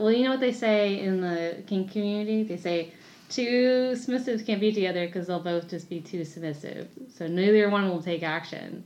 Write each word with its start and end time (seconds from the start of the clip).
Well, 0.00 0.12
you 0.12 0.24
know 0.24 0.30
what 0.30 0.40
they 0.40 0.52
say 0.52 1.00
in 1.00 1.20
the 1.20 1.62
kink 1.66 1.92
community? 1.92 2.42
They 2.42 2.56
say 2.56 2.92
two 3.28 3.92
submissives 3.94 4.44
can't 4.46 4.60
be 4.60 4.72
together 4.72 5.06
because 5.06 5.26
they'll 5.26 5.40
both 5.42 5.68
just 5.68 5.88
be 5.90 6.00
too 6.00 6.24
submissive. 6.24 6.88
So 7.14 7.26
neither 7.26 7.68
one 7.70 7.88
will 7.88 8.02
take 8.02 8.22
action. 8.22 8.84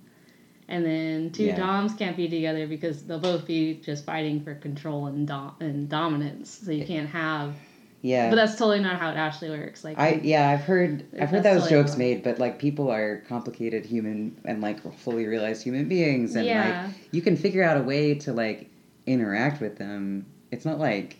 And 0.69 0.85
then 0.87 1.31
two 1.31 1.45
Yeah. 1.47 1.57
doms 1.57 1.95
can't 1.95 2.17
be 2.17 2.29
together 2.29 2.67
because 2.67 3.03
they'll 3.03 3.19
both 3.19 3.47
be 3.47 3.81
just 3.85 4.05
fighting 4.05 4.41
for 4.41 4.55
control 4.55 5.07
and 5.07 5.27
dom- 5.27 5.57
and 5.61 5.89
dominance. 5.89 6.61
So 6.65 6.71
you 6.71 6.85
can't 6.85 7.09
have. 7.09 7.55
Yeah. 8.03 8.31
But 8.31 8.37
that's 8.37 8.55
totally 8.57 8.81
not 8.81 8.99
how 8.99 9.11
it 9.11 9.17
actually 9.17 9.51
works. 9.51 9.83
Like 9.85 9.99
I 9.99 10.21
yeah, 10.23 10.49
I've 10.49 10.61
heard 10.63 11.05
I've 11.21 11.29
heard 11.29 11.43
those 11.43 11.63
totally 11.65 11.71
jokes 11.83 11.91
wrong. 11.91 11.99
made, 11.99 12.23
but 12.23 12.39
like 12.39 12.59
people 12.59 12.89
are 12.91 13.19
complicated 13.29 13.85
human 13.85 14.37
and 14.45 14.63
like 14.63 14.81
fully 14.99 15.27
realized 15.27 15.63
human 15.65 15.87
beings, 15.89 16.35
and 16.37 16.47
Yeah. 16.47 16.85
like 16.87 16.95
you 17.11 17.21
can 17.21 17.37
figure 17.37 17.63
out 17.65 17.77
a 17.77 17.83
way 17.83 18.15
to 18.15 18.33
like 18.33 18.71
interact 19.07 19.61
with 19.61 19.77
them. 19.77 20.25
It's 20.51 20.65
not 20.65 20.79
like 20.79 21.19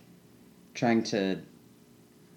trying 0.73 1.03
to 1.03 1.39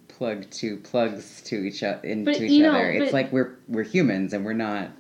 plug 0.08 0.48
two 0.50 0.76
plugs 0.78 1.42
to 1.42 1.56
each 1.56 1.82
other 1.82 2.06
into 2.06 2.24
But, 2.24 2.40
each 2.40 2.50
you 2.50 2.62
know, 2.62 2.70
other. 2.70 2.90
it's 2.90 3.12
like 3.12 3.32
we're 3.32 3.56
we're 3.68 3.82
humans 3.82 4.32
and 4.32 4.44
we're 4.44 4.52
not 4.52 4.90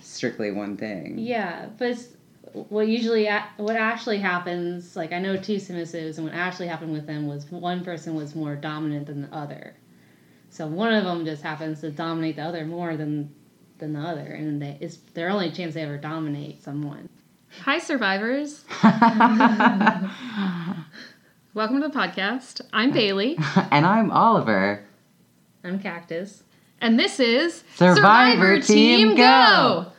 strictly 0.00 0.52
one 0.52 0.76
thing. 0.76 1.18
Yeah, 1.18 1.66
but 1.78 1.90
it's, 1.90 2.08
what 2.52 2.86
usually 2.88 3.28
what 3.56 3.76
actually 3.76 4.18
happens, 4.18 4.94
like 4.96 5.12
I 5.12 5.18
know 5.18 5.36
two 5.36 5.56
submissives, 5.56 6.16
and 6.16 6.26
what 6.26 6.34
actually 6.34 6.68
happened 6.68 6.92
with 6.92 7.06
them 7.06 7.26
was 7.26 7.50
one 7.50 7.84
person 7.84 8.14
was 8.14 8.34
more 8.34 8.54
dominant 8.54 9.06
than 9.06 9.22
the 9.22 9.34
other. 9.34 9.74
So 10.50 10.66
one 10.66 10.92
of 10.94 11.04
them 11.04 11.24
just 11.24 11.42
happens 11.42 11.80
to 11.80 11.90
dominate 11.90 12.36
the 12.36 12.42
other 12.42 12.64
more 12.64 12.96
than 12.96 13.34
than 13.78 13.92
the 13.92 14.00
other, 14.00 14.22
and 14.32 14.62
they, 14.62 14.78
it's 14.80 14.96
their 15.14 15.28
only 15.28 15.50
chance 15.50 15.74
they 15.74 15.82
ever 15.82 15.98
dominate 15.98 16.62
someone. 16.62 17.08
Hi, 17.62 17.78
survivors! 17.78 18.64
Welcome 21.56 21.80
to 21.80 21.88
the 21.88 21.94
podcast. 21.98 22.60
I'm 22.70 22.92
Bailey. 22.92 23.38
and 23.70 23.86
I'm 23.86 24.10
Oliver. 24.10 24.84
I'm 25.64 25.78
Cactus, 25.78 26.42
and 26.82 26.98
this 26.98 27.18
is 27.18 27.64
Survivor 27.76 28.60
Team 28.60 29.16
Go! 29.16 29.86
that 29.86 29.95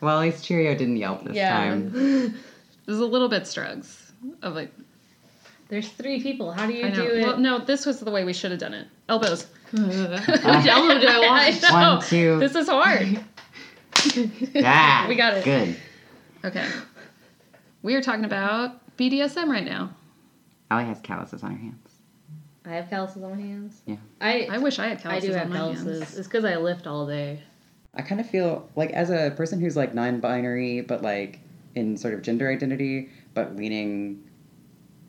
Well, 0.00 0.18
at 0.18 0.22
least 0.22 0.44
Cheerio 0.44 0.74
didn't 0.74 0.96
yelp 0.98 1.24
this 1.24 1.36
yeah. 1.36 1.50
time. 1.56 2.34
It 2.86 2.90
was 2.90 3.00
a 3.00 3.04
little 3.04 3.28
bit 3.28 3.48
strugs 3.48 4.12
of 4.42 4.54
like 4.54 4.72
There's 5.68 5.88
three 5.88 6.22
people. 6.22 6.52
How 6.52 6.66
do 6.68 6.72
you 6.72 6.86
I 6.86 6.90
do 6.90 7.02
know. 7.02 7.08
it? 7.14 7.22
Well, 7.26 7.36
no, 7.38 7.58
this 7.58 7.84
was 7.84 7.98
the 7.98 8.12
way 8.12 8.22
we 8.24 8.32
should 8.32 8.52
have 8.52 8.60
done 8.60 8.74
it. 8.74 8.86
Elbows. 9.08 9.46
Which 9.72 9.82
elbow 9.82 11.00
do 11.00 11.08
I 11.08 11.18
want? 11.26 11.64
I 11.64 11.68
know. 11.82 11.94
One, 11.96 12.02
two. 12.04 12.38
This 12.38 12.54
is 12.54 12.68
hard. 12.68 13.24
Ah, 14.64 15.06
We 15.08 15.16
got 15.16 15.34
it. 15.34 15.44
Good. 15.44 15.76
Okay. 16.44 16.68
We 17.82 17.94
are 17.96 18.02
talking 18.02 18.24
about 18.24 18.96
BDSM 18.96 19.48
right 19.48 19.64
now. 19.64 19.90
Allie 20.70 20.84
has 20.84 21.00
calluses 21.00 21.42
on 21.42 21.50
her 21.52 21.58
hands. 21.58 21.90
I 22.64 22.70
have 22.74 22.88
calluses 22.88 23.22
on 23.22 23.30
my 23.32 23.40
hands. 23.40 23.82
Yeah. 23.86 23.96
I 24.20 24.46
I 24.50 24.58
wish 24.58 24.78
I 24.78 24.86
had 24.88 25.00
calluses. 25.00 25.30
I 25.30 25.30
calluses 25.30 25.30
do 25.30 25.32
have 25.38 25.46
on 25.46 25.50
my 25.50 25.56
calluses. 25.56 25.98
hands. 26.02 26.18
It's 26.18 26.28
because 26.28 26.44
I 26.44 26.56
lift 26.56 26.86
all 26.86 27.06
day. 27.06 27.42
I 27.96 28.02
kind 28.02 28.20
of 28.20 28.28
feel 28.28 28.68
like 28.76 28.90
as 28.90 29.10
a 29.10 29.32
person 29.36 29.60
who's 29.60 29.76
like 29.76 29.94
non-binary, 29.94 30.82
but 30.82 31.02
like 31.02 31.40
in 31.74 31.96
sort 31.96 32.14
of 32.14 32.22
gender 32.22 32.50
identity, 32.50 33.10
but 33.34 33.56
leaning 33.56 34.22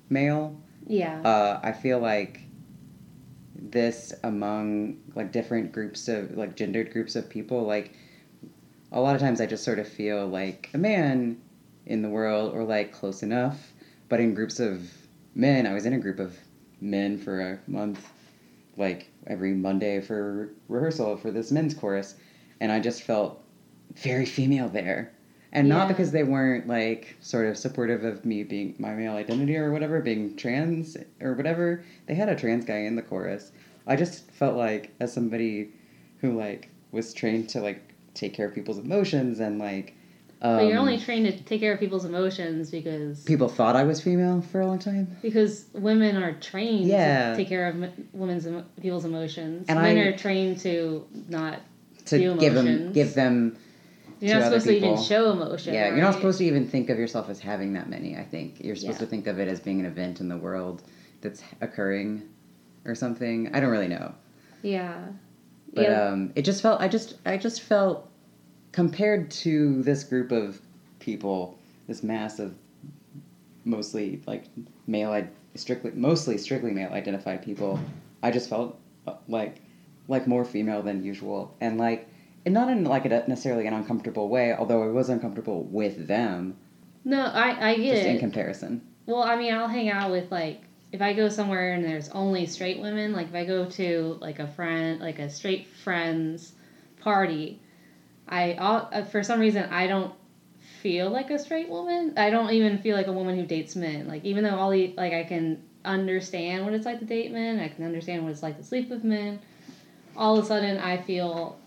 male. 0.09 0.59
Yeah. 0.87 1.21
Uh, 1.21 1.59
I 1.63 1.73
feel 1.73 1.99
like 1.99 2.41
this 3.55 4.13
among 4.23 4.97
like 5.15 5.31
different 5.31 5.71
groups 5.71 6.07
of 6.07 6.37
like 6.37 6.55
gendered 6.55 6.91
groups 6.91 7.15
of 7.15 7.29
people, 7.29 7.63
like 7.63 7.93
a 8.91 9.01
lot 9.01 9.15
of 9.15 9.21
times 9.21 9.41
I 9.41 9.45
just 9.45 9.63
sort 9.63 9.79
of 9.79 9.87
feel 9.87 10.27
like 10.27 10.69
a 10.73 10.77
man 10.77 11.41
in 11.85 12.01
the 12.01 12.09
world 12.09 12.53
or 12.53 12.63
like 12.63 12.91
close 12.91 13.23
enough. 13.23 13.73
But 14.09 14.21
in 14.21 14.33
groups 14.33 14.59
of 14.59 14.89
men, 15.35 15.67
I 15.67 15.73
was 15.73 15.85
in 15.85 15.93
a 15.93 15.99
group 15.99 16.19
of 16.19 16.37
men 16.79 17.17
for 17.17 17.41
a 17.41 17.59
month, 17.67 18.09
like 18.77 19.11
every 19.25 19.53
Monday 19.53 19.99
for 19.99 20.49
rehearsal 20.69 21.17
for 21.17 21.31
this 21.31 21.51
men's 21.51 21.73
chorus, 21.73 22.15
and 22.59 22.71
I 22.71 22.79
just 22.79 23.03
felt 23.03 23.43
very 23.95 24.25
female 24.25 24.69
there. 24.69 25.11
And 25.53 25.69
not 25.69 25.87
because 25.87 26.11
they 26.11 26.23
weren't 26.23 26.67
like 26.67 27.15
sort 27.21 27.47
of 27.47 27.57
supportive 27.57 28.03
of 28.03 28.25
me 28.25 28.43
being 28.43 28.75
my 28.77 28.93
male 28.93 29.13
identity 29.13 29.55
or 29.55 29.71
whatever, 29.71 30.01
being 30.01 30.35
trans 30.35 30.97
or 31.21 31.33
whatever. 31.33 31.83
They 32.05 32.15
had 32.15 32.29
a 32.29 32.35
trans 32.35 32.65
guy 32.65 32.79
in 32.79 32.95
the 32.95 33.01
chorus. 33.01 33.51
I 33.87 33.95
just 33.95 34.29
felt 34.31 34.55
like 34.57 34.91
as 34.99 35.13
somebody 35.13 35.69
who 36.19 36.37
like 36.37 36.69
was 36.91 37.13
trained 37.13 37.49
to 37.49 37.61
like 37.61 37.81
take 38.13 38.33
care 38.33 38.47
of 38.47 38.53
people's 38.53 38.77
emotions 38.77 39.39
and 39.39 39.57
like 39.57 39.93
um, 40.41 40.57
but 40.57 40.65
you're 40.67 40.77
only 40.77 40.99
trained 40.99 41.25
to 41.25 41.43
take 41.45 41.61
care 41.61 41.73
of 41.73 41.79
people's 41.79 42.05
emotions 42.05 42.69
because 42.69 43.23
people 43.23 43.47
thought 43.49 43.75
I 43.75 43.83
was 43.83 44.01
female 44.01 44.41
for 44.41 44.61
a 44.61 44.67
long 44.67 44.77
time. 44.77 45.17
because 45.23 45.65
women 45.73 46.15
are 46.21 46.33
trained 46.33 46.85
Yeah. 46.87 47.31
to 47.31 47.37
take 47.37 47.47
care 47.47 47.67
of 47.67 47.75
women's 48.13 48.47
people's 48.79 49.05
emotions. 49.05 49.65
And 49.67 49.79
Men 49.81 49.97
I- 49.97 50.01
are 50.09 50.15
trained 50.17 50.59
to 50.59 51.07
not. 51.29 51.61
To 52.07 52.35
give 52.37 52.53
them 52.53 52.91
give 52.93 53.13
them 53.13 53.57
You're 54.19 54.35
not 54.39 54.45
supposed 54.45 54.65
to 54.67 54.75
even 54.75 54.89
people. 54.91 55.03
show 55.03 55.31
emotion. 55.31 55.73
Yeah, 55.73 55.87
you're 55.89 55.97
not 56.01 56.13
supposed 56.15 56.37
to 56.39 56.45
even 56.45 56.67
think 56.67 56.89
of 56.89 56.97
yourself 56.97 57.29
as 57.29 57.39
having 57.39 57.73
that 57.73 57.89
many, 57.89 58.17
I 58.17 58.23
think. 58.23 58.63
You're 58.63 58.75
supposed 58.75 58.99
Yeah. 58.99 59.05
to 59.05 59.09
think 59.09 59.27
of 59.27 59.39
it 59.39 59.47
as 59.47 59.59
being 59.59 59.79
an 59.79 59.85
event 59.85 60.19
in 60.19 60.27
the 60.27 60.37
world 60.37 60.83
that's 61.21 61.41
occurring 61.61 62.23
or 62.85 62.95
something. 62.95 63.53
I 63.53 63.59
don't 63.59 63.69
really 63.69 63.87
know. 63.87 64.13
Yeah. 64.63 64.97
But 65.73 65.83
yeah. 65.83 66.07
um 66.09 66.31
it 66.35 66.43
just 66.43 66.61
felt 66.61 66.81
I 66.81 66.87
just 66.87 67.15
I 67.25 67.37
just 67.37 67.61
felt 67.61 68.09
compared 68.71 69.29
to 69.31 69.81
this 69.83 70.03
group 70.03 70.31
of 70.31 70.61
people, 70.99 71.57
this 71.87 72.03
mass 72.03 72.39
of 72.39 72.55
mostly 73.65 74.21
like 74.27 74.45
male 74.87 75.11
i- 75.11 75.27
strictly 75.55 75.91
mostly 75.93 76.37
strictly 76.37 76.71
male 76.71 76.91
identified 76.91 77.43
people, 77.43 77.79
I 78.23 78.31
just 78.31 78.49
felt 78.49 78.79
uh, 79.07 79.15
like 79.27 79.57
like 80.07 80.27
more 80.27 80.45
female 80.45 80.81
than 80.81 81.03
usual 81.03 81.55
and 81.61 81.77
like 81.77 82.07
and 82.45 82.53
not 82.53 82.69
in 82.69 82.83
like 82.83 83.05
a 83.05 83.09
necessarily 83.27 83.67
an 83.67 83.73
uncomfortable 83.73 84.29
way, 84.29 84.53
although 84.53 84.83
I 84.83 84.87
was 84.87 85.09
uncomfortable 85.09 85.63
with 85.63 86.07
them 86.07 86.55
no, 87.07 87.21
I 87.21 87.69
I 87.69 87.75
get 87.77 87.95
just 87.95 88.05
in 88.05 88.19
comparison. 88.19 88.81
Well, 89.05 89.23
I 89.23 89.37
mean, 89.37 89.53
I'll 89.53 89.69
hang 89.69 89.89
out 89.89 90.11
with 90.11 90.29
like 90.29 90.61
if 90.91 91.01
I 91.01 91.13
go 91.13 91.29
somewhere 91.29 91.73
and 91.73 91.81
there's 91.81 92.09
only 92.09 92.45
straight 92.45 92.81
women. 92.81 93.13
Like 93.13 93.29
if 93.29 93.33
I 93.33 93.45
go 93.45 93.65
to 93.65 94.17
like 94.19 94.39
a 94.39 94.47
friend, 94.47 94.99
like 94.99 95.17
a 95.19 95.29
straight 95.29 95.67
friends 95.67 96.51
party, 96.99 97.61
I 98.27 98.57
I'll, 98.59 98.89
uh, 98.91 99.03
for 99.03 99.23
some 99.23 99.39
reason 99.39 99.69
I 99.71 99.87
don't 99.87 100.13
feel 100.81 101.09
like 101.09 101.29
a 101.29 101.39
straight 101.39 101.69
woman. 101.69 102.13
I 102.17 102.29
don't 102.29 102.51
even 102.51 102.77
feel 102.79 102.97
like 102.97 103.07
a 103.07 103.13
woman 103.13 103.37
who 103.37 103.45
dates 103.45 103.77
men. 103.77 104.09
Like 104.09 104.25
even 104.25 104.43
though 104.43 104.55
all 104.55 104.71
the 104.71 104.93
like 104.97 105.13
I 105.13 105.23
can 105.23 105.63
understand 105.85 106.65
what 106.65 106.73
it's 106.73 106.85
like 106.85 106.99
to 106.99 107.05
date 107.05 107.31
men, 107.31 107.57
I 107.61 107.69
can 107.69 107.85
understand 107.85 108.23
what 108.23 108.33
it's 108.33 108.43
like 108.43 108.57
to 108.57 108.63
sleep 108.63 108.89
with 108.89 109.05
men. 109.05 109.39
All 110.17 110.37
of 110.37 110.43
a 110.43 110.47
sudden, 110.47 110.79
I 110.79 110.97
feel 110.97 111.57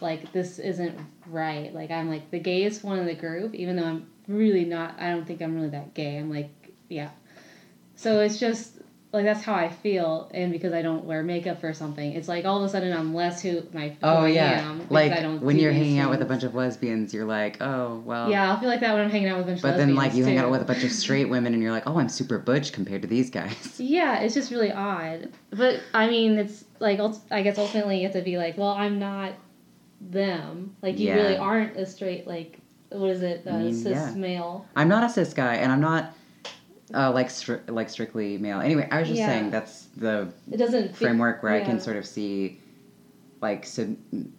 like 0.00 0.32
this 0.32 0.58
isn't 0.58 0.98
right. 1.26 1.74
Like 1.74 1.90
I'm 1.90 2.08
like 2.08 2.30
the 2.30 2.38
gayest 2.38 2.84
one 2.84 2.98
in 2.98 3.06
the 3.06 3.14
group, 3.14 3.54
even 3.54 3.76
though 3.76 3.84
I'm 3.84 4.06
really 4.26 4.64
not. 4.64 4.94
I 4.98 5.10
don't 5.10 5.26
think 5.26 5.42
I'm 5.42 5.54
really 5.54 5.70
that 5.70 5.94
gay. 5.94 6.16
I'm 6.16 6.30
like 6.30 6.50
yeah. 6.88 7.10
So 7.96 8.20
it's 8.20 8.38
just 8.38 8.77
like 9.10 9.24
that's 9.24 9.42
how 9.42 9.54
I 9.54 9.70
feel, 9.70 10.30
and 10.34 10.52
because 10.52 10.74
I 10.74 10.82
don't 10.82 11.04
wear 11.04 11.22
makeup 11.22 11.64
or 11.64 11.72
something, 11.72 12.12
it's 12.12 12.28
like 12.28 12.44
all 12.44 12.58
of 12.58 12.64
a 12.64 12.68
sudden 12.68 12.92
I'm 12.92 13.14
less 13.14 13.40
who 13.40 13.62
my 13.72 13.88
who 13.88 13.96
Oh 14.02 14.24
I 14.24 14.28
yeah, 14.28 14.70
am 14.70 14.86
like 14.90 15.12
I 15.12 15.20
don't 15.22 15.40
when 15.40 15.58
you're 15.58 15.72
hanging 15.72 15.98
out 15.98 16.10
with 16.10 16.20
a 16.20 16.26
bunch 16.26 16.42
of 16.42 16.54
lesbians, 16.54 17.14
you're 17.14 17.24
like, 17.24 17.56
oh 17.62 18.02
well. 18.04 18.30
Yeah, 18.30 18.50
I'll 18.50 18.60
feel 18.60 18.68
like 18.68 18.80
that 18.80 18.92
when 18.92 19.02
I'm 19.02 19.10
hanging 19.10 19.28
out 19.28 19.38
with 19.38 19.46
a 19.46 19.50
bunch 19.52 19.62
But 19.62 19.72
of 19.72 19.76
then 19.78 19.94
like 19.94 20.12
you 20.12 20.24
lesbians, 20.24 20.26
hang 20.28 20.38
out 20.38 20.50
with 20.50 20.60
a 20.60 20.66
bunch 20.66 20.84
of 20.84 20.90
straight 20.92 21.24
women, 21.30 21.54
and 21.54 21.62
you're 21.62 21.72
like, 21.72 21.86
oh, 21.86 21.98
I'm 21.98 22.10
super 22.10 22.38
butch 22.38 22.72
compared 22.72 23.00
to 23.02 23.08
these 23.08 23.30
guys. 23.30 23.76
Yeah, 23.80 24.18
it's 24.20 24.34
just 24.34 24.50
really 24.50 24.72
odd. 24.72 25.32
But 25.50 25.80
I 25.94 26.08
mean, 26.08 26.36
it's 26.38 26.64
like 26.78 27.00
I 27.30 27.40
guess 27.42 27.56
ultimately 27.56 27.98
you 27.98 28.02
have 28.04 28.12
to 28.12 28.22
be 28.22 28.36
like, 28.36 28.58
well, 28.58 28.72
I'm 28.72 28.98
not 28.98 29.32
them. 30.00 30.76
Like 30.82 30.98
you 30.98 31.08
Yeah. 31.08 31.14
really 31.16 31.36
aren't 31.36 31.76
a 31.76 31.86
straight 31.86 32.26
like 32.26 32.58
what 32.90 33.10
is 33.10 33.22
it, 33.22 33.42
uh, 33.46 33.50
I 33.50 33.58
mean, 33.58 33.74
cis 33.74 33.90
yeah. 33.92 34.12
male. 34.14 34.66
I'm 34.76 34.88
not 34.88 35.04
a 35.04 35.08
cis 35.10 35.34
guy, 35.34 35.56
and 35.56 35.70
I'm 35.70 35.80
not 35.80 36.12
uh, 36.94 37.12
like 37.12 37.28
stri- 37.28 37.68
like 37.68 37.88
strictly 37.90 38.38
male. 38.38 38.60
Anyway, 38.60 38.88
I 38.90 38.98
was 39.00 39.08
just 39.08 39.18
Yeah. 39.20 39.26
saying 39.28 39.50
that's 39.50 39.84
the 39.96 40.28
It 40.50 40.56
doesn't 40.56 40.96
framework 40.96 41.42
where 41.42 41.52
I 41.52 41.60
can 41.64 41.80
sort 41.80 41.96
of 41.96 42.06
see 42.06 42.58
like 43.40 43.66
sub- 43.66 43.96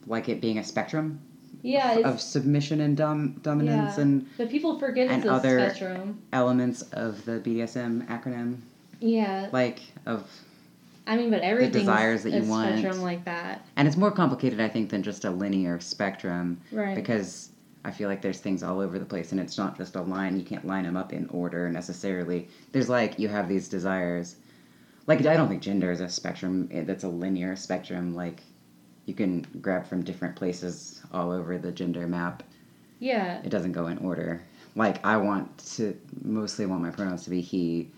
like 0.07 0.29
it 0.29 0.41
being 0.41 0.57
a 0.57 0.63
spectrum 0.63 1.19
yeah, 1.61 1.99
of 1.99 2.19
submission 2.21 2.81
and 2.81 2.95
dom- 2.97 3.33
dominance 3.43 3.97
Yeah. 3.97 4.03
and 4.03 4.25
but 4.37 4.49
people 4.49 4.79
forget 4.79 5.07
and 5.09 5.17
it's 5.23 5.25
a 5.29 5.33
other- 5.33 5.59
spectrum. 5.59 6.19
elements 6.33 6.81
of 6.93 7.23
the 7.25 7.39
BDSM 7.39 8.05
acronym, 8.07 8.57
Yeah, 8.99 9.49
like 9.51 9.79
of 10.05 10.25
I 11.07 11.15
mean, 11.17 11.31
but 11.31 11.41
everything's 11.41 11.73
desires 11.85 12.23
that 12.23 12.31
you 12.33 12.43
a 12.43 12.45
want. 12.45 12.77
spectrum 12.77 13.01
like 13.01 13.25
that, 13.25 13.65
And 13.75 13.87
it's 13.87 13.97
more 13.97 14.11
complicated, 14.11 14.59
I 14.61 14.67
think, 14.69 14.89
than 14.91 15.01
just 15.01 15.25
a 15.25 15.31
linear 15.31 15.79
spectrum 15.79 16.59
right? 16.71 16.93
because 16.95 17.49
I 17.83 17.91
feel 17.91 18.09
like 18.09 18.21
there's 18.21 18.39
things 18.39 18.61
all 18.61 18.79
over 18.79 18.99
the 18.99 19.05
place 19.05 19.31
and 19.31 19.39
it's 19.39 19.57
not 19.57 19.77
just 19.77 19.95
a 19.95 20.01
line. 20.01 20.37
You 20.37 20.43
can't 20.45 20.65
line 20.67 20.83
them 20.83 20.97
up 20.97 21.13
in 21.13 21.27
order 21.29 21.69
necessarily. 21.69 22.49
There's 22.71 22.89
like, 22.89 23.17
you 23.19 23.29
have 23.29 23.47
these 23.47 23.69
desires. 23.69 24.35
Like, 25.07 25.25
I 25.25 25.37
don't 25.37 25.47
think 25.47 25.61
gender 25.61 25.91
is 25.91 26.01
a 26.01 26.09
spectrum 26.09 26.69
that's 26.85 27.03
a 27.03 27.07
linear 27.07 27.55
spectrum. 27.55 28.13
Like, 28.13 28.43
you 29.05 29.13
can 29.15 29.45
grab 29.61 29.87
from 29.87 30.03
different 30.03 30.35
places 30.35 31.01
all 31.11 31.31
over 31.31 31.57
the 31.57 31.71
gender 31.71 32.05
map. 32.07 32.43
yeah, 32.99 33.41
It 33.43 33.49
doesn't 33.49 33.71
go 33.71 33.87
in 33.87 33.97
order. 33.99 34.41
Like, 34.75 35.03
I 35.03 35.17
want 35.17 35.57
to 35.75 35.97
mostly 36.23 36.67
want 36.67 36.83
my 36.83 36.91
pronouns 36.91 37.23
to 37.23 37.31
be 37.31 37.41
he, 37.41 37.89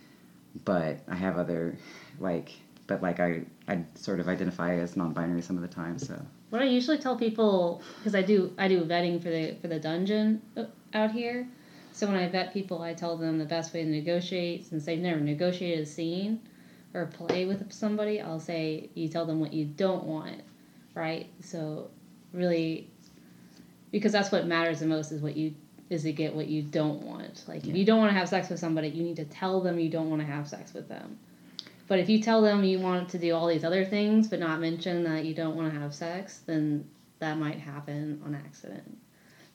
but 0.64 1.00
I 1.10 1.16
have 1.16 1.38
other, 1.38 1.76
like, 2.20 2.54
but 2.88 3.02
like 3.02 3.20
I, 3.20 3.42
I 3.68 3.84
sort 3.96 4.20
of 4.20 4.28
identify 4.30 4.76
as 4.76 4.96
non-binary 4.96 5.42
some 5.42 5.56
of 5.58 5.62
the 5.62 5.68
time. 5.68 6.00
So 6.00 6.20
What 6.52 6.62
I 6.62 6.66
usually 6.66 6.98
tell 6.98 7.16
people, 7.16 7.82
because 7.98 8.14
I 8.14 8.22
do 8.22 8.54
I 8.58 8.68
do 8.68 8.84
vetting 8.84 9.24
for 9.24 9.30
the 9.30 9.56
for 9.62 9.70
the 9.70 9.80
dungeon 9.80 10.42
uh, 10.58 10.66
out 10.94 11.12
here. 11.12 11.48
So 11.94 12.08
when 12.08 12.18
I 12.18 12.28
vet 12.28 12.54
people, 12.54 12.82
I 12.82 12.94
tell 12.94 13.16
them 13.16 13.40
the 13.40 13.46
best 13.46 13.74
way 13.74 13.84
to 13.84 13.90
negotiate, 13.90 14.68
since 14.68 14.86
they've 14.86 15.00
never 15.00 15.22
negotiated 15.22 15.80
a 15.80 15.86
scene 15.86 16.42
or 16.94 17.06
play 17.06 17.46
with 17.46 17.72
somebody. 17.72 18.20
I'll 18.20 18.42
say 18.42 18.90
you 18.96 19.08
tell 19.08 19.26
them 19.26 19.40
what 19.40 19.54
you 19.54 19.64
don't 19.64 20.04
want, 20.04 20.42
right? 20.94 21.28
So 21.40 21.90
really, 22.34 22.90
because 23.92 24.12
that's 24.12 24.30
what 24.30 24.46
matters 24.46 24.82
the 24.82 24.88
most 24.88 25.14
is 25.14 25.22
what 25.22 25.38
you 25.38 25.56
is 25.90 26.04
to 26.04 26.12
get 26.12 26.36
what 26.36 26.48
you 26.48 26.64
don't 26.64 27.02
want. 27.02 27.46
Like 27.48 27.66
if 27.66 27.76
you 27.78 27.86
don't 27.86 28.00
want 28.00 28.12
to 28.12 28.18
have 28.18 28.28
sex 28.28 28.50
with 28.50 28.60
somebody, 28.60 28.90
you 28.90 29.04
need 29.04 29.16
to 29.18 29.26
tell 29.26 29.62
them 29.62 29.80
you 29.80 29.90
don't 29.90 30.10
want 30.10 30.22
to 30.22 30.28
have 30.28 30.50
sex 30.50 30.74
with 30.74 30.90
them. 30.90 31.18
But 31.92 32.00
if 32.00 32.08
you 32.08 32.22
tell 32.22 32.42
them 32.42 32.64
you 32.64 32.80
want 32.80 33.10
to 33.10 33.18
do 33.18 33.36
all 33.36 33.48
these 33.48 33.66
other 33.66 33.84
things 33.84 34.30
but 34.30 34.40
not 34.40 34.62
mention 34.62 35.04
that 35.04 35.26
you 35.26 35.34
don't 35.34 35.58
want 35.58 35.74
to 35.74 35.78
have 35.78 35.94
sex, 35.94 36.38
then 36.46 36.90
that 37.20 37.38
might 37.38 37.60
happen 37.60 38.22
on 38.26 38.34
accident 38.34 38.98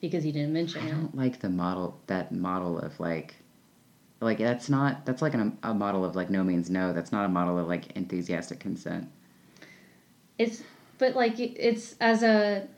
because 0.02 0.26
you 0.26 0.32
didn't 0.32 0.52
mention 0.52 0.82
I 0.82 0.88
it. 0.88 0.92
I 0.92 0.96
don't 0.96 1.16
like 1.16 1.40
the 1.40 1.48
model 1.48 1.98
that 2.08 2.32
model 2.32 2.78
of 2.78 3.00
like 3.00 3.36
like 4.20 4.36
that's 4.36 4.68
not 4.68 5.06
that's 5.06 5.22
like 5.22 5.32
an, 5.32 5.56
a 5.62 5.72
model 5.72 6.04
of 6.04 6.14
like 6.14 6.28
no 6.28 6.44
means 6.44 6.68
no 6.68 6.92
that's 6.92 7.10
not 7.10 7.24
a 7.24 7.28
model 7.30 7.58
of 7.58 7.68
like 7.68 7.96
enthusiastic 7.96 8.60
consent 8.60 9.08
It's 10.38 10.62
but 10.98 11.16
like 11.16 11.40
it's 11.40 11.96
as 12.02 12.22
a 12.22 12.68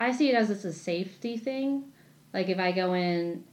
I 0.00 0.10
see 0.10 0.30
it 0.30 0.34
as 0.34 0.50
it's 0.50 0.64
a 0.64 0.72
safety 0.72 1.36
thing. 1.36 1.92
Like 2.32 2.48
if 2.48 2.58
I 2.58 2.72
go 2.72 2.94
in, 2.94 3.44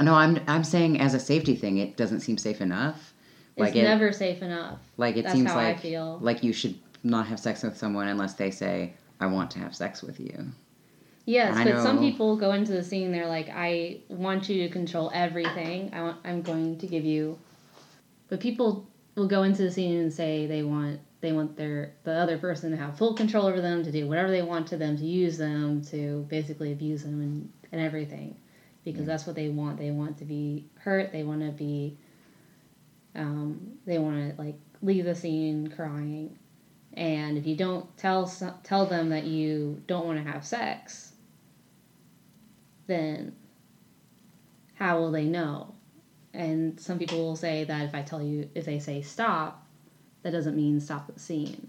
no 0.00 0.14
i'm 0.14 0.40
i'm 0.48 0.64
saying 0.64 0.98
as 0.98 1.12
a 1.12 1.20
safety 1.20 1.54
thing 1.54 1.76
it 1.76 1.98
doesn't 1.98 2.20
seem 2.20 2.38
safe 2.38 2.62
enough 2.62 3.12
it's 3.56 3.60
like 3.64 3.76
it 3.76 3.82
never 3.82 4.12
safe 4.12 4.42
enough. 4.42 4.78
like 4.96 5.16
it 5.16 5.22
That's 5.22 5.34
seems 5.34 5.50
how 5.50 5.58
I 5.58 5.76
feel. 5.76 6.18
like 6.20 6.42
you 6.44 6.52
should 6.52 6.78
not 7.02 7.26
have 7.28 7.40
sex 7.40 7.62
with 7.62 7.76
someone 7.76 8.08
unless 8.08 8.34
they 8.34 8.50
say 8.50 8.92
i 9.20 9.26
want 9.26 9.50
to 9.52 9.58
have 9.60 9.74
sex 9.74 10.02
with 10.02 10.18
you 10.20 10.46
Yes, 11.28 11.56
I 11.56 11.64
but 11.64 11.82
some 11.82 11.98
people 11.98 12.36
go 12.36 12.52
into 12.52 12.70
the 12.70 12.84
scene. 12.84 13.10
They're 13.10 13.26
like, 13.26 13.48
"I 13.52 13.98
want 14.08 14.48
you 14.48 14.62
to 14.62 14.68
control 14.72 15.10
everything. 15.12 15.90
I 15.92 16.00
want. 16.02 16.18
I'm 16.24 16.40
going 16.40 16.78
to 16.78 16.86
give 16.86 17.04
you." 17.04 17.36
But 18.28 18.38
people 18.38 18.86
will 19.16 19.26
go 19.26 19.42
into 19.42 19.62
the 19.62 19.70
scene 19.72 19.96
and 19.98 20.12
say 20.12 20.46
they 20.46 20.62
want 20.62 21.00
they 21.20 21.32
want 21.32 21.56
their 21.56 21.94
the 22.04 22.12
other 22.12 22.38
person 22.38 22.70
to 22.70 22.76
have 22.76 22.96
full 22.96 23.14
control 23.14 23.46
over 23.46 23.60
them, 23.60 23.82
to 23.82 23.90
do 23.90 24.06
whatever 24.06 24.30
they 24.30 24.42
want 24.42 24.68
to 24.68 24.76
them, 24.76 24.96
to 24.98 25.04
use 25.04 25.36
them, 25.36 25.82
to 25.86 26.24
basically 26.30 26.70
abuse 26.70 27.02
them 27.02 27.20
and, 27.20 27.52
and 27.72 27.80
everything, 27.80 28.36
because 28.84 29.00
Yeah. 29.00 29.06
that's 29.06 29.26
what 29.26 29.34
they 29.34 29.48
want. 29.48 29.78
They 29.78 29.90
want 29.90 30.18
to 30.18 30.24
be 30.24 30.66
hurt. 30.78 31.10
They 31.10 31.24
want 31.24 31.40
to 31.40 31.50
be. 31.50 31.98
Um, 33.16 33.78
they 33.86 33.98
want 33.98 34.36
to 34.36 34.42
like 34.42 34.56
leave 34.82 35.04
the 35.04 35.14
scene 35.14 35.68
crying, 35.68 36.38
and 36.92 37.38
if 37.38 37.46
you 37.46 37.56
don't 37.56 37.96
tell 37.96 38.30
tell 38.62 38.86
them 38.86 39.08
that 39.10 39.24
you 39.24 39.82
don't 39.86 40.06
want 40.06 40.24
to 40.24 40.30
have 40.30 40.44
sex, 40.44 41.12
then 42.86 43.34
how 44.74 44.98
will 44.98 45.10
they 45.10 45.24
know? 45.24 45.74
And 46.34 46.78
some 46.78 46.98
people 46.98 47.18
will 47.18 47.36
say 47.36 47.64
that 47.64 47.82
if 47.84 47.94
I 47.94 48.02
tell 48.02 48.22
you, 48.22 48.50
if 48.54 48.66
they 48.66 48.78
say 48.78 49.00
stop, 49.00 49.66
that 50.22 50.32
doesn't 50.32 50.54
mean 50.54 50.80
stop 50.80 51.12
the 51.12 51.18
scene. 51.18 51.68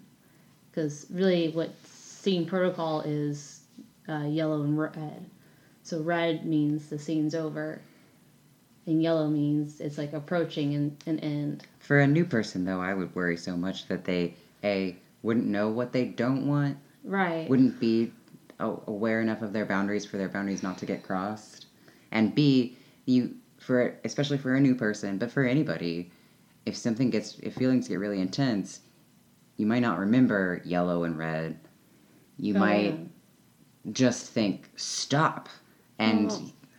Because 0.69 1.05
really, 1.09 1.49
what 1.49 1.71
scene 1.85 2.45
protocol 2.45 3.01
is 3.01 3.61
uh, 4.09 4.25
yellow 4.25 4.63
and 4.63 4.77
red. 4.77 5.29
So 5.83 6.01
red 6.01 6.45
means 6.45 6.89
the 6.89 6.99
scene's 6.99 7.33
over, 7.33 7.81
and 8.87 9.03
yellow 9.03 9.27
means 9.27 9.79
it's 9.79 9.97
like 9.97 10.13
approaching 10.13 10.73
an, 10.73 10.97
an 11.05 11.19
end. 11.19 11.65
for 11.79 11.99
a 11.99 12.07
new 12.07 12.25
person 12.25 12.65
though 12.65 12.81
i 12.81 12.93
would 12.93 13.13
worry 13.15 13.37
so 13.37 13.55
much 13.55 13.87
that 13.87 14.05
they 14.05 14.33
a 14.63 14.95
wouldn't 15.21 15.45
know 15.45 15.69
what 15.69 15.91
they 15.93 16.05
don't 16.05 16.47
want 16.47 16.77
Right. 17.03 17.47
wouldn't 17.49 17.79
be 17.79 18.11
aware 18.59 19.21
enough 19.21 19.41
of 19.43 19.53
their 19.53 19.65
boundaries 19.65 20.05
for 20.05 20.17
their 20.17 20.29
boundaries 20.29 20.63
not 20.63 20.77
to 20.79 20.85
get 20.85 21.03
crossed 21.03 21.67
and 22.11 22.33
b 22.33 22.75
you 23.05 23.35
for 23.59 23.95
especially 24.03 24.37
for 24.37 24.55
a 24.55 24.59
new 24.59 24.73
person 24.75 25.17
but 25.17 25.31
for 25.31 25.43
anybody 25.43 26.09
if 26.65 26.75
something 26.75 27.09
gets 27.09 27.37
if 27.39 27.53
feelings 27.55 27.87
get 27.87 27.99
really 27.99 28.19
intense 28.19 28.81
you 29.57 29.65
might 29.65 29.79
not 29.81 29.99
remember 29.99 30.61
yellow 30.65 31.03
and 31.03 31.17
red 31.17 31.59
you 32.39 32.55
Oh, 32.55 32.59
might 32.59 32.97
yeah. 32.99 33.91
just 33.91 34.27
think 34.31 34.69
stop 34.75 35.49
and 35.99 36.31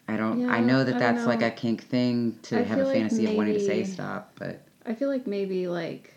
i 0.08 0.16
don't 0.16 0.48
i 0.50 0.58
know 0.60 0.82
that 0.84 0.92
don't 0.92 1.00
that's 1.00 1.26
like 1.26 1.42
a 1.42 1.50
kink 1.50 1.84
thing 1.84 2.38
to 2.42 2.58
I 2.58 2.62
have 2.62 2.78
a 2.78 2.82
feel 2.82 2.86
like 2.88 2.96
fantasy 2.96 3.26
of 3.26 3.34
wanting 3.34 3.54
to 3.54 3.60
say 3.64 3.84
stop 3.84 4.32
but 4.38 4.62
I 4.86 4.94
feel 4.94 5.08
like 5.08 5.26
maybe 5.26 5.68
like 5.68 6.14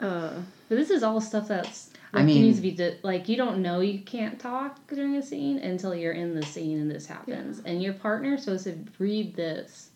uh 0.00 0.34
But 0.68 0.76
this 0.76 0.90
is 0.90 1.02
all 1.02 1.20
stuff 1.20 1.48
that's 1.48 1.90
I 2.12 2.18
like, 2.18 2.26
mean- 2.26 2.42
needs 2.42 2.58
to 2.58 2.62
be 2.62 2.70
di- 2.72 2.98
like 3.02 3.28
you 3.28 3.36
don't 3.36 3.60
know 3.60 3.80
you 3.80 3.98
can't 4.00 4.38
talk 4.38 4.86
during 4.88 5.16
a 5.16 5.22
scene 5.22 5.58
until 5.58 5.94
you're 5.94 6.12
in 6.12 6.34
the 6.34 6.44
scene 6.44 6.78
and 6.78 6.90
this 6.90 7.06
happens, 7.06 7.60
and 7.64 7.82
your 7.82 7.92
partner's 7.94 8.44
supposed 8.44 8.64
to 8.64 8.78
read 8.98 9.34
this. 9.36 9.90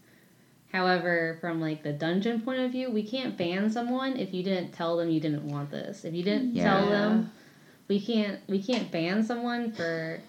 However, 0.72 1.38
from 1.40 1.60
like 1.60 1.82
the 1.82 1.92
dungeon 1.92 2.40
point 2.42 2.60
of 2.60 2.72
view, 2.72 2.90
we 2.90 3.02
can't 3.02 3.36
ban 3.36 3.70
someone 3.70 4.16
if 4.16 4.34
you 4.34 4.42
didn't 4.42 4.72
tell 4.72 4.96
them 4.96 5.10
you 5.10 5.20
didn't 5.20 5.44
want 5.48 5.70
this. 5.70 6.04
If 6.04 6.14
you 6.14 6.22
didn't 6.22 6.54
tell 6.64 6.88
them, 6.90 7.30
we 7.88 8.00
can't 8.00 8.40
we 8.48 8.62
can't 8.62 8.90
ban 8.90 9.22
someone 9.22 9.70
for 9.72 10.20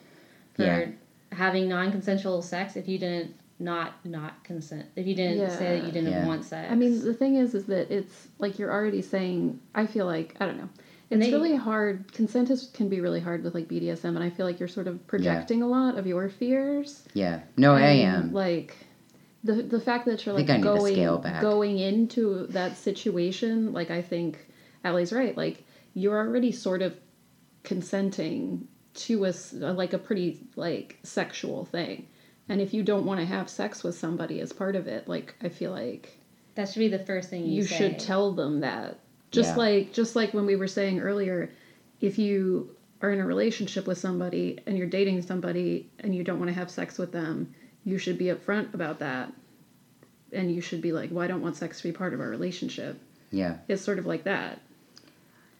for 0.53 0.63
Yeah. 0.63 0.85
Having 1.31 1.67
non-consensual 1.69 2.41
sex 2.41 2.75
if 2.75 2.87
you 2.87 2.97
didn't 2.97 3.35
not 3.59 3.93
not 4.05 4.43
consent. 4.43 4.87
If 4.95 5.05
you 5.05 5.13
didn't 5.15 5.51
say 5.51 5.77
that 5.79 5.85
you 5.85 5.91
didn't 5.91 6.11
Yeah. 6.11 6.25
want 6.25 6.43
sex. 6.45 6.67
I 6.71 6.75
mean, 6.75 6.99
the 7.03 7.13
thing 7.13 7.35
is, 7.35 7.53
is 7.53 7.65
that 7.67 7.91
it's 7.91 8.27
like 8.39 8.57
you're 8.57 8.71
already 8.71 9.01
saying. 9.03 9.59
I 9.75 9.85
feel 9.85 10.05
like 10.07 10.35
I 10.39 10.45
don't 10.47 10.57
know. 10.57 10.69
It's 11.11 11.25
they- 11.25 11.31
really 11.31 11.55
hard. 11.55 12.11
Consent 12.13 12.49
is, 12.49 12.71
can 12.73 12.89
be 12.89 13.01
really 13.01 13.19
hard 13.19 13.43
with 13.43 13.53
like 13.53 13.67
BDSM, 13.67 14.15
and 14.15 14.23
I 14.23 14.29
feel 14.31 14.45
like 14.47 14.59
you're 14.59 14.67
sort 14.69 14.87
of 14.87 15.05
projecting 15.07 15.61
a 15.61 15.67
lot 15.67 15.97
of 15.97 16.07
your 16.07 16.27
fears. 16.29 17.03
yeah 17.13 17.41
no 17.57 17.73
i 17.75 17.81
am 17.81 18.31
like 18.33 18.75
the 19.43 19.53
the 19.61 19.79
fact 19.79 20.05
that 20.05 20.25
you're 20.25 20.33
like 20.33 20.49
I 20.49 20.57
need 20.57 20.63
to 20.63 20.77
going 20.79 21.41
going 21.41 21.77
into 21.79 22.47
that 22.47 22.77
situation. 22.77 23.73
Like 23.73 23.91
I 23.91 24.01
think 24.01 24.39
Allie's 24.83 25.13
right. 25.13 25.35
Like 25.37 25.63
you're 25.93 26.17
already 26.17 26.51
sort 26.51 26.81
of 26.81 26.95
consenting 27.63 28.67
to 28.93 29.25
a 29.25 29.29
s- 29.29 29.53
like 29.53 29.93
a 29.93 29.97
pretty 29.97 30.39
like 30.55 30.99
sexual 31.03 31.65
thing. 31.65 32.07
And 32.49 32.59
if 32.59 32.73
you 32.73 32.83
don't 32.83 33.05
want 33.05 33.19
to 33.19 33.25
have 33.25 33.49
sex 33.49 33.83
with 33.83 33.97
somebody 33.97 34.39
as 34.41 34.51
part 34.51 34.75
of 34.75 34.87
it, 34.87 35.07
like 35.07 35.35
I 35.41 35.49
feel 35.49 35.71
like 35.71 36.17
that 36.55 36.67
should 36.69 36.79
be 36.79 36.87
the 36.89 36.99
first 36.99 37.29
thing 37.29 37.45
you, 37.45 37.57
you 37.61 37.63
say. 37.63 37.77
should 37.77 37.99
tell 37.99 38.33
them 38.33 38.59
that 38.61 38.99
just 39.31 39.51
Yeah. 39.51 39.55
like 39.57 39.93
just 39.93 40.15
like 40.15 40.33
when 40.33 40.45
we 40.45 40.55
were 40.57 40.67
saying 40.67 40.99
earlier 40.99 41.49
if 42.01 42.17
you 42.19 42.75
are 43.01 43.11
in 43.11 43.19
a 43.19 43.25
relationship 43.25 43.87
with 43.87 43.97
somebody 43.97 44.59
and 44.67 44.77
you're 44.77 44.87
dating 44.87 45.21
somebody 45.21 45.89
and 45.99 46.13
you 46.13 46.23
don't 46.23 46.39
want 46.39 46.49
to 46.49 46.53
have 46.55 46.69
sex 46.69 46.97
with 46.97 47.11
them 47.13 47.53
you 47.85 47.97
should 47.97 48.17
be 48.17 48.25
upfront 48.25 48.73
about 48.73 48.99
that 48.99 49.31
and 50.33 50.53
you 50.53 50.59
should 50.61 50.81
be 50.81 50.91
like 50.91 51.09
well 51.11 51.23
i 51.23 51.27
don't 51.27 51.41
want 51.41 51.55
sex 51.55 51.77
to 51.77 51.83
be 51.87 51.91
part 51.91 52.13
of 52.13 52.19
our 52.19 52.27
relationship 52.29 52.99
yeah 53.31 53.57
it's 53.69 53.81
sort 53.81 53.97
of 53.97 54.05
like 54.05 54.23
that 54.25 54.59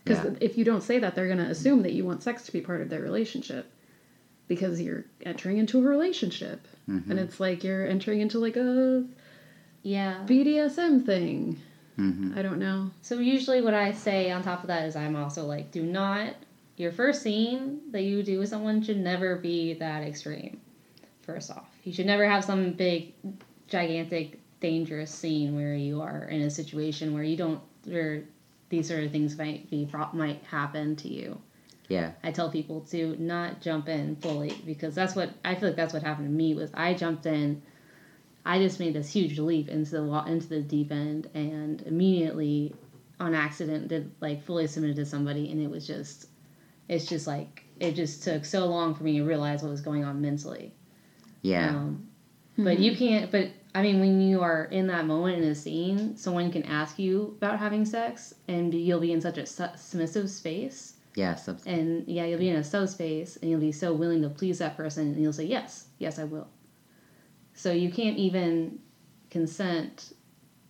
because 0.03 0.24
Yeah. 0.24 0.34
if 0.41 0.58
you 0.58 0.63
don't 0.65 0.81
say 0.84 1.00
that 1.00 1.15
they're 1.15 1.27
going 1.27 1.38
to 1.39 1.46
assume 1.50 1.84
that 1.84 1.93
you 1.93 2.05
want 2.05 2.24
sex 2.24 2.43
to 2.46 2.51
be 2.51 2.62
part 2.62 2.81
of 2.81 2.89
their 2.89 3.01
relationship 3.01 3.72
because 4.48 4.81
you're 4.81 5.05
entering 5.25 5.58
into 5.58 5.79
a 5.79 5.81
relationship 5.81 6.67
Mhm. 6.89 7.10
and 7.10 7.20
it's 7.20 7.39
like 7.39 7.63
you're 7.63 7.86
entering 7.86 8.20
into 8.22 8.39
like 8.39 8.58
a 8.58 9.03
Yeah. 9.84 10.24
bdsm 10.27 11.05
thing 11.05 11.58
hmm 11.96 12.34
i 12.36 12.41
don't 12.41 12.60
know 12.60 12.91
So 13.01 13.20
usually 13.20 13.62
what 13.62 13.74
I 13.74 13.91
say 13.91 14.31
on 14.31 14.43
top 14.43 14.62
of 14.63 14.67
that 14.67 14.86
is 14.88 14.96
I'm 14.96 15.15
also 15.15 15.46
like, 15.46 15.72
do 15.72 15.84
not 15.84 16.36
your 16.77 16.91
first 16.91 17.22
scene 17.22 17.79
that 17.91 18.01
you 18.03 18.24
do 18.24 18.39
with 18.39 18.50
someone 18.50 18.81
should 18.81 18.98
never 19.00 19.36
be 19.36 19.74
that 19.75 20.01
extreme. 20.03 20.60
First 21.22 21.51
off, 21.51 21.70
you 21.84 21.93
should 21.93 22.08
never 22.08 22.25
have 22.27 22.43
some 22.43 22.72
big, 22.74 23.13
gigantic, 23.67 24.39
dangerous 24.62 25.12
scene 25.12 25.53
where 25.55 25.75
you 25.75 26.01
are 26.01 26.24
in 26.24 26.41
a 26.41 26.50
situation 26.50 27.13
where 27.13 27.24
you 27.24 27.38
don't, 27.38 27.62
where 27.86 28.24
these 28.72 28.88
sort 28.88 29.04
of 29.04 29.12
things 29.12 29.38
might 29.38 29.70
be 29.70 29.86
pro- 29.86 30.12
might 30.13 30.44
happen 30.46 30.96
to 30.96 31.08
you. 31.08 31.40
yeah 31.88 32.13
I 32.24 32.32
tell 32.32 32.50
people 32.50 32.82
to 32.92 33.16
not 33.20 33.62
jump 33.62 33.88
in 33.88 34.16
fully 34.16 34.58
because 34.66 34.96
that's 34.96 35.16
what 35.16 35.30
I 35.46 35.54
feel 35.54 35.70
like 35.70 35.75
that's 35.75 35.94
what 35.94 36.01
happened 36.01 36.28
to 36.28 36.34
me 36.34 36.56
was 36.56 36.72
I 36.74 36.96
jumped 36.96 37.28
in 37.28 37.62
I 38.46 38.58
just 38.58 38.80
made 38.80 38.96
this 38.96 39.12
huge 39.12 39.38
leap 39.38 39.70
into 39.70 39.92
the 39.92 40.04
wa- 40.04 40.25
into 40.25 40.48
the 40.48 40.62
deep 40.62 40.92
end 40.92 41.30
and 41.36 41.82
immediately 41.84 42.74
on 43.20 43.36
accident 43.36 43.88
did 43.88 44.12
like 44.20 44.44
fully 44.44 44.68
submitted 44.68 44.96
to 44.98 45.06
somebody, 45.06 45.51
and 45.51 45.62
it 45.62 45.70
was 45.70 45.86
just, 45.86 46.28
it's 46.90 47.06
just 47.06 47.28
like 47.28 47.63
it 47.80 47.94
just 47.94 48.24
took 48.24 48.44
so 48.46 48.66
long 48.66 48.96
for 48.96 49.04
me 49.04 49.20
to 49.20 49.24
realize 49.24 49.62
what 49.62 49.70
was 49.70 49.82
going 49.82 50.04
on 50.04 50.22
mentally. 50.22 50.74
Yeah. 51.44 51.70
Um, 51.70 52.08
but 52.58 52.80
you 52.80 52.96
can't. 52.96 53.32
But 53.32 53.50
I 53.74 53.82
mean, 53.82 54.00
when 54.00 54.22
you 54.22 54.42
are 54.42 54.66
in 54.66 54.88
that 54.88 55.06
moment 55.06 55.38
in 55.42 55.50
a 55.50 55.56
scene, 55.56 56.18
someone 56.18 56.51
can 56.51 56.63
ask 56.63 57.00
you 57.00 57.36
about 57.38 57.60
having 57.60 57.86
sex, 57.86 58.34
and 58.48 58.74
you'll 58.74 59.00
be 59.00 59.13
in 59.13 59.22
such 59.22 59.38
a 59.38 59.46
su- 59.46 59.66
submissive 59.75 60.30
space, 60.30 60.96
yeah. 61.16 61.36
Subs- 61.36 61.66
and 61.66 62.08
yeah, 62.08 62.25
you'll 62.25 62.40
be 62.40 62.50
in 62.50 62.58
a 62.58 62.63
sub 62.63 62.90
space, 62.90 63.38
and 63.38 63.50
you'll 63.50 63.60
be 63.60 63.72
so 63.72 63.94
willing 63.94 64.22
to 64.22 64.30
please 64.30 64.60
that 64.60 64.75
person, 64.75 65.08
and 65.13 65.22
you'll 65.22 65.34
say 65.34 65.46
yes, 65.46 65.88
yes, 66.00 66.20
I 66.20 66.25
will. 66.25 66.48
So 67.54 67.72
you 67.72 67.92
can't 67.92 68.18
even 68.18 68.80
consent. 69.30 70.13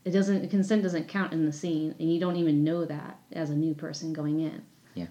It 0.04 0.12
doesn't 0.12 0.50
consent 0.50 0.84
doesn't 0.84 1.08
count 1.08 1.34
in 1.34 1.46
the 1.46 1.54
scene, 1.54 1.96
and 2.00 2.12
you 2.12 2.20
don't 2.20 2.36
even 2.36 2.64
know 2.64 2.86
that 2.86 3.20
as 3.32 3.50
a 3.50 3.56
new 3.56 3.74
person 3.74 4.14
going 4.14 4.40
in. 4.40 4.64
Yeah. 4.96 5.08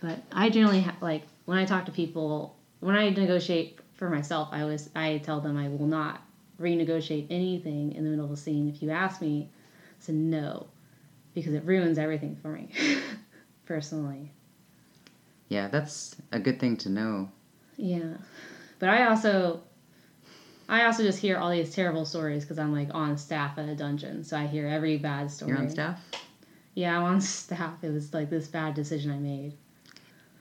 But 0.00 0.20
I 0.32 0.48
generally 0.50 0.82
ha- 0.82 0.96
like 1.00 1.22
when 1.44 1.58
I 1.58 1.64
talk 1.64 1.86
to 1.86 1.92
people 1.92 2.56
when 2.80 2.96
I 2.96 3.10
negotiate 3.10 3.78
for 3.94 4.10
myself. 4.10 4.48
I 4.50 4.62
always 4.62 4.90
I 4.96 5.18
tell 5.18 5.40
them 5.40 5.56
I 5.56 5.68
will 5.68 5.86
not 5.86 6.20
renegotiate 6.62 7.26
anything 7.30 7.92
in 7.92 8.04
the 8.04 8.10
middle 8.10 8.24
of 8.24 8.30
a 8.30 8.36
scene. 8.36 8.68
If 8.68 8.82
you 8.82 8.90
ask 8.90 9.20
me, 9.20 9.50
say 9.98 10.12
no, 10.12 10.68
because 11.34 11.52
it 11.54 11.64
ruins 11.64 11.98
everything 11.98 12.36
for 12.36 12.48
me, 12.48 12.70
personally. 13.66 14.30
yeah. 15.48 15.68
That's 15.68 16.16
a 16.30 16.38
good 16.38 16.58
thing 16.60 16.76
to 16.78 16.88
know. 16.88 17.30
Yeah, 17.76 18.14
but 18.78 18.88
I 18.88 19.06
also, 19.08 19.62
I 20.68 20.84
also 20.84 21.02
just 21.02 21.18
hear 21.18 21.36
all 21.38 21.50
these 21.50 21.74
terrible 21.74 22.04
stories 22.04 22.44
because 22.44 22.58
I'm 22.58 22.72
like 22.72 22.88
on 22.94 23.16
staff 23.18 23.58
at 23.58 23.68
a 23.68 23.74
dungeon, 23.74 24.24
so 24.24 24.36
I 24.36 24.46
hear 24.46 24.66
every 24.68 24.98
bad 24.98 25.30
story. 25.30 25.50
You're 25.52 25.60
on 25.60 25.70
staff. 25.70 26.00
Yeah, 26.74 26.96
I'm 26.96 27.04
on 27.04 27.20
staff. 27.38 27.82
It 27.82 27.90
was 27.90 28.14
like 28.14 28.30
this 28.30 28.46
bad 28.48 28.74
decision 28.74 29.10
I 29.10 29.18
made 29.18 29.54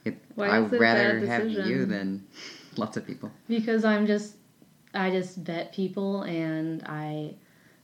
It, 0.05 0.17
i'd 0.37 0.71
rather 0.71 1.19
have 1.25 1.49
you 1.49 1.85
than 1.85 2.25
lots 2.77 2.97
of 2.97 3.05
people. 3.07 3.31
because 3.47 3.83
I'm 3.85 4.05
just, 4.07 4.35
I 4.93 5.09
just 5.09 5.37
vet 5.37 5.73
people, 5.73 6.23
and 6.23 6.83
I, 6.85 7.35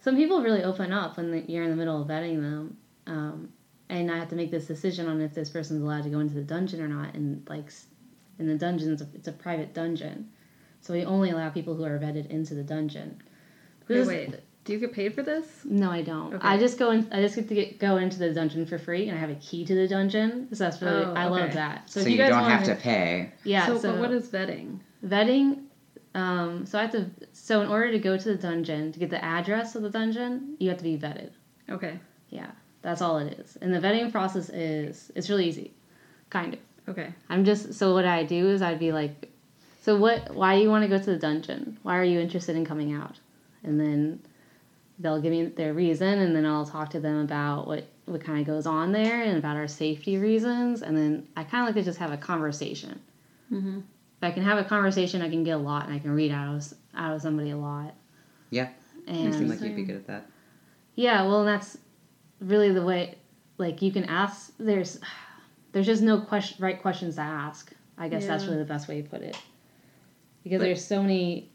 some 0.02 0.16
people 0.16 0.42
really 0.42 0.64
open 0.64 0.92
up 0.92 1.18
when 1.18 1.46
you're 1.48 1.64
in 1.64 1.70
the 1.70 1.76
middle 1.76 2.02
of 2.02 2.08
vetting 2.08 2.42
them, 2.42 2.78
um, 3.08 3.50
and 3.90 4.12
I 4.12 4.18
have 4.18 4.30
to 4.30 4.36
make 4.36 4.52
this 4.52 4.66
decision 4.66 5.08
on 5.08 5.22
if 5.22 5.34
this 5.34 5.50
person's 5.50 5.82
allowed 5.82 6.04
to 6.04 6.10
go 6.10 6.20
into 6.20 6.34
the 6.36 6.42
dungeon 6.42 6.82
or 6.82 6.88
not, 6.88 7.14
and 7.16 7.48
like, 7.50 7.72
in 8.40 8.48
the 8.48 8.56
dungeons, 8.56 9.02
it's 9.14 9.28
a 9.28 9.32
private 9.32 9.74
dungeon, 9.74 10.30
so 10.82 10.94
we 10.94 11.06
only 11.06 11.30
allow 11.30 11.50
people 11.50 11.76
who 11.76 11.84
are 11.86 11.98
vetted 11.98 12.28
into 12.30 12.54
the 12.56 12.64
dungeon. 12.64 13.22
Wait, 13.88 13.98
is- 13.98 14.08
wait. 14.08 14.36
Do 14.66 14.74
you 14.74 14.80
get 14.80 14.92
paid 14.92 15.16
for 15.16 15.24
this? 15.24 15.62
No, 15.64 15.90
I 15.90 16.02
don't. 16.02 16.34
Okay. 16.34 16.46
I 16.46 16.58
just 16.58 16.78
go 16.78 16.92
in. 16.92 17.08
I 17.14 17.22
just 17.22 17.38
get 17.38 17.48
to 17.48 17.56
get, 17.56 17.80
go 17.80 17.96
into 17.96 18.20
the 18.20 18.34
dungeon 18.34 18.66
for 18.66 18.78
free, 18.78 19.08
and 19.08 19.18
I 19.18 19.22
have 19.22 19.30
a 19.30 19.36
key 19.36 19.64
to 19.66 19.74
the 19.74 19.88
dungeon. 19.88 20.50
So 20.54 20.66
that's 20.66 20.82
really 20.82 21.06
Oh, 21.06 21.14
I 21.14 21.28
love 21.28 21.54
that. 21.54 21.90
So, 21.90 22.02
if 22.02 22.10
you, 22.10 22.18
guys 22.18 22.32
don't 22.32 22.42
wanna- 22.42 22.54
have 22.58 22.66
to 22.66 22.76
pay. 22.76 23.32
Yeah. 23.46 23.66
So, 23.66 23.78
So, 23.78 23.92
but 23.94 24.02
what 24.02 24.12
is 24.12 24.28
vetting? 24.28 24.80
vetting? 25.06 25.67
Um, 26.18 26.66
so 26.66 26.80
I 26.80 26.82
have 26.82 26.92
to. 26.94 27.12
So 27.32 27.62
in 27.62 27.70
order 27.70 27.92
to 27.92 28.00
go 28.00 28.18
to 28.18 28.30
the 28.30 28.36
dungeon 28.36 28.92
to 28.92 29.00
get 29.00 29.12
the 29.12 29.24
address 29.24 29.76
of 29.76 29.84
the 29.84 29.90
dungeon, 29.90 30.56
you 30.58 30.68
have 30.70 30.80
to 30.80 30.84
be 30.84 30.98
vetted. 30.98 31.30
Okay. 31.70 32.00
Yeah, 32.30 32.50
that's 32.82 33.04
all 33.04 33.20
it 33.20 33.38
is. 33.40 33.56
And 33.62 33.72
the 33.72 33.80
vetting 33.80 34.12
process 34.12 34.50
is 34.50 35.12
it's 35.14 35.30
really 35.30 35.48
easy, 35.48 35.74
kind 36.32 36.56
of. 36.56 36.60
Okay. 36.90 37.14
I'm 37.30 37.46
just 37.46 37.76
so 37.76 37.94
what 37.94 38.06
I 38.06 38.24
do 38.24 38.50
is 38.50 38.64
I'd 38.64 38.80
be 38.80 38.92
like, 38.92 39.30
so 39.84 39.96
what? 39.96 40.34
Why 40.34 40.56
do 40.56 40.64
you 40.64 40.70
want 40.70 40.84
to 40.86 40.88
go 40.88 40.98
to 40.98 41.06
the 41.06 41.18
dungeon? 41.18 41.78
Why 41.84 42.00
are 42.00 42.04
you 42.04 42.20
interested 42.20 42.56
in 42.56 42.66
coming 42.66 42.94
out? 42.94 43.20
And 43.64 43.80
then 43.80 44.20
they'll 44.98 45.22
give 45.22 45.32
me 45.32 45.46
their 45.46 45.76
reason, 45.76 46.18
and 46.18 46.36
then 46.36 46.48
I'll 46.48 46.66
talk 46.66 46.90
to 46.92 47.00
them 47.00 47.20
about 47.20 47.68
what 47.68 47.86
what 48.06 48.22
kind 48.24 48.40
of 48.40 48.48
goes 48.48 48.66
on 48.66 48.92
there 48.92 49.22
and 49.22 49.38
about 49.38 49.56
our 49.56 49.68
safety 49.68 50.18
reasons, 50.18 50.82
and 50.82 50.98
then 50.98 51.28
I 51.36 51.44
kind 51.44 51.62
of 51.62 51.76
like 51.76 51.84
to 51.84 51.88
just 51.88 52.00
have 52.00 52.12
a 52.12 52.18
conversation. 52.18 53.00
Mm-hmm. 53.52 53.82
If 54.18 54.24
I 54.24 54.32
can 54.32 54.44
have 54.44 54.58
a 54.58 54.64
conversation, 54.64 55.22
I 55.22 55.30
can 55.30 55.44
get 55.44 55.52
a 55.52 55.58
lot, 55.58 55.86
and 55.86 55.94
I 55.94 56.00
can 56.00 56.12
read 56.12 56.32
out 56.32 56.56
of 56.56 56.74
out 56.96 57.16
of 57.16 57.22
somebody 57.22 57.52
a 57.52 57.58
lot. 57.58 57.94
Yeah. 58.50 58.70
And 59.08 59.26
You 59.26 59.34
seem 59.34 59.48
like 59.48 59.62
you'd 59.62 59.76
be 59.76 59.84
good 59.84 59.98
at 59.98 60.08
that. 60.08 60.26
yeah, 60.96 61.24
well, 61.24 61.40
and 61.42 61.48
that's 61.48 61.78
really 62.42 62.72
the 62.72 62.84
way. 62.84 63.18
Like 63.58 63.82
you 63.82 63.92
can 63.92 64.06
ask. 64.06 64.52
There's, 64.60 65.00
there's 65.72 65.86
just 65.86 66.02
no 66.02 66.20
question, 66.22 66.58
right 66.64 66.82
questions 66.82 67.16
to 67.16 67.22
ask. 67.22 67.72
I 67.98 68.08
guess 68.10 68.26
that's 68.28 68.46
really 68.46 68.58
the 68.58 68.66
best 68.66 68.88
way 68.88 69.02
to 69.02 69.08
put 69.10 69.22
it. 69.22 69.38
Because 70.44 70.60
But- 70.60 70.66
there's 70.66 70.86
so 70.86 71.02
many 71.02 71.52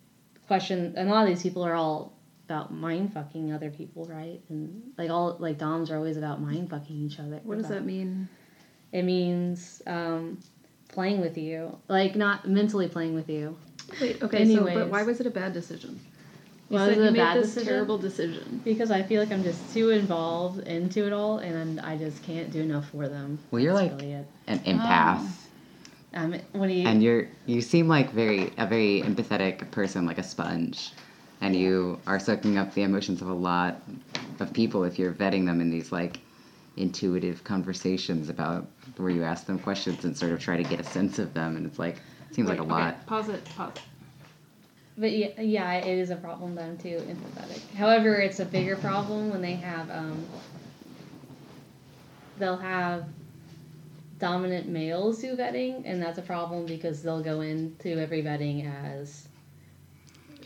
questions, 0.47 0.95
and 0.97 1.09
a 1.09 1.13
lot 1.13 1.23
of 1.23 1.29
these 1.29 1.43
people 1.43 1.65
are 1.65 1.75
all 1.75 2.13
about 2.49 2.73
mind 2.75 3.13
fucking 3.13 3.53
other 3.53 3.71
people, 3.71 4.05
right? 4.07 4.41
And 4.49 4.93
like 4.99 5.11
all 5.11 5.37
like 5.39 5.59
doms 5.59 5.91
are 5.91 5.97
always 5.97 6.17
about 6.17 6.41
mind 6.41 6.71
fucking 6.71 6.97
each 6.97 7.19
other. 7.19 7.41
What 7.45 7.59
does 7.59 7.69
that 7.69 7.85
mean? 7.85 8.29
It 8.93 9.03
means 9.05 9.81
um, 9.87 10.39
playing 10.93 11.21
with 11.21 11.37
you, 11.37 11.77
like 11.89 12.15
not 12.15 12.49
mentally 12.49 12.87
playing 12.87 13.15
with 13.15 13.29
you. 13.29 13.57
Wait. 14.01 14.23
Okay. 14.23 14.55
So, 14.55 14.65
but 14.65 14.89
why 14.89 15.03
was 15.03 15.19
it 15.21 15.27
a 15.27 15.31
bad 15.31 15.53
decision? 15.53 15.99
You 16.69 16.79
Why 16.79 16.87
said 16.87 16.89
was 16.91 16.99
it 16.99 17.03
you 17.03 17.09
a 17.09 17.13
bad 17.13 17.37
this 17.39 17.49
decision? 17.49 17.73
terrible 17.73 17.99
decision. 17.99 18.61
Because 18.65 18.91
I 18.91 19.03
feel 19.03 19.21
like 19.21 19.33
I'm 19.33 19.43
just 19.43 19.75
too 19.75 19.91
involved 19.91 20.61
into 20.67 21.07
it 21.07 21.13
all, 21.13 21.39
and 21.39 21.81
I 21.81 21.97
just 21.99 22.23
can't 22.23 22.51
do 22.51 22.61
enough 22.61 22.89
for 22.91 23.09
them. 23.09 23.39
Well, 23.51 23.61
you're 23.61 23.75
That's 23.75 23.91
like 23.93 24.01
really 24.01 24.13
it. 24.13 24.27
an 24.47 24.59
empath, 24.61 25.27
Um, 26.15 26.35
what 26.53 26.69
do 26.69 26.73
you? 26.73 26.87
and 26.87 27.03
you're 27.03 27.29
you 27.47 27.61
seem 27.61 27.89
like 27.89 28.13
very 28.13 28.53
a 28.59 28.67
very 28.67 29.03
empathetic 29.03 29.71
person, 29.71 30.07
like 30.07 30.19
a 30.19 30.23
sponge, 30.23 30.93
and 31.41 31.57
you 31.57 31.99
are 32.07 32.19
soaking 32.21 32.57
up 32.59 32.73
the 32.75 32.83
emotions 32.83 33.21
of 33.23 33.29
a 33.29 33.35
lot 33.35 33.83
of 34.41 34.53
people 34.53 34.85
if 34.85 34.99
you're 34.99 35.13
vetting 35.13 35.45
them 35.47 35.61
in 35.61 35.71
these 35.71 35.91
like 35.93 36.21
intuitive 36.77 37.45
conversations 37.45 38.29
about 38.31 38.67
where 38.97 39.11
you 39.11 39.23
ask 39.23 39.47
them 39.47 39.59
questions 39.59 40.05
and 40.05 40.17
sort 40.17 40.33
of 40.33 40.41
try 40.41 40.57
to 40.57 40.65
get 40.65 40.81
a 40.81 40.85
sense 40.85 41.19
of 41.19 41.35
them, 41.35 41.57
and 41.57 41.67
it's 41.67 41.79
like 41.79 41.97
it 42.29 42.35
seems 42.35 42.49
like 42.49 42.59
a 42.59 42.63
Wait, 42.65 42.71
lot. 42.71 42.95
okay, 42.95 43.03
Pause 43.07 43.29
it. 43.31 43.45
Pause. 43.57 43.73
But 44.99 45.13
yeah, 45.13 45.41
yeah, 45.41 45.73
it 45.75 45.99
is 45.99 46.11
a 46.11 46.17
problem 46.17 46.55
then 46.55 46.77
too, 46.77 46.97
empathetic. 47.09 47.75
However, 47.77 48.17
it's 48.17 48.41
a 48.41 48.45
bigger 48.45 48.77
problem 48.77 49.31
when 49.31 49.43
they 49.43 49.55
have 49.55 49.91
um. 49.91 50.25
They'll 52.39 52.57
have 52.57 53.05
dominant 54.19 54.69
males 54.69 55.21
do 55.21 55.35
vetting, 55.37 55.83
and 55.85 56.03
that's 56.03 56.19
a 56.19 56.23
problem 56.23 56.67
because 56.67 57.03
they'll 57.03 57.23
go 57.23 57.41
into 57.41 57.99
every 58.01 58.23
vetting 58.23 58.71
as 58.85 59.29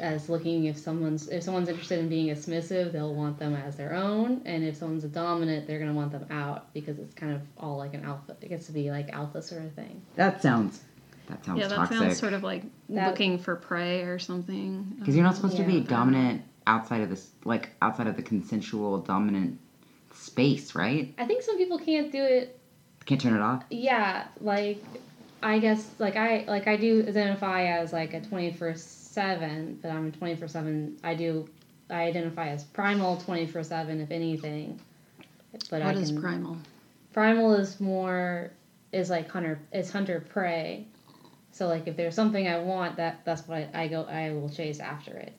as 0.01 0.29
looking 0.29 0.65
if 0.67 0.77
someone's 0.79 1.29
if 1.29 1.43
someone's 1.43 1.69
interested 1.69 1.99
in 1.99 2.09
being 2.09 2.31
a 2.31 2.37
submissive, 2.37 2.93
they'll 2.93 3.15
want 3.15 3.39
them 3.39 3.55
as 3.55 3.77
their 3.77 3.95
own, 3.95 4.43
and 4.45 4.65
if 4.65 4.77
someone's 4.77 5.05
a 5.05 5.09
dominant, 5.09 5.67
they're 5.67 5.79
gonna 5.79 5.93
want 5.95 6.13
them 6.13 6.27
out 6.31 6.73
because 6.75 6.99
it's 6.99 7.15
kind 7.15 7.33
of 7.35 7.41
all 7.59 7.77
like 7.77 7.95
an 7.95 8.05
alpha. 8.05 8.37
It 8.41 8.49
gets 8.49 8.67
to 8.67 8.73
be 8.73 8.91
like 8.91 9.11
alpha 9.13 9.43
sort 9.43 9.63
of 9.65 9.73
thing. 9.73 10.03
That 10.17 10.43
sounds 10.43 10.83
that 11.29 11.45
sounds 11.45 11.59
Yeah, 11.61 11.69
that 11.69 11.75
toxic. 11.77 11.99
sounds 11.99 12.19
sort 12.19 12.33
of 12.35 12.43
like 12.45 12.63
That- 12.91 13.09
looking 13.11 13.39
for 13.39 13.57
prey 13.57 14.03
or 14.03 14.19
something. 14.19 14.95
Because 14.99 15.15
you're 15.17 15.25
not 15.25 15.35
supposed 15.37 15.57
to 15.57 15.65
be 15.65 15.81
dominant 15.81 16.43
outside 16.69 17.01
of 17.01 17.11
this, 17.11 17.31
like 17.45 17.71
outside 17.83 18.07
of 18.07 18.17
the 18.17 18.23
consensual 18.23 18.99
dominant 18.99 19.59
space, 20.13 20.75
right? 20.75 21.15
I 21.19 21.25
think 21.27 21.43
some 21.43 21.57
people 21.59 21.79
can't 21.79 22.11
do 22.13 22.23
it 22.23 22.59
Can't 23.07 23.21
turn 23.21 23.35
it 23.35 23.41
off. 23.41 23.63
yeah 23.71 24.27
like 24.41 24.83
i 25.43 25.59
guess 25.59 25.87
like 25.99 26.17
i 26.17 26.45
like 26.49 26.67
i 26.67 26.77
do 26.77 27.05
identify 27.07 27.65
as 27.67 27.93
like 27.93 28.15
a 28.15 28.21
24 28.23 28.75
7 29.17 29.79
but 29.83 29.91
i'm 29.91 30.13
24 30.13 30.47
7 30.49 30.99
i 31.03 31.15
do 31.15 31.49
i 31.91 32.03
identify 32.03 32.49
as 32.49 32.65
primal 32.65 33.17
24 33.17 33.63
7 33.63 34.01
if 34.01 34.11
anything 34.11 34.79
but 35.71 35.83
What 35.83 35.97
I 35.97 35.99
is 35.99 36.11
can, 36.11 36.21
primal? 36.21 36.59
primal 37.13 37.55
is 37.55 37.81
more 37.81 38.51
is 38.93 39.09
like 39.11 39.29
hunter 39.31 39.59
is 39.73 39.91
hunter 39.91 40.21
prey 40.21 40.87
so 41.51 41.67
like 41.67 41.87
if 41.89 41.97
there's 41.97 42.15
something 42.15 42.47
i 42.47 42.59
want 42.59 42.97
that 42.97 43.25
that's 43.25 43.49
what 43.49 43.57
I, 43.75 43.85
I 43.85 43.89
go 43.89 44.03
i 44.05 44.33
will 44.33 44.51
chase 44.51 44.81
after 44.81 45.13
it 45.17 45.33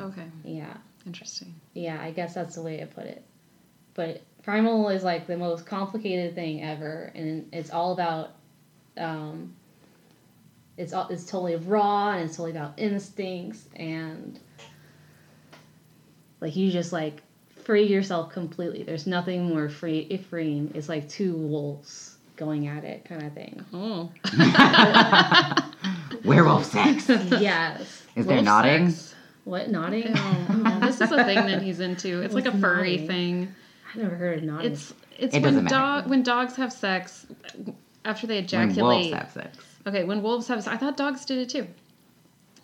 Okay, 0.00 0.26
yeah 0.44 0.74
interesting. 1.06 1.54
yeah, 1.74 1.98
I 2.00 2.10
guess 2.10 2.34
that's 2.34 2.54
the 2.56 2.62
way 2.62 2.78
to 2.78 2.86
put 2.86 3.04
it. 3.04 3.22
But 3.94 4.22
primal 4.42 4.88
is 4.88 5.04
like 5.04 5.26
the 5.28 5.36
most 5.36 5.66
complicated 5.66 6.34
thing 6.34 6.62
ever, 6.64 7.12
and 7.14 7.48
it's 7.52 7.70
all 7.70 7.92
about, 7.92 8.30
um, 8.96 9.54
it's 10.76 10.92
all 10.92 11.08
it's 11.08 11.24
totally 11.24 11.56
raw 11.56 12.12
and 12.12 12.24
it's 12.24 12.36
totally 12.36 12.50
about 12.50 12.74
instincts 12.78 13.66
and 13.76 14.38
like 16.40 16.56
you 16.56 16.70
just 16.70 16.92
like 16.92 17.22
free 17.64 17.84
yourself 17.84 18.32
completely. 18.32 18.82
There's 18.82 19.06
nothing 19.06 19.44
more 19.48 19.68
free 19.68 20.06
If 20.10 20.26
freeing. 20.26 20.70
It's 20.74 20.88
like 20.88 21.08
two 21.08 21.34
wolves 21.36 22.16
going 22.36 22.66
at 22.66 22.84
it, 22.84 23.04
kind 23.04 23.22
of 23.22 23.32
thing. 23.32 23.64
Oh, 23.72 24.10
Werewolf 26.24 26.64
sex. 26.64 27.08
yes. 27.08 28.02
Is 28.16 28.26
there 28.26 28.36
Wolf 28.36 28.44
knotting? 28.44 28.90
sex. 28.90 29.14
What 29.44 29.70
knotting? 29.70 30.10
Oh, 30.16 30.78
this 30.80 31.00
is 31.00 31.12
a 31.12 31.22
thing 31.24 31.36
that 31.46 31.62
he's 31.62 31.80
into. 31.80 32.22
It's 32.22 32.34
like 32.34 32.46
a 32.46 32.50
What's 32.50 32.60
furry 32.62 32.92
knotting? 32.92 33.06
thing. 33.06 33.54
I've 33.90 34.02
never 34.02 34.14
heard 34.16 34.38
of 34.38 34.44
knotting. 34.44 34.72
It's 34.72 34.94
it's 35.18 35.34
It 35.36 35.42
when 35.42 35.52
doesn't 35.54 35.64
matter. 35.64 35.74
dog 35.76 36.06
when 36.08 36.22
dogs 36.22 36.56
have 36.56 36.72
sex 36.72 37.26
after 38.04 38.26
they 38.26 38.36
When 38.36 38.44
ejaculate. 38.44 39.12
wolves 39.12 39.14
have 39.14 39.30
sex. 39.32 39.58
Okay, 39.86 40.04
when 40.04 40.22
wolves 40.22 40.48
have 40.48 40.62
sex, 40.62 40.74
I 40.74 40.78
thought 40.78 40.96
dogs 40.96 41.24
did 41.24 41.38
it 41.38 41.48
too. 41.50 41.66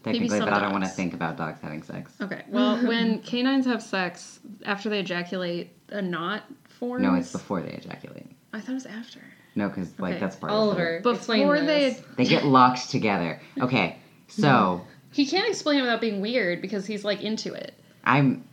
Technically, 0.02 0.28
some 0.38 0.40
but 0.48 0.54
I 0.54 0.60
don't 0.60 0.72
want 0.72 0.84
to 0.84 0.90
think 0.90 1.12
about 1.12 1.36
dogs 1.36 1.60
having 1.60 1.82
sex. 1.82 2.12
Okay, 2.22 2.42
well, 2.48 2.78
when 2.86 3.18
canines 3.22 3.66
have 3.66 3.82
sex 3.82 4.40
after 4.64 4.88
they 4.88 5.00
ejaculate, 5.00 5.70
a 5.90 6.00
knot 6.00 6.44
forms. 6.68 7.02
No, 7.02 7.14
it's 7.14 7.32
before 7.32 7.60
they 7.60 7.72
ejaculate. 7.72 8.26
I 8.54 8.60
thought 8.60 8.70
it 8.70 8.74
was 8.74 8.86
after. 8.86 9.20
No, 9.54 9.68
because 9.68 9.98
like 9.98 10.12
Okay. 10.12 10.20
that's 10.20 10.36
part 10.36 10.52
of 10.52 10.58
Oliver, 10.58 10.96
it. 11.04 11.06
explain 11.06 11.40
Before 11.42 11.60
this. 11.60 11.98
they, 12.16 12.24
They 12.24 12.30
get 12.30 12.44
locked 12.46 12.88
together. 12.90 13.40
Okay, 13.60 13.98
so 14.28 14.80
he 15.12 15.26
can't 15.26 15.48
explain 15.48 15.80
it 15.80 15.82
without 15.82 16.00
being 16.00 16.22
weird 16.22 16.62
because 16.62 16.86
he's 16.86 17.04
like 17.04 17.22
into 17.22 17.52
it. 17.52 17.74
I'm 18.02 18.44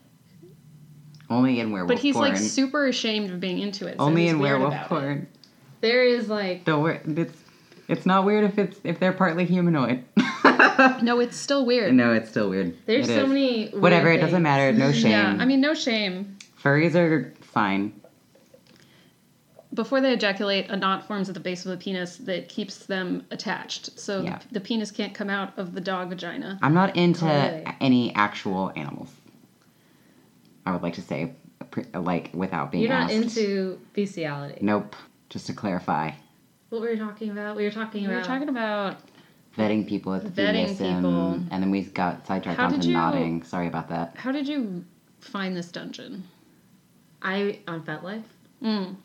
only 1.30 1.60
in 1.62 1.72
werewolf 1.72 1.88
But 1.90 2.00
he's 2.00 2.16
porn. 2.16 2.30
like 2.30 2.38
super 2.38 2.88
ashamed 2.88 3.32
of 3.32 3.40
being 3.40 3.60
into 3.60 3.88
it. 3.88 3.96
So 3.98 4.04
only 4.04 4.24
he's 4.24 4.32
in 4.32 4.40
weird 4.40 4.60
werewolf 4.60 4.88
about 4.92 5.04
it. 5.04 5.28
There 5.82 6.04
is 6.04 6.28
like 6.30 6.66
The 6.66 6.78
wor- 6.78 7.02
it's 7.06 7.38
it's 7.88 8.06
not 8.06 8.26
weird 8.26 8.44
if 8.44 8.58
it's 8.58 8.80
if 8.84 9.00
they're 9.00 9.14
partly 9.14 9.46
humanoid. 9.46 10.04
No, 11.02 11.20
it's 11.20 11.36
still 11.36 11.66
weird. 11.66 11.94
no, 11.94 12.14
it's 12.14 12.30
still 12.30 12.50
weird. 12.50 12.76
there's 12.86 13.10
It 13.10 13.14
so 13.16 13.24
is. 13.24 13.28
many 13.28 13.70
weird 13.70 13.82
Whatever, 13.82 14.12
it 14.12 14.18
doesn't 14.18 14.32
things. 14.34 14.44
matter. 14.44 14.72
No 14.74 14.92
shame. 14.92 15.12
Yeah, 15.12 15.36
I 15.40 15.46
mean, 15.46 15.60
no 15.60 15.74
shame. 15.74 16.38
Furries 16.64 16.94
are 16.96 17.34
fine. 17.42 18.00
Before 19.74 20.02
they 20.02 20.14
ejaculate, 20.14 20.70
a 20.70 20.76
knot 20.78 21.08
forms 21.08 21.30
at 21.30 21.34
the 21.36 21.42
base 21.42 21.66
of 21.66 21.72
the 21.72 21.78
penis 21.78 22.18
that 22.18 22.48
keeps 22.50 22.86
them 22.86 23.26
attached. 23.32 24.00
So 24.00 24.22
Yeah. 24.22 24.40
the 24.52 24.60
penis 24.60 24.92
can't 24.92 25.14
come 25.14 25.30
out 25.30 25.58
of 25.58 25.74
the 25.74 25.82
dog 25.82 26.10
vagina. 26.10 26.58
I'm 26.62 26.74
not 26.74 26.96
into 26.96 27.26
really? 27.26 27.66
any 27.82 28.14
actual 28.16 28.72
animals. 28.76 29.12
I 30.66 30.72
would 30.72 30.82
like 30.84 30.94
to 30.96 31.02
say, 31.02 31.34
pr- 31.72 31.82
like 31.96 32.30
without 32.34 32.72
being 32.72 32.84
You're 32.84 32.94
not 32.94 33.12
asked. 33.12 33.14
into 33.38 33.80
bestiality. 33.94 34.60
Nope. 34.62 34.96
Just 35.30 35.48
to 35.48 35.54
clarify, 35.54 36.12
What 36.70 36.82
were 36.82 36.90
we 36.90 36.98
talking 36.98 37.30
about? 37.32 37.56
We 37.56 37.64
were 37.64 37.72
talking 37.72 38.02
We 38.02 38.08
about 38.08 38.18
were 38.20 38.26
talking 38.28 38.50
about 38.50 38.98
vetting 39.58 39.88
people 39.88 40.14
at 40.14 40.24
the 40.24 40.42
Vetting 40.42 40.68
BDSM, 40.70 40.96
people. 40.96 41.32
and 41.52 41.64
then 41.64 41.72
we 41.72 41.82
got 41.84 42.28
sidetracked 42.28 42.60
How 42.60 42.68
onto 42.68 42.88
you- 42.88 42.94
knotting. 42.94 43.44
Sorry 43.44 43.68
about 43.68 43.90
that. 43.90 44.16
how 44.18 44.32
did 44.32 44.48
you 44.48 44.84
find 45.22 45.56
this 45.56 45.72
dungeon? 45.72 46.24
I 47.22 47.60
on 47.68 47.82
FetLife. 47.84 48.24
Mm. 48.64 48.96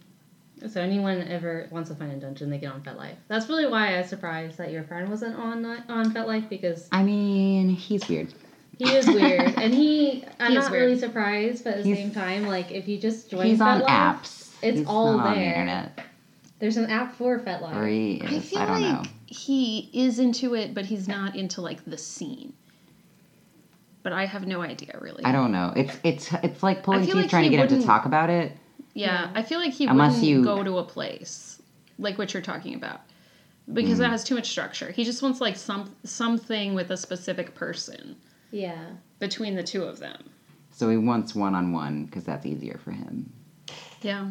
So 0.69 0.81
anyone 0.81 1.23
ever 1.23 1.67
wants 1.71 1.89
to 1.91 1.97
find 1.97 2.13
a 2.13 2.17
dungeon, 2.17 2.51
they 2.51 2.59
get 2.59 2.73
on 2.73 2.83
FetLife. 2.83 3.17
That's 3.29 3.49
really 3.49 3.67
why 3.67 3.95
I 3.95 3.99
was 3.99 4.09
surprised 4.09 4.59
that 4.59 4.71
your 4.71 4.85
friend 4.85 5.09
wasn't 5.09 5.37
on 5.37 5.65
on 5.65 6.13
FetLife 6.13 6.49
because 6.49 6.89
I 6.93 7.03
mean, 7.03 7.71
he's 7.71 8.07
weird. 8.09 8.33
he 8.79 8.85
is 8.91 9.07
weird, 9.07 9.55
and 9.57 9.73
he. 9.73 10.25
I'm 10.39 10.51
He 10.53 10.59
not 10.59 10.71
weird. 10.71 10.83
really 10.85 10.99
surprised, 10.99 11.65
but 11.65 11.75
at 11.75 11.83
the 11.85 11.95
He's- 11.95 11.99
same 11.99 12.11
time, 12.13 12.47
like 12.47 12.71
if 12.73 12.87
you 12.89 12.99
just 12.99 13.31
join 13.31 13.47
he's 13.47 13.61
on 13.61 13.83
apps. 13.83 14.51
it's 14.63 14.79
He's 14.81 14.87
all 14.87 15.17
not 15.17 15.27
on 15.29 15.35
the 15.35 15.41
there. 15.41 15.49
internet. 15.53 15.99
There's 16.63 16.77
an 16.77 16.89
app 16.91 17.17
for 17.17 17.41
FetLife. 17.41 17.75
Or 17.75 17.89
he 17.89 18.19
is. 18.19 18.33
I 18.33 18.39
feel 18.39 18.59
I 18.61 18.67
don't 18.67 18.83
like 18.83 19.03
know. 19.03 19.11
he 19.27 19.91
is 19.93 20.21
into 20.21 20.55
it, 20.55 20.75
but 20.75 20.87
he's 20.87 21.09
not 21.09 21.35
into 21.35 21.61
like 21.61 21.85
the 21.85 21.99
scene. 21.99 22.53
But 24.05 24.13
I 24.13 24.27
have 24.27 24.47
no 24.47 24.63
idea 24.63 24.97
really. 25.01 25.25
I 25.25 25.33
don't 25.33 25.51
know. 25.51 25.73
It's 25.75 25.97
it's 26.05 26.33
it's 26.45 26.63
like 26.63 26.85
pulling 26.85 27.01
feel 27.05 27.15
teeth 27.17 27.23
like 27.23 27.31
trying 27.31 27.43
to 27.45 27.51
he 27.51 27.57
get 27.57 27.63
him 27.63 27.67
to 27.69 27.75
wouldn't- 27.75 27.87
talk 27.89 28.05
about 28.07 28.31
it. 28.31 28.53
Yeah, 28.95 29.23
Yeah. 29.23 29.31
I 29.35 29.43
feel 29.43 29.59
like 29.59 29.73
he 29.73 29.87
Unless 29.87 30.13
wouldn't 30.21 30.29
you- 30.29 30.45
go 30.45 30.63
to 30.63 30.79
a 30.79 30.85
place 30.85 31.61
like 31.99 32.17
what 32.17 32.33
you're 32.33 32.43
talking 32.45 32.77
about 32.77 33.01
because 33.73 33.95
Hmm. 33.95 34.03
that 34.03 34.11
has 34.11 34.23
too 34.23 34.37
much 34.37 34.49
structure. 34.49 34.93
He 34.93 35.03
just 35.03 35.21
wants 35.21 35.41
like 35.41 35.57
some 35.57 35.91
something 36.05 36.75
with 36.75 36.93
a 36.93 36.97
specific 36.97 37.57
person 37.57 38.15
Yeah. 38.53 38.85
between 39.19 39.57
the 39.57 39.65
two 39.65 39.83
of 39.83 39.99
them. 39.99 40.31
So 40.71 40.89
he 40.91 40.97
wants 40.97 41.35
one 41.35 41.57
on 41.57 41.73
one 41.73 42.05
because 42.05 42.23
that's 42.23 42.47
easier 42.47 42.79
for 42.85 42.93
him. 42.93 43.33
Yeah, 44.01 44.29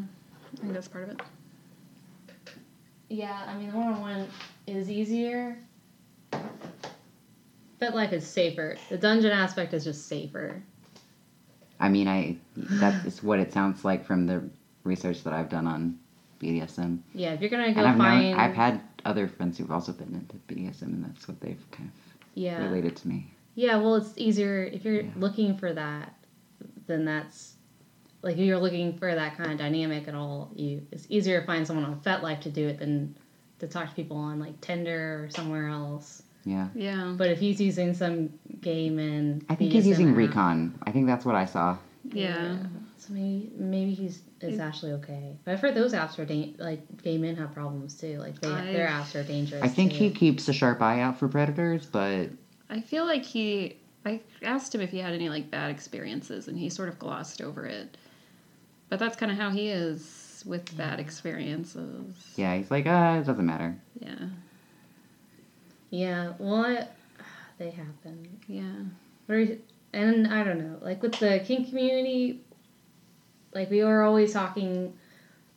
I 0.53 0.57
think 0.61 0.71
that's 0.71 0.87
part 0.87 1.03
of 1.03 1.09
it. 1.11 1.21
Yeah, 3.11 3.43
I 3.45 3.57
mean, 3.57 3.69
the 3.71 3.77
one 3.77 3.87
on 3.93 3.99
one 4.01 4.27
is 4.67 4.89
easier. 4.89 5.57
FetLife 7.81 8.13
is 8.13 8.25
safer. 8.25 8.77
The 8.89 8.97
dungeon 8.97 9.31
aspect 9.31 9.73
is 9.73 9.83
just 9.83 10.07
safer. 10.07 10.63
I 11.77 11.89
mean, 11.89 12.07
I 12.07 12.37
that's 12.55 13.21
what 13.21 13.39
it 13.39 13.51
sounds 13.51 13.83
like 13.83 14.05
from 14.05 14.27
the 14.27 14.49
research 14.85 15.23
that 15.23 15.33
I've 15.33 15.49
done 15.49 15.67
on 15.67 15.99
BDSM. 16.39 16.99
Yeah, 17.13 17.33
if 17.33 17.41
you're 17.41 17.49
gonna 17.49 17.73
go 17.73 17.81
and 17.81 17.89
I've 17.89 17.97
find. 17.97 18.31
known 18.31 18.39
I've 18.39 18.53
had 18.53 18.81
other 19.03 19.27
friends 19.27 19.57
who've 19.57 19.71
also 19.71 19.91
been 19.91 20.13
into 20.13 20.37
BDSM, 20.47 20.83
and 20.83 21.03
that's 21.03 21.27
what 21.27 21.41
they've 21.41 21.71
kind 21.71 21.89
of 21.89 22.17
yeah. 22.35 22.63
related 22.63 22.95
to 22.97 23.07
me. 23.09 23.33
Yeah, 23.55 23.75
well, 23.75 23.95
it's 23.95 24.13
easier 24.15 24.63
if 24.63 24.85
you're 24.85 25.01
Yeah. 25.01 25.09
looking 25.17 25.57
for 25.57 25.73
that. 25.73 26.13
Then 26.87 27.03
that's 27.03 27.50
like 28.23 28.33
if 28.37 28.39
you're 28.39 28.59
looking 28.59 28.97
for 28.97 29.13
that 29.13 29.37
kind 29.37 29.51
of 29.51 29.57
dynamic 29.57 30.07
at 30.07 30.15
all. 30.15 30.51
You 30.55 30.85
it's 30.91 31.05
easier 31.09 31.39
to 31.41 31.45
find 31.45 31.65
someone 31.65 31.85
on 31.85 31.99
FetLife 32.01 32.41
to 32.41 32.49
do 32.49 32.67
it 32.67 32.79
than 32.79 33.15
to 33.59 33.67
talk 33.67 33.89
to 33.89 33.95
people 33.95 34.17
on 34.17 34.39
like 34.39 34.59
Tinder 34.61 35.23
or 35.25 35.29
somewhere 35.29 35.67
else. 35.67 36.23
Yeah, 36.43 36.69
Yeah, 36.73 37.13
But 37.15 37.29
if 37.29 37.39
he's 37.39 37.61
using 37.61 37.93
some 37.93 38.29
game 38.61 38.97
and 38.97 39.45
I 39.49 39.53
think 39.55 39.71
he's 39.71 39.85
BDSM 39.85 39.89
using 39.89 40.09
app- 40.11 40.17
Recon. 40.17 40.79
I 40.83 40.91
think 40.91 41.05
that's 41.05 41.23
what 41.23 41.35
I 41.35 41.45
saw. 41.45 41.77
yeah. 42.11 42.57
So 42.97 43.13
maybe 43.13 43.51
maybe 43.57 43.93
he's 43.93 44.21
it's 44.41 44.55
It- 44.55 44.59
actually 44.59 44.91
okay. 44.93 45.35
But 45.45 45.53
I've 45.53 45.59
heard 45.59 45.75
those 45.75 45.93
apps 45.93 46.17
are 46.19 46.25
da- 46.25 46.55
like 46.59 46.81
gay 47.03 47.17
men 47.19 47.35
have 47.35 47.53
problems 47.53 47.95
too. 47.95 48.17
Like 48.19 48.39
they 48.41 48.47
their 48.49 48.87
I've- 48.89 49.03
apps 49.03 49.15
are 49.15 49.23
dangerous. 49.23 49.61
I 49.63 49.67
think 49.67 49.91
too. 49.93 49.97
he 49.99 50.09
keeps 50.11 50.47
a 50.49 50.53
sharp 50.53 50.81
eye 50.81 50.99
out 51.01 51.17
for 51.17 51.27
predators, 51.27 51.85
but 51.85 52.29
I 52.69 52.81
feel 52.81 53.05
like 53.05 53.23
he. 53.23 53.77
I 54.03 54.19
asked 54.41 54.73
him 54.73 54.81
if 54.81 54.89
he 54.89 54.97
had 54.97 55.13
any 55.13 55.29
like 55.29 55.51
bad 55.51 55.69
experiences, 55.69 56.47
and 56.47 56.57
he 56.57 56.69
sort 56.69 56.89
of 56.89 56.97
glossed 56.97 57.39
over 57.41 57.65
it. 57.67 57.97
But 58.91 58.99
that's 58.99 59.15
kind 59.15 59.31
of 59.31 59.37
how 59.37 59.51
he 59.51 59.69
is 59.69 60.43
with 60.45 60.75
bad 60.75 60.99
experiences. 60.99 62.13
yeah, 62.35 62.57
he's 62.57 62.69
like, 62.69 62.85
uh, 62.85 63.19
it 63.21 63.25
doesn't 63.25 63.45
matter. 63.45 63.77
Yeah, 64.01 64.15
Yeah, 65.89 66.33
well, 66.39 66.55
I, 66.65 66.87
they 67.57 67.69
happen. 67.69 68.39
yeah. 68.47 68.83
What 69.27 69.59
and 69.93 70.27
I 70.27 70.43
don't 70.43 70.57
know, 70.59 70.77
like 70.81 71.01
with 71.01 71.13
the 71.19 71.41
kink 71.45 71.69
community, 71.69 72.41
like 73.53 73.69
we 73.69 73.81
were 73.81 74.03
always 74.03 74.33
talking. 74.33 74.93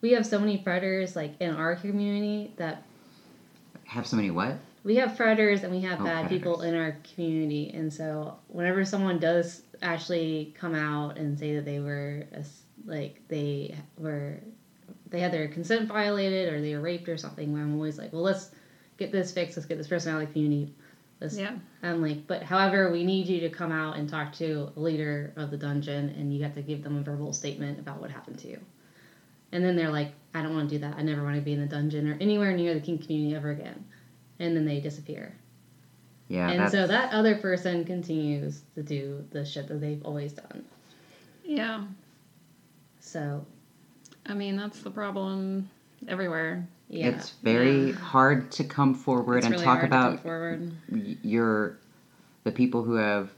We 0.01 0.13
have 0.13 0.25
so 0.27 0.39
many 0.39 0.59
predators 0.59 1.17
like 1.17 1.35
in 1.41 1.51
our 1.57 1.75
community 1.75 2.53
that 2.57 2.85
Have 3.87 4.07
so 4.07 4.15
many 4.17 4.31
what? 4.31 4.59
we 4.85 4.97
have 4.97 5.17
predators 5.17 5.65
and 5.65 5.73
we 5.75 5.81
have 5.81 6.01
Oh, 6.03 6.05
bad 6.05 6.29
people 6.29 6.61
in 6.63 6.77
our 6.77 6.97
community, 7.17 7.71
and 7.75 7.93
so 7.93 8.37
whenever 8.47 8.85
someone 8.85 9.19
does 9.19 9.63
actually 9.83 10.55
come 10.57 10.77
out 10.77 11.17
and 11.19 11.37
say 11.37 11.57
that 11.57 11.65
they 11.65 11.81
were 11.81 12.27
a 12.33 12.39
s 12.39 12.61
like 12.87 13.21
they 13.29 13.75
were 13.99 14.39
they 15.09 15.21
had 15.21 15.33
their 15.33 15.49
consent 15.49 15.89
violated 15.89 16.53
or 16.53 16.61
they 16.61 16.75
were 16.75 16.81
raped 16.81 17.09
or 17.09 17.17
something, 17.17 17.53
Where 17.53 17.63
I'm 17.63 17.75
always 17.75 17.99
like, 17.99 18.13
well, 18.13 18.23
let's 18.23 18.51
get 18.97 19.13
this 19.13 19.33
fixed. 19.33 19.57
Let's 19.57 19.67
get 19.67 19.79
this 19.79 19.87
person 19.87 20.15
out 20.15 20.23
of 20.23 20.29
the 20.29 20.33
community. 20.33 20.75
Let's 21.21 21.39
Yeah. 21.39 21.55
I'm 21.83 22.03
like, 22.03 22.27
but 22.27 22.43
however, 22.43 22.91
we 22.91 23.05
need 23.05 23.29
you 23.29 23.41
to 23.41 23.51
come 23.51 23.71
out 23.71 23.97
and 23.97 24.09
talk 24.09 24.33
to 24.35 24.73
a 24.77 24.81
leader 24.81 25.33
of 25.37 25.51
the 25.51 25.57
dungeon, 25.57 26.11
and 26.11 26.35
you 26.35 26.43
have 26.43 26.55
to 26.55 26.63
give 26.63 26.83
them 26.83 26.97
a 26.97 27.03
verbal 27.03 27.33
statement 27.33 27.79
about 27.79 28.01
what 28.01 28.11
happened 28.11 28.39
to 28.41 28.49
you. 28.49 28.61
And 29.53 29.65
then 29.65 29.77
they're 29.77 29.91
like, 29.91 30.13
I 30.35 30.43
don't 30.43 30.55
want 30.55 30.69
to 30.71 30.75
do 30.75 30.81
that. 30.81 30.97
I 30.97 31.03
never 31.03 31.23
want 31.23 31.37
to 31.37 31.41
be 31.41 31.53
in 31.53 31.61
the 31.61 31.67
dungeon 31.67 32.09
or 32.11 32.17
anywhere 32.21 32.53
near 32.57 32.75
the 32.75 32.81
kink 32.81 33.03
community 33.07 33.37
ever 33.37 33.51
again. 33.51 33.85
And 34.41 34.57
then 34.57 34.67
they 34.67 34.81
disappear. 34.81 35.37
Yeah, 36.27 36.51
and 36.51 36.61
that's, 36.61 36.73
so 36.73 36.87
that 36.89 37.13
other 37.13 37.37
person 37.37 37.85
continues 37.85 38.63
to 38.75 38.83
do 38.83 39.25
the 39.31 39.45
shit 39.45 39.69
that 39.69 39.81
they've 39.81 40.05
always 40.05 40.33
done. 40.33 40.65
Yeah. 41.45 41.85
So, 43.05 43.45
I 44.27 44.33
mean, 44.35 44.57
that's 44.57 44.81
the 44.81 44.91
problem 44.91 45.69
everywhere. 46.09 46.67
yeah. 46.89 47.09
it's 47.09 47.31
very 47.43 47.89
Yeah. 47.89 47.93
hard 47.93 48.51
to 48.53 48.65
come 48.65 48.95
forward 48.95 49.39
It's 49.39 49.47
and 49.47 49.53
really 49.55 49.65
talk 49.65 49.79
hard 49.81 49.91
to 49.91 49.97
come 49.97 50.07
about 50.13 50.23
forward. 50.23 50.73
your 51.23 51.79
the 52.45 52.51
people 52.53 52.83
who 52.83 52.95
have 52.95 53.31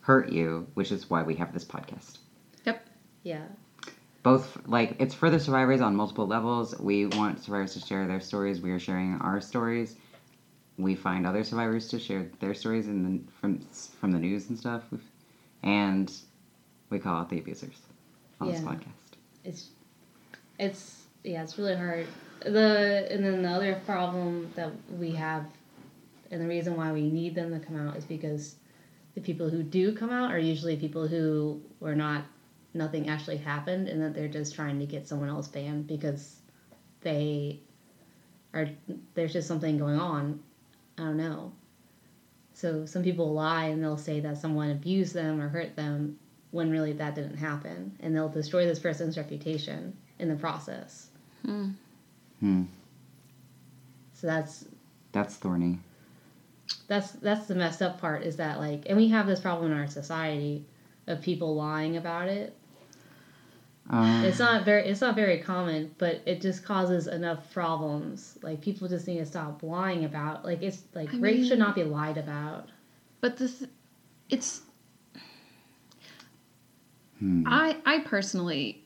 hurt 0.00 0.30
you, 0.30 0.66
which 0.74 0.92
is 0.92 1.08
why 1.10 1.22
we 1.22 1.34
have 1.36 1.52
this 1.52 1.64
podcast. 1.64 2.18
Yep. 2.64 2.86
Yeah. 3.22 3.46
Both 4.22 4.58
like 4.66 4.96
it's 4.98 5.14
for 5.14 5.30
the 5.30 5.40
survivors 5.40 5.80
on 5.80 5.96
multiple 5.96 6.26
levels. 6.26 6.78
We 6.78 7.06
want 7.06 7.42
survivors 7.42 7.72
to 7.74 7.80
share 7.80 8.06
their 8.06 8.20
stories. 8.20 8.60
We 8.60 8.70
are 8.70 8.78
sharing 8.78 9.14
our 9.20 9.40
stories. 9.40 9.96
We 10.78 10.94
find 10.94 11.26
other 11.26 11.42
survivors 11.42 11.88
to 11.88 11.98
share 11.98 12.28
their 12.40 12.52
stories 12.54 12.86
in 12.86 13.02
the, 13.02 13.32
from 13.40 13.60
from 14.00 14.12
the 14.12 14.18
news 14.18 14.48
and 14.50 14.58
stuff, 14.58 14.82
and 15.62 16.12
we 16.90 16.98
call 16.98 17.16
out 17.20 17.30
the 17.30 17.38
abusers 17.38 17.80
on 18.40 18.48
this 18.48 18.60
podcast. 18.60 19.05
It's 19.46 19.70
it's 20.58 21.04
yeah 21.24 21.42
it's 21.42 21.58
really 21.58 21.76
hard. 21.76 22.06
The 22.42 23.08
and 23.10 23.24
then 23.24 23.42
the 23.42 23.48
other 23.48 23.80
problem 23.86 24.52
that 24.56 24.70
we 24.98 25.12
have 25.12 25.46
and 26.30 26.40
the 26.40 26.48
reason 26.48 26.76
why 26.76 26.92
we 26.92 27.10
need 27.10 27.34
them 27.34 27.58
to 27.58 27.64
come 27.64 27.76
out 27.76 27.96
is 27.96 28.04
because 28.04 28.56
the 29.14 29.20
people 29.20 29.48
who 29.48 29.62
do 29.62 29.94
come 29.94 30.10
out 30.10 30.30
are 30.30 30.38
usually 30.38 30.76
people 30.76 31.06
who 31.06 31.60
were 31.80 31.94
not 31.94 32.24
nothing 32.74 33.08
actually 33.08 33.38
happened 33.38 33.88
and 33.88 34.02
that 34.02 34.14
they're 34.14 34.28
just 34.28 34.54
trying 34.54 34.78
to 34.78 34.86
get 34.86 35.08
someone 35.08 35.28
else 35.28 35.48
banned 35.48 35.86
because 35.86 36.36
they 37.00 37.60
are 38.52 38.68
there's 39.14 39.32
just 39.32 39.48
something 39.48 39.78
going 39.78 39.98
on. 39.98 40.40
I 40.98 41.02
don't 41.02 41.16
know. 41.16 41.52
So 42.54 42.86
some 42.86 43.02
people 43.02 43.34
lie 43.34 43.66
and 43.66 43.82
they'll 43.82 43.98
say 43.98 44.20
that 44.20 44.38
someone 44.38 44.70
abused 44.70 45.14
them 45.14 45.40
or 45.40 45.48
hurt 45.48 45.76
them 45.76 46.18
when 46.56 46.70
really 46.70 46.92
that 46.94 47.14
didn't 47.14 47.36
happen 47.36 47.96
and 48.00 48.14
they'll 48.14 48.28
destroy 48.28 48.66
this 48.66 48.78
person's 48.78 49.16
reputation 49.16 49.96
in 50.18 50.28
the 50.28 50.34
process 50.36 51.08
Hmm. 51.44 51.68
Hmm. 52.40 52.62
so 54.14 54.26
that's 54.26 54.64
That's 55.12 55.36
thorny. 55.36 55.78
that's 56.88 57.12
that's 57.12 57.46
the 57.46 57.54
messed 57.54 57.82
up 57.82 58.00
part 58.00 58.22
is 58.24 58.36
that 58.36 58.58
like 58.58 58.82
and 58.86 58.96
we 58.96 59.08
have 59.08 59.26
this 59.26 59.40
problem 59.40 59.70
in 59.70 59.78
our 59.78 59.86
society 59.86 60.64
of 61.06 61.20
people 61.22 61.54
lying 61.54 61.96
about 61.96 62.28
it 62.28 62.56
Um, 63.88 64.24
It's 64.24 64.40
not 64.40 64.64
very 64.64 64.88
it's 64.88 65.00
not 65.00 65.14
very 65.14 65.38
common, 65.38 65.94
but 65.98 66.20
it 66.26 66.40
just 66.40 66.64
causes 66.64 67.06
enough 67.06 67.52
problems. 67.52 68.36
Like 68.42 68.60
people 68.60 68.88
just 68.88 69.06
need 69.06 69.18
to 69.18 69.26
stop 69.26 69.62
lying 69.62 70.04
about. 70.04 70.44
Like 70.44 70.60
it's 70.60 70.82
like 70.92 71.14
I 71.14 71.18
rape 71.18 71.36
mean- 71.38 71.46
should 71.48 71.60
not 71.60 71.76
be 71.76 71.84
lied 71.84 72.18
about. 72.18 72.68
But 73.20 73.36
this, 73.36 73.64
it's. 74.28 74.62
Hmm. 77.18 77.44
I 77.46 77.76
I 77.84 78.00
personally 78.00 78.84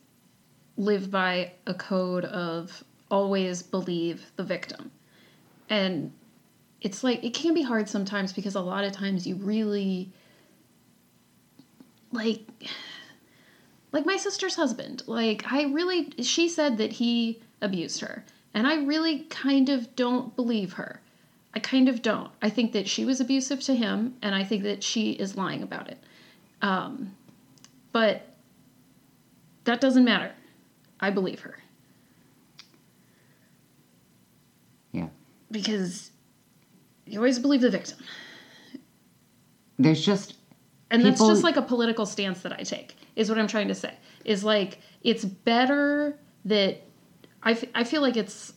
live 0.76 1.10
by 1.10 1.52
a 1.66 1.74
code 1.74 2.24
of 2.24 2.84
always 3.10 3.62
believe 3.62 4.30
the 4.36 4.44
victim, 4.44 4.90
and 5.68 6.12
it's 6.80 7.04
like 7.04 7.22
it 7.24 7.34
can 7.34 7.54
be 7.54 7.62
hard 7.62 7.88
sometimes 7.88 8.32
because 8.32 8.54
a 8.54 8.60
lot 8.60 8.84
of 8.84 8.92
times 8.92 9.26
you 9.26 9.36
really 9.36 10.10
like 12.12 12.40
like 13.92 14.06
my 14.06 14.16
sister's 14.16 14.54
husband. 14.54 15.02
Like 15.06 15.50
i 15.50 15.64
really 15.64 16.12
she 16.22 16.48
said 16.48 16.78
that 16.78 16.92
he 16.92 17.40
abused 17.60 18.00
her. 18.00 18.24
And 18.54 18.66
i 18.66 18.82
really 18.82 19.20
kind 19.30 19.68
of 19.68 19.94
don't 19.96 20.34
believe 20.36 20.74
her. 20.74 21.00
I 21.54 21.58
kind 21.58 21.88
of 21.88 22.00
don't. 22.00 22.30
I 22.40 22.48
think 22.48 22.72
that 22.72 22.88
she 22.88 23.04
was 23.04 23.20
abusive 23.20 23.60
to 23.62 23.74
him 23.74 24.16
and 24.22 24.34
i 24.34 24.44
think 24.44 24.62
that 24.62 24.82
she 24.82 25.12
is 25.12 25.36
lying 25.36 25.62
about 25.62 25.88
it. 25.88 25.98
Um, 26.62 27.16
but 27.92 28.26
that 29.64 29.80
doesn't 29.80 30.04
matter 30.04 30.32
i 31.00 31.10
believe 31.10 31.40
her 31.40 31.58
Yeah. 34.92 35.08
because 35.50 36.10
you 37.06 37.18
always 37.18 37.38
believe 37.38 37.60
the 37.60 37.70
victim 37.70 37.98
There's 39.78 40.04
just 40.04 40.34
and 40.90 41.04
that's 41.04 41.20
just 41.20 41.44
like 41.44 41.56
a 41.56 41.62
political 41.62 42.04
stance 42.04 42.40
that 42.42 42.52
I 42.52 42.64
take, 42.64 42.96
is 43.14 43.28
what 43.28 43.38
I'm 43.38 43.46
trying 43.46 43.68
to 43.68 43.76
say. 43.76 43.94
Is 44.24 44.42
like, 44.42 44.80
it's 45.02 45.24
better 45.24 46.18
that 46.46 46.82
I, 47.44 47.52
f- 47.52 47.64
I 47.76 47.84
feel 47.84 48.02
like 48.02 48.16
it's, 48.16 48.54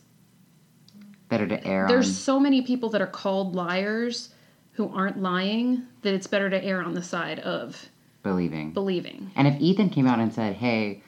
better 1.28 1.46
to 1.46 1.64
err 1.64 1.86
there's 1.86 2.08
on. 2.08 2.12
so 2.12 2.40
many 2.40 2.62
people 2.62 2.88
that 2.90 3.00
are 3.00 3.06
called 3.06 3.54
liars 3.54 4.30
who 4.72 4.88
aren't 4.92 5.22
lying 5.22 5.84
that 6.02 6.12
it's 6.12 6.26
better 6.26 6.50
to 6.50 6.60
err 6.64 6.82
on 6.82 6.92
the 6.94 7.02
side 7.04 7.38
of 7.38 7.88
believing. 8.24 8.72
believing. 8.72 9.30
And 9.36 9.46
if 9.46 9.60
Ethan 9.60 9.90
came 9.90 10.08
out 10.08 10.18
and 10.18 10.32
said, 10.34 10.56
"Hey, 10.56 11.02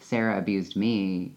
Sarah 0.00 0.36
abused 0.38 0.76
me," 0.76 1.34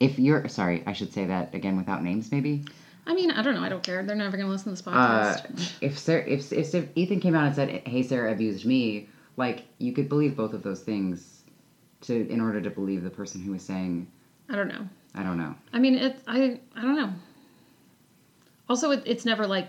if 0.00 0.18
you're 0.18 0.48
sorry, 0.48 0.82
I 0.86 0.92
should 0.92 1.12
say 1.12 1.26
that 1.26 1.54
again 1.54 1.76
without 1.76 2.02
names, 2.02 2.32
maybe. 2.32 2.64
I 3.06 3.14
mean, 3.14 3.30
I 3.30 3.42
don't 3.42 3.54
know. 3.54 3.62
I 3.62 3.68
don't 3.68 3.82
care. 3.82 4.02
They're 4.02 4.16
never 4.16 4.36
going 4.36 4.46
to 4.46 4.52
listen 4.52 4.64
to 4.66 4.70
this 4.70 4.86
Uh, 4.86 5.36
podcast. 5.36 5.72
if 5.80 5.98
Sarah, 5.98 6.24
if, 6.26 6.52
if 6.52 6.74
if 6.74 6.88
Ethan 6.96 7.20
came 7.20 7.34
out 7.36 7.46
and 7.46 7.54
said, 7.54 7.68
"Hey, 7.86 8.02
Sarah 8.02 8.32
abused 8.32 8.64
me," 8.64 9.08
like 9.36 9.64
you 9.78 9.92
could 9.92 10.08
believe 10.08 10.36
both 10.36 10.52
of 10.54 10.62
those 10.62 10.80
things 10.82 11.42
to 12.02 12.28
in 12.28 12.40
order 12.40 12.60
to 12.60 12.70
believe 12.70 13.02
the 13.04 13.10
person 13.10 13.40
who 13.42 13.52
was 13.52 13.62
saying, 13.62 14.06
I 14.48 14.56
don't 14.56 14.68
know. 14.68 14.88
"I 15.14 15.22
don't 15.22 15.38
know." 15.38 15.54
I 15.72 15.78
mean, 15.78 15.94
it. 15.96 16.18
I. 16.26 16.58
I 16.74 16.80
don't 16.82 16.96
know. 16.96 17.12
Also, 18.68 18.92
it, 18.92 19.02
it's 19.04 19.24
never 19.24 19.46
like 19.46 19.68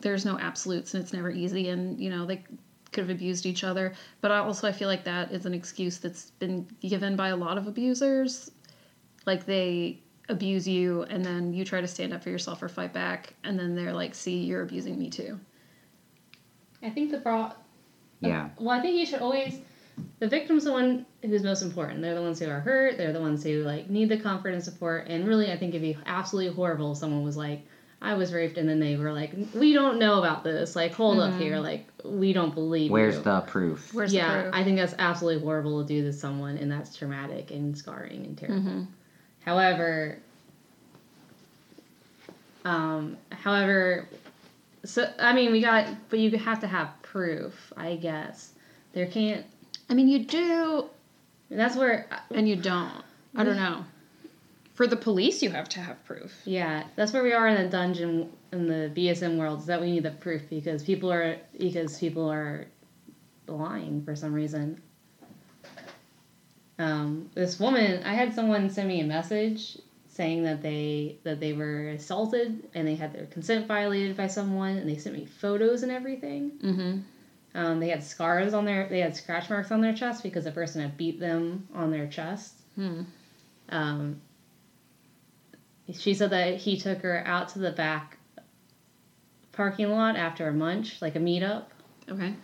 there's 0.00 0.24
no 0.24 0.38
absolutes, 0.38 0.94
and 0.94 1.02
it's 1.02 1.12
never 1.12 1.30
easy, 1.30 1.70
and 1.70 1.98
you 1.98 2.10
know 2.10 2.26
they 2.26 2.44
could 2.92 3.02
have 3.02 3.10
abused 3.10 3.46
each 3.46 3.64
other. 3.64 3.92
But 4.20 4.30
I 4.30 4.38
also 4.38 4.68
I 4.68 4.72
feel 4.72 4.88
like 4.88 5.04
that 5.04 5.32
is 5.32 5.46
an 5.46 5.54
excuse 5.54 5.98
that's 5.98 6.30
been 6.32 6.66
given 6.80 7.16
by 7.16 7.28
a 7.28 7.36
lot 7.36 7.58
of 7.58 7.66
abusers. 7.66 8.50
Like 9.26 9.46
they 9.46 10.00
abuse 10.28 10.66
you, 10.68 11.02
and 11.04 11.24
then 11.24 11.52
you 11.52 11.64
try 11.64 11.80
to 11.80 11.88
stand 11.88 12.12
up 12.12 12.22
for 12.22 12.30
yourself 12.30 12.62
or 12.62 12.68
fight 12.68 12.92
back, 12.92 13.34
and 13.44 13.58
then 13.58 13.74
they're 13.74 13.92
like, 13.92 14.14
"See, 14.14 14.38
you're 14.38 14.62
abusing 14.62 14.98
me 14.98 15.10
too." 15.10 15.38
I 16.82 16.90
think 16.90 17.10
the 17.10 17.18
pro. 17.18 17.50
Yeah. 18.20 18.44
Uh, 18.44 18.48
well, 18.58 18.78
I 18.78 18.82
think 18.82 18.96
you 18.96 19.06
should 19.06 19.20
always. 19.20 19.60
The 20.20 20.28
victim's 20.28 20.64
the 20.64 20.70
one 20.70 21.06
who's 21.22 21.42
most 21.42 21.62
important. 21.62 22.02
They're 22.02 22.14
the 22.14 22.22
ones 22.22 22.38
who 22.38 22.48
are 22.48 22.60
hurt. 22.60 22.96
They're 22.96 23.12
the 23.12 23.20
ones 23.20 23.42
who 23.42 23.64
like 23.64 23.90
need 23.90 24.08
the 24.08 24.18
comfort 24.18 24.50
and 24.50 24.62
support. 24.62 25.08
And 25.08 25.26
really, 25.26 25.50
I 25.50 25.56
think 25.56 25.70
it'd 25.70 25.82
be 25.82 25.98
absolutely 26.06 26.54
horrible 26.54 26.92
if 26.92 26.98
someone 26.98 27.24
was 27.24 27.36
like, 27.36 27.66
"I 28.00 28.14
was 28.14 28.32
raped," 28.32 28.58
and 28.58 28.68
then 28.68 28.80
they 28.80 28.96
were 28.96 29.12
like, 29.12 29.32
"We 29.54 29.72
don't 29.72 29.98
know 29.98 30.18
about 30.18 30.44
this. 30.44 30.76
Like, 30.76 30.92
hold 30.92 31.18
up 31.18 31.38
here. 31.40 31.58
Like, 31.58 31.86
we 32.04 32.32
don't 32.32 32.54
believe." 32.54 32.90
Where's 32.90 33.16
you. 33.16 33.22
the 33.22 33.40
proof? 33.40 33.92
Where's 33.92 34.12
the 34.12 34.18
yeah, 34.18 34.42
proof? 34.42 34.54
I 34.54 34.64
think 34.64 34.76
that's 34.76 34.94
absolutely 34.98 35.42
horrible 35.42 35.82
to 35.82 35.88
do 35.88 36.02
to 36.04 36.12
someone, 36.12 36.56
and 36.58 36.70
that's 36.70 36.96
traumatic 36.96 37.50
and 37.50 37.76
scarring 37.76 38.24
and 38.24 38.38
terrible. 38.38 38.60
Mhm. 38.60 38.86
However, 39.44 40.18
um, 42.64 43.16
however, 43.30 44.08
so 44.84 45.10
I 45.18 45.32
mean, 45.32 45.52
we 45.52 45.60
got, 45.60 45.86
but 46.08 46.18
you 46.18 46.30
have 46.38 46.60
to 46.60 46.66
have 46.66 46.90
proof, 47.02 47.72
I 47.76 47.96
guess. 47.96 48.52
There 48.92 49.06
can't. 49.06 49.44
I 49.90 49.94
mean, 49.94 50.08
you 50.08 50.24
do, 50.24 50.86
That's 51.50 51.76
where, 51.76 52.06
and 52.30 52.46
you 52.46 52.56
don't. 52.56 52.92
I 53.34 53.42
don't 53.42 53.56
know. 53.56 53.84
For 54.78 54.86
the 54.86 54.94
police, 54.94 55.42
you 55.42 55.50
have 55.50 55.68
to 55.70 55.80
have 55.80 56.04
proof. 56.04 56.40
yeah, 56.44 56.84
that's 56.94 57.12
where 57.12 57.24
we 57.24 57.32
are 57.32 57.48
in 57.48 57.60
the 57.60 57.68
dungeon 57.68 58.30
in 58.52 58.68
the 58.68 58.92
BSM 58.94 59.36
world. 59.36 59.58
Is 59.58 59.66
that 59.66 59.80
we 59.80 59.90
need 59.90 60.04
the 60.04 60.12
proof 60.12 60.48
because 60.48 60.84
people 60.84 61.12
are 61.12 61.36
because 61.58 61.98
people 61.98 62.30
are 62.30 62.64
lying 63.48 64.04
for 64.04 64.14
some 64.14 64.32
reason. 64.32 64.80
Um, 66.78 67.28
this 67.34 67.58
woman, 67.58 68.04
I 68.04 68.14
had 68.14 68.32
someone 68.32 68.70
send 68.70 68.86
me 68.86 69.00
a 69.00 69.04
message 69.04 69.78
saying 70.06 70.44
that 70.44 70.62
they 70.62 71.18
that 71.24 71.40
they 71.40 71.54
were 71.54 71.88
assaulted 71.88 72.62
and 72.72 72.86
they 72.86 72.94
had 72.94 73.12
their 73.12 73.26
consent 73.26 73.66
violated 73.66 74.16
by 74.16 74.28
someone, 74.28 74.76
and 74.76 74.88
they 74.88 74.96
sent 74.96 75.16
me 75.16 75.26
photos 75.26 75.82
and 75.82 75.90
everything. 75.90 76.52
Mm-hmm. 76.62 76.98
Um, 77.58 77.80
they 77.80 77.88
had 77.88 78.04
scars 78.04 78.54
on 78.54 78.64
their, 78.64 78.88
they 78.88 79.00
had 79.00 79.16
scratch 79.16 79.50
marks 79.50 79.72
on 79.72 79.80
their 79.80 79.92
chest 79.92 80.22
because 80.22 80.44
the 80.44 80.52
person 80.52 80.82
had 80.82 80.96
beat 80.96 81.18
them 81.18 81.66
on 81.74 81.90
their 81.90 82.06
chest. 82.06 82.54
Hmm. 82.76 83.02
Um, 83.70 84.20
she 85.92 86.14
said 86.14 86.30
that 86.30 86.56
he 86.56 86.76
took 86.78 87.00
her 87.02 87.22
out 87.26 87.48
to 87.50 87.58
the 87.58 87.72
back 87.72 88.18
parking 89.52 89.90
lot 89.90 90.16
after 90.16 90.48
a 90.48 90.52
munch, 90.52 91.00
like 91.02 91.16
a 91.16 91.18
meetup, 91.18 91.64
Okay. 92.08 92.34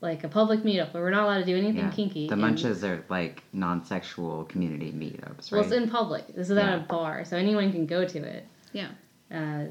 like 0.00 0.22
a 0.22 0.28
public 0.28 0.60
meetup 0.60 0.92
but 0.92 1.00
we're 1.02 1.10
not 1.10 1.24
allowed 1.24 1.38
to 1.40 1.44
do 1.44 1.56
anything 1.56 1.76
Yeah. 1.78 1.90
kinky. 1.90 2.26
The 2.28 2.34
and- 2.34 2.42
munches 2.42 2.84
are 2.84 3.04
like 3.08 3.42
non-sexual 3.52 4.44
community 4.44 4.92
meetups, 4.92 5.50
Well, 5.50 5.62
it's 5.62 5.72
in 5.72 5.88
public. 5.90 6.28
This 6.34 6.50
is 6.50 6.56
at 6.56 6.74
a 6.74 6.82
bar, 6.82 7.24
so 7.24 7.36
anyone 7.36 7.72
can 7.72 7.86
go 7.86 8.04
to 8.06 8.18
it. 8.18 8.46
Yeah. 8.72 8.88
Uh, 9.30 9.64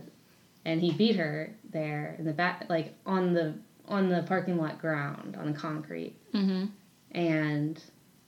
and 0.66 0.82
he 0.82 0.92
beat 0.92 1.16
her 1.16 1.54
there 1.72 2.16
in 2.20 2.26
the 2.26 2.34
back, 2.34 2.66
like 2.70 2.94
on 3.06 3.34
the 3.34 3.54
on 3.88 4.10
the 4.10 4.24
parking 4.24 4.58
lot 4.58 4.80
ground 4.82 5.36
on 5.38 5.46
the 5.46 5.58
concrete. 5.58 6.16
Mm-hmm. 6.34 6.66
and 7.12 7.82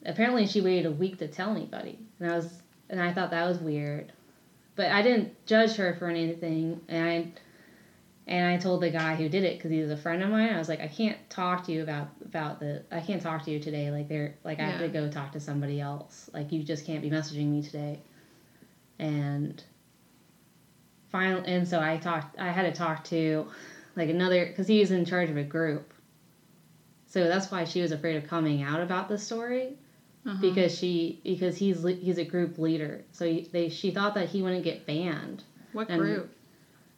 apparently 0.05 0.45
she 0.45 0.61
waited 0.61 0.85
a 0.85 0.91
week 0.91 1.17
to 1.17 1.27
tell 1.27 1.49
anybody 1.49 1.97
and 2.19 2.31
i 2.31 2.35
was 2.35 2.61
and 2.89 3.01
i 3.01 3.11
thought 3.11 3.31
that 3.31 3.45
was 3.45 3.57
weird 3.59 4.13
but 4.77 4.89
i 4.91 5.01
didn't 5.01 5.45
judge 5.45 5.75
her 5.75 5.93
for 5.95 6.07
anything 6.07 6.79
and 6.87 7.09
i 7.09 7.27
and 8.27 8.47
i 8.47 8.57
told 8.57 8.81
the 8.81 8.89
guy 8.89 9.15
who 9.15 9.27
did 9.27 9.43
it 9.43 9.57
because 9.57 9.71
he 9.71 9.81
was 9.81 9.91
a 9.91 9.97
friend 9.97 10.23
of 10.23 10.29
mine 10.29 10.53
i 10.53 10.57
was 10.57 10.69
like 10.69 10.79
i 10.79 10.87
can't 10.87 11.17
talk 11.29 11.65
to 11.65 11.73
you 11.73 11.83
about 11.83 12.07
about 12.23 12.59
the 12.61 12.81
i 12.91 13.01
can't 13.01 13.21
talk 13.21 13.43
to 13.43 13.51
you 13.51 13.59
today 13.59 13.91
like 13.91 14.07
they're 14.07 14.35
like 14.45 14.59
i 14.59 14.63
have 14.63 14.79
to 14.79 14.87
go 14.87 15.09
talk 15.09 15.33
to 15.33 15.39
somebody 15.39 15.81
else 15.81 16.29
like 16.33 16.51
you 16.51 16.63
just 16.63 16.85
can't 16.85 17.01
be 17.01 17.09
messaging 17.09 17.47
me 17.47 17.61
today. 17.61 17.99
And 18.99 19.63
finally 21.11 21.47
and 21.47 21.67
so 21.67 21.79
i 21.79 21.97
talked 21.97 22.37
i 22.39 22.51
had 22.51 22.63
to 22.63 22.71
talk 22.71 23.03
to 23.03 23.47
like 23.97 24.09
another 24.09 24.45
because 24.45 24.67
he 24.67 24.79
was 24.79 24.91
in 24.91 25.03
charge 25.03 25.29
of 25.29 25.37
a 25.37 25.43
group. 25.43 25.93
So 27.07 27.27
that's 27.27 27.49
why 27.51 27.63
she 27.63 27.81
was 27.81 27.91
afraid 27.91 28.15
of 28.15 28.27
coming 28.27 28.61
out 28.61 28.81
about 28.81 29.09
the 29.09 29.17
story 29.17 29.75
Uh-huh. 30.27 30.37
because 30.41 30.77
she 30.77 31.21
because 31.23 31.57
he's 31.57 31.81
he's 31.83 32.17
a 32.17 32.25
group 32.25 32.57
leader. 32.57 33.03
So 33.13 33.25
he, 33.25 33.47
they 33.51 33.69
she 33.69 33.91
thought 33.91 34.13
that 34.15 34.27
he 34.29 34.41
wouldn't 34.41 34.63
get 34.65 34.85
banned. 34.85 35.43
what 35.71 35.89
and- 35.89 35.99
group? 35.99 36.29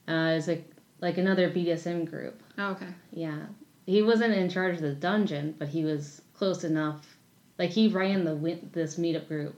Uh, 0.08 0.34
it's 0.38 0.48
like 0.48 0.68
like 1.02 1.18
another 1.20 1.50
BDSM 1.52 2.10
group. 2.10 2.42
Oh, 2.58 2.72
okay. 2.72 2.88
Yeah, 3.12 3.38
he 3.86 4.02
wasn't 4.02 4.34
in 4.34 4.50
charge 4.50 4.76
of 4.78 4.82
the 4.82 4.94
dungeon, 4.94 5.56
but 5.60 5.68
he 5.68 5.84
was 5.84 6.22
close 6.34 6.64
enough. 6.64 7.18
Like 7.60 7.70
he 7.70 7.88
ran 7.90 8.24
the 8.24 8.60
this 8.72 8.96
meetup 8.98 9.28
group. 9.28 9.56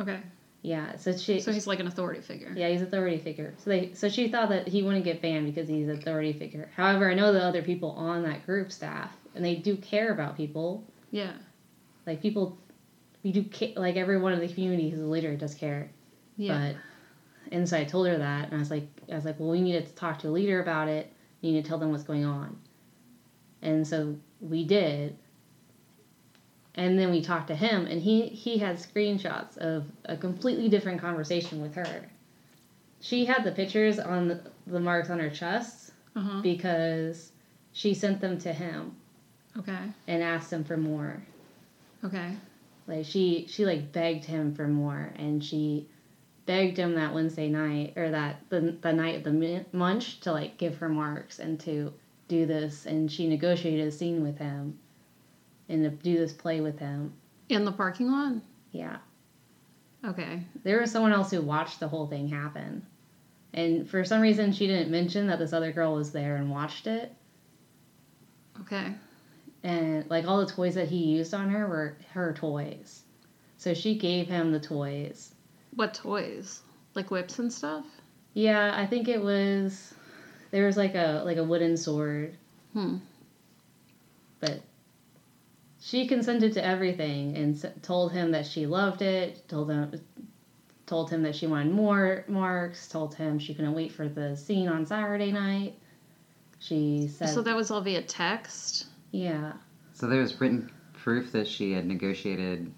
Okay. 0.00 0.20
Yeah, 0.62 0.96
so 0.96 1.14
she 1.16 1.40
So 1.40 1.52
he's 1.52 1.66
like 1.66 1.80
an 1.80 1.86
authority 1.88 2.20
figure. 2.22 2.52
yeah 2.56 2.68
he's 2.68 2.80
an 2.80 2.86
authority 2.86 3.18
figure. 3.18 3.54
So 3.58 3.70
they 3.70 3.92
so 3.94 4.08
she 4.08 4.28
thought 4.28 4.48
that 4.50 4.68
he 4.68 4.82
wouldn't 4.84 5.04
get 5.04 5.20
banned 5.20 5.46
because 5.46 5.68
he's 5.68 5.88
an 5.88 5.98
authority 5.98 6.32
figure. 6.32 6.70
However, 6.76 7.10
I 7.10 7.14
know 7.14 7.32
the 7.32 7.42
other 7.42 7.60
people 7.62 7.90
on 7.90 8.22
that 8.22 8.46
group 8.46 8.70
staff 8.72 9.12
and 9.34 9.44
they 9.44 9.56
do 9.56 9.76
care 9.76 10.12
about 10.12 10.36
people. 10.36 10.84
Yeah. 11.10 11.32
Like 12.06 12.22
people, 12.22 12.56
we 13.24 13.32
do 13.32 13.44
like 13.76 13.96
everyone 13.96 14.34
in 14.34 14.40
the 14.40 14.48
community 14.48 14.90
who's 14.90 15.00
a 15.00 15.06
leader 15.06 15.34
does 15.34 15.54
care. 15.54 15.90
Yeah. 16.36 16.72
But 16.72 16.76
and 17.52 17.68
so 17.68 17.78
I 17.78 17.84
told 17.84 18.06
her 18.06 18.18
that, 18.18 18.46
and 18.46 18.54
I 18.54 18.58
was 18.58 18.70
like, 18.70 18.86
I 19.10 19.14
was 19.14 19.24
like, 19.24 19.40
well, 19.40 19.50
we 19.50 19.60
need 19.60 19.72
to 19.84 19.92
talk 19.94 20.18
to 20.20 20.28
a 20.28 20.30
leader 20.30 20.60
about 20.60 20.88
it. 20.88 21.12
You 21.40 21.52
need 21.52 21.64
to 21.64 21.68
tell 21.68 21.78
them 21.78 21.90
what's 21.90 22.04
going 22.04 22.24
on. 22.24 22.56
And 23.62 23.86
so 23.86 24.16
we 24.40 24.64
did. 24.64 25.16
And 26.74 26.98
then 26.98 27.10
we 27.10 27.22
talked 27.22 27.48
to 27.48 27.54
him, 27.54 27.86
and 27.86 28.00
he 28.00 28.26
he 28.28 28.58
had 28.58 28.76
screenshots 28.76 29.56
of 29.58 29.86
a 30.04 30.16
completely 30.16 30.68
different 30.68 31.00
conversation 31.00 31.62
with 31.62 31.74
her. 31.74 32.06
She 33.00 33.24
had 33.24 33.44
the 33.44 33.52
pictures 33.52 33.98
on 33.98 34.28
the, 34.28 34.40
the 34.66 34.80
marks 34.80 35.10
on 35.10 35.18
her 35.18 35.30
chest 35.30 35.92
uh-huh. 36.16 36.40
because 36.42 37.32
she 37.72 37.92
sent 37.92 38.20
them 38.20 38.38
to 38.38 38.52
him 38.52 38.96
Okay. 39.58 39.78
and 40.08 40.22
asked 40.22 40.50
him 40.52 40.64
for 40.64 40.78
more. 40.78 41.22
Okay. 42.02 42.34
Like 42.86 43.06
she 43.06 43.46
she 43.48 43.64
like 43.64 43.92
begged 43.92 44.24
him 44.24 44.54
for 44.54 44.68
more, 44.68 45.12
and 45.16 45.42
she 45.42 45.88
begged 46.46 46.76
him 46.76 46.94
that 46.94 47.14
Wednesday 47.14 47.48
night 47.48 47.94
or 47.96 48.10
that 48.10 48.40
the 48.50 48.76
the 48.80 48.92
night 48.92 49.16
of 49.16 49.24
the 49.24 49.64
munch 49.72 50.20
to 50.20 50.32
like 50.32 50.58
give 50.58 50.76
her 50.76 50.88
marks 50.88 51.38
and 51.38 51.58
to 51.60 51.92
do 52.28 52.46
this, 52.46 52.86
and 52.86 53.10
she 53.10 53.26
negotiated 53.28 53.86
a 53.88 53.90
scene 53.90 54.22
with 54.22 54.38
him, 54.38 54.78
and 55.68 55.82
to 55.84 55.90
do 55.90 56.16
this 56.18 56.32
play 56.32 56.60
with 56.60 56.78
him. 56.78 57.12
In 57.48 57.64
the 57.64 57.72
parking 57.72 58.10
lot? 58.10 58.34
Yeah, 58.72 58.96
Okay. 60.04 60.42
there 60.62 60.80
was 60.80 60.90
someone 60.90 61.12
else 61.12 61.30
who 61.30 61.40
watched 61.40 61.80
the 61.80 61.88
whole 61.88 62.06
thing 62.06 62.28
happen, 62.28 62.84
and 63.52 63.88
for 63.88 64.04
some 64.04 64.20
reason 64.20 64.52
she 64.52 64.66
didn't 64.66 64.90
mention 64.90 65.26
that 65.28 65.38
this 65.38 65.52
other 65.52 65.72
girl 65.72 65.94
was 65.94 66.12
there 66.12 66.36
and 66.36 66.50
watched 66.50 66.86
it. 66.86 67.14
Okay. 68.62 68.94
And 69.64 70.08
like 70.10 70.26
all 70.28 70.44
the 70.44 70.52
toys 70.52 70.74
that 70.74 70.88
he 70.88 70.98
used 70.98 71.34
on 71.34 71.50
her 71.50 71.66
were 71.66 71.96
her 72.12 72.34
toys. 72.34 73.02
So 73.56 73.72
she 73.74 73.96
gave 73.96 74.28
him 74.28 74.52
the 74.52 74.60
toys. 74.60 75.34
What 75.74 75.94
toys? 75.94 76.60
Like 76.94 77.10
whips 77.10 77.38
and 77.38 77.52
stuff? 77.52 77.86
Yeah, 78.34 78.72
I 78.76 78.86
think 78.86 79.08
it 79.08 79.22
was 79.22 79.94
there 80.50 80.66
was 80.66 80.76
like 80.76 80.94
a 80.94 81.22
like 81.24 81.38
a 81.38 81.44
wooden 81.44 81.76
sword, 81.76 82.36
Hmm. 82.74 82.98
but 84.40 84.60
she 85.80 86.06
consented 86.06 86.52
to 86.54 86.64
everything 86.64 87.36
and 87.36 87.72
told 87.82 88.12
him 88.12 88.32
that 88.32 88.46
she 88.46 88.66
loved 88.66 89.02
it. 89.02 89.48
Told 89.48 89.70
him 89.70 90.00
told 90.86 91.10
him 91.10 91.22
that 91.22 91.34
she 91.34 91.46
wanted 91.46 91.72
more 91.72 92.24
marks. 92.28 92.88
Told 92.88 93.14
him 93.14 93.38
she 93.38 93.54
couldn't 93.54 93.74
wait 93.74 93.92
for 93.92 94.08
the 94.08 94.36
scene 94.36 94.68
on 94.68 94.84
Saturday 94.84 95.32
night. 95.32 95.74
She 96.58 97.08
said, 97.08 97.30
So 97.30 97.42
that 97.42 97.56
was 97.56 97.70
all 97.70 97.80
via 97.80 98.02
text? 98.02 98.86
"Yeah, 99.14 99.52
So 99.92 100.08
there 100.08 100.20
was 100.20 100.40
written 100.40 100.68
proof 100.92 101.30
that 101.32 101.46
she 101.46 101.70
had 101.72 101.86
negotiated. 101.86 102.72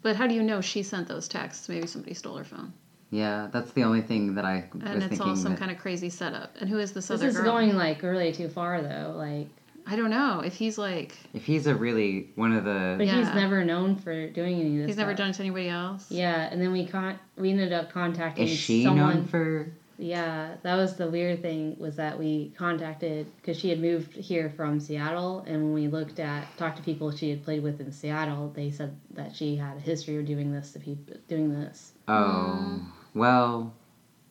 But 0.00 0.16
how 0.16 0.26
do 0.26 0.34
you 0.34 0.42
know 0.42 0.62
she 0.62 0.82
sent 0.82 1.08
those 1.08 1.28
texts? 1.28 1.68
Maybe 1.68 1.86
somebody 1.86 2.14
stole 2.14 2.36
her 2.38 2.44
phone. 2.44 2.72
Yeah, 3.10 3.48
that's 3.52 3.72
the 3.72 3.84
only 3.84 4.00
thing 4.00 4.34
that 4.36 4.46
I 4.46 4.64
was 4.72 4.82
And 4.82 4.96
it's 5.02 5.08
thinking. 5.10 5.28
all 5.28 5.36
some 5.36 5.52
that- 5.52 5.58
kind 5.58 5.70
of 5.70 5.78
crazy 5.78 6.08
setup. 6.08 6.56
And 6.58 6.70
who 6.70 6.78
is 6.78 6.92
this, 6.92 7.08
this 7.08 7.20
other 7.20 7.28
is 7.28 7.36
girl? 7.36 7.44
going 7.44 7.76
like 7.76 8.02
really 8.02 8.32
too 8.32 8.48
far 8.48 8.80
though. 8.80 9.12
Like, 9.16 9.48
I 9.86 9.94
don't 9.96 10.08
know. 10.10 10.40
If 10.40 10.54
he's 10.54 10.78
like, 10.78 11.14
if 11.34 11.44
he's 11.44 11.66
a 11.66 11.74
really 11.74 12.30
one 12.36 12.52
of 12.52 12.64
but 12.64 12.96
the 12.98 13.04
Yeah. 13.04 13.18
he's 13.18 13.34
never 13.34 13.62
known 13.62 13.96
for 13.96 14.28
doing 14.30 14.58
any 14.60 14.70
of 14.70 14.76
this. 14.78 14.86
he's 14.86 14.96
never 14.96 15.12
done 15.12 15.30
it 15.30 15.34
to 15.34 15.42
anybody 15.42 15.68
else? 15.68 16.10
Yeah, 16.10 16.48
and 16.50 16.60
then 16.62 16.72
we 16.72 16.86
con- 16.86 17.18
we 17.36 17.50
ended 17.50 17.74
up 17.74 17.90
contacting 17.92 18.44
is 18.48 18.56
she 18.56 18.84
someone. 18.84 19.16
known 19.16 19.26
for? 19.26 19.70
Yeah, 19.96 20.56
that 20.62 20.74
was 20.74 20.96
the 20.96 21.08
weird 21.08 21.42
thing 21.42 21.76
was 21.78 21.96
that 21.96 22.18
we 22.18 22.52
contacted 22.56 23.26
because 23.36 23.58
she 23.58 23.68
had 23.68 23.80
moved 23.80 24.16
here 24.16 24.52
from 24.56 24.80
Seattle, 24.80 25.44
and 25.46 25.62
when 25.62 25.72
we 25.72 25.88
looked 25.88 26.18
at 26.18 26.44
talked 26.56 26.78
to 26.78 26.82
people 26.82 27.12
she 27.12 27.30
had 27.30 27.44
played 27.44 27.62
with 27.62 27.80
in 27.80 27.92
Seattle, 27.92 28.52
they 28.54 28.70
said 28.70 28.96
that 29.12 29.36
she 29.36 29.56
had 29.56 29.76
a 29.76 29.80
history 29.80 30.16
of 30.18 30.26
doing 30.26 30.52
this 30.52 30.72
to 30.72 30.80
people, 30.80 31.16
doing 31.28 31.52
this, 31.52 31.92
Oh, 32.08 32.80
well, 33.14 33.72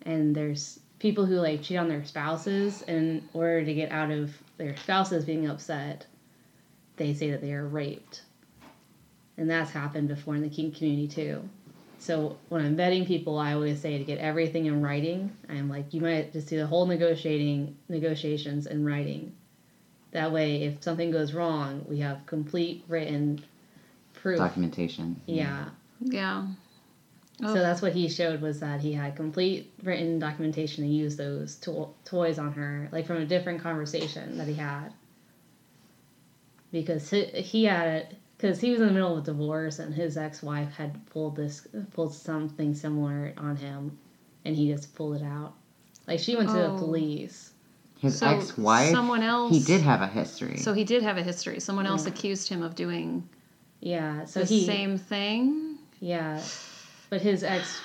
and 0.01 0.35
there's 0.35 0.79
people 0.99 1.25
who 1.25 1.35
like 1.35 1.61
cheat 1.61 1.77
on 1.77 1.87
their 1.87 2.03
spouses 2.03 2.81
in 2.83 3.27
order 3.33 3.63
to 3.63 3.73
get 3.73 3.91
out 3.91 4.11
of 4.11 4.31
their 4.57 4.75
spouses 4.75 5.23
being 5.23 5.47
upset. 5.47 6.05
They 6.97 7.13
say 7.13 7.31
that 7.31 7.41
they 7.41 7.53
are 7.53 7.65
raped, 7.65 8.23
and 9.37 9.49
that's 9.49 9.71
happened 9.71 10.09
before 10.09 10.35
in 10.35 10.41
the 10.41 10.49
kink 10.49 10.75
community 10.75 11.07
too. 11.07 11.47
So 12.03 12.37
when 12.49 12.59
I'm 12.65 12.75
vetting 12.75 13.07
people, 13.07 13.39
I 13.39 13.53
always 13.53 13.79
say 13.79 13.97
to 13.97 14.03
get 14.03 14.19
everything 14.19 14.65
in 14.65 14.81
writing. 14.81 15.31
I'm 15.47 15.69
like, 15.69 15.93
you 15.93 16.01
might 16.01 16.33
just 16.33 16.49
do 16.49 16.57
the 16.57 16.67
whole 16.67 16.85
negotiating 16.85 17.77
negotiations 17.87 18.67
in 18.67 18.83
writing. 18.83 19.33
That 20.11 20.33
way, 20.33 20.63
if 20.63 20.83
something 20.83 21.11
goes 21.11 21.31
wrong, 21.31 21.85
we 21.87 21.99
have 21.99 22.25
complete 22.25 22.83
written 22.89 23.41
proof. 24.15 24.37
documentation. 24.37 25.21
Yeah. 25.27 25.69
Yeah. 26.01 26.47
Oh. 27.41 27.53
So 27.53 27.61
that's 27.61 27.81
what 27.81 27.93
he 27.93 28.09
showed 28.09 28.41
was 28.41 28.59
that 28.59 28.81
he 28.81 28.91
had 28.91 29.15
complete 29.15 29.71
written 29.81 30.19
documentation 30.19 30.83
to 30.83 30.89
used 30.89 31.17
those 31.17 31.55
to- 31.55 31.93
toys 32.03 32.37
on 32.37 32.51
her, 32.51 32.89
like 32.91 33.07
from 33.07 33.17
a 33.17 33.25
different 33.25 33.61
conversation 33.63 34.37
that 34.39 34.47
he 34.49 34.55
had. 34.55 34.89
Because 36.69 37.09
he, 37.09 37.23
he 37.23 37.63
had 37.63 37.87
it, 37.87 38.15
because 38.43 38.59
he 38.59 38.71
was 38.71 38.81
in 38.81 38.87
the 38.87 38.91
middle 38.93 39.15
of 39.15 39.23
a 39.23 39.25
divorce 39.25 39.79
and 39.79 39.93
his 39.95 40.17
ex-wife 40.17 40.73
had 40.75 41.05
pulled 41.05 41.33
this, 41.33 41.65
pulled 41.93 42.13
something 42.13 42.75
similar 42.75 43.31
on 43.37 43.55
him, 43.55 43.97
and 44.43 44.53
he 44.53 44.69
just 44.69 44.93
pulled 44.95 45.15
it 45.15 45.23
out. 45.23 45.53
Like 46.09 46.19
she 46.19 46.35
went 46.35 46.49
to 46.49 46.55
the 46.55 46.71
Oh. 46.71 46.77
police. 46.77 47.53
His 47.99 48.17
So 48.19 48.27
ex-wife. 48.27 48.91
someone 48.91 49.23
else- 49.23 49.53
He 49.55 49.63
did 49.63 49.79
have 49.79 50.01
a 50.01 50.07
history. 50.07 50.57
So 50.57 50.73
he 50.73 50.83
did 50.83 51.03
have 51.03 51.15
a 51.17 51.23
history. 51.23 51.61
Someone 51.61 51.85
else 51.85 52.03
Yeah. 52.03 52.09
accused 52.11 52.49
him 52.49 52.61
of 52.63 52.75
doing 52.75 53.29
Yeah, 53.79 54.25
so 54.25 54.41
the 54.41 54.45
he 54.45 54.65
same 54.65 54.97
thing. 54.97 55.77
Yeah, 56.01 56.41
but 57.09 57.21
his 57.21 57.45
ex, 57.45 57.79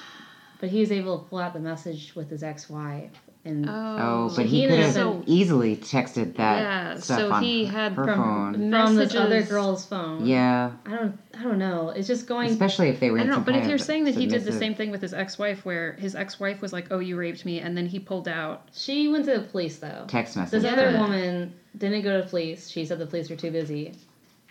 but 0.59 0.71
he 0.71 0.81
was 0.81 0.91
able 0.91 1.21
to 1.21 1.25
pull 1.27 1.39
out 1.39 1.53
the 1.53 1.61
message 1.61 2.17
with 2.17 2.31
his 2.31 2.43
ex-wife, 2.43 3.13
and 3.45 3.69
oh, 3.69 3.73
Oh, 3.73 4.33
but 4.37 4.47
he 4.47 4.63
he 4.63 4.67
could 4.69 4.79
have 4.81 4.97
up 4.97 5.15
in- 5.17 5.25
easily 5.27 5.77
texted 5.77 6.37
that 6.37 6.59
Yeah, 6.61 6.95
stuff 6.99 7.19
so 7.19 7.33
on 7.33 7.43
he 7.43 7.65
had 7.65 7.93
her 7.93 8.05
from 8.05 8.15
phone. 8.55 8.71
from 8.71 8.97
this 8.97 9.15
other 9.15 9.43
girl's 9.43 9.87
phone. 9.87 10.27
Yeah, 10.27 10.73
I 10.85 10.91
don't, 10.91 11.19
I 11.39 11.43
don't 11.45 11.59
know. 11.59 11.91
It's 11.91 12.09
just 12.09 12.27
going. 12.27 12.51
especially 12.51 12.89
if 12.89 13.01
they 13.01 13.11
were. 13.11 13.19
I 13.19 13.23
don't 13.25 13.31
know, 13.31 13.41
but 13.41 13.55
if 13.55 13.67
you're 13.67 13.79
saying 13.79 14.05
that 14.05 14.15
he 14.15 14.27
did 14.27 14.45
the 14.45 14.53
same 14.53 14.75
thing 14.75 14.91
with 14.91 15.01
his 15.01 15.15
ex-wife, 15.15 15.65
where 15.65 15.93
his 15.95 16.15
ex-wife 16.15 16.61
was 16.61 16.73
like, 16.73 16.89
"Oh, 16.91 16.99
you 16.99 17.17
raped 17.17 17.45
me," 17.47 17.61
and 17.61 17.77
then 17.77 17.87
he 17.87 17.99
pulled 17.99 18.29
out. 18.29 18.69
She 18.73 19.09
went 19.09 19.25
to 19.27 19.39
the 19.39 19.47
police 19.47 19.79
though. 19.79 20.05
text 20.09 20.37
message. 20.37 20.63
This 20.63 20.71
other 20.73 20.99
woman 20.99 21.55
didn't 21.77 22.03
go 22.03 22.17
to 22.19 22.25
the 22.25 22.29
police. 22.29 22.69
She 22.69 22.85
said 22.85 22.99
the 22.99 23.07
police 23.07 23.31
were 23.31 23.37
too 23.37 23.51
busy. 23.51 23.95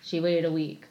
She 0.01 0.19
waited 0.19 0.45
a 0.45 0.51
week. 0.51 0.85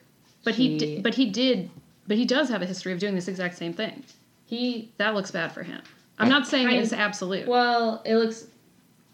But 0.44 0.54
he, 0.54 0.78
She- 0.78 0.78
did, 0.96 1.02
but 1.02 1.14
he 1.14 1.30
did, 1.30 1.70
but 2.06 2.16
he 2.18 2.24
does 2.26 2.48
have 2.50 2.60
a 2.62 2.66
history 2.66 2.92
of 2.92 2.98
doing 2.98 3.14
this 3.14 3.26
exact 3.26 3.56
same 3.56 3.72
thing. 3.72 4.04
He 4.44 4.92
That 4.98 5.14
looks 5.14 5.30
bad 5.32 5.50
for 5.52 5.62
him. 5.64 5.80
I'm 6.18 6.28
not 6.28 6.46
saying 6.46 6.68
Kind- 6.68 6.80
it's 6.80 6.92
absolute. 6.92 7.46
well, 7.46 8.02
it 8.04 8.16
looks. 8.16 8.46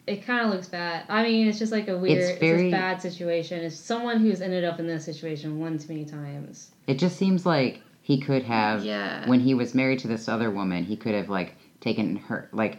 It 0.07 0.27
kind 0.27 0.45
of 0.45 0.53
looks 0.53 0.67
bad. 0.69 1.05
I 1.09 1.23
mean, 1.23 1.47
it's 1.47 1.61
just 1.61 1.71
like 1.71 1.87
a 1.87 1.97
weird, 1.97 2.19
it's, 2.19 2.41
very- 2.41 2.69
a 2.69 2.71
bad 2.73 3.01
situation. 3.01 3.61
It's 3.61 3.77
someone 3.77 4.19
who's 4.21 4.41
ended 4.41 4.65
up 4.65 4.81
in 4.81 4.87
this 4.87 5.05
situation 5.05 5.61
one 5.61 5.79
too 5.79 5.89
many 5.89 6.05
times. 6.05 6.73
It 6.89 6.99
just 6.99 7.17
seems 7.17 7.47
like 7.47 7.81
he 8.03 8.21
could 8.21 8.43
have. 8.43 8.85
Yeah. 8.85 9.29
When 9.29 9.39
he 9.41 9.55
was 9.55 9.75
married 9.75 10.01
to 10.01 10.09
this 10.09 10.29
other 10.29 10.51
woman, 10.51 10.85
he 10.85 10.97
could 10.97 11.15
have 11.15 11.29
like 11.29 11.55
taken 11.81 12.17
her 12.17 12.49
like, 12.53 12.79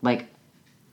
like, 0.00 0.26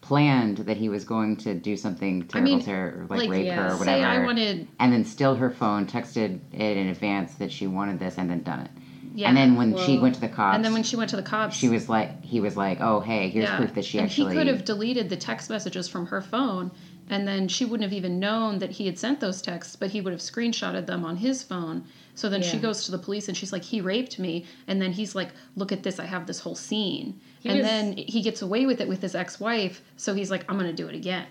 planned 0.01 0.57
that 0.57 0.77
he 0.77 0.89
was 0.89 1.05
going 1.05 1.37
to 1.37 1.53
do 1.53 1.77
something 1.77 2.23
terrible 2.27 2.55
mean, 2.55 2.63
to 2.63 2.69
her, 2.71 3.01
or 3.01 3.05
like, 3.07 3.19
like, 3.21 3.29
rape 3.29 3.45
yeah, 3.45 3.55
her 3.55 3.75
or 3.75 3.77
whatever. 3.77 4.01
Say 4.01 4.03
I 4.03 4.25
wanted, 4.25 4.67
and 4.79 4.91
then 4.91 5.05
steal 5.05 5.35
her 5.35 5.51
phone, 5.51 5.85
texted 5.85 6.39
it 6.51 6.77
in 6.77 6.87
advance 6.87 7.35
that 7.35 7.51
she 7.51 7.67
wanted 7.67 7.99
this, 7.99 8.17
and 8.17 8.29
then 8.29 8.41
done 8.41 8.61
it. 8.61 8.71
Yeah. 9.13 9.27
and 9.27 9.37
then 9.37 9.55
when 9.55 9.77
she 9.77 9.97
went 9.99 10.15
to 10.15 10.21
the 10.21 10.29
cops, 10.29 10.55
and 10.55 10.63
then 10.65 10.73
when 10.73 10.83
she 10.83 10.95
went 10.95 11.09
to 11.11 11.15
the 11.15 11.23
cops, 11.23 11.55
she 11.55 11.69
was 11.69 11.89
like, 11.89 12.23
he 12.23 12.39
was 12.39 12.55
like, 12.57 12.79
oh 12.81 12.99
hey, 12.99 13.29
here's 13.29 13.45
yeah. 13.45 13.57
proof 13.57 13.73
that 13.75 13.85
she 13.85 13.97
and 13.97 14.07
actually. 14.07 14.31
he 14.33 14.37
could 14.37 14.47
have 14.47 14.65
deleted 14.65 15.09
the 15.09 15.17
text 15.17 15.49
messages 15.49 15.87
from 15.87 16.05
her 16.07 16.21
phone, 16.21 16.71
and 17.09 17.27
then 17.27 17.47
she 17.47 17.65
wouldn't 17.65 17.83
have 17.83 17.93
even 17.97 18.19
known 18.19 18.59
that 18.59 18.71
he 18.71 18.85
had 18.85 18.97
sent 18.97 19.19
those 19.19 19.41
texts, 19.41 19.75
but 19.75 19.91
he 19.91 20.01
would 20.01 20.13
have 20.13 20.21
screenshotted 20.21 20.85
them 20.85 21.03
on 21.05 21.17
his 21.17 21.43
phone. 21.43 21.83
So 22.13 22.29
then 22.29 22.41
she 22.43 22.57
goes 22.57 22.85
to 22.85 22.91
the 22.91 22.97
police 22.97 23.27
and 23.29 23.37
she's 23.37 23.51
like, 23.53 23.63
he 23.63 23.81
raped 23.81 24.19
me, 24.19 24.45
and 24.67 24.81
then 24.81 24.91
he's 24.91 25.15
like, 25.15 25.29
look 25.55 25.71
at 25.71 25.81
this, 25.83 25.99
I 25.99 26.05
have 26.05 26.27
this 26.27 26.39
whole 26.39 26.55
scene, 26.55 27.19
He 27.39 27.49
and 27.49 27.59
was- 27.59 27.67
then 27.67 27.97
he 27.97 28.21
gets 28.21 28.41
away 28.41 28.65
with 28.65 28.81
it 28.81 28.87
with 28.87 29.01
his 29.01 29.15
ex-wife, 29.15 29.81
so 29.97 30.13
he's 30.13 30.29
like, 30.29 30.43
I'm 30.49 30.57
gonna 30.57 30.73
do 30.73 30.87
it 30.87 30.95
again. 30.95 31.25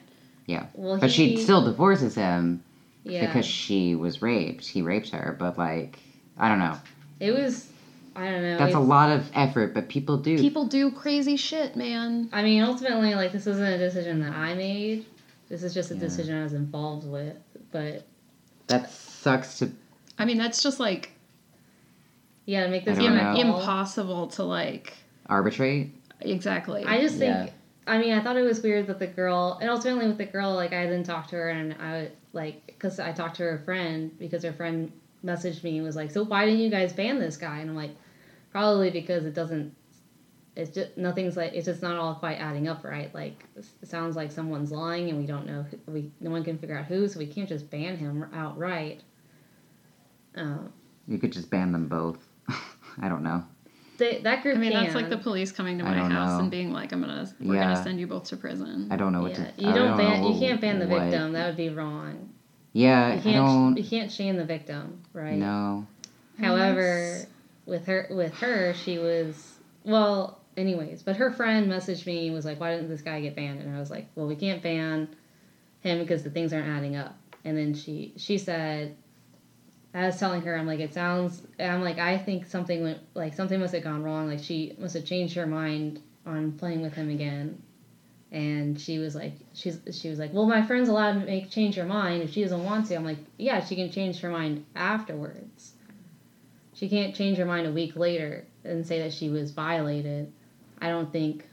Yeah. 0.46 0.66
Well, 0.74 0.98
but 0.98 1.10
she 1.12 1.36
still 1.36 1.64
divorces 1.64 2.14
him 2.16 2.64
Yeah, 3.04 3.26
because 3.26 3.46
she 3.46 3.94
was 3.94 4.20
raped. 4.20 4.66
He 4.66 4.82
raped 4.82 5.10
her, 5.10 5.36
but 5.38 5.56
like, 5.56 6.00
I 6.36 6.48
don't 6.48 6.58
know. 6.58 6.76
it 7.20 7.32
was. 7.32 7.69
I 8.16 8.30
don't 8.30 8.42
know. 8.42 8.58
That's 8.58 8.74
a 8.74 8.80
lot 8.80 9.10
of 9.10 9.30
effort, 9.34 9.72
but 9.74 9.88
people 9.88 10.16
do. 10.18 10.36
People 10.38 10.66
do 10.66 10.90
crazy 10.90 11.36
shit, 11.36 11.76
man. 11.76 12.28
I 12.32 12.42
mean, 12.42 12.62
ultimately, 12.62 13.14
like 13.14 13.32
this 13.32 13.46
isn't 13.46 13.64
a 13.64 13.78
decision 13.78 14.20
that 14.20 14.32
I 14.32 14.54
made. 14.54 15.06
This 15.48 15.62
is 15.62 15.72
just 15.74 15.90
a 15.90 15.94
Yeah. 15.94 16.00
decision 16.00 16.38
I 16.38 16.42
was 16.42 16.52
involved 16.52 17.06
with. 17.06 17.36
But 17.72 18.04
that 18.66 18.90
sucks 18.90 19.58
to. 19.60 19.70
I 20.18 20.24
mean, 20.24 20.38
that's 20.38 20.62
just 20.62 20.80
like 20.80 21.12
yeah, 22.46 22.64
to 22.64 22.68
make 22.70 22.84
this 22.84 22.98
I 22.98 23.02
don't 23.02 23.16
kind 23.18 23.34
know. 23.34 23.40
of 23.40 23.46
call- 23.46 23.60
impossible 23.60 24.26
to 24.28 24.42
like 24.44 24.94
arbitrate. 25.26 25.94
exactly. 26.20 26.84
I 26.84 27.00
just 27.00 27.16
think. 27.18 27.34
Yeah. 27.48 27.50
I 27.86 27.98
mean, 27.98 28.12
I 28.12 28.20
thought 28.22 28.36
it 28.36 28.42
was 28.42 28.60
weird 28.62 28.86
that 28.88 28.98
the 28.98 29.06
girl, 29.06 29.58
and 29.60 29.68
ultimately 29.70 30.06
with 30.06 30.18
the 30.18 30.26
girl, 30.26 30.54
like 30.54 30.72
I 30.72 30.86
then 30.86 31.02
talked 31.02 31.30
to 31.30 31.36
her, 31.36 31.48
and 31.50 31.74
I 31.80 32.10
like 32.32 32.66
because 32.66 32.98
I 33.00 33.12
talked 33.12 33.36
to 33.36 33.42
her 33.44 33.58
friend 33.64 34.16
because 34.18 34.42
her 34.44 34.52
friend 34.52 34.92
messaged 35.24 35.62
me 35.64 35.76
and 35.76 35.86
was 35.86 35.96
like, 35.96 36.10
"So 36.10 36.22
why 36.24 36.44
didn't 36.46 36.60
you 36.60 36.70
guys 36.70 36.92
ban 36.92 37.18
this 37.18 37.36
guy?" 37.36 37.58
And 37.58 37.70
I'm 37.70 37.76
like, 37.76 37.94
probably 38.50 38.90
because 38.90 39.24
it 39.24 39.34
doesn't. 39.34 39.74
It's 40.56 40.70
just 40.72 40.96
nothing's 40.98 41.36
like 41.36 41.52
it's 41.54 41.66
just 41.66 41.80
not 41.80 41.96
all 41.96 42.14
quite 42.16 42.34
adding 42.38 42.66
up 42.68 42.84
right. 42.84 43.14
Like 43.14 43.44
it 43.56 43.64
sounds 43.88 44.16
like 44.16 44.32
someone's 44.32 44.72
lying, 44.72 45.08
and 45.08 45.18
we 45.18 45.26
don't 45.26 45.46
know. 45.46 45.64
Who, 45.70 45.92
we 45.92 46.10
no 46.20 46.30
one 46.30 46.42
can 46.44 46.58
figure 46.58 46.76
out 46.76 46.86
who, 46.86 47.06
so 47.08 47.18
we 47.18 47.26
can't 47.26 47.48
just 47.48 47.70
ban 47.70 47.96
him 47.96 48.26
outright. 48.34 49.02
Um, 50.36 50.72
You 51.06 51.18
could 51.18 51.32
just 51.32 51.50
ban 51.50 51.72
them 51.72 51.86
both. 51.88 52.18
I 53.00 53.08
don't 53.08 53.22
know. 53.22 53.44
they, 53.98 54.18
that 54.22 54.42
group. 54.42 54.56
I 54.56 54.60
mean, 54.60 54.72
can. 54.72 54.82
that's 54.82 54.94
like 54.94 55.08
the 55.08 55.16
police 55.18 55.52
coming 55.52 55.78
to 55.78 55.84
my 55.84 55.94
house 55.94 56.30
know. 56.32 56.38
and 56.40 56.50
being 56.50 56.72
like, 56.72 56.92
"I'm 56.92 57.00
gonna, 57.00 57.28
we're 57.40 57.54
Yeah. 57.54 57.62
gonna 57.72 57.82
send 57.82 58.00
you 58.00 58.06
both 58.06 58.24
to 58.24 58.36
prison." 58.36 58.88
I 58.90 58.96
don't 58.96 59.12
know 59.12 59.22
what 59.22 59.32
yeah, 59.38 59.50
to. 59.52 59.62
you 59.62 59.68
I 59.68 59.72
don't 59.74 59.96
ban. 59.96 60.20
know 60.22 60.30
You 60.32 60.40
can't 60.40 60.60
ban 60.60 60.78
the 60.80 60.88
what- 60.88 61.02
victim. 61.02 61.32
That 61.32 61.46
would 61.46 61.56
be 61.56 61.68
wrong. 61.68 62.30
Yeah, 62.72 63.14
You 63.14 63.20
can't. 63.20 63.46
don't. 63.46 63.76
You 63.76 63.84
can't 63.84 64.10
shame 64.12 64.36
the 64.36 64.44
victim, 64.44 65.02
right? 65.12 65.36
No. 65.36 65.86
However, 66.38 67.26
with 67.66 67.86
her 67.86 68.06
with 68.10 68.34
her, 68.34 68.74
she 68.74 68.98
was 68.98 69.58
well. 69.84 70.38
Anyways, 70.56 71.02
but 71.02 71.16
her 71.16 71.30
friend 71.30 71.70
messaged 71.70 72.06
me 72.06 72.26
and 72.26 72.34
was 72.34 72.44
like, 72.44 72.60
"Why 72.60 72.74
didn't 72.74 72.88
this 72.90 73.02
guy 73.02 73.20
get 73.20 73.34
banned?" 73.36 73.60
And 73.60 73.74
I 73.74 73.78
was 73.78 73.90
like, 73.90 74.08
"Well, 74.14 74.26
we 74.26 74.36
can't 74.36 74.62
ban 74.62 75.08
him 75.80 75.98
because 76.00 76.22
the 76.22 76.30
things 76.30 76.52
aren't 76.52 76.68
adding 76.68 76.96
up." 76.96 77.16
And 77.44 77.56
then 77.56 77.74
she 77.74 78.12
she 78.16 78.36
said, 78.36 78.96
I 79.94 80.06
was 80.06 80.18
telling 80.18 80.42
her, 80.42 80.56
I'm 80.56 80.66
like, 80.66 80.80
it 80.80 80.94
sounds. 80.94 81.42
I'm 81.58 81.82
like, 81.82 81.98
I 81.98 82.16
think 82.18 82.46
something 82.46 82.82
went 82.82 82.98
like 83.14 83.34
something 83.34 83.58
must 83.58 83.74
have 83.74 83.82
gone 83.84 84.02
wrong. 84.02 84.28
Like 84.28 84.42
she 84.42 84.74
must 84.78 84.94
have 84.94 85.04
changed 85.04 85.34
her 85.34 85.46
mind 85.46 86.00
on 86.26 86.52
playing 86.52 86.82
with 86.82 86.94
him 86.94 87.10
again. 87.10 87.60
And 88.32 88.80
she 88.80 88.98
was 88.98 89.14
like, 89.16 89.32
she's 89.54 89.80
she 89.92 90.08
was 90.08 90.18
like, 90.18 90.32
well, 90.32 90.46
my 90.46 90.62
friend's 90.62 90.88
allowed 90.88 91.14
to 91.14 91.20
make 91.26 91.50
change 91.50 91.74
her 91.74 91.84
mind 91.84 92.22
if 92.22 92.30
she 92.30 92.42
doesn't 92.42 92.64
want 92.64 92.86
to. 92.86 92.94
I'm 92.94 93.04
like, 93.04 93.18
yeah, 93.38 93.64
she 93.64 93.74
can 93.74 93.90
change 93.90 94.20
her 94.20 94.30
mind 94.30 94.64
afterwards. 94.76 95.72
She 96.74 96.88
can't 96.88 97.14
change 97.14 97.38
her 97.38 97.44
mind 97.44 97.66
a 97.66 97.72
week 97.72 97.96
later 97.96 98.46
and 98.64 98.86
say 98.86 99.00
that 99.00 99.12
she 99.12 99.28
was 99.28 99.50
violated. 99.50 100.32
I 100.80 100.88
don't 100.88 101.12
think. 101.12 101.44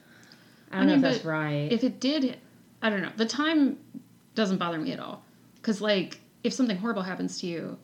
I 0.72 0.76
don't 0.76 0.84
I 0.84 0.86
mean, 0.94 1.02
know 1.02 1.08
if 1.08 1.13
that's 1.16 1.26
right. 1.26 1.72
If 1.72 1.84
it 1.84 2.00
did, 2.00 2.38
I 2.82 2.90
don't 2.90 3.02
know. 3.02 3.12
The 3.16 3.26
time 3.26 3.78
doesn't 4.36 4.58
bother 4.58 4.78
me 4.78 4.92
at 4.92 5.00
all. 5.00 5.24
Because, 5.56 5.82
like, 5.82 6.20
if 6.44 6.54
something 6.54 6.78
horrible 6.78 7.02
happens 7.02 7.42
to 7.42 7.48
you, 7.48 7.78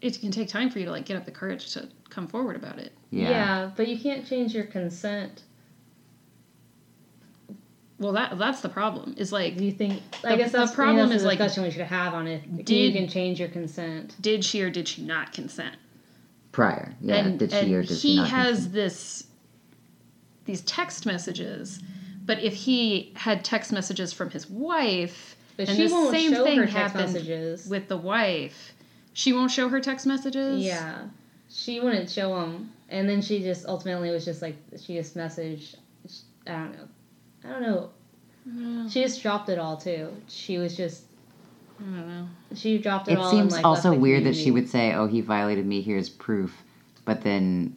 it 0.00 0.20
can 0.20 0.30
take 0.30 0.48
time 0.48 0.70
for 0.70 0.78
you 0.78 0.84
to, 0.86 0.90
like, 0.90 1.04
get 1.04 1.16
up 1.16 1.24
the 1.24 1.30
courage 1.32 1.72
to 1.74 1.88
come 2.10 2.28
forward 2.28 2.56
about 2.56 2.78
it. 2.78 2.92
yeah, 3.10 3.30
yeah, 3.30 3.70
but 3.76 3.88
you 3.88 3.98
can't 3.98 4.26
change 4.26 4.54
your 4.54 4.64
consent. 4.64 5.42
Well, 8.02 8.12
that 8.14 8.36
that's 8.36 8.60
the 8.60 8.68
problem. 8.68 9.14
Is 9.16 9.30
like, 9.32 9.56
Do 9.56 9.64
you 9.64 9.70
think? 9.72 10.02
I 10.24 10.32
The- 10.32 10.36
guess 10.38 10.52
the 10.52 10.58
that's 10.58 10.74
problem 10.74 11.08
that's 11.08 11.16
is, 11.18 11.22
the 11.22 11.28
like, 11.28 11.38
discussion 11.38 11.62
we 11.64 11.70
should 11.70 11.82
have 11.82 12.14
on 12.14 12.26
it. 12.26 12.42
you 12.46 12.62
did- 12.64 12.94
can 12.94 13.08
change 13.08 13.38
your 13.38 13.48
consent. 13.48 14.16
did 14.20 14.44
she 14.44 14.60
or 14.62 14.70
did 14.70 14.88
she 14.88 15.02
not 15.02 15.32
consent? 15.32 15.76
Prior. 16.50 16.94
Yeah. 17.00 17.14
and, 17.16 17.38
did 17.38 17.52
and 17.52 17.68
she 17.68 17.74
or 17.74 17.82
did 17.82 17.96
she 17.96 18.16
not? 18.16 18.24
He 18.26 18.30
has 18.30 18.54
consent? 18.56 18.74
this 18.74 19.24
these 20.44 20.60
text 20.62 21.06
messages, 21.06 21.80
but 22.26 22.42
if 22.42 22.52
he 22.54 23.12
had 23.14 23.44
text 23.44 23.72
messages 23.72 24.12
from 24.12 24.30
his 24.30 24.50
wife, 24.50 25.36
But 25.56 25.68
and 25.68 25.76
she 25.76 25.86
the 25.86 25.94
won't 25.94 26.10
same 26.10 26.32
show 26.32 26.44
thing 26.44 26.58
her 26.58 26.64
text 26.66 26.76
happened 26.76 27.12
messages. 27.14 27.68
with 27.68 27.86
the 27.86 27.96
wife, 27.96 28.72
she 29.12 29.32
won't 29.32 29.52
show 29.52 29.68
her 29.68 29.80
text 29.80 30.04
messages. 30.06 30.64
Yeah, 30.64 31.02
she 31.48 31.78
wouldn't 31.78 32.10
show 32.10 32.34
them, 32.40 32.72
and 32.88 33.08
then 33.08 33.22
she 33.22 33.40
just 33.40 33.64
ultimately 33.66 34.10
was 34.10 34.24
just 34.24 34.42
like 34.42 34.56
she 34.84 34.94
just 34.94 35.16
messaged. 35.16 35.76
I 36.48 36.50
don't 36.52 36.72
know. 36.72 36.88
I 37.44 37.48
don't 37.50 37.62
know. 37.62 37.90
She 38.88 39.02
just 39.02 39.22
dropped 39.22 39.48
it 39.48 39.58
all 39.58 39.76
too. 39.76 40.08
She 40.28 40.58
was 40.58 40.76
just 40.76 41.04
I 41.80 41.84
don't 41.84 42.08
know. 42.08 42.26
she 42.54 42.78
dropped 42.78 43.08
it, 43.08 43.12
It 43.12 43.18
all. 43.18 43.30
seems 43.30 43.52
and, 43.54 43.62
like, 43.62 43.64
also 43.64 43.90
left 43.90 43.96
the 43.98 44.00
weird 44.02 44.24
that 44.24 44.36
she 44.36 44.50
would 44.50 44.68
say, 44.68 44.92
"Oh, 44.94 45.06
he 45.06 45.20
violated 45.20 45.66
me. 45.66 45.80
Here's 45.80 46.08
proof," 46.08 46.62
but 47.04 47.22
then 47.22 47.76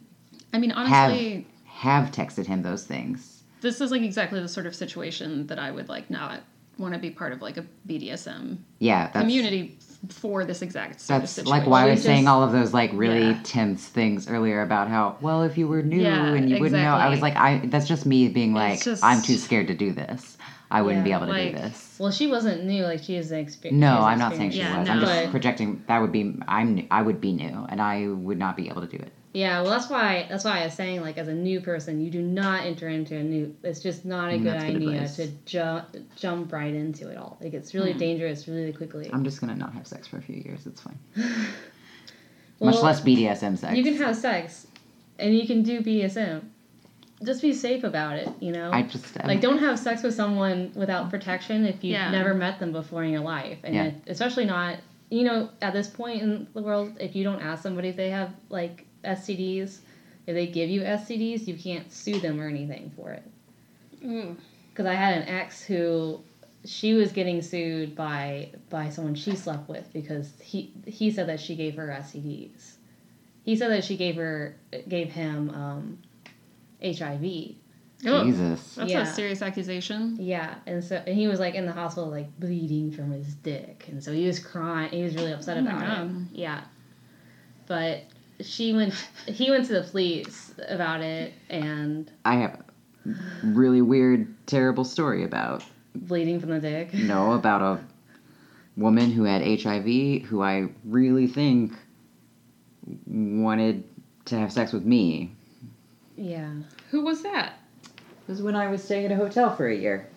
I 0.52 0.58
mean, 0.58 0.72
honestly, 0.72 1.46
have 1.66 2.04
have 2.06 2.12
texted 2.14 2.46
him 2.46 2.62
those 2.62 2.84
things. 2.84 3.42
this 3.60 3.80
is 3.80 3.90
like 3.90 4.02
exactly 4.02 4.40
the 4.40 4.48
sort 4.48 4.66
of 4.66 4.74
situation 4.74 5.46
that 5.48 5.58
I 5.58 5.70
would 5.70 5.88
like 5.88 6.10
not 6.10 6.40
want 6.78 6.94
to 6.94 7.00
be 7.00 7.10
part 7.10 7.32
of 7.32 7.40
like 7.42 7.56
a 7.56 7.64
BDSM 7.88 8.58
Yeah, 8.78 9.06
that's 9.06 9.18
community 9.20 9.76
f- 9.80 9.85
for 10.10 10.44
this 10.44 10.62
exact 10.62 11.00
sort 11.00 11.16
of 11.16 11.22
That's 11.22 11.32
situation. 11.32 11.58
like 11.60 11.68
why 11.68 11.82
I 11.82 11.84
We 11.86 11.90
was 11.92 12.02
saying 12.02 12.28
all 12.28 12.42
of 12.42 12.52
those 12.52 12.72
like 12.74 12.90
really 12.94 13.28
Yeah. 13.28 13.40
tense 13.44 13.86
things 13.86 14.28
earlier 14.28 14.62
about 14.62 14.88
how 14.88 15.16
well 15.20 15.42
if 15.42 15.56
you 15.58 15.68
were 15.68 15.82
new 15.82 16.00
Yeah, 16.00 16.32
and 16.34 16.48
you 16.50 16.58
wouldn't 16.60 16.80
know. 16.82 16.94
I 16.94 17.08
was 17.08 17.20
like, 17.20 17.36
I 17.36 17.62
that's 17.66 17.86
just 17.88 18.06
me 18.06 18.28
being 18.28 18.54
like, 18.54 18.82
just- 18.82 19.04
I'm 19.04 19.22
too 19.22 19.36
scared 19.36 19.68
to 19.68 19.74
do 19.74 19.92
this. 19.92 20.36
I 20.70 20.82
wouldn't 20.82 21.04
be 21.04 21.12
able 21.12 21.26
to 21.26 21.32
like- 21.32 21.52
do 21.54 21.58
this. 21.62 21.96
Well, 21.98 22.10
she 22.10 22.26
wasn't 22.26 22.64
new. 22.64 22.82
Like 22.84 23.02
she 23.02 23.14
is 23.16 23.30
an 23.30 23.38
experience. 23.38 23.80
No, 23.80 24.00
I'm 24.00 24.18
not 24.18 24.34
saying 24.34 24.50
she 24.50 24.58
Yeah, 24.58 24.80
was. 24.80 24.88
I'm 24.88 25.00
just 25.00 25.12
But- 25.24 25.30
projecting 25.30 25.82
that 25.86 26.00
would 26.00 26.12
be 26.12 26.36
I'm 26.48 26.74
new- 26.74 26.86
I 26.90 27.02
would 27.02 27.20
be 27.20 27.32
new 27.32 27.66
and 27.68 27.80
I 27.80 28.08
would 28.08 28.38
not 28.38 28.56
be 28.56 28.68
able 28.68 28.80
to 28.82 28.88
do 28.88 28.96
it. 28.96 29.12
Yeah, 29.36 29.60
well, 29.60 29.70
that's 29.72 29.90
why 29.90 30.24
that's 30.30 30.44
why 30.44 30.62
I 30.62 30.64
was 30.64 30.72
saying 30.72 31.02
like 31.02 31.18
as 31.18 31.28
a 31.28 31.34
new 31.34 31.60
person, 31.60 32.00
you 32.02 32.10
do 32.10 32.22
not 32.22 32.64
enter 32.64 32.88
into 32.88 33.14
a 33.16 33.22
new. 33.22 33.54
It's 33.62 33.80
just 33.80 34.06
not 34.06 34.30
a 34.32 34.36
Mm, 34.38 34.42
good 34.44 34.52
good 34.54 34.62
idea 34.62 34.92
advice. 35.02 35.16
to 35.16 35.28
jump 35.44 35.84
jump 36.16 36.52
right 36.54 36.72
into 36.72 37.10
it 37.10 37.18
all. 37.18 37.36
Like 37.42 37.52
it's 37.52 37.74
really 37.74 37.92
Hmm. 37.92 37.98
dangerous 37.98 38.48
really 38.48 38.72
quickly. 38.72 39.10
I'm 39.12 39.24
just 39.24 39.42
gonna 39.42 39.54
not 39.54 39.74
have 39.74 39.86
sex 39.86 40.06
for 40.08 40.16
a 40.16 40.22
few 40.22 40.36
years. 40.36 40.66
It's 40.66 40.80
fine. 40.80 40.98
Well, 42.58 42.72
Much 42.72 42.82
less 42.82 43.00
BDSM 43.02 43.58
sex. 43.58 43.76
You 43.76 43.84
can 43.84 43.96
have 43.96 44.16
sex, 44.16 44.66
and 45.18 45.36
you 45.36 45.46
can 45.46 45.62
do 45.62 45.82
BDSM. 45.82 46.40
Just 47.22 47.42
be 47.42 47.52
safe 47.52 47.84
about 47.84 48.16
it. 48.16 48.30
You 48.40 48.52
know. 48.52 48.70
I 48.72 48.80
just 48.84 49.18
um, 49.20 49.28
like 49.28 49.42
don't 49.42 49.58
have 49.58 49.78
sex 49.78 50.02
with 50.02 50.14
someone 50.14 50.72
without 50.74 51.10
protection 51.10 51.66
if 51.66 51.84
you've 51.84 51.92
Yeah. 51.92 52.10
never 52.10 52.32
met 52.32 52.58
them 52.58 52.72
before 52.72 53.04
in 53.04 53.10
your 53.10 53.20
life, 53.20 53.58
and 53.64 53.74
Yeah. 53.74 53.90
especially 54.06 54.46
not. 54.46 54.78
You 55.10 55.24
know, 55.24 55.50
at 55.60 55.74
this 55.74 55.88
point 55.88 56.22
in 56.22 56.46
the 56.54 56.62
world, 56.62 56.92
if 56.98 57.14
you 57.14 57.22
don't 57.22 57.40
ask 57.42 57.62
somebody 57.62 57.88
if 57.88 57.96
they 57.96 58.08
have 58.10 58.30
like 58.48 58.86
STDs, 59.06 59.78
if 60.26 60.34
they 60.34 60.46
give 60.46 60.68
you 60.68 60.82
STDs, 60.82 61.46
you 61.46 61.54
can't 61.56 61.90
sue 61.92 62.18
them 62.20 62.40
or 62.40 62.48
anything 62.48 62.90
for 62.96 63.10
it. 63.12 63.22
Mm. 64.04 64.36
because 64.70 64.86
I 64.86 64.94
had 64.94 65.16
an 65.22 65.28
ex 65.28 65.64
who 65.64 66.20
she 66.64 66.92
was 66.94 67.12
getting 67.12 67.40
sued 67.42 67.96
by 67.96 68.50
by 68.68 68.90
someone 68.90 69.14
she 69.14 69.34
slept 69.34 69.68
with 69.68 69.90
because 69.92 70.32
he 70.42 70.72
he 70.86 71.10
said 71.10 71.28
that 71.28 71.40
she 71.40 71.56
gave 71.56 71.76
her 71.76 71.88
STDs. 71.88 72.72
He 73.44 73.56
said 73.56 73.70
that 73.70 73.84
she 73.84 73.96
gave 73.96 74.16
her 74.16 74.56
gave 74.88 75.10
him 75.12 75.50
um, 75.50 75.98
HIV. 76.82 77.54
Oh, 78.04 78.24
Jesus. 78.24 78.74
that's 78.74 78.90
Yeah. 78.90 79.00
a 79.02 79.06
serious 79.06 79.40
accusation. 79.40 80.16
Yeah, 80.20 80.56
and 80.66 80.84
so 80.84 81.02
and 81.06 81.16
he 81.16 81.26
was 81.28 81.40
like 81.40 81.54
in 81.54 81.64
the 81.64 81.72
hospital 81.72 82.10
like 82.10 82.28
bleeding 82.38 82.90
from 82.92 83.10
his 83.12 83.34
dick, 83.36 83.86
and 83.88 84.02
so 84.04 84.12
he 84.12 84.26
was 84.26 84.38
crying. 84.38 84.90
He 84.90 85.02
was 85.02 85.14
really 85.14 85.32
upset 85.32 85.56
Oh 85.56 85.60
about 85.60 85.82
it. 85.82 85.86
God. 85.86 86.26
Yeah, 86.32 86.60
but 87.66 88.02
she 88.40 88.72
went. 88.72 88.94
He 89.26 89.50
went 89.50 89.66
to 89.66 89.72
the 89.74 89.82
police 89.82 90.54
about 90.68 91.00
it 91.00 91.32
and 91.50 92.10
I 92.24 92.36
have 92.36 92.62
a 93.06 93.14
really 93.42 93.82
weird, 93.82 94.34
terrible 94.46 94.84
story 94.84 95.24
about 95.24 95.64
bleeding 95.94 96.40
from 96.40 96.50
the 96.50 96.60
dick. 96.60 96.92
no 96.92 97.32
about 97.32 97.62
a 97.62 97.80
woman 98.76 99.10
who 99.10 99.24
had 99.24 99.42
HIV 99.42 100.22
who 100.26 100.42
I 100.42 100.68
really 100.84 101.26
think 101.26 101.72
wanted 103.06 103.84
to 104.26 104.38
have 104.38 104.52
sex 104.52 104.72
with 104.72 104.84
me. 104.84 105.32
Yeah. 106.16 106.50
Who 106.90 107.02
was 107.02 107.22
that? 107.22 107.58
It 107.84 108.28
was 108.28 108.42
when 108.42 108.56
I 108.56 108.66
was 108.68 108.82
staying 108.82 109.06
at 109.06 109.12
a 109.12 109.16
hotel 109.16 109.54
for 109.54 109.68
a 109.68 109.74
year. 109.74 110.08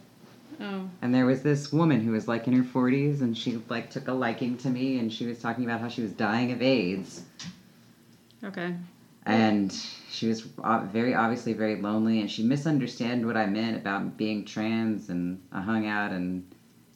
Oh, 0.61 0.89
And 1.01 1.15
there 1.15 1.25
was 1.25 1.41
this 1.41 1.71
woman 1.71 2.01
who 2.01 2.11
was 2.11 2.27
like 2.27 2.47
in 2.47 2.53
her 2.53 2.63
40s 2.63 3.21
and 3.21 3.37
she 3.37 3.61
like 3.69 3.89
took 3.89 4.07
a 4.07 4.13
liking 4.13 4.57
to 4.57 4.69
me 4.69 4.99
and 4.99 5.11
she 5.11 5.25
was 5.25 5.39
talking 5.39 5.63
about 5.63 5.79
how 5.79 5.87
she 5.87 6.01
was 6.01 6.11
dying 6.11 6.51
of 6.51 6.61
AIDS. 6.61 7.23
Okay. 8.43 8.75
And 9.25 9.71
she 10.09 10.27
was 10.27 10.41
very 10.41 11.13
obviously 11.13 11.53
very 11.53 11.81
lonely 11.81 12.21
and 12.21 12.31
she 12.31 12.43
misunderstood 12.43 13.25
what 13.25 13.37
I 13.37 13.45
meant 13.45 13.77
about 13.77 14.17
being 14.17 14.45
trans 14.45 15.09
and 15.09 15.41
I 15.51 15.61
hung 15.61 15.85
out 15.87 16.11
and 16.11 16.43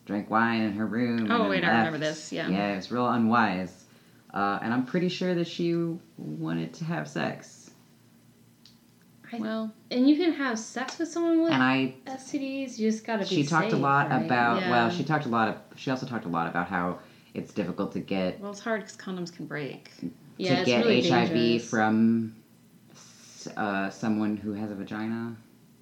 drank 0.05 0.29
wine 0.29 0.61
in 0.61 0.73
her 0.73 0.87
room. 0.87 1.31
Oh, 1.31 1.49
wait, 1.49 1.61
then 1.61 1.69
I 1.69 1.77
remember 1.77 1.99
this, 1.99 2.31
yeah. 2.31 2.49
Yeah, 2.49 2.73
it 2.73 2.75
was 2.77 2.91
real 2.91 3.07
unwise. 3.07 3.85
Uh, 4.33 4.59
and 4.61 4.73
I'm 4.73 4.83
pretty 4.85 5.09
sure 5.09 5.35
that 5.35 5.47
she 5.47 5.75
wanted 6.17 6.73
to 6.73 6.85
have 6.85 7.07
sex. 7.07 7.63
Well, 9.39 9.71
And 9.89 10.07
you 10.07 10.15
can 10.15 10.33
have 10.33 10.59
sex 10.59 10.99
with 10.99 11.09
someone 11.09 11.41
with 11.41 11.53
And 11.53 11.63
I 11.63 11.95
STDs. 12.05 12.77
You 12.77 12.91
just 12.91 13.05
gotta 13.05 13.23
be. 13.23 13.35
she 13.35 13.43
talked 13.43 13.71
a 13.71 13.77
lot 13.77 14.09
right? 14.09 14.25
about 14.25 14.61
Yeah. 14.61 14.69
well 14.69 14.89
she 14.89 15.03
talked 15.03 15.25
a 15.25 15.29
lot 15.29 15.47
of 15.47 15.55
she 15.75 15.89
also 15.89 16.05
talked 16.05 16.25
a 16.25 16.29
lot 16.29 16.47
about 16.47 16.67
how 16.67 16.99
it's 17.33 17.51
difficult 17.51 17.91
to 17.93 17.99
get 17.99 18.39
well, 18.39 18.51
it's 18.51 18.59
hard 18.59 18.81
because 18.81 18.95
condoms 18.95 19.33
can 19.33 19.45
break. 19.45 19.91
Yeah, 20.37 20.59
to 20.59 20.65
get 20.65 20.85
really 20.85 21.07
HIV 21.07 21.29
dangerous. 21.29 21.69
from 21.69 22.35
uh, 23.55 23.89
someone 23.89 24.37
who 24.37 24.53
has 24.53 24.71
a 24.71 24.75
vagina 24.75 25.35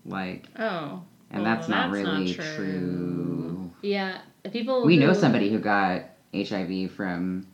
like 0.05 0.45
Oh, 0.57 1.03
and 1.29 1.43
Well, 1.43 1.55
that's 1.55 1.67
not 1.69 1.91
that's 1.91 2.03
not 2.03 2.11
really 2.13 2.33
true. 2.33 2.43
true. 2.55 3.71
Yeah, 3.81 4.19
people. 4.51 4.85
We 4.85 4.97
know 4.97 5.13
somebody 5.13 5.49
who 5.51 5.59
got 5.59 6.03
HIV 6.33 6.91
from 6.91 7.45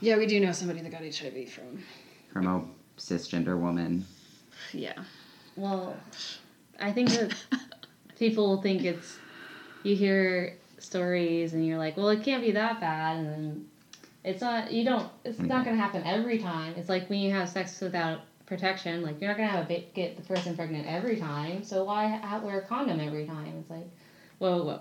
yeah, 0.00 0.16
we 0.16 0.26
do 0.26 0.38
know 0.38 0.52
somebody 0.52 0.80
that 0.80 0.90
got 0.90 1.02
HIV 1.02 1.48
from. 1.50 1.82
from 2.32 2.46
a 2.46 3.00
cisgender 3.00 3.58
woman. 3.58 4.06
Yeah. 4.72 4.94
Well, 5.56 5.96
I 6.80 6.92
think 6.92 7.10
that 7.10 7.34
people 8.18 8.62
think 8.62 8.84
it's. 8.84 9.18
You 9.82 9.96
hear 9.96 10.56
stories 10.78 11.52
and 11.54 11.64
you're 11.66 11.78
like, 11.78 11.96
well, 11.96 12.08
it 12.10 12.22
can't 12.22 12.42
be 12.42 12.50
that 12.52 12.80
bad, 12.80 13.16
and 13.18 13.26
then 13.26 13.66
it's 14.28 14.42
not. 14.42 14.70
You 14.70 14.84
don't. 14.84 15.08
It's 15.24 15.38
not 15.38 15.64
gonna 15.64 15.78
happen 15.78 16.02
every 16.04 16.38
time. 16.38 16.74
It's 16.76 16.90
like 16.90 17.08
when 17.08 17.18
you 17.18 17.32
have 17.32 17.48
sex 17.48 17.80
without 17.80 18.20
protection. 18.44 19.02
Like 19.02 19.20
you're 19.20 19.30
not 19.30 19.38
gonna 19.38 19.48
have 19.48 19.70
a 19.70 19.86
get 19.94 20.16
the 20.16 20.22
person 20.22 20.54
pregnant 20.54 20.86
every 20.86 21.16
time. 21.16 21.64
So 21.64 21.84
why 21.84 22.08
ha- 22.08 22.40
wear 22.44 22.58
a 22.58 22.66
condom 22.66 23.00
every 23.00 23.26
time? 23.26 23.54
It's 23.58 23.70
like, 23.70 23.88
whoa, 24.38 24.64
whoa, 24.64 24.80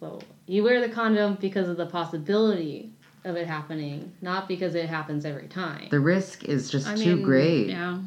whoa. 0.00 0.20
You 0.46 0.62
wear 0.64 0.86
the 0.86 0.92
condom 0.92 1.38
because 1.40 1.68
of 1.68 1.78
the 1.78 1.86
possibility 1.86 2.92
of 3.24 3.36
it 3.36 3.46
happening, 3.46 4.12
not 4.20 4.48
because 4.48 4.74
it 4.74 4.90
happens 4.90 5.24
every 5.24 5.48
time. 5.48 5.88
The 5.90 6.00
risk 6.00 6.44
is 6.44 6.68
just 6.68 6.86
I 6.86 6.94
too 6.94 7.16
mean, 7.16 7.24
great. 7.24 7.68
Yeah. 7.68 8.00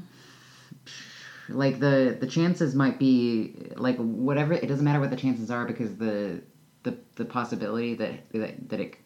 Like 1.49 1.79
the 1.79 2.15
the 2.19 2.27
chances 2.27 2.75
might 2.75 2.99
be 2.99 3.71
like 3.77 3.97
whatever. 3.97 4.53
It 4.53 4.67
doesn't 4.67 4.85
matter 4.85 4.99
what 4.99 5.09
the 5.09 5.15
chances 5.15 5.49
are 5.49 5.65
because 5.65 5.95
the 5.95 6.43
the 6.83 6.99
the 7.15 7.25
possibility 7.25 7.95
that 7.95 8.29
that, 8.31 8.69
that 8.69 8.79
it 8.79 8.97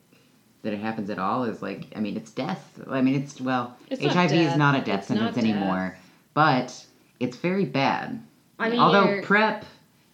that 0.63 0.73
it 0.73 0.79
happens 0.79 1.09
at 1.09 1.19
all 1.19 1.43
is 1.43 1.61
like 1.61 1.87
I 1.95 1.99
mean 1.99 2.15
it's 2.17 2.31
death. 2.31 2.79
I 2.89 3.01
mean 3.01 3.15
it's 3.15 3.39
well 3.41 3.75
It's 3.89 4.01
not 4.01 4.13
HIV 4.13 4.31
is 4.33 4.55
not 4.57 4.75
a 4.75 4.81
death 4.81 4.99
It's 4.99 5.07
sentence 5.07 5.37
anymore, 5.37 5.97
but 6.33 6.85
it's 7.19 7.37
very 7.37 7.65
bad. 7.65 8.21
I 8.59 8.69
mean, 8.69 8.79
Although 8.79 9.05
you're- 9.05 9.21
PrEP, 9.23 9.65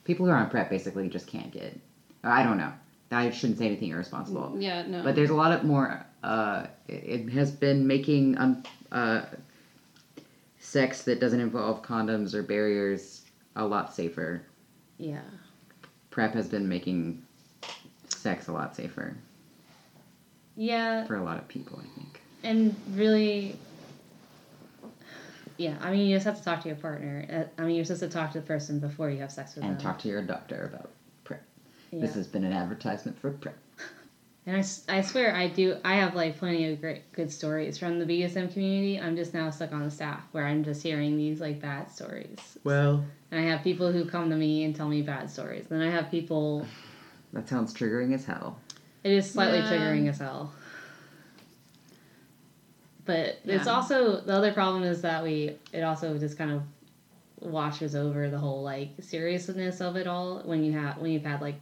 people 0.05 0.25
who 0.25 0.31
are 0.31 0.37
on 0.37 0.49
PrEP 0.49 0.69
basically 0.69 1.09
just 1.09 1.27
can't 1.27 1.51
get. 1.51 1.77
I 2.23 2.43
don't 2.43 2.57
know. 2.57 2.71
I 3.11 3.29
shouldn't 3.29 3.59
say 3.59 3.65
anything 3.67 3.89
irresponsible. 3.89 4.55
Yeah, 4.59 4.85
no. 4.87 5.03
But 5.03 5.15
there's 5.15 5.29
a 5.29 5.33
lot 5.35 5.51
of 5.51 5.63
more. 5.63 6.05
Uh, 6.23 6.67
it 6.87 6.93
it 7.27 7.29
has 7.29 7.51
been 7.51 7.87
making 7.87 8.37
um, 8.37 8.63
uh, 8.91 9.21
sex 10.59 11.03
that 11.03 11.19
doesn't 11.19 11.39
involve 11.39 11.81
condoms 11.81 12.33
or 12.33 12.43
barriers 12.43 13.23
a 13.55 13.65
lot 13.65 13.93
safer. 13.93 14.43
yeah. 14.97 15.21
PrEP 16.09 16.33
has 16.33 16.47
been 16.47 16.67
making 16.67 17.21
sex 18.09 18.47
a 18.47 18.51
lot 18.51 18.75
safer 18.75 19.15
Yeah, 20.57 21.05
for 21.05 21.15
a 21.15 21.23
lot 21.23 21.37
of 21.37 21.47
people. 21.47 21.79
I 21.81 21.99
think. 21.99 22.21
and 22.43 22.75
really, 22.91 23.55
yeah. 25.57 25.75
I 25.81 25.91
mean, 25.91 26.07
you 26.07 26.15
just 26.15 26.25
have 26.25 26.37
to 26.37 26.43
talk 26.43 26.61
to 26.63 26.67
your 26.67 26.77
partner. 26.77 27.47
Uh, 27.57 27.61
I 27.61 27.65
mean, 27.65 27.75
you're 27.75 27.85
supposed 27.85 28.01
to 28.01 28.09
talk 28.09 28.31
to 28.33 28.41
the 28.41 28.45
person 28.45 28.79
before 28.79 29.09
you 29.09 29.19
have 29.19 29.31
sex 29.31 29.55
with 29.55 29.63
And 29.63 29.71
them. 29.71 29.77
And 29.77 29.83
talk 29.83 29.99
to 29.99 30.07
your 30.07 30.21
doctor 30.23 30.71
about 30.73 30.89
PrEP. 31.23 31.41
Yeah. 31.91 32.01
This 32.01 32.15
has 32.15 32.27
been 32.27 32.43
an 32.43 32.53
advertisement 32.53 33.19
for 33.19 33.31
PrEP. 33.31 33.57
And 34.47 34.55
I, 34.55 34.97
I 34.97 35.01
swear 35.01 35.35
I 35.35 35.49
do. 35.49 35.75
I 35.83 35.95
have 35.95 36.15
like 36.15 36.37
plenty 36.37 36.71
of 36.71 36.79
great 36.79 37.11
good 37.11 37.29
stories 37.29 37.77
from 37.77 37.99
the 37.99 38.05
BDSM 38.05 38.53
community. 38.53 38.97
I'm 38.97 39.17
just 39.17 39.33
now 39.33 39.49
stuck 39.49 39.73
on 39.73 39.83
the 39.83 39.91
staff 39.91 40.23
where 40.31 40.45
I'm 40.45 40.63
just 40.63 40.81
hearing 40.81 41.17
these 41.17 41.41
like 41.41 41.61
bad 41.61 41.91
stories. 41.91 42.39
Well, 42.63 43.03
And 43.29 43.41
I 43.41 43.43
have 43.43 43.61
people 43.61 43.91
who 43.91 44.05
come 44.05 44.29
to 44.29 44.37
me 44.37 44.63
and 44.63 44.73
tell 44.73 44.87
me 44.87 45.01
bad 45.01 45.29
stories. 45.29 45.65
Then 45.67 45.81
I 45.81 45.91
have 45.91 46.09
people. 46.09 46.65
that 47.33 47.49
sounds 47.49 47.73
triggering 47.73 48.13
as 48.13 48.23
hell. 48.23 48.57
It 49.03 49.11
is 49.11 49.29
slightly 49.29 49.59
Yeah. 49.59 49.71
triggering 49.71 50.09
as 50.09 50.19
hell. 50.19 50.53
But 53.05 53.39
it's 53.45 53.67
also 53.67 54.19
the 54.19 54.33
other 54.33 54.51
problem 54.51 54.83
is 54.83 55.01
that 55.01 55.23
we 55.23 55.55
it 55.71 55.81
also 55.81 56.17
just 56.17 56.37
kind 56.37 56.51
of 56.51 56.61
washes 57.39 57.95
over 57.95 58.29
the 58.29 58.37
whole 58.37 58.63
like 58.63 58.89
seriousness 58.99 59.79
of 59.79 59.95
it 59.95 60.07
all 60.07 60.41
when 60.43 60.63
you 60.63 60.73
have 60.73 60.97
when 60.97 61.11
you've 61.11 61.23
had 61.23 61.39
like 61.41 61.61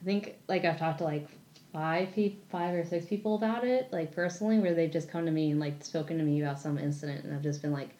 I 0.00 0.04
think 0.04 0.36
like 0.48 0.64
I've 0.64 0.78
talked 0.78 0.98
to 0.98 1.04
like 1.04 1.28
five 1.72 2.12
pe- 2.12 2.36
five 2.48 2.74
or 2.74 2.84
six 2.84 3.04
people 3.04 3.34
about 3.34 3.64
it 3.64 3.92
like 3.92 4.14
personally 4.14 4.58
where 4.60 4.72
they've 4.74 4.90
just 4.90 5.10
come 5.10 5.26
to 5.26 5.32
me 5.32 5.50
and 5.50 5.60
like 5.60 5.84
spoken 5.84 6.16
to 6.16 6.24
me 6.24 6.40
about 6.40 6.58
some 6.60 6.78
incident 6.78 7.24
and 7.24 7.34
I've 7.34 7.42
just 7.42 7.60
been 7.60 7.72
like 7.72 7.90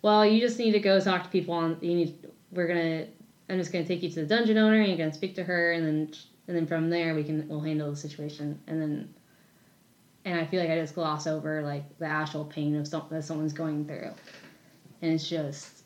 well 0.00 0.24
you 0.26 0.40
just 0.40 0.58
need 0.58 0.72
to 0.72 0.80
go 0.80 0.98
talk 0.98 1.22
to 1.24 1.28
people 1.28 1.54
on 1.54 1.76
you 1.82 1.94
need 1.94 2.14
we're 2.50 2.66
gonna 2.66 3.06
I'm 3.48 3.58
just 3.58 3.70
gonna 3.72 3.84
take 3.84 4.02
you 4.02 4.08
to 4.08 4.22
the 4.22 4.26
dungeon 4.26 4.56
owner 4.58 4.80
and 4.80 4.88
you're 4.88 4.96
gonna 4.96 5.12
speak 5.12 5.34
to 5.36 5.44
her 5.44 5.72
and 5.72 5.86
then 5.86 6.12
and 6.52 6.58
then 6.58 6.66
from 6.66 6.90
there 6.90 7.14
we 7.14 7.24
can 7.24 7.48
we'll 7.48 7.60
handle 7.60 7.90
the 7.90 7.96
situation. 7.96 8.60
And 8.66 8.82
then 8.82 9.14
and 10.26 10.38
I 10.38 10.44
feel 10.44 10.60
like 10.60 10.68
I 10.68 10.76
just 10.76 10.94
gloss 10.94 11.26
over 11.26 11.62
like 11.62 11.98
the 11.98 12.04
actual 12.04 12.44
pain 12.44 12.76
of 12.76 12.86
some, 12.86 13.06
that 13.10 13.24
someone's 13.24 13.54
going 13.54 13.86
through. 13.86 14.10
And 15.00 15.14
it's 15.14 15.26
just 15.26 15.84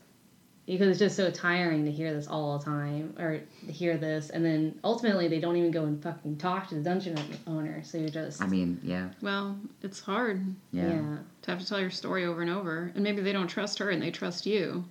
because 0.67 0.89
it's 0.89 0.99
just 0.99 1.15
so 1.15 1.31
tiring 1.31 1.85
to 1.85 1.93
hear 1.93 2.13
this 2.13 2.27
all 2.27 2.59
the 2.59 2.65
time 2.65 3.15
or 3.17 3.43
to 3.67 3.73
hear 3.73 3.97
this. 3.97 4.31
And 4.31 4.45
then 4.45 4.81
ultimately 4.83 5.29
they 5.29 5.39
don't 5.39 5.57
even 5.57 5.71
go 5.71 5.85
and 5.85 6.03
fucking 6.03 6.39
talk 6.39 6.69
to 6.71 6.75
the 6.75 6.81
dungeon 6.81 7.17
owner. 7.47 7.85
So 7.85 7.99
you're 7.99 8.09
just 8.09 8.43
I 8.43 8.49
mean, 8.49 8.81
yeah, 8.83 9.11
well, 9.23 9.57
it's 9.83 10.01
hard. 10.01 10.45
Yeah. 10.73 10.89
yeah. 10.89 11.17
to 11.43 11.51
have 11.53 11.61
to 11.61 11.67
tell 11.67 11.81
your 11.81 11.91
story 11.91 12.25
over 12.25 12.43
and 12.43 12.51
over, 12.51 12.91
and 12.97 13.05
maybe 13.05 13.23
they 13.23 13.33
don't 13.33 13.47
trust 13.47 13.79
her 13.79 13.91
and 13.91 14.03
they 14.03 14.11
trust 14.11 14.47
you. 14.47 14.85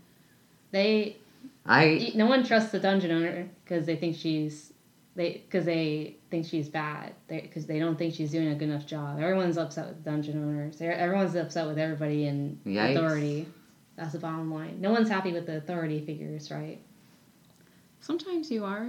they 0.71 1.17
I 1.65 2.13
no 2.15 2.27
one 2.27 2.45
trusts 2.45 2.71
the 2.71 2.79
dungeon 2.79 3.11
owner 3.11 3.49
because 3.65 3.85
they 3.85 3.97
think 3.97 4.15
she's 4.15 4.71
they 5.15 5.43
because 5.45 5.65
they 5.65 6.17
think 6.29 6.45
she's 6.45 6.69
bad 6.69 7.13
because 7.27 7.65
they, 7.65 7.79
don't 7.79 7.97
think 7.97 8.13
she's 8.13 8.31
doing 8.31 8.49
a 8.49 8.55
good 8.55 8.69
enough 8.69 8.85
job 8.85 9.19
everyone's 9.19 9.57
upset 9.57 9.87
with 9.87 10.03
dungeon 10.03 10.37
owners 10.43 10.77
They're- 10.77 10.91
everyone's 10.91 11.35
upset 11.35 11.67
with 11.67 11.77
everybody 11.77 12.25
in 12.25 12.59
Yikes. 12.65 12.91
authority 12.95 13.47
that's 13.95 14.11
the 14.13 14.19
bottom 14.19 14.53
line 14.53 14.79
no 14.81 14.91
one's 14.91 15.09
happy 15.09 15.31
with 15.31 15.45
the 15.45 15.57
authority 15.57 16.01
figures 16.05 16.51
right 16.51 16.79
Sometimes 18.01 18.51
you 18.51 18.63
are. 18.65 18.87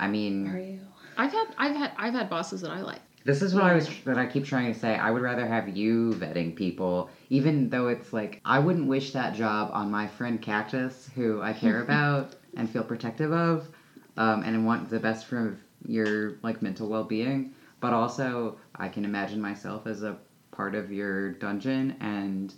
I 0.00 0.08
mean, 0.08 0.48
are 0.48 0.58
you 0.58 0.80
I've 1.18 1.30
had 1.32 1.46
I've 1.58 1.76
had 1.76 1.92
I've 1.96 2.14
had 2.14 2.30
bosses 2.30 2.62
that 2.62 2.70
I 2.70 2.80
like. 2.80 3.00
This 3.24 3.42
is 3.42 3.54
what 3.54 3.64
I 3.64 3.74
was 3.74 3.90
that 4.06 4.16
I 4.16 4.24
keep 4.26 4.44
trying 4.44 4.72
to 4.72 4.78
say. 4.78 4.96
I 4.96 5.10
would 5.10 5.20
rather 5.20 5.46
have 5.46 5.76
you 5.76 6.12
vetting 6.16 6.56
people, 6.56 7.10
even 7.28 7.68
though 7.68 7.88
it's 7.88 8.12
like 8.14 8.40
I 8.44 8.58
wouldn't 8.58 8.86
wish 8.88 9.12
that 9.12 9.34
job 9.34 9.68
on 9.74 9.90
my 9.90 10.06
friend 10.06 10.40
Cactus, 10.40 11.10
who 11.14 11.42
I 11.42 11.52
care 11.52 11.80
about 11.82 12.34
and 12.56 12.70
feel 12.70 12.84
protective 12.84 13.32
of, 13.32 13.68
um, 14.16 14.42
and 14.42 14.56
I 14.56 14.58
want 14.58 14.90
the 14.90 15.00
best 15.00 15.26
for 15.26 15.58
your 15.86 16.38
like 16.42 16.62
mental 16.62 16.88
well 16.88 17.04
being. 17.04 17.52
But 17.80 17.92
also, 17.92 18.58
I 18.74 18.88
can 18.88 19.04
imagine 19.04 19.40
myself 19.40 19.86
as 19.86 20.02
a 20.02 20.16
part 20.50 20.74
of 20.74 20.90
your 20.90 21.32
dungeon, 21.32 21.96
and 22.00 22.54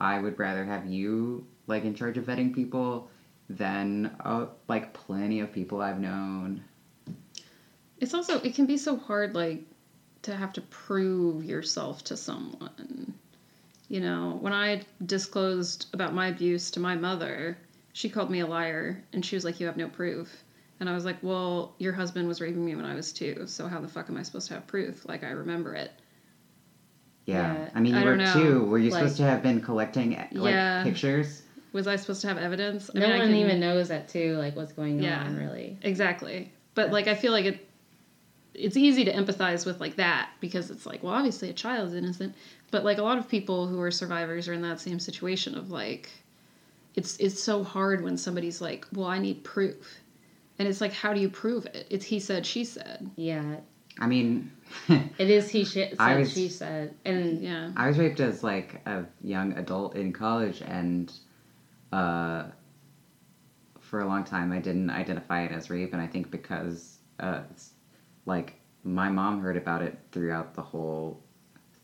I 0.00 0.18
would 0.18 0.38
rather 0.38 0.64
have 0.64 0.86
you 0.86 1.46
like 1.66 1.84
in 1.84 1.94
charge 1.94 2.18
of 2.18 2.26
vetting 2.26 2.54
people 2.54 3.08
than 3.48 4.14
uh, 4.24 4.46
like 4.68 4.92
plenty 4.92 5.40
of 5.40 5.52
people 5.52 5.80
I've 5.80 6.00
known. 6.00 6.62
It's 7.98 8.12
also 8.12 8.40
it 8.40 8.54
can 8.54 8.66
be 8.66 8.76
so 8.76 8.96
hard 8.96 9.34
like 9.34 9.64
to 10.22 10.36
have 10.36 10.52
to 10.54 10.60
prove 10.60 11.44
yourself 11.44 12.04
to 12.04 12.16
someone. 12.16 13.14
You 13.88 14.00
know, 14.00 14.38
when 14.40 14.52
I 14.52 14.82
disclosed 15.04 15.86
about 15.92 16.12
my 16.12 16.26
abuse 16.26 16.70
to 16.72 16.80
my 16.80 16.96
mother, 16.96 17.56
she 17.92 18.08
called 18.08 18.30
me 18.30 18.40
a 18.40 18.46
liar 18.46 19.04
and 19.12 19.24
she 19.24 19.36
was 19.36 19.44
like, 19.44 19.60
"You 19.60 19.66
have 19.66 19.76
no 19.76 19.88
proof." 19.88 20.44
And 20.78 20.88
I 20.90 20.94
was 20.94 21.04
like, 21.04 21.16
"Well, 21.22 21.74
your 21.78 21.92
husband 21.94 22.28
was 22.28 22.40
raping 22.40 22.64
me 22.64 22.74
when 22.76 22.84
I 22.84 22.94
was 22.94 23.12
2, 23.12 23.44
so 23.46 23.66
how 23.66 23.80
the 23.80 23.88
fuck 23.88 24.10
am 24.10 24.16
I 24.16 24.22
supposed 24.22 24.48
to 24.48 24.54
have 24.54 24.66
proof? 24.66 25.06
Like 25.08 25.24
I 25.24 25.30
remember 25.30 25.74
it." 25.74 25.90
Yeah. 27.24 27.54
Yeah, 27.54 27.70
I 27.74 27.80
mean, 27.80 27.94
you 27.94 28.00
I 28.00 28.04
were 28.04 28.16
don't 28.16 28.24
know. 28.24 28.32
two. 28.32 28.64
Were 28.66 28.78
you 28.78 28.90
Like- 28.90 29.00
supposed 29.00 29.16
to 29.18 29.22
have 29.24 29.42
been 29.42 29.60
collecting 29.60 30.10
like 30.32 30.52
Yeah. 30.52 30.84
pictures? 30.84 31.42
Was 31.72 31.86
I 31.86 31.96
supposed 31.96 32.20
to 32.22 32.28
have 32.28 32.38
evidence? 32.38 32.90
I 32.94 32.98
no 33.00 33.06
mean, 33.06 33.16
I 33.16 33.18
one 33.18 33.28
can- 33.28 33.36
even 33.36 33.60
knows 33.60 33.88
that 33.88 34.08
too 34.08 34.36
like 34.36 34.54
what's 34.56 34.72
going 34.72 35.02
Yeah. 35.02 35.24
on 35.24 35.36
really 35.36 35.76
Exactly. 35.82 36.52
But 36.74 36.92
like 36.92 37.08
I 37.08 37.14
feel 37.14 37.32
like 37.32 37.46
it 37.46 37.62
it's 38.54 38.76
easy 38.76 39.04
to 39.04 39.12
empathize 39.12 39.66
with 39.66 39.80
like 39.80 39.96
that 39.96 40.30
because 40.40 40.70
it's 40.70 40.86
like, 40.86 41.02
well, 41.02 41.12
obviously 41.12 41.50
a 41.50 41.52
child 41.52 41.88
is 41.88 41.94
innocent, 41.94 42.34
but 42.70 42.84
like 42.84 42.96
a 42.96 43.02
lot 43.02 43.18
of 43.18 43.28
people 43.28 43.66
who 43.66 43.78
are 43.82 43.90
survivors 43.90 44.48
are 44.48 44.54
in 44.54 44.62
that 44.62 44.80
same 44.80 44.98
situation 44.98 45.54
of 45.56 45.70
like 45.70 46.08
it's 46.94 47.16
it's 47.18 47.42
so 47.42 47.62
hard 47.64 48.02
when 48.02 48.16
somebody's 48.16 48.60
like, 48.62 48.86
"Well, 48.94 49.06
I 49.08 49.18
need 49.18 49.42
proof." 49.44 50.00
And 50.58 50.66
it's 50.68 50.80
like, 50.80 50.92
how 50.92 51.12
do 51.12 51.20
you 51.20 51.28
prove 51.28 51.66
it? 51.66 51.86
It's 51.90 52.04
he 52.04 52.18
said, 52.18 52.46
she 52.46 52.64
said. 52.64 53.10
yeah 53.16 53.56
I 53.98 54.06
mean, 54.06 54.50
it 54.88 55.30
is 55.30 55.48
he 55.48 55.64
sh- 55.64 55.94
said 55.96 56.18
was- 56.18 56.32
she 56.32 56.48
said 56.48 56.94
and 57.04 57.42
Yeah. 57.42 57.70
I 57.76 57.88
was 57.88 57.98
raped 57.98 58.20
as 58.20 58.42
like 58.44 58.82
a 58.86 59.04
young 59.22 59.52
adult 59.54 59.96
in 59.96 60.12
college, 60.12 60.60
and 60.62 61.10
uh, 61.92 62.44
for 63.80 64.00
a 64.00 64.06
long 64.06 64.24
time 64.24 64.52
I 64.52 64.58
didn't 64.58 64.90
identify 64.90 65.42
it 65.44 65.52
as 65.52 65.70
rape, 65.70 65.92
and 65.92 66.02
I 66.02 66.06
think 66.06 66.30
because 66.30 66.98
uh, 67.20 67.40
it's, 67.50 67.72
like 68.26 68.60
my 68.84 69.08
mom 69.08 69.40
heard 69.40 69.56
about 69.56 69.80
it 69.82 69.98
throughout 70.12 70.54
the 70.54 70.62
whole, 70.62 71.22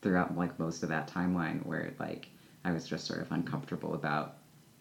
throughout 0.02 0.36
like 0.36 0.58
most 0.58 0.82
of 0.82 0.88
that 0.90 1.08
timeline 1.08 1.64
where 1.64 1.94
like 1.98 2.28
I 2.64 2.72
was 2.72 2.86
just 2.86 3.06
sort 3.06 3.20
of 3.22 3.32
uncomfortable 3.32 3.94
about 3.94 4.34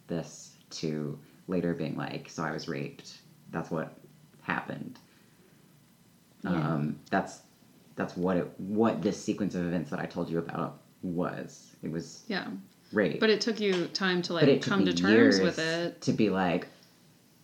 this 0.08 0.58
to 0.72 1.18
later 1.48 1.74
being 1.74 1.96
like, 1.96 2.28
so 2.30 2.44
I 2.44 2.52
was 2.52 2.68
raped. 2.68 3.20
That's 3.52 3.70
what 3.70 3.93
happened. 4.41 4.97
Yeah. 6.43 6.52
Um, 6.52 6.99
that's 7.10 7.41
that's 7.95 8.16
what 8.18 8.38
it 8.38 8.52
what 8.58 9.02
this 9.02 9.22
sequence 9.22 9.54
of 9.56 9.66
events 9.66 9.89
that 9.91 9.99
I 9.99 10.06
told 10.06 10.30
you 10.30 10.39
about 10.39 10.80
was. 11.04 11.76
It 11.84 11.91
was 11.91 12.24
Yeah. 12.28 12.47
rape. 12.91 13.20
But 13.20 13.30
it 13.30 13.41
took 13.41 13.60
you 13.60 13.86
time 13.88 14.22
to 14.24 14.34
like 14.34 14.62
come 14.62 14.86
to 14.86 14.93
terms 14.93 15.39
with 15.39 15.60
it. 15.60 16.02
to 16.02 16.14
be 16.14 16.30
like, 16.30 16.68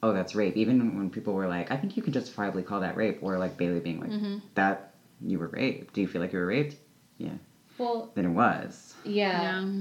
oh, 0.02 0.14
that's 0.14 0.34
rape. 0.36 0.56
Even 0.58 0.98
when 0.98 1.10
people 1.10 1.34
were 1.34 1.48
like, 1.48 1.70
I 1.72 1.78
think 1.78 1.98
you 1.98 2.04
can 2.04 2.14
justifiably 2.14 2.64
call 2.64 2.82
that 2.82 2.96
rape, 2.98 3.20
or 3.22 3.38
like 3.38 3.58
Bailey 3.58 3.80
being 3.80 4.00
like, 4.00 4.12
Mhm. 4.12 4.42
that 4.56 4.94
you 5.22 5.38
were 5.40 5.48
raped. 5.48 5.94
Do 5.94 6.02
you 6.02 6.08
feel 6.08 6.22
like 6.22 6.34
you 6.34 6.40
were 6.40 6.46
raped? 6.48 6.76
Yeah. 7.18 7.34
well 7.78 8.12
Then 8.16 8.26
it 8.26 8.30
was. 8.30 8.96
yeah 9.04 9.42
Yeah. 9.62 9.74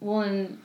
Well, 0.00 0.20
and 0.22 0.58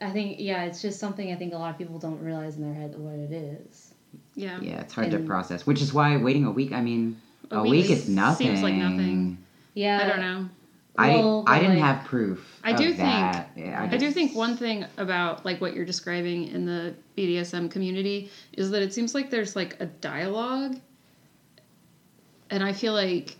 I 0.00 0.10
think 0.10 0.36
yeah, 0.38 0.64
it's 0.64 0.80
just 0.80 0.98
something 1.00 1.32
I 1.32 1.36
think 1.36 1.54
a 1.54 1.58
lot 1.58 1.70
of 1.70 1.78
people 1.78 1.98
don't 1.98 2.22
realize 2.22 2.56
in 2.56 2.62
their 2.62 2.74
head 2.74 2.96
what 2.98 3.14
it 3.14 3.32
is. 3.32 3.94
Yeah. 4.34 4.58
Yeah, 4.60 4.80
it's 4.80 4.94
hard 4.94 5.10
to 5.10 5.18
process. 5.18 5.66
Which 5.66 5.82
is 5.82 5.92
why 5.92 6.16
waiting 6.16 6.44
a 6.44 6.50
week. 6.50 6.72
I 6.72 6.80
mean, 6.80 7.20
A 7.50 7.56
a, 7.58 7.62
week 7.62 7.88
week, 7.88 7.90
is 7.90 8.08
nothing. 8.08 8.46
It 8.46 8.50
seems 8.50 8.62
like 8.62 8.74
nothing. 8.74 9.38
Yeah, 9.74 10.00
I 10.02 10.08
don't 10.08 10.20
know. 10.20 10.48
I 10.96 11.10
Well, 11.10 11.44
I 11.46 11.58
didn't 11.60 11.78
like- 11.78 11.84
have 11.96 12.04
proof. 12.06 12.60
I 12.64 12.70
of 12.72 12.76
do 12.78 12.84
think- 12.86 12.98
that. 12.98 13.50
Yeah, 13.56 13.82
I 13.82 13.86
do 13.86 13.98
just- 13.98 14.14
think 14.14 14.34
one 14.34 14.56
thing 14.56 14.84
about 14.96 15.44
like 15.44 15.60
what 15.60 15.74
you're 15.74 15.84
describing 15.84 16.48
in 16.48 16.64
the 16.66 16.94
BDSM 17.16 17.68
community 17.70 18.30
is 18.52 18.70
that 18.70 18.82
it 18.82 18.92
seems 18.92 19.14
like 19.14 19.30
there's 19.30 19.54
like 19.56 19.80
a 19.80 19.86
dialogue 19.86 20.76
and 22.50 22.62
I 22.62 22.72
feel 22.72 22.92
like 22.94 23.36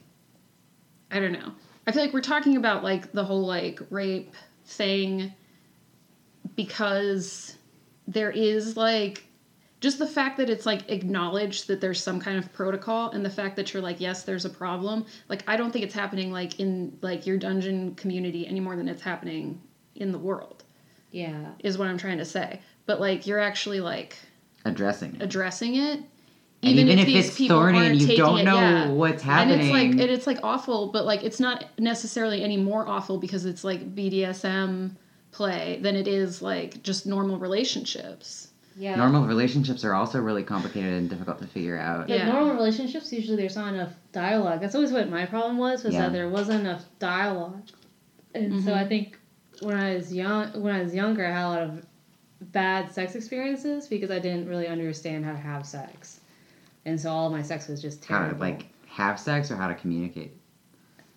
I 1.10 1.18
don't 1.20 1.32
know. 1.32 1.52
I 1.86 1.92
feel 1.92 2.02
like 2.02 2.12
we're 2.12 2.20
talking 2.20 2.56
about 2.56 2.84
like 2.84 3.12
the 3.12 3.24
whole 3.24 3.46
like 3.46 3.80
rape 3.90 4.34
thing 4.66 5.32
because 6.58 7.56
there 8.08 8.32
is 8.32 8.76
like 8.76 9.24
just 9.80 10.00
the 10.00 10.06
fact 10.08 10.38
that 10.38 10.50
it's 10.50 10.66
like 10.66 10.90
acknowledged 10.90 11.68
that 11.68 11.80
there's 11.80 12.02
some 12.02 12.18
kind 12.18 12.36
of 12.36 12.52
protocol 12.52 13.10
and 13.12 13.24
the 13.24 13.30
fact 13.30 13.54
that 13.54 13.72
you're 13.72 13.80
like 13.82 14.00
yes 14.00 14.24
there's 14.24 14.44
a 14.44 14.50
problem 14.50 15.06
like 15.28 15.44
i 15.46 15.56
don't 15.56 15.70
think 15.70 15.84
it's 15.84 15.94
happening 15.94 16.32
like 16.32 16.58
in 16.58 16.98
like 17.00 17.26
your 17.28 17.36
dungeon 17.38 17.94
community 17.94 18.44
any 18.44 18.58
more 18.58 18.74
than 18.74 18.88
it's 18.88 19.02
happening 19.02 19.60
in 19.94 20.10
the 20.10 20.18
world 20.18 20.64
Yeah. 21.12 21.52
is 21.60 21.78
what 21.78 21.86
i'm 21.86 21.96
trying 21.96 22.18
to 22.18 22.24
say 22.24 22.60
but 22.86 22.98
like 23.00 23.24
you're 23.28 23.38
actually 23.38 23.80
like 23.80 24.16
Addressing 24.64 25.14
it. 25.14 25.22
addressing 25.22 25.76
it 25.76 26.00
And 26.64 26.72
even 26.80 26.98
if 26.98 27.06
these 27.06 27.28
it's 27.28 27.36
people 27.38 27.58
thorny 27.58 27.78
and 27.78 27.86
aren't 27.86 28.00
you 28.00 28.16
don't 28.16 28.38
it, 28.40 28.44
know 28.44 28.56
yeah. 28.56 28.88
what's 28.88 29.24
and 29.24 29.52
it's 29.52 29.70
like 29.70 29.90
and 29.92 30.00
it's 30.00 30.26
like 30.26 30.40
awful 30.42 30.88
but 30.88 31.04
like 31.04 31.22
it's 31.22 31.38
not 31.38 31.66
necessarily 31.78 32.42
any 32.42 32.56
more 32.56 32.84
awful 32.88 33.16
because 33.18 33.44
it's 33.46 33.62
like 33.62 33.94
bdsm 33.94 34.90
play 35.30 35.78
than 35.82 35.94
it 35.96 36.08
is 36.08 36.40
like 36.42 36.82
just 36.82 37.06
normal 37.06 37.38
relationships 37.38 38.48
Yeah. 38.76 38.94
Normal 38.94 39.26
relationships 39.26 39.84
are 39.84 39.92
also 39.92 40.20
really 40.20 40.44
complicated 40.44 40.92
and 40.92 41.10
difficult 41.10 41.40
to 41.40 41.48
figure 41.48 41.76
out. 41.76 42.06
But 42.06 42.16
Yeah. 42.16 42.26
normal 42.30 42.54
relationships 42.54 43.12
usually 43.12 43.36
there's 43.36 43.56
not 43.56 43.74
enough 43.74 43.92
dialogue. 44.12 44.60
That's 44.60 44.76
always 44.76 44.92
what 44.92 45.10
my 45.10 45.26
problem 45.26 45.58
was 45.58 45.82
was 45.82 45.94
Yeah. 45.94 46.02
that 46.02 46.12
there 46.12 46.28
wasn't 46.28 46.60
enough 46.60 46.84
dialogue. 47.00 47.62
And 48.36 48.62
so 48.62 48.70
Mhm. 48.70 48.76
I 48.76 48.86
think 48.86 49.18
when 49.62 49.76
I 49.76 49.96
was 49.96 50.14
young 50.14 50.52
when 50.62 50.72
I 50.76 50.82
was 50.84 50.94
younger 50.94 51.26
I 51.26 51.30
had 51.32 51.44
a 51.44 51.48
lot 51.48 51.62
of 51.62 51.86
bad 52.52 52.92
sex 52.92 53.16
experiences 53.16 53.88
because 53.88 54.12
I 54.12 54.20
didn't 54.20 54.46
really 54.48 54.68
understand 54.68 55.24
how 55.24 55.32
to 55.32 55.38
have 55.38 55.66
sex. 55.66 56.20
And 56.86 57.00
so 57.00 57.10
all 57.10 57.26
of 57.26 57.32
my 57.32 57.42
sex 57.42 57.66
was 57.66 57.82
just 57.82 58.04
How 58.04 58.18
terrible. 58.20 58.36
to 58.36 58.40
like 58.44 58.66
have 58.86 59.18
sex 59.18 59.50
or 59.50 59.56
how 59.56 59.66
to 59.66 59.74
communicate. 59.74 60.37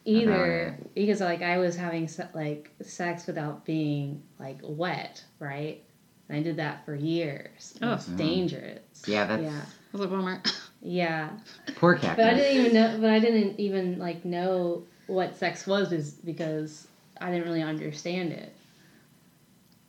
Either 0.05 0.77
because 0.95 1.21
like 1.21 1.41
I 1.41 1.57
was 1.57 1.75
having 1.75 2.09
like 2.33 2.71
sex 2.81 3.27
without 3.27 3.65
being 3.65 4.23
like 4.39 4.59
wet, 4.63 5.23
right? 5.39 5.83
And 6.29 6.37
I 6.39 6.43
did 6.43 6.57
that 6.57 6.85
for 6.85 6.95
years. 6.95 7.77
Oh. 7.81 7.93
It's 7.93 8.05
dangerous. 8.05 8.79
Yeah, 9.05 9.25
that's 9.25 9.43
Yeah. 9.43 9.61
was 9.91 10.01
a 10.01 10.07
bummer 10.07 10.41
Yeah. 10.81 11.29
poor 11.75 11.95
cat. 11.95 12.15
But 12.17 12.25
I 12.27 12.33
didn't 12.35 12.59
even 12.59 12.73
know. 12.73 12.97
But 13.01 13.09
I 13.09 13.19
didn't 13.19 13.59
even 13.59 13.99
like 13.99 14.23
know 14.25 14.83
what 15.07 15.35
sex 15.37 15.67
was, 15.67 15.91
is 15.91 16.11
because 16.11 16.87
I 17.19 17.29
didn't 17.31 17.43
really 17.47 17.61
understand 17.63 18.31
it. 18.31 18.53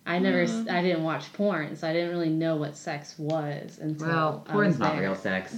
I 0.05 0.19
never. 0.19 0.41
s 0.43 0.51
Mm. 0.51 0.69
I 0.69 0.83
didn't 0.83 1.05
watch 1.05 1.33
porn, 1.33 1.77
so 1.77 1.89
I 1.89 1.93
didn't 1.93 2.11
really 2.11 2.29
know 2.29 2.57
what 2.57 2.77
sex 2.77 3.17
was 3.19 3.79
until. 3.81 4.09
Well, 4.09 4.45
porn's 4.49 4.79
not 4.79 4.99
real 4.99 5.15
sex. 5.15 5.55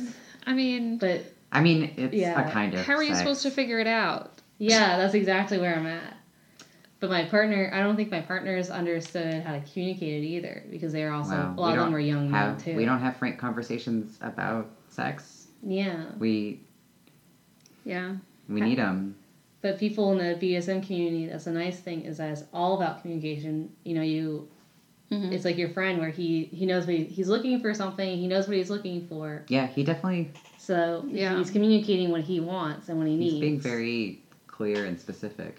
i 0.47 0.53
mean 0.53 0.99
But 0.99 1.25
I 1.51 1.63
mean, 1.63 1.95
it's 1.97 2.13
Yeah. 2.15 2.47
a 2.47 2.51
kind 2.51 2.75
of. 2.75 2.85
how 2.85 2.95
are 2.97 3.03
you 3.03 3.09
sex. 3.11 3.21
supposed 3.21 3.43
to 3.45 3.51
figure 3.51 3.79
it 3.79 3.87
out 3.87 4.34
yeah, 4.59 4.97
that's 4.97 5.15
exactly 5.15 5.59
where 5.59 5.75
I'm 5.75 5.87
at. 5.87 6.17
But 7.01 7.11
my 7.11 7.25
partner, 7.25 7.71
I 7.73 7.81
don't 7.81 7.97
think 7.97 8.11
my 8.11 8.23
partners 8.23 8.71
understood 8.71 9.43
how 9.43 9.53
to 9.53 9.61
communicate 9.61 10.23
it 10.23 10.27
either, 10.27 10.63
because 10.71 10.93
they 10.93 11.05
were 11.05 11.11
also 11.11 11.31
Well, 11.33 11.55
a 11.57 11.61
lot 11.61 11.73
we 11.73 11.79
of 11.79 11.85
them 11.85 11.93
were 11.93 12.01
young 12.01 12.31
men 12.31 12.51
have, 12.51 12.63
too. 12.65 12.77
We 12.77 12.85
don't 12.87 13.01
have 13.01 13.17
frank 13.17 13.39
conversations 13.39 14.19
about 14.23 14.71
sex. 14.89 15.49
Yeah, 15.63 16.05
We 16.19 16.61
yeah 17.85 18.15
we 18.49 18.61
need 18.61 18.79
them. 18.79 19.17
but 19.61 19.79
people 19.79 20.13
in 20.13 20.19
the 20.19 20.35
BDSM 20.35 20.87
community, 20.87 21.27
that's 21.27 21.47
a 21.47 21.53
nice 21.53 21.81
thing, 21.81 22.03
is 22.03 22.19
that 22.19 22.31
it's 22.33 22.45
all 22.53 22.75
about 22.77 23.01
communication. 23.03 23.71
You 23.85 23.95
know, 23.95 24.03
you 24.03 24.49
Mhm. 25.11 25.33
it's 25.33 25.45
like 25.45 25.59
your 25.59 25.69
friend 25.69 25.99
where 25.99 26.09
he 26.11 26.45
he 26.45 26.65
knows 26.65 26.87
what 26.87 26.97
he, 26.97 27.05
he's 27.05 27.29
looking 27.29 27.61
for 27.61 27.75
something 27.75 28.17
he 28.19 28.27
knows 28.27 28.49
what 28.49 28.57
he's 28.57 28.71
looking 28.71 29.07
for 29.07 29.45
Yeah, 29.49 29.67
he 29.67 29.85
definitely. 29.85 30.31
so 30.57 31.05
Yeah. 31.07 31.37
he's 31.37 31.51
communicating 31.51 32.11
what 32.11 32.23
he 32.23 32.41
wants 32.41 32.89
and 32.89 32.99
what 32.99 33.07
he 33.07 33.17
needs 33.17 33.33
He's 33.35 33.41
being 33.41 33.61
very 33.61 34.23
clear 34.57 34.85
and 34.87 34.97
specific. 35.07 35.55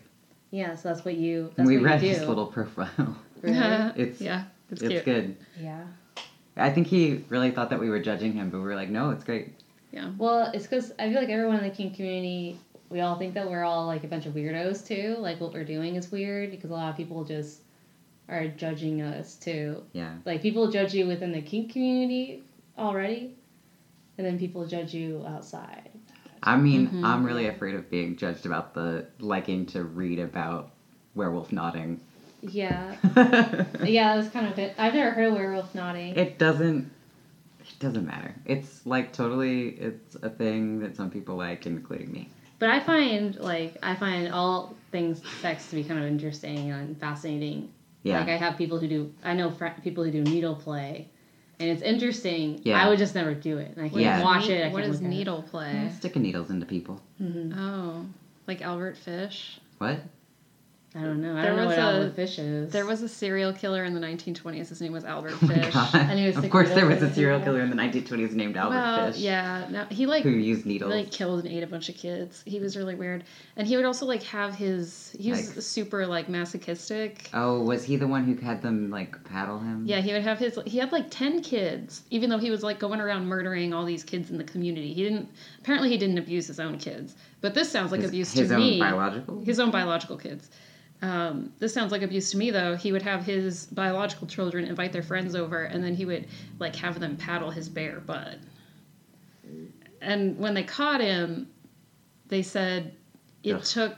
yeah 0.52 0.74
so 0.76 0.84
that's 0.90 1.04
what 1.04 1.16
you 1.16 1.52
that's 1.56 1.68
we 1.68 1.78
what 1.78 1.86
read 1.86 2.02
you 2.02 2.14
do 2.14 2.20
his 2.20 2.28
little 2.28 2.48
profile. 2.48 3.16
Really? 3.42 3.58
It's 4.04 4.20
yeah 4.22 4.44
it's, 4.72 4.82
it's 4.82 4.90
cute 4.92 5.06
good. 5.06 5.36
yeah 5.60 5.84
I 6.58 6.70
think 6.70 6.88
he 6.88 7.02
really 7.30 7.52
thought 7.52 7.70
that 7.72 7.80
we 7.82 7.90
were 7.90 8.00
judging 8.00 8.32
him, 8.32 8.50
but 8.50 8.60
we 8.60 8.64
were 8.64 8.76
like, 8.84 8.90
no, 8.90 9.10
it's 9.16 9.26
great. 9.30 9.48
yeah 9.92 10.10
well 10.18 10.40
it's 10.54 10.66
because 10.68 10.88
i 11.00 11.04
feel 11.10 11.20
like 11.24 11.30
everyone 11.38 11.58
in 11.62 11.64
the 11.70 11.76
kink 11.80 11.96
community 11.98 12.58
we 12.90 13.00
all 13.02 13.18
think 13.22 13.34
that 13.34 13.46
we're 13.52 13.64
all 13.72 13.86
like 13.94 14.04
a 14.04 14.08
bunch 14.14 14.26
of 14.30 14.34
weirdos 14.34 14.78
too 14.92 15.16
like 15.28 15.38
what 15.42 15.52
we're 15.56 15.70
doing 15.76 15.96
is 16.00 16.12
weird 16.18 16.48
because 16.52 16.70
a 16.72 16.74
lot 16.82 16.90
of 16.92 16.98
people 17.02 17.24
just 17.36 17.54
are 18.34 18.48
judging 18.64 19.02
us 19.02 19.36
too 19.48 19.68
Yeah. 20.02 20.14
like 20.30 20.42
people 20.48 20.72
judge 20.78 20.94
you 20.98 21.06
within 21.14 21.32
the 21.38 21.42
kink 21.52 21.72
community 21.74 22.44
already 22.78 23.22
and 24.18 24.26
then 24.28 24.38
people 24.40 24.66
judge 24.76 24.94
you 24.94 25.10
outside 25.34 25.90
I 26.46 26.56
mean, 26.58 26.88
Mhm. 26.88 27.04
I'm 27.04 27.24
really 27.26 27.48
afraid 27.48 27.76
of 27.76 27.90
being 27.90 28.16
judged 28.16 28.46
about 28.46 28.74
the 28.74 29.06
liking 29.20 29.66
to 29.68 29.84
read 29.84 30.20
about 30.20 30.70
werewolf 31.16 31.52
knotting. 31.52 32.00
yeah 32.42 32.96
it 33.16 33.68
Yeah, 33.90 34.16
that's 34.16 34.30
kind 34.30 34.48
of 34.48 34.58
it. 34.60 34.76
I've 34.78 34.94
never 34.94 35.12
heard 35.12 35.28
of 35.30 35.34
werewolf 35.34 35.74
knotting. 35.74 36.16
It 36.16 36.38
doesn't. 36.38 36.92
It 37.62 37.80
doesn't 37.80 38.06
matter. 38.06 38.36
It's 38.46 38.86
like 38.86 39.12
totally. 39.12 39.70
It's 39.70 40.16
a 40.22 40.30
thing 40.30 40.80
that 40.82 40.96
some 40.96 41.10
people 41.10 41.36
like, 41.36 41.66
including 41.66 42.12
me. 42.12 42.30
But 42.60 42.70
I 42.70 42.80
find 42.80 43.36
like 43.38 43.78
I 43.82 43.96
find 43.96 44.32
all 44.32 44.76
things 44.92 45.22
sex 45.42 45.68
to 45.70 45.76
be 45.76 45.84
kind 45.84 46.00
of 46.00 46.06
interesting 46.06 46.70
and 46.72 46.96
fascinating. 47.00 47.70
Yeah. 48.04 48.20
Like 48.20 48.30
I 48.30 48.38
have 48.38 48.56
people 48.56 48.78
who 48.80 48.88
do. 48.88 49.12
I 49.24 49.34
know 49.34 49.50
fr- 49.50 49.82
people 49.84 50.04
who 50.04 50.12
do 50.12 50.22
needle 50.24 50.56
play, 50.56 51.10
and 51.60 51.70
it's 51.70 51.82
interesting. 51.82 52.62
Yeah. 52.64 52.84
I 52.84 52.90
would 52.90 52.98
just 53.00 53.16
never 53.16 53.34
do 53.34 53.58
it. 53.58 53.72
And 53.76 53.86
I 53.86 53.90
can't 53.90 54.02
Yeah. 54.02 54.24
watch 54.24 54.50
it. 54.50 54.64
I 54.66 54.70
what 54.70 54.82
can't 54.84 54.94
is 54.94 55.00
look 55.02 55.08
at 55.08 55.14
it. 55.14 55.18
needle 55.18 55.42
play 55.44 55.92
Sticking 55.98 56.22
needles 56.22 56.50
into 56.50 56.66
people. 56.66 57.02
Mhm. 57.22 57.54
oh 57.58 58.06
like 58.48 58.62
albert 58.62 58.98
fish 58.98 59.60
What? 59.80 60.00
I 60.98 61.02
don't 61.02 61.22
know. 61.22 61.36
I 61.36 61.42
There 61.42 61.56
don't 61.56 61.58
know 61.58 61.68
was 61.68 61.78
what 61.78 62.08
a- 62.08 62.10
fish 62.12 62.40
is. 62.40 62.72
there 62.72 62.86
was 62.86 63.02
a 63.02 63.10
serial 63.10 63.52
killer 63.52 63.84
in 63.84 63.94
the 63.94 64.00
1920s 64.00 64.70
his 64.70 64.80
name 64.80 64.94
was 64.94 65.04
albert 65.04 65.34
Oh 65.42 65.46
my 65.48 65.56
fish 65.56 65.74
God. 65.74 65.94
And 65.96 66.18
he 66.18 66.26
was 66.28 66.38
of 66.38 66.50
course, 66.50 66.70
there 66.70 66.86
was 66.86 67.04
a 67.04 67.14
serial 67.14 67.42
killer 67.42 67.60
in 67.62 67.70
the 67.70 67.76
1920s 67.76 68.32
named 68.32 68.56
Albert 68.56 68.76
well, 68.76 69.12
Fish 69.12 69.22
yeah. 69.22 69.68
No, 69.70 69.84
he 69.86 70.06
like 70.06 70.24
who 70.24 70.30
used 70.30 70.66
needles. 70.66 70.92
like 70.94 71.12
killed 71.12 71.44
and 71.44 71.54
ate 71.54 71.64
a 71.64 71.68
bunch 71.68 71.90
of 71.90 71.96
kids. 71.96 72.42
He 72.46 72.60
was 72.62 72.78
really 72.78 72.96
weird, 72.96 73.26
and 73.58 73.68
he 73.68 73.76
would 73.76 73.86
also 73.86 74.06
like 74.06 74.24
have 74.24 74.56
his. 74.56 75.14
He 75.20 75.32
was 75.32 75.54
Like- 75.56 75.62
super 75.64 76.08
like 76.08 76.30
masochistic. 76.30 77.30
oh, 77.34 77.62
was 77.62 77.84
he 77.84 77.98
the 77.98 78.08
one 78.08 78.24
who 78.24 78.36
had 78.36 78.62
them 78.62 78.90
like 78.90 79.22
paddle 79.26 79.60
him? 79.60 79.84
Yeah, 79.86 80.00
he 80.02 80.14
would 80.14 80.22
have 80.24 80.40
his. 80.40 80.58
He 80.66 80.78
had 80.78 80.92
like 80.94 81.08
ten 81.10 81.42
kids, 81.42 82.04
even 82.10 82.30
though 82.30 82.38
he 82.38 82.52
was 82.52 82.64
like 82.64 82.80
going 82.80 83.02
around 83.02 83.26
murdering 83.28 83.74
all 83.74 83.84
these 83.84 84.04
kids 84.06 84.32
in 84.32 84.38
the 84.38 84.44
community. 84.46 84.94
He 84.94 85.04
didn't. 85.04 85.28
Apparently, 85.60 85.90
he 85.90 85.98
didn't 85.98 86.18
abuse 86.20 86.48
his 86.48 86.60
own 86.60 86.78
kids, 86.78 87.16
but 87.42 87.54
this 87.54 87.70
sounds 87.70 87.92
like 87.92 88.00
his, 88.02 88.10
abuse 88.12 88.32
his 88.32 88.48
to 88.50 88.58
me. 88.58 88.74
His 88.74 88.82
own 88.82 88.90
biological. 88.92 89.44
his 89.44 89.60
own 89.60 89.72
biological 89.72 90.18
kids. 90.18 90.50
Um, 91.02 91.52
this 91.60 91.74
sounds 91.74 91.92
like 91.92 92.02
abuse 92.02 92.32
to 92.32 92.38
me, 92.38 92.52
though. 92.52 92.76
He 92.76 92.92
would 92.92 93.02
have 93.04 93.24
his 93.24 93.66
biological 93.68 94.28
children 94.28 94.66
invite 94.66 94.92
their 94.92 95.04
friends 95.04 95.36
over, 95.36 95.64
and 95.64 95.84
then 95.84 95.94
he 95.96 96.06
would 96.06 96.26
like 96.60 96.76
have 96.78 97.00
them 97.00 97.16
paddle 97.18 97.52
his 97.52 97.70
bare 97.70 98.00
butt. 98.00 98.38
And 100.02 100.38
when 100.38 100.54
they 100.54 100.64
caught 100.64 101.02
him, 101.02 101.48
they 102.28 102.42
said 102.42 102.94
it 103.44 103.54
Ugh. 103.54 103.64
took 103.64 103.96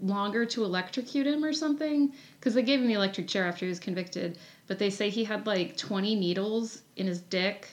longer 0.00 0.44
to 0.44 0.62
electrocute 0.64 1.26
him 1.26 1.42
or 1.42 1.52
something 1.52 2.12
because 2.38 2.52
they 2.54 2.62
gave 2.62 2.80
him 2.80 2.86
the 2.86 2.94
electric 2.94 3.26
chair 3.28 3.46
after 3.46 3.64
he 3.64 3.68
was 3.68 3.78
convicted. 3.80 4.36
But 4.66 4.78
they 4.78 4.90
say 4.90 5.08
he 5.08 5.24
had 5.24 5.46
like 5.46 5.76
twenty 5.76 6.14
needles 6.14 6.82
in 6.96 7.06
his 7.06 7.20
dick, 7.20 7.68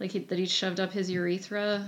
like 0.00 0.10
he, 0.12 0.18
that 0.20 0.38
he 0.38 0.46
shoved 0.46 0.80
up 0.80 0.90
his 0.92 1.10
urethra 1.10 1.84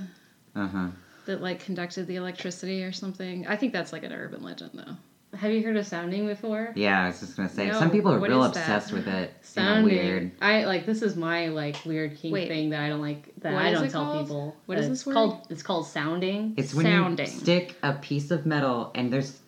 Uh 0.55 0.69
huh. 0.69 0.89
that 1.27 1.41
like 1.41 1.59
conducted 1.61 2.07
the 2.07 2.17
electricity 2.17 2.85
or 2.85 2.93
something. 2.93 3.47
I 3.47 3.57
think 3.57 3.73
that's 3.73 3.93
like 3.93 4.05
an 4.05 4.13
urban 4.13 4.43
legend 4.43 4.71
though. 4.75 4.97
Have 5.37 5.53
you 5.53 5.63
heard 5.63 5.77
of 5.77 5.87
sounding 5.87 6.27
before? 6.27 6.73
Yeah, 6.75 7.03
I 7.05 7.07
was 7.09 7.21
just 7.21 7.37
gonna 7.37 7.49
say 7.49 7.67
No, 7.69 7.79
some 7.79 7.91
people 7.91 8.13
are 8.13 8.19
real 8.19 8.45
is 8.45 8.53
that? 8.53 8.61
obsessed 8.61 8.93
with 8.93 9.07
it. 9.09 9.31
in 9.31 9.35
a 9.35 9.45
Sounding. 9.45 9.85
weird. 9.85 10.31
I 10.41 10.65
like 10.65 10.87
this 10.87 11.03
is 11.03 11.17
my 11.17 11.49
like 11.49 11.77
weird 11.85 12.17
kink 12.17 12.33
Wait. 12.33 12.49
thing 12.49 12.71
that 12.71 12.81
I 12.81 12.89
don't 12.89 13.01
like 13.01 13.33
that 13.41 13.55
I 13.55 13.71
don't 13.73 13.91
tell 13.91 14.05
called? 14.05 14.27
people. 14.27 14.57
What 14.67 14.79
is 14.79 14.89
this 14.89 15.01
it's 15.01 15.07
word? 15.07 15.15
called? 15.15 15.47
It's 15.51 15.63
called 15.63 15.87
sounding. 15.87 16.55
It's 16.57 16.75
when 16.75 16.87
Sounding. 16.87 17.27
you 17.27 17.33
stick 17.33 17.77
a 17.83 17.95
piece 17.95 18.31
of 18.31 18.47
metal 18.47 18.91
and 18.95 19.13
there's 19.13 19.41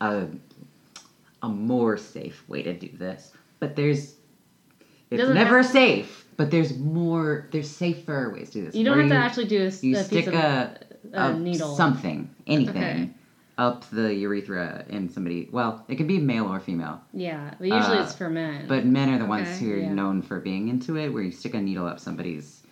a 0.00 0.26
a 1.42 1.48
more 1.48 1.96
safe 1.96 2.42
way 2.48 2.62
to 2.62 2.72
do 2.72 2.88
this, 2.96 3.32
but 3.60 3.76
there's 3.76 4.14
it's 5.10 5.20
Doesn't 5.20 5.34
never 5.34 5.58
have- 5.58 5.66
safe, 5.70 6.26
but 6.36 6.50
there's 6.50 6.76
more 6.76 7.48
there's 7.52 7.70
safer 7.70 8.30
ways 8.30 8.50
to 8.50 8.58
do 8.60 8.64
this. 8.66 8.74
You 8.74 8.84
don't 8.84 8.96
where 8.98 9.06
have 9.06 9.12
to 9.12 9.24
actually 9.24 9.46
do 9.46 9.62
a, 9.62 9.66
s- 9.66 9.84
you 9.84 9.96
a 9.96 10.02
stick 10.04 10.24
piece 10.24 10.28
of 10.28 10.34
a, 10.34 10.78
a 11.12 11.30
a 11.32 11.38
needle. 11.38 11.76
something 11.76 12.28
anything 12.46 12.76
Okay. 12.76 13.10
Up 13.58 13.88
the 13.90 14.12
urethra 14.14 14.84
in 14.88 15.08
somebody. 15.08 15.48
Well, 15.50 15.84
it 15.88 15.96
can 15.96 16.06
be 16.06 16.18
male 16.18 16.46
or 16.46 16.60
female, 16.60 17.00
Yeah, 17.14 17.54
but 17.58 17.68
usually 17.68 17.98
Uh, 17.98 18.02
it's 18.02 18.14
for 18.14 18.28
men. 18.28 18.66
but 18.68 18.84
men 18.84 19.08
are 19.14 19.18
the 19.18 19.24
ones 19.26 19.58
who 19.58 19.72
are 19.72 19.76
yeah. 19.78 19.92
known 19.94 20.20
for 20.22 20.40
being 20.40 20.68
into 20.68 20.96
it, 20.98 21.08
where 21.08 21.22
you 21.22 21.30
stick 21.32 21.54
a 21.54 21.60
needle 21.60 21.86
up 21.86 21.98
somebody's 21.98 22.62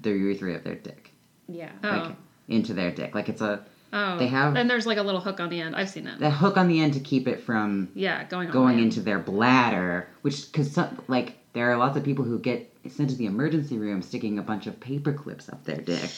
the 0.00 0.10
urethra 0.10 0.54
of 0.54 0.64
their 0.64 0.74
dick, 0.74 1.12
yeah, 1.46 1.70
Oh. 1.84 2.12
into 2.48 2.74
their 2.74 2.90
dick, 2.90 3.14
like 3.14 3.28
it's 3.28 3.42
a 3.42 3.60
oh. 3.92 4.18
they 4.18 4.26
have- 4.26 4.56
And 4.56 4.68
there's 4.68 4.86
like 4.86 4.98
a 4.98 5.02
little 5.04 5.20
hook 5.20 5.38
on 5.38 5.50
the 5.50 5.60
end. 5.60 5.76
I've 5.76 5.88
seen 5.90 6.04
that. 6.04 6.18
the 6.18 6.30
hook 6.30 6.56
on 6.56 6.66
the 6.66 6.80
end 6.80 6.94
to 6.94 7.00
keep 7.00 7.28
it 7.28 7.40
from 7.40 7.88
yeah, 7.94 8.24
going 8.24 8.50
going 8.50 8.80
into 8.80 9.00
their 9.00 9.20
bladder, 9.20 10.08
which 10.22 10.50
because 10.50 10.76
like 11.06 11.34
there 11.52 11.70
are 11.70 11.76
lots 11.76 11.96
of 11.96 12.02
people 12.02 12.24
who 12.24 12.40
get 12.40 12.72
sent 12.88 13.08
to 13.10 13.14
the 13.16 13.26
emergency 13.26 13.78
room 13.78 14.02
sticking 14.02 14.38
a 14.40 14.42
bunch 14.42 14.66
of 14.66 14.80
paper 14.80 15.12
clips 15.12 15.48
up 15.48 15.62
their 15.64 15.76
dick, 15.80 16.10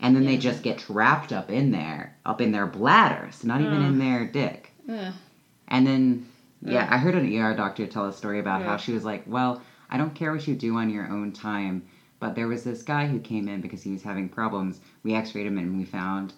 and 0.00 0.14
then 0.14 0.24
they 0.24 0.36
just 0.36 0.62
get 0.62 0.78
trapped 0.78 1.32
up 1.32 1.50
in 1.50 1.70
there, 1.70 2.16
up 2.24 2.40
in 2.40 2.52
their 2.52 2.66
bladder, 2.66 3.30
so 3.32 3.48
not 3.48 3.60
even 3.60 3.82
Ugh. 3.82 3.88
in 3.88 3.98
their 3.98 4.26
dick. 4.26 4.72
And 5.68 5.86
then 5.86 6.28
yeah. 6.62 6.88
I 6.90 6.98
heard 6.98 7.14
an 7.14 7.32
ER 7.36 7.54
doctor 7.54 7.86
tell 7.86 8.06
a 8.06 8.12
story 8.12 8.38
about 8.38 8.62
how 8.62 8.76
she 8.76 8.92
was 8.92 9.04
like, 9.04 9.24
well, 9.26 9.62
I 9.90 9.96
don't 9.96 10.14
care 10.14 10.32
what 10.32 10.46
you 10.46 10.54
do 10.54 10.76
on 10.76 10.90
your 10.90 11.08
own 11.08 11.32
time, 11.32 11.86
but 12.20 12.34
there 12.34 12.48
was 12.48 12.64
this 12.64 12.82
guy 12.82 13.06
who 13.06 13.20
came 13.20 13.48
in 13.48 13.60
because 13.60 13.82
he 13.82 13.92
was 13.92 14.02
having 14.02 14.28
problems. 14.28 14.80
We 15.02 15.14
X-rayed 15.14 15.46
him 15.46 15.58
and 15.58 15.78
we 15.78 15.84
found 15.84 16.32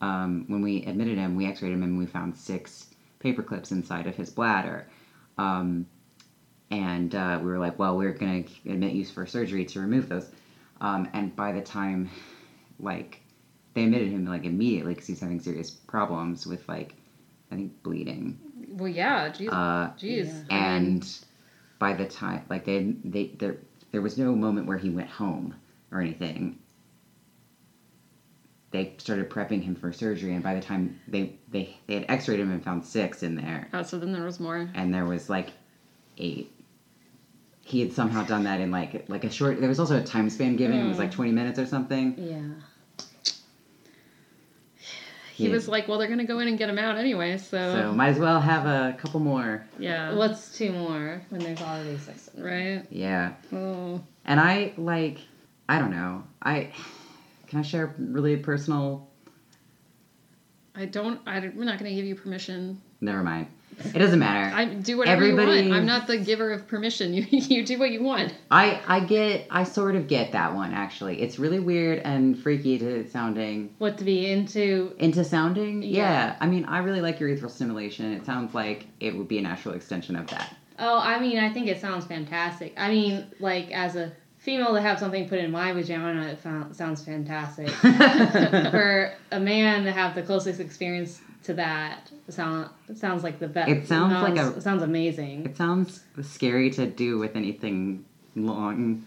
um, 0.00 0.44
when 0.48 0.62
we 0.62 0.84
admitted 0.84 1.18
him, 1.18 1.36
we 1.36 1.46
X-rayed 1.46 1.72
him 1.72 1.82
and 1.82 1.98
we 1.98 2.06
found 2.06 2.36
six 2.36 2.86
paper 3.18 3.42
clips 3.42 3.70
inside 3.70 4.06
of 4.06 4.16
his 4.16 4.30
bladder. 4.30 4.86
Um, 5.36 5.86
and 6.70 7.14
uh, 7.14 7.38
we 7.42 7.50
were 7.50 7.58
like, 7.58 7.78
well, 7.78 7.96
we're 7.96 8.12
gonna 8.12 8.44
admit 8.66 8.92
you 8.92 9.04
for 9.04 9.26
surgery 9.26 9.64
to 9.66 9.80
remove 9.80 10.08
those. 10.08 10.28
Um, 10.80 11.08
and 11.12 11.34
by 11.36 11.52
the 11.52 11.60
time, 11.60 12.08
like, 12.82 13.20
they 13.74 13.84
admitted 13.84 14.08
him 14.08 14.24
like 14.26 14.44
immediately 14.44 14.94
because 14.94 15.06
he's 15.06 15.20
having 15.20 15.40
serious 15.40 15.70
problems 15.70 16.46
with 16.46 16.68
like, 16.68 16.94
I 17.50 17.56
think 17.56 17.82
bleeding. 17.82 18.38
Well, 18.72 18.88
yeah. 18.88 19.28
Jeez. 19.30 19.48
Uh, 19.52 19.92
Jeez. 19.98 20.44
Yeah. 20.48 20.76
And 20.76 21.08
by 21.78 21.94
the 21.94 22.06
time, 22.06 22.44
like 22.48 22.64
they 22.64 22.94
they 23.04 23.28
there 23.38 23.56
there 23.90 24.02
was 24.02 24.16
no 24.18 24.34
moment 24.34 24.66
where 24.66 24.78
he 24.78 24.90
went 24.90 25.08
home 25.08 25.54
or 25.90 26.00
anything. 26.00 26.58
They 28.70 28.94
started 28.98 29.28
prepping 29.30 29.62
him 29.62 29.74
for 29.74 29.92
surgery, 29.92 30.32
and 30.32 30.44
by 30.44 30.54
the 30.54 30.60
time 30.60 31.00
they 31.08 31.38
they 31.48 31.76
they 31.88 31.94
had 31.94 32.04
X-rayed 32.08 32.38
him 32.38 32.52
and 32.52 32.62
found 32.62 32.84
six 32.84 33.24
in 33.24 33.34
there, 33.34 33.68
oh, 33.72 33.82
so 33.82 33.98
then 33.98 34.12
there 34.12 34.24
was 34.24 34.38
more. 34.38 34.70
and 34.74 34.94
there 34.94 35.06
was 35.06 35.28
like 35.28 35.50
eight. 36.18 36.52
He 37.62 37.80
had 37.80 37.92
somehow 37.92 38.24
done 38.24 38.44
that 38.44 38.60
in 38.60 38.70
like 38.70 39.08
like 39.08 39.24
a 39.24 39.30
short. 39.30 39.58
There 39.58 39.68
was 39.68 39.80
also 39.80 39.98
a 39.98 40.04
time 40.04 40.30
span 40.30 40.54
given. 40.54 40.78
It 40.78 40.88
was 40.88 40.98
like 40.98 41.10
twenty 41.10 41.32
minutes 41.32 41.58
or 41.58 41.66
something. 41.66 42.14
Yeah. 42.16 42.62
He 45.40 45.46
Yeah. 45.46 45.52
was 45.54 45.68
like, 45.68 45.88
well, 45.88 45.96
they're 45.98 46.08
gonna 46.08 46.26
go 46.26 46.38
in 46.40 46.48
and 46.48 46.58
get 46.58 46.68
him 46.68 46.78
out 46.78 46.98
anyway, 46.98 47.38
so, 47.38 47.72
So 47.72 47.92
might 47.92 48.08
as 48.10 48.18
well 48.18 48.40
have 48.40 48.66
a 48.66 48.94
couple 48.98 49.20
more. 49.20 49.64
yeah. 49.78 50.14
What's 50.14 50.56
two 50.58 50.70
more 50.70 51.22
when 51.30 51.40
there's 51.40 51.62
already 51.62 51.96
six? 51.96 52.28
Right. 52.36 52.84
Yeah, 52.90 53.32
Oh. 53.50 54.02
and 54.26 54.38
I 54.38 54.74
like 54.76 55.18
I 55.66 55.78
don't 55.78 55.92
know. 55.92 56.24
I 56.42 56.72
can 57.46 57.60
I 57.60 57.62
share 57.62 57.94
really 57.98 58.36
personal. 58.36 59.08
I 60.74 60.84
don't. 60.84 61.20
I'm 61.26 61.64
not 61.64 61.78
gonna 61.78 61.94
give 61.94 62.04
you 62.04 62.14
permission. 62.16 62.80
Never 63.00 63.22
mind. 63.22 63.46
It 63.94 63.98
doesn't 63.98 64.18
matter. 64.18 64.54
I 64.54 64.66
do 64.66 64.96
whatever 64.98 65.26
you 65.26 65.36
want. 65.36 65.72
I'm 65.72 65.86
not 65.86 66.06
the 66.06 66.18
giver 66.18 66.52
of 66.52 66.66
permission. 66.68 67.14
You 67.20 67.24
you 67.30 67.64
do 67.66 67.78
what 67.78 67.90
you 67.90 68.02
want. 68.02 68.34
I 68.50 68.80
I 68.86 69.00
get 69.00 69.46
I 69.50 69.64
sort 69.64 69.94
of 69.96 70.08
get 70.08 70.32
that 70.32 70.54
one 70.54 70.72
actually. 70.72 71.20
It's 71.20 71.38
really 71.38 71.60
weird 71.60 71.98
and 72.00 72.38
freaky 72.38 72.78
to 72.78 73.08
sounding 73.08 73.74
What 73.78 73.98
to 73.98 74.04
be 74.04 74.30
into? 74.30 74.94
into 74.98 75.24
sounding. 75.24 75.82
Yeah. 75.82 75.90
Yeah. 76.10 76.36
I 76.40 76.46
mean, 76.46 76.64
I 76.64 76.78
really 76.78 77.00
like 77.00 77.18
urethral 77.18 77.50
stimulation. 77.50 78.12
It 78.12 78.24
sounds 78.26 78.54
like 78.54 78.86
it 79.00 79.16
would 79.16 79.28
be 79.28 79.38
a 79.38 79.42
natural 79.42 79.74
extension 79.74 80.16
of 80.16 80.26
that. 80.28 80.54
Oh, 80.78 80.98
I 80.98 81.20
mean, 81.20 81.38
I 81.38 81.52
think 81.52 81.66
it 81.68 81.80
sounds 81.80 82.06
fantastic. 82.06 82.72
I 82.78 82.88
mean, 82.90 83.26
like 83.38 83.70
as 83.70 83.96
a 83.96 84.12
female 84.38 84.72
to 84.74 84.80
have 84.80 84.98
something 84.98 85.28
put 85.28 85.38
in 85.38 85.50
my 85.50 85.72
vagina, 85.72 86.22
it 86.28 86.40
found, 86.40 86.74
sounds 86.74 87.04
fantastic. 87.04 87.68
For 88.70 89.12
a 89.30 89.38
man 89.40 89.84
to 89.84 89.92
have 89.92 90.14
the 90.14 90.22
closest 90.22 90.60
experience 90.60 91.20
to 91.44 91.54
that, 91.54 92.10
sound 92.28 92.70
sounds 92.94 93.22
like 93.22 93.38
the 93.38 93.48
best. 93.48 93.70
It 93.70 93.86
sounds 93.86 94.12
like 94.12 94.36
a- 94.36 94.60
sounds 94.60 94.82
amazing. 94.82 95.46
it 95.46 95.56
sounds 95.56 96.02
scary 96.22 96.70
to 96.70 96.86
do 96.86 97.18
with 97.18 97.36
anything 97.36 98.04
long. 98.36 99.04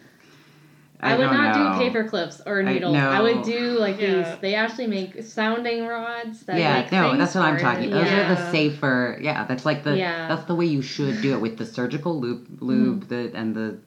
I, 1.04 1.18
would 1.18 1.26
don't 1.26 1.34
not 1.34 1.58
know. 1.58 1.80
do 1.80 1.86
paper 1.86 2.08
clips 2.08 2.42
or 2.46 2.62
I 2.62 2.74
needles. 2.74 2.96
I, 2.96 3.20
would 3.22 3.44
do 3.44 3.72
like 3.78 4.00
Yeah. 4.00 4.32
these. 4.32 4.40
They 4.40 4.56
actually 4.56 4.88
make 4.88 5.22
sounding 5.22 5.86
rods. 5.86 6.44
That 6.44 6.58
Yeah, 6.58 6.82
make 6.82 6.92
no, 6.92 7.18
that's 7.18 7.36
what 7.36 7.44
I'm 7.44 7.60
talking. 7.60 7.90
it. 7.90 7.92
Those 7.92 8.08
are 8.08 8.36
the 8.36 8.52
safer. 8.52 9.20
Yeah, 9.22 9.44
that's 9.46 9.66
like 9.66 9.84
the. 9.84 9.98
Yeah. 9.98 10.30
That's 10.30 10.46
the 10.46 10.56
way 10.56 10.66
you 10.66 10.82
should 10.82 11.22
do 11.22 11.34
it 11.34 11.42
with 11.42 11.58
the 11.58 11.66
surgical 11.66 12.20
loop, 12.20 12.48
mm-hmm. 12.48 12.66
lube, 12.66 13.08
the 13.10 13.32
and 13.36 13.54
the, 13.54 13.80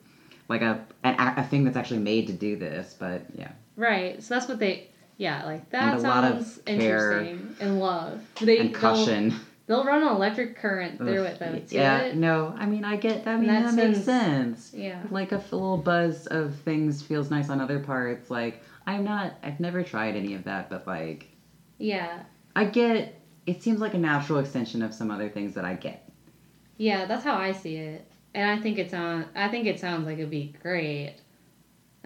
like 0.48 0.60
a 0.60 0.84
an, 1.04 1.14
a 1.18 1.42
thing 1.44 1.64
that's 1.64 1.76
actually 1.76 2.00
made 2.00 2.26
to 2.26 2.34
do 2.34 2.56
this. 2.56 2.94
But 2.98 3.22
yeah, 3.34 3.52
Right. 3.76 4.22
So 4.22 4.34
that's 4.34 4.48
what 4.48 4.58
they. 4.58 4.88
Yeah, 5.18 5.44
like 5.44 5.70
that 5.70 5.96
And 5.96 6.04
a 6.04 6.08
lot 6.08 6.24
of 6.24 6.44
sounds 6.44 6.60
care 6.66 7.12
interesting 7.20 7.56
and 7.60 7.80
love. 7.80 8.20
They 8.40 8.58
and 8.58 8.74
they'll- 8.74 9.32
They'll, 9.66 9.84
run 9.84 10.02
an 10.02 10.08
electric 10.08 10.56
current 10.58 10.98
through 10.98 11.24
Ugh, 11.24 11.26
it 11.26 11.38
though. 11.40 11.58
To 11.58 11.74
yeah, 11.74 12.12
no, 12.14 12.54
I 12.56 12.66
mean 12.66 12.84
I 12.84 12.94
get 12.96 13.24
that. 13.24 13.34
I 13.34 13.36
mean 13.38 13.48
that, 13.48 13.74
that 13.74 13.88
makes 13.88 14.04
sense-. 14.04 14.72
Yeah. 14.72 15.02
Like 15.10 15.32
a 15.32 15.36
little 15.50 15.76
buzz 15.76 16.28
of 16.28 16.54
things 16.60 17.02
feels 17.02 17.30
nice 17.30 17.50
on 17.50 17.60
other 17.60 17.80
parts. 17.80 18.30
Like 18.30 18.62
I'm 18.86 19.02
not. 19.02 19.32
I've 19.42 19.58
never 19.58 19.82
tried 19.82 20.14
any 20.14 20.34
of 20.34 20.44
that, 20.44 20.70
but 20.70 20.86
like 20.86 21.30
Yeah. 21.78 22.22
I 22.54 22.66
get. 22.66 23.20
It 23.46 23.60
seems 23.62 23.80
like 23.80 23.94
a 23.94 23.98
natural 23.98 24.38
extension 24.38 24.82
of 24.82 24.94
some 24.94 25.10
other 25.10 25.28
things 25.28 25.54
that 25.54 25.64
I 25.64 25.74
get. 25.74 26.08
Yeah, 26.76 27.06
that's 27.06 27.24
how 27.24 27.34
I 27.34 27.50
see 27.52 27.76
it. 27.76 28.06
And 28.34 28.48
I 28.48 28.62
think 28.62 28.78
it 28.78 28.90
sound 28.92 29.26
I 29.34 29.48
think 29.48 29.66
it 29.66 29.80
sounds 29.80 30.06
like 30.06 30.18
it'd 30.18 30.30
be 30.30 30.54
great. 30.62 31.16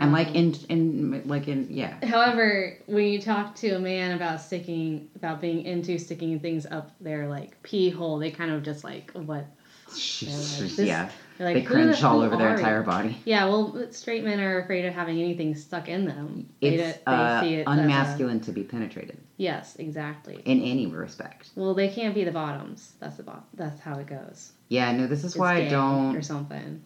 And 0.01 0.13
like 0.13 0.35
in 0.35 0.55
in 0.69 1.23
like 1.27 1.47
in 1.47 1.67
yeah. 1.71 2.05
However, 2.05 2.79
when 2.87 3.05
you 3.05 3.21
talk 3.21 3.55
to 3.57 3.73
a 3.73 3.79
man 3.79 4.13
about 4.17 4.41
sticking 4.41 5.11
about 5.15 5.41
being 5.41 5.65
into 5.65 5.99
sticking 5.99 6.41
things 6.41 6.65
up 6.67 6.93
their 7.01 7.29
like 7.29 7.63
pee 7.63 7.91
hole, 7.91 8.19
they 8.19 8.31
kind 8.31 8.51
of 8.51 8.63
just 8.63 8.83
like 8.83 9.11
what 9.13 9.47
this- 9.89 10.79
yeah, 10.79 11.11
like 11.39 11.55
they 11.55 11.61
"Who 11.63 11.69
the- 11.75 11.83
cringe 11.85 12.03
all 12.03 12.23
over 12.23 12.37
their 12.37 12.55
entire 12.55 12.81
you?" 12.81 12.87
body. 12.87 13.19
Yeah, 13.25 13.45
well, 13.47 13.89
straight 13.91 14.25
men 14.25 14.41
are 14.41 14.61
afraid 14.61 14.87
of 14.87 14.95
having 14.95 15.21
anything 15.21 15.55
stuck 15.55 15.89
in 15.89 16.07
them. 16.07 16.49
It's 16.61 16.83
don't- 16.83 17.05
they 17.05 17.13
uh, 17.13 17.41
see 17.43 17.55
it 17.57 17.69
as 17.69 17.79
a- 17.79 17.83
unmasculine 17.83 18.41
to 18.41 18.53
be 18.53 18.63
penetrated 18.63 19.19
yes, 19.37 19.77
exactly. 19.77 20.41
in 20.45 20.63
any 20.63 20.87
respect. 20.87 21.51
Well, 21.57 21.75
they 21.75 21.89
can't 21.89 22.15
be 22.15 22.25
the 22.25 22.33
bottoms. 22.33 22.95
That's 23.01 23.17
the 23.17 23.23
bot. 23.25 23.45
That's 23.55 23.81
how 23.81 23.99
it 23.99 24.07
goes. 24.07 24.53
Yeah, 24.69 24.93
no, 24.93 25.07
this 25.07 25.21
is 25.21 25.33
It's 25.33 25.37
why 25.37 25.57
I 25.57 25.69
don't. 25.69 26.17
Or 26.17 26.23
something. 26.23 26.83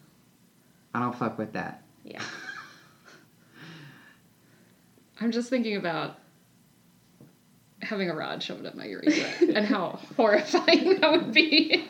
I 0.93 0.99
don't 0.99 1.15
fuck 1.15 1.37
with 1.37 1.53
that. 1.53 1.83
Yeah. 2.03 2.21
I'm 5.19 5.31
just 5.31 5.49
thinking 5.49 5.75
about 5.77 6.17
having 7.81 8.09
a 8.09 8.15
rod 8.15 8.41
shoved 8.41 8.65
up 8.65 8.75
my 8.75 8.85
urethra 8.85 9.47
and 9.55 9.65
how 9.65 9.99
horrifying 10.15 10.99
that 10.99 11.11
would 11.11 11.33
be. 11.33 11.87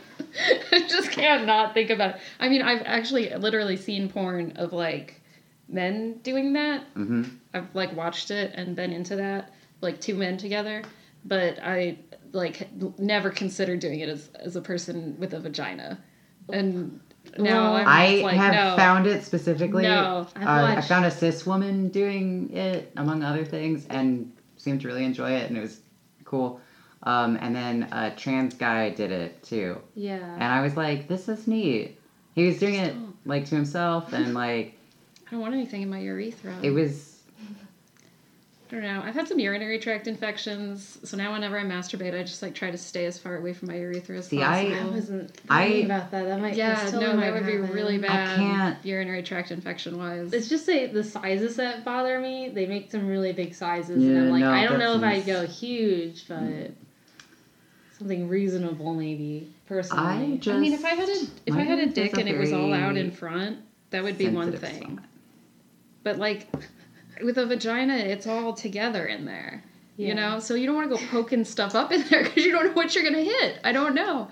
I 0.72 0.80
just 0.88 1.12
can't 1.12 1.46
not 1.46 1.74
think 1.74 1.90
about 1.90 2.16
it. 2.16 2.22
I 2.40 2.50
mean, 2.50 2.62
I've 2.62 2.82
actually 2.86 3.34
literally 3.36 3.78
seen 3.78 4.10
porn 4.10 4.54
of 4.58 4.74
like 4.74 5.22
men 5.68 6.20
doing 6.24 6.54
that. 6.54 6.84
hmm 6.94 7.24
I've 7.54 7.74
like 7.74 7.96
watched 7.96 8.32
it 8.32 8.52
and 8.56 8.76
been 8.76 8.92
into 8.92 9.16
that, 9.16 9.54
like 9.82 10.02
two 10.02 10.16
men 10.16 10.38
together, 10.38 10.84
but 11.24 11.58
I 11.64 12.00
like 12.34 12.68
never 13.00 13.30
considered 13.30 13.80
doing 13.80 14.02
it 14.02 14.10
as 14.10 14.30
as 14.36 14.56
a 14.56 14.62
person 14.62 15.16
with 15.18 15.34
a 15.34 15.40
vagina. 15.40 16.00
And 16.52 17.00
now 17.38 17.74
Well, 17.74 17.76
I'm 17.76 17.88
I 17.88 18.12
just 18.12 18.24
like, 18.24 18.36
have 18.38 18.54
no. 18.54 18.76
found 18.76 19.08
it 19.08 19.24
specifically. 19.24 19.84
No, 19.84 20.28
I've 20.36 20.48
uh, 20.48 20.78
I 20.78 20.82
found 20.82 21.06
a 21.06 21.12
cis 21.12 21.46
woman 21.46 21.90
doing 21.90 22.52
it 22.54 22.92
among 22.98 23.24
other 23.24 23.44
things, 23.46 23.86
and 23.90 24.32
seemed 24.58 24.82
to 24.82 24.88
really 24.88 25.04
enjoy 25.04 25.32
it, 25.32 25.50
and 25.50 25.58
it 25.58 25.62
was 25.62 25.80
cool. 26.24 26.60
Um, 27.04 27.38
and 27.42 27.56
then 27.56 27.88
a 27.92 28.12
trans 28.12 28.54
guy 28.56 28.90
did 28.90 29.12
it 29.12 29.44
too, 29.44 29.80
Yeah. 29.96 30.34
and 30.36 30.44
I 30.44 30.62
was 30.62 30.76
like, 30.76 31.08
"This 31.08 31.28
is 31.30 31.46
neat." 31.48 31.98
He 32.34 32.48
was 32.48 32.58
doing 32.60 32.76
it 32.76 32.96
like 33.26 33.46
to 33.46 33.56
himself, 33.56 34.12
and 34.14 34.34
like 34.34 34.78
I 35.28 35.32
don't 35.32 35.40
want 35.42 35.54
anything 35.54 35.82
in 35.84 35.90
my 35.90 36.00
urethra. 36.00 36.54
it 36.64 36.72
was. 36.72 37.14
I 38.68 38.72
don't 38.74 38.84
know. 38.84 39.03
I've 39.05 39.13
had 39.13 39.28
some 39.28 39.38
urinary 39.39 39.78
tract 39.78 40.07
infections, 40.07 40.97
so 41.03 41.16
now 41.18 41.34
whenever 41.34 41.59
I 41.59 41.63
masturbate, 41.63 42.20
I 42.20 42.24
just 42.24 42.41
like 42.41 42.55
try 42.55 42.72
to 42.72 42.78
stay 42.80 43.05
as 43.05 43.20
far 43.20 43.36
away 43.38 43.53
from 43.53 43.68
my 43.68 43.76
urethra 43.76 44.18
as 44.18 44.28
See, 44.28 44.41
I- 44.41 44.72
I 44.72 44.86
wasn't 44.86 45.32
I- 45.47 45.66
thinking 45.68 45.86
about 45.86 46.09
that. 46.11 46.24
That 46.26 46.39
might 46.41 46.55
yeah, 46.55 46.89
no, 46.93 47.13
might 47.13 47.26
that 47.32 47.34
would 47.34 47.45
be 47.45 47.57
really 47.57 47.99
bad. 47.99 48.38
can't- 48.38 48.84
urinary 48.84 49.22
tract 49.22 49.51
infection 49.51 49.99
wise. 49.99 50.34
It's 50.34 50.49
just 50.49 50.66
the, 50.66 50.88
the 50.88 51.03
sizes 51.03 51.57
that 51.57 51.86
bother 51.86 52.20
me. 52.20 52.49
They 52.49 52.66
make 52.66 52.89
some 52.89 53.07
really 53.07 53.34
big 53.34 53.53
sizes, 53.53 54.03
and 54.03 54.18
I'm 54.18 54.30
like, 54.32 54.41
no, 54.41 54.51
I 54.51 54.66
don't 54.66 54.80
know 54.80 54.95
if 54.95 55.03
I 55.03 55.16
seems- 55.22 55.26
go 55.28 55.45
huge, 55.45 56.28
but 56.28 56.39
mm. 56.39 56.72
something 57.99 58.28
reasonable 58.28 58.95
maybe. 58.95 59.51
Personally, 59.68 60.34
I 60.34 60.38
just. 60.38 60.55
I 60.55 60.59
mean, 60.59 60.74
if 60.74 60.84
I 60.86 60.89
had 60.89 61.09
a 61.09 61.18
if 61.45 61.53
I 61.55 61.61
had 61.61 61.80
a 61.80 61.86
dick 61.88 62.18
and 62.18 62.28
it 62.28 62.38
was 62.38 62.51
all 62.51 62.74
out 62.74 62.97
in 62.97 63.11
front, 63.11 63.59
that 63.91 64.03
would 64.03 64.18
be 64.18 64.30
one 64.30 64.51
thing. 64.57 64.82
spot. 64.82 65.05
But 66.03 66.18
like 66.18 66.47
with 67.24 67.38
a 67.38 67.45
vagina, 67.45 67.95
it's 67.95 68.28
all 68.28 68.53
together 68.53 69.05
in 69.05 69.26
there. 69.26 69.63
Yeah. 69.97 70.09
You 70.09 70.16
know, 70.16 70.39
so 70.39 70.55
you 70.55 70.66
don't 70.66 70.76
want 70.76 70.89
to 70.89 70.97
go 70.97 71.01
poking 71.09 71.45
stuff 71.45 71.74
up 71.74 71.91
in 71.91 72.03
there 72.09 72.24
because 72.24 72.43
you 72.43 72.51
don't 72.51 72.66
know 72.66 72.74
what 72.74 72.93
you're 72.95 73.03
gonna 73.03 73.24
hit. 73.24 73.59
I 73.63 73.72
don't 73.72 73.95
know. 73.95 74.30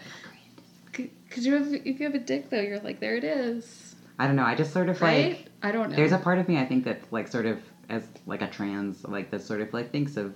Because 0.91 1.45
you 1.45 1.53
have 1.53 1.73
if 1.73 1.99
you 1.99 2.05
have 2.05 2.15
a 2.15 2.19
dick 2.19 2.49
though, 2.49 2.59
you're 2.59 2.79
like 2.79 2.99
there 2.99 3.15
it 3.15 3.23
is, 3.23 3.95
I 4.19 4.27
don't 4.27 4.35
know. 4.35 4.43
I 4.43 4.55
just 4.55 4.73
sort 4.73 4.89
of 4.89 5.01
right? 5.01 5.37
like. 5.37 5.45
I 5.61 5.71
don't 5.71 5.89
know. 5.89 5.95
There's 5.95 6.11
a 6.11 6.17
part 6.17 6.39
of 6.39 6.47
me 6.49 6.57
I 6.57 6.65
think 6.65 6.83
that 6.83 7.01
like 7.11 7.29
sort 7.29 7.45
of 7.45 7.59
as 7.89 8.07
like 8.25 8.41
a 8.41 8.47
trans 8.47 9.03
like 9.05 9.31
that 9.31 9.41
sort 9.41 9.61
of 9.61 9.73
like 9.73 9.91
thinks 9.91 10.17
of 10.17 10.35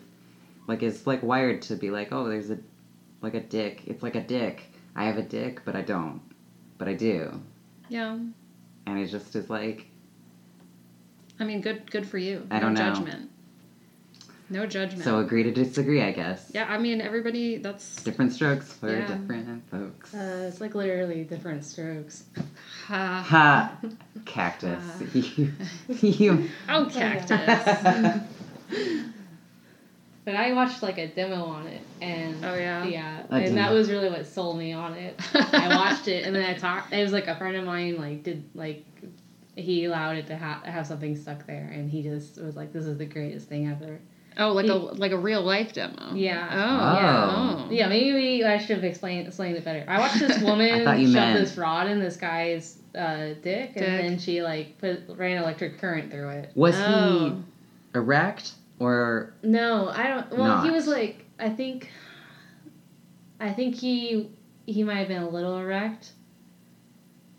like 0.67 0.83
is 0.83 1.07
like 1.07 1.23
wired 1.23 1.61
to 1.63 1.75
be 1.75 1.89
like 1.89 2.11
oh 2.11 2.27
there's 2.27 2.51
a 2.51 2.57
like 3.21 3.33
a 3.33 3.39
dick 3.39 3.83
it's 3.85 4.03
like 4.03 4.15
a 4.15 4.21
dick 4.21 4.63
I 4.95 5.05
have 5.05 5.17
a 5.17 5.23
dick 5.23 5.61
but 5.65 5.75
I 5.75 5.81
don't 5.81 6.21
but 6.77 6.87
I 6.87 6.93
do 6.93 7.41
yeah. 7.89 8.17
and 8.85 8.99
it 8.99 9.07
just 9.07 9.35
is 9.35 9.49
like 9.49 9.87
I 11.39 11.43
mean, 11.43 11.61
good 11.61 11.89
good 11.91 12.07
for 12.07 12.17
you. 12.17 12.45
I 12.51 12.55
no 12.59 12.65
don't 12.65 12.73
know. 12.73 12.79
judgment. 12.93 13.29
No 14.49 14.65
judgment. 14.65 15.03
So 15.03 15.19
agree 15.19 15.43
to 15.43 15.51
disagree, 15.51 16.01
I 16.01 16.11
guess. 16.13 16.51
yeah, 16.53 16.67
I 16.69 16.77
mean 16.77 17.01
everybody. 17.01 17.57
That's 17.57 18.01
Different 18.03 18.31
strokes 18.33 18.71
for 18.73 18.89
Yeah. 18.95 19.07
different 19.07 19.69
folks. 19.69 20.13
Uh, 20.13 20.45
it's 20.49 20.61
like 20.61 20.73
literally 20.73 21.23
different 21.25 21.63
strokes. 21.65 22.23
ha. 22.85 23.23
Ha! 23.27 23.77
Cactus. 24.25 25.01
you, 25.13 25.51
you. 26.01 26.49
Oh, 26.69 26.85
cactus. 26.91 28.21
But 30.25 30.35
I 30.35 30.51
watched 30.51 30.83
like 30.83 30.97
a 30.97 31.07
demo 31.07 31.41
on 31.45 31.67
it, 31.67 31.81
and 32.01 32.43
Oh, 32.43 32.53
yeah? 32.53 32.83
yeah, 32.83 33.23
A 33.31 33.35
and 33.35 33.55
that 33.55 33.71
was 33.71 33.89
really 33.89 34.09
what 34.09 34.27
sold 34.27 34.57
me 34.57 34.73
on 34.73 34.93
it. 34.93 35.17
I 35.33 35.69
watched 35.69 36.09
it, 36.09 36.25
and 36.25 36.35
then 36.35 36.43
I 36.43 36.53
talked. 36.53 36.91
It 36.91 37.01
was 37.01 37.13
like 37.13 37.27
a 37.27 37.35
friend 37.37 37.55
of 37.55 37.63
mine, 37.63 37.95
like 37.97 38.23
did 38.23 38.43
like 38.53 38.83
he 39.57 39.85
allowed 39.85 40.17
it 40.17 40.27
to 40.27 40.37
ha- 40.37 40.61
have 40.63 40.87
something 40.87 41.15
stuck 41.15 41.45
there, 41.47 41.69
and 41.73 41.89
he 41.89 42.01
just 42.03 42.41
was 42.41 42.55
like, 42.55 42.71
"This 42.73 42.85
is 42.85 42.97
the 42.97 43.05
greatest 43.05 43.49
thing 43.49 43.67
ever." 43.69 43.99
oh, 44.39 44.53
like 44.53 44.67
a 44.67 44.73
like 44.75 45.11
a 45.11 45.17
real 45.17 45.41
life 45.41 45.73
demo. 45.73 46.13
Yeah. 46.13 46.47
Oh. 46.51 47.57
Oh. 47.59 47.65
Oh. 47.67 47.71
Yeah, 47.71 47.87
maybe 47.89 48.45
I 48.45 48.59
should 48.59 48.75
have 48.77 48.83
explained 48.83 49.27
explained 49.27 49.57
it 49.57 49.65
better. 49.65 49.83
I 49.87 49.99
watched 49.99 50.19
this 50.19 50.41
woman 50.43 50.71
I 50.71 50.83
thought 50.83 50.97
shove 50.99 51.09
meant- 51.13 51.39
this 51.39 51.57
rod 51.57 51.87
in 51.87 51.99
this 51.99 52.17
guy's 52.17 52.77
uh, 52.95 53.33
dick, 53.41 53.71
and 53.75 53.85
then 53.85 54.19
she 54.19 54.43
like 54.43 54.77
put 54.77 55.01
ran 55.09 55.41
electric 55.41 55.79
current 55.79 56.11
through 56.11 56.29
it. 56.29 56.51
Was 56.55 56.75
Oh. 56.77 57.29
he 57.93 57.97
erect 57.97 58.51
or 58.79 59.33
No, 59.41 59.89
I 59.89 60.07
don't. 60.07 60.37
Well, 60.37 60.61
he 60.61 60.69
was 60.69 60.85
like, 60.87 61.25
I 61.39 61.49
think, 61.49 61.89
I 63.39 63.51
think 63.53 63.75
he 63.75 64.29
he 64.67 64.83
might 64.83 64.97
have 64.99 65.07
been 65.07 65.23
a 65.23 65.29
little 65.29 65.57
erect. 65.57 66.11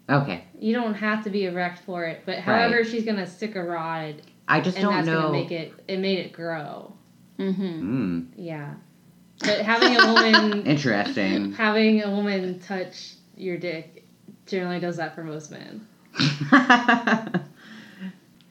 Okay? 0.08 0.44
You 0.58 0.74
don't 0.74 0.94
have 0.94 1.24
to 1.24 1.30
be 1.30 1.44
erect 1.46 1.80
for 1.80 2.04
it, 2.04 2.22
but 2.26 2.38
however, 2.38 2.84
she's 2.84 3.04
gonna 3.04 3.26
stick 3.26 3.54
a 3.56 3.62
rod, 3.62 4.22
I 4.48 4.60
just 4.60 4.76
and 4.76 4.84
don't 4.84 4.94
that's 4.94 5.06
know. 5.06 5.20
gonna 5.22 5.32
make 5.32 5.50
it. 5.52 5.72
It 5.88 5.98
made 5.98 6.18
it 6.18 6.32
grow. 6.32 6.92
Mm-hmm. 7.38 7.62
Mm, 7.64 8.26
Yeah, 8.36 8.74
but 9.40 9.60
having 9.60 9.96
a 9.96 10.12
woman 10.12 10.62
interesting. 10.66 11.52
having 11.54 12.02
a 12.02 12.10
woman 12.10 12.58
touch 12.60 13.14
your 13.36 13.56
dick 13.58 14.04
generally 14.46 14.80
does 14.80 14.96
that 14.96 15.14
for 15.14 15.22
most 15.22 15.50
men. 15.50 15.86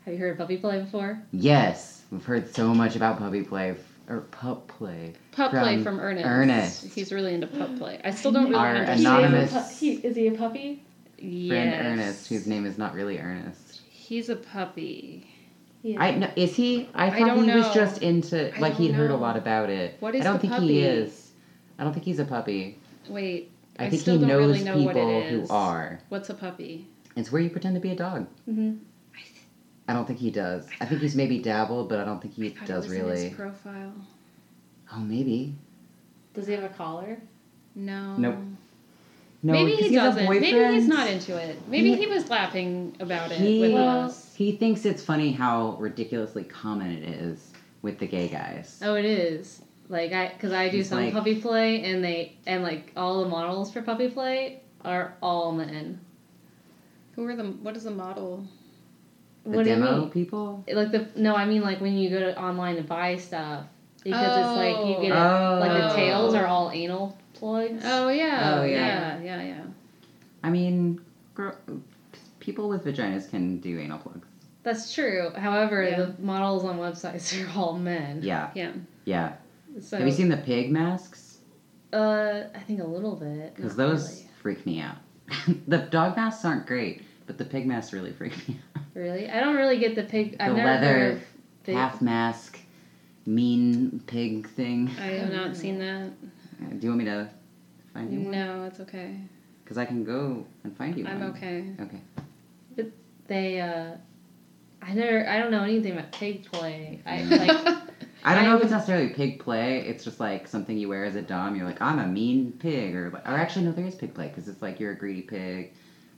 Have 0.06 0.14
you 0.14 0.18
heard 0.18 0.32
of 0.32 0.38
puppy 0.38 0.58
play 0.58 0.80
before? 0.82 1.22
yes, 1.32 2.04
we've 2.12 2.24
heard 2.24 2.54
so 2.56 2.74
much 2.74 2.96
about 2.96 3.18
puppy 3.20 3.44
play 3.44 3.76
or 4.08 4.22
pup 4.22 4.68
play. 4.70 5.14
Pup 5.34 5.52
play 5.52 5.76
From 5.76 5.84
from 5.84 6.00
Ernest. 6.00 6.26
Ernest. 6.26 6.86
He's 6.96 7.12
really 7.12 7.34
into 7.34 7.48
pup 7.48 7.78
play. 7.78 8.00
I 8.06 8.12
still 8.12 8.32
don't 8.32 8.46
really 8.46 8.56
Our 8.56 8.76
understand. 8.76 9.02
anonymous- 9.02 9.52
He 9.80 9.90
is, 9.90 10.00
pu- 10.00 10.02
he, 10.02 10.08
is 10.08 10.16
he 10.16 10.28
a 10.28 10.32
puppy? 10.38 10.84
Friend 11.18 11.50
Yes. 11.50 11.86
Ernest, 11.86 12.30
whose 12.30 12.48
name 12.48 12.66
is 12.66 12.78
not 12.78 12.94
really 12.94 13.18
Ernest. 13.20 13.82
He's 13.90 14.30
a 14.30 14.36
puppy. 14.36 15.28
Yeah. 15.82 16.02
I 16.02 16.12
know. 16.16 16.30
Is 16.36 16.56
he? 16.56 16.88
I 16.94 17.08
I 17.08 17.10
thought 17.10 17.28
don't 17.28 17.48
he 17.50 17.56
was 17.56 17.74
just 17.74 18.02
into 18.02 18.52
like 18.60 18.76
he'd 18.76 18.92
heard 18.92 19.12
a 19.12 19.16
lot 19.16 19.36
about 19.38 19.70
it. 19.70 19.98
What 20.00 20.16
is 20.16 20.22
I 20.22 20.24
don't 20.26 20.34
the 20.34 20.40
think 20.42 20.54
puppy? 20.54 20.68
he 20.68 20.80
is. 20.82 21.32
I 21.80 21.84
don't 21.84 21.94
think 21.94 22.06
he's 22.06 22.20
a 22.20 22.26
puppy. 22.26 22.78
Wait. 23.10 23.52
I, 23.80 23.86
I 23.86 23.90
think 23.90 24.02
still 24.02 24.16
he 24.16 24.20
don't 24.22 24.30
knows 24.30 24.48
really 24.48 24.64
know 24.64 24.78
what 24.86 24.96
it 24.96 25.00
people 25.30 25.46
who 25.48 25.54
are. 25.54 26.00
What's 26.10 26.30
a 26.30 26.34
puppy? 26.34 26.88
It's 27.16 27.32
where 27.32 27.42
you 27.42 27.50
pretend 27.50 27.76
to 27.76 27.82
be 27.82 27.92
a 27.92 27.96
dog. 27.96 28.28
hmm 28.46 28.74
I 29.90 29.94
don't 29.94 30.06
think 30.06 30.20
he 30.20 30.32
does. 30.32 30.68
I 30.82 30.86
think 30.86 31.00
he's 31.02 31.16
maybe 31.16 31.40
dabbled, 31.40 31.88
but 31.88 32.00
I 32.00 32.04
don't 32.04 32.22
think 32.22 32.34
he 32.34 32.50
thought 32.50 32.64
it 32.64 32.68
does 32.68 32.84
was 32.88 32.94
in 32.94 33.06
really. 33.06 33.30
his 33.30 33.34
profile. 33.34 33.94
Oh, 34.94 35.00
maybe. 35.00 35.56
Does 36.34 36.46
he 36.48 36.54
have 36.54 36.64
a 36.66 36.70
collar? 36.70 37.18
No. 37.74 38.18
Nope. 38.18 38.36
No, 39.44 39.54
maybe 39.54 39.72
'cause 39.72 39.80
he 39.82 39.88
he's 39.90 39.98
a 39.98 40.02
doesn't. 40.02 40.30
Maybe 40.30 40.74
he's 40.76 40.88
not 40.88 41.08
into 41.10 41.38
it. 41.38 41.58
Maybe 41.68 41.92
He- 41.92 41.98
he, 42.02 42.08
was 42.08 42.30
laughing 42.30 42.96
about 43.00 43.32
it 43.32 43.38
He- 43.38 43.62
with 43.62 43.74
us. 43.76 44.34
He 44.36 44.52
thinks 44.54 44.86
it's 44.86 45.04
funny 45.04 45.32
how 45.32 45.78
ridiculously 45.80 46.44
common 46.44 46.92
it 46.92 47.04
is 47.04 47.52
with 47.82 48.00
the 48.00 48.08
gay 48.08 48.28
guys. 48.28 48.82
Oh, 48.84 48.96
it 48.96 49.06
is. 49.06 49.62
Like 49.90 50.12
I, 50.12 50.30
because 50.30 50.52
I 50.54 50.70
do 50.70 50.78
He's 50.78 50.90
some 50.90 51.00
like- 51.04 51.14
puppy 51.14 51.36
play, 51.36 51.84
and 51.84 52.04
they 52.04 52.34
and 52.46 52.64
like 52.64 52.92
all 52.98 53.24
the 53.24 53.30
models 53.30 53.72
for 53.72 53.82
puppy 53.82 54.10
play 54.10 54.62
are 54.84 55.14
all 55.22 55.52
men. 55.54 56.00
Who 57.16 57.26
are 57.28 57.36
the? 57.36 57.44
What 57.46 57.78
is 57.78 57.84
the 57.86 57.92
model? 57.92 58.44
The 59.44 59.50
what 59.52 59.64
do 59.64 59.70
you 59.70 59.76
demo 59.78 60.00
mean? 60.02 60.10
people. 60.10 60.64
Like 60.72 60.92
the 60.92 61.08
no, 61.16 61.36
I 61.36 61.46
mean 61.46 61.62
like 61.62 61.80
when 61.80 61.96
you 61.98 62.10
go 62.10 62.20
to 62.20 62.40
online 62.42 62.76
to 62.76 62.82
buy 62.84 63.16
stuff 63.18 63.66
because 64.04 64.38
it's 64.40 64.58
like 64.58 64.86
you 64.88 64.94
get 65.08 65.16
it, 65.16 65.20
Oh. 65.20 65.58
like 65.62 65.72
the 65.72 65.94
Oh. 65.94 65.96
tails 65.96 66.34
are 66.34 66.46
oh. 66.46 66.50
all 66.52 66.72
anal 66.72 67.18
plugs. 67.40 67.84
Oh 67.86 68.10
yeah. 68.10 68.58
Oh, 68.60 68.64
yeah. 68.64 69.20
yeah. 69.20 69.22
Yeah. 69.24 69.44
Yeah. 69.44 69.64
I 70.44 70.50
mean, 70.50 71.02
gr- 71.34 71.52
people 72.40 72.70
with 72.70 72.86
vaginas 72.86 73.30
can 73.30 73.60
do 73.60 73.80
anal 73.80 74.00
plugs. 74.00 74.28
That's 74.64 74.94
true. 74.94 75.32
However, 75.36 75.84
Yeah. 75.84 75.98
the 75.98 76.16
models 76.20 76.64
on 76.66 76.78
websites 76.78 77.34
are 77.56 77.58
all 77.60 77.78
men. 77.78 78.22
Yeah, 78.22 78.52
Yeah. 78.54 78.72
yeah. 79.06 79.34
So, 79.82 79.98
Have 79.98 80.08
you 80.08 80.14
seen 80.14 80.30
the 80.30 80.38
pig 80.38 80.72
masks? 80.72 81.38
Uh, 81.94 82.44
I 82.54 82.60
think 82.60 82.82
a 82.82 82.88
little 82.88 83.16
bit. 83.16 83.56
Because 83.56 83.78
not 83.78 83.90
those 83.90 84.26
freak 84.42 84.66
me 84.66 84.82
out. 84.82 84.98
the 85.68 85.78
dog 85.78 86.16
masks 86.18 86.44
aren't 86.44 86.66
great, 86.66 87.04
but 87.28 87.38
the 87.38 87.46
pig 87.46 87.66
masks 87.68 87.94
really 87.94 88.12
freak 88.12 88.48
me 88.50 88.60
out. 88.76 88.82
Really. 88.94 89.10
really, 89.22 89.30
I 89.30 89.40
don't 89.40 89.56
really 89.56 89.78
get 89.78 89.96
the 89.96 90.04
pig. 90.04 90.36
I've 90.40 90.52
The 90.52 90.58
never 90.58 90.70
leather 90.70 90.94
heard 91.00 91.14
of 91.18 91.24
pig. 91.64 91.76
Half 91.76 92.02
mask, 92.02 92.60
mean 93.26 94.02
pig 94.08 94.50
thing. 94.50 94.90
I 95.00 95.06
have 95.08 95.32
not 95.32 95.56
seen 95.56 95.80
that. 95.80 96.12
Uh, 96.62 96.70
Do 96.72 96.80
you 96.82 96.90
want 96.90 97.00
me 97.00 97.06
to 97.06 97.30
find 97.94 98.12
you 98.14 98.22
one? 98.22 98.32
No, 98.32 98.64
it's 98.66 98.80
okay. 98.80 99.20
Because 99.64 99.78
I 99.78 99.86
can 99.86 100.04
go 100.04 100.46
and 100.64 100.76
find 100.78 100.98
you 100.98 101.06
I'm 101.06 101.20
one. 101.20 101.30
okay. 101.32 101.66
Okay. 101.80 102.02
But 102.76 102.88
they. 103.28 103.60
uh 103.60 103.98
I 104.82 104.94
never. 104.94 105.28
I 105.28 105.40
don't 105.40 105.52
know 105.52 105.64
anything 105.64 105.94
about 105.94 106.12
pig 106.12 106.50
play. 106.52 107.02
I 107.06 107.24
like. 107.24 107.78
I 108.24 108.36
don't 108.36 108.46
know 108.46 108.58
if 108.58 108.64
it's 108.64 108.72
necessarily 108.72 109.10
pig 109.10 109.40
play. 109.40 109.80
It's 109.80 110.04
just 110.04 110.20
like 110.20 110.48
something 110.48 110.78
you 110.78 110.90
wear 110.90 111.06
as 111.06 111.16
a 111.16 111.22
dom. 111.22 111.56
You're 111.56 111.66
like, 111.66 111.82
I'm 111.82 112.00
a 112.00 112.08
mean 112.08 112.54
pig, 112.60 112.96
or 112.96 113.10
or 113.10 113.22
actually 113.26 113.66
no, 113.66 113.72
there 113.72 113.86
is 113.86 113.96
pig 113.96 114.14
play 114.14 114.28
because 114.28 114.48
it's 114.48 114.62
like 114.62 114.80
you're 114.80 114.92
a 114.92 114.98
greedy 114.98 115.22
pig. 115.22 115.74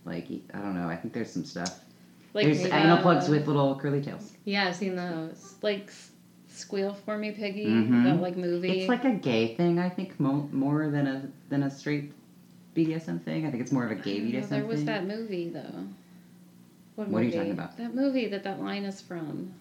Like 0.06 0.28
I 0.54 0.60
don't 0.60 0.76
know. 0.76 0.88
I 0.88 0.96
think 0.96 1.14
there's 1.14 1.32
some 1.32 1.46
stuff. 1.46 1.80
like 2.34 2.46
there's 2.46 2.64
maybe, 2.64 2.72
anal 2.72 2.98
uh, 2.98 3.02
plugs 3.02 3.30
with 3.30 3.48
little 3.48 3.76
curly 3.80 4.02
tails. 4.02 4.32
Yeah, 4.46 4.68
I've 4.68 4.76
seen 4.76 4.96
those. 4.96 5.56
like 5.62 5.92
Squeal 6.60 6.94
for 7.06 7.18
Me 7.18 7.32
Piggy, 7.32 7.66
Mhm. 7.68 8.04
that 8.04 8.22
like 8.22 8.38
movie. 8.38 8.82
It's 8.82 8.90
like 8.90 9.06
a 9.06 9.14
gay 9.14 9.56
thing, 9.56 9.80
I 9.80 9.90
think, 9.90 10.20
mo- 10.20 10.50
more 10.52 10.90
than 10.90 11.08
a 11.08 11.22
than 11.50 11.64
a 11.64 11.70
straight 11.72 12.12
BDSM 12.76 13.20
thing. 13.20 13.46
I 13.46 13.52
think 13.52 13.62
it's 13.64 13.72
more 13.72 13.86
of 13.86 13.92
a 13.92 13.96
gay 13.96 14.20
BDSM. 14.20 14.42
don't 14.42 14.52
know, 14.52 14.58
There 14.58 14.66
was 14.68 14.78
thing. 14.78 14.86
that 14.88 15.08
movie 15.08 15.50
though. 15.50 15.86
What 16.96 17.08
what 17.08 17.10
movie? 17.10 17.16
are 17.16 17.20
you 17.22 17.26
movie? 17.26 17.38
talking 17.38 17.52
about? 17.52 17.78
That 17.78 17.96
movie 17.96 18.28
that 18.28 18.44
that 18.44 18.62
line 18.62 18.84
is 18.84 19.02
from. 19.02 19.52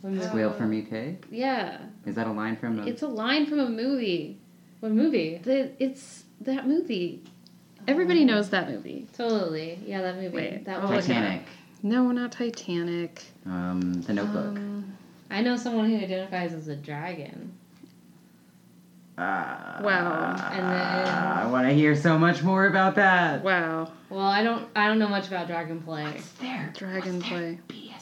What? 0.00 0.22
Squeal 0.28 0.50
for 0.52 0.66
me, 0.66 0.82
pig. 0.82 1.24
Yeah, 1.30 1.78
Is 2.06 2.14
that 2.16 2.26
a 2.26 2.32
line 2.32 2.56
from? 2.56 2.78
A- 2.80 2.86
it's 2.86 3.02
a 3.02 3.08
line 3.08 3.46
from 3.46 3.58
a 3.60 3.68
movie. 3.68 4.38
What 4.80 4.92
movie? 4.92 5.38
The, 5.42 5.70
it's 5.82 6.24
that 6.42 6.66
movie. 6.68 7.22
Everybody 7.86 8.24
knows 8.24 8.50
that 8.50 8.70
movie. 8.70 9.06
Totally. 9.16 9.78
Yeah, 9.86 10.02
that 10.02 10.16
movie. 10.16 10.28
Wait, 10.28 10.64
that 10.64 10.78
I'll 10.80 10.84
one. 10.88 10.96
look 10.96 11.04
it 11.04 11.10
up. 11.10 11.16
Titanic. 11.16 11.42
No, 11.84 12.10
not 12.12 12.32
Titanic. 12.32 13.22
Um, 13.44 14.00
The 14.02 14.14
Notebook. 14.14 14.56
Um, 14.56 14.96
I 15.30 15.42
know 15.42 15.54
someone 15.56 15.90
who 15.90 15.98
identifies 15.98 16.54
as 16.54 16.66
a 16.68 16.74
dragon. 16.76 17.52
Ah, 19.18 19.80
Wow. 19.82 20.34
And 20.50 20.64
then- 20.64 21.08
I 21.14 21.46
want 21.46 21.68
to 21.68 21.74
hear 21.74 21.94
so 21.94 22.18
much 22.18 22.42
more 22.42 22.66
about 22.66 22.94
that. 22.96 23.44
wow. 23.44 23.92
Well, 24.10 24.26
I 24.26 24.42
don't. 24.42 24.66
I 24.74 24.86
don't 24.88 24.98
know 24.98 25.08
much 25.08 25.26
about 25.28 25.46
dragon 25.46 25.80
play. 25.82 26.20
there? 26.40 26.72
Dragon 26.74 27.20
play. 27.20 27.58
BDSM 27.68 27.68
name. 27.68 27.93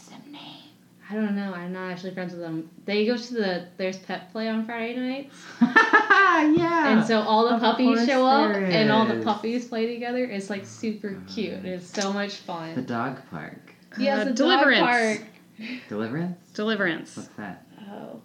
I 1.13 1.15
don't 1.17 1.37
know. 1.37 1.53
I'm 1.53 1.75
not 1.75 1.91
actually 1.91 2.15
friends 2.15 2.33
with 2.33 2.41
them. 2.41 2.71
They 2.87 3.05
go 3.05 3.19
to 3.19 3.35
the 3.35 3.67
there's 3.77 3.99
pet 3.99 4.33
play 4.33 4.49
on 4.49 4.65
Friday 4.65 4.97
nights, 4.99 5.37
yeah. 5.61 6.89
and 6.97 7.07
so 7.07 7.21
all 7.21 7.47
the 7.49 7.57
Of 7.57 7.61
puppies 7.61 8.07
show 8.07 8.25
up, 8.27 8.53
there 8.55 8.65
and 8.65 8.91
all 8.91 9.05
the 9.05 9.23
puppies 9.23 9.67
play 9.67 9.93
together. 9.93 10.25
It's 10.25 10.49
like 10.49 10.65
super 10.65 11.21
cute. 11.29 11.65
It's 11.67 11.87
so 11.87 12.13
much 12.15 12.37
fun. 12.37 12.75
the 12.75 12.81
dog 12.83 13.19
park. 13.31 13.75
Yes, 13.99 14.21
Uh, 14.21 14.25
the 14.25 14.31
dog 14.31 14.37
Deliverance. 14.37 14.81
park. 14.81 15.21
Deliverance. 15.91 16.39
Deliverance. 16.55 17.17
What's 17.17 17.29
that? 17.37 17.67
Oh, 17.91 18.23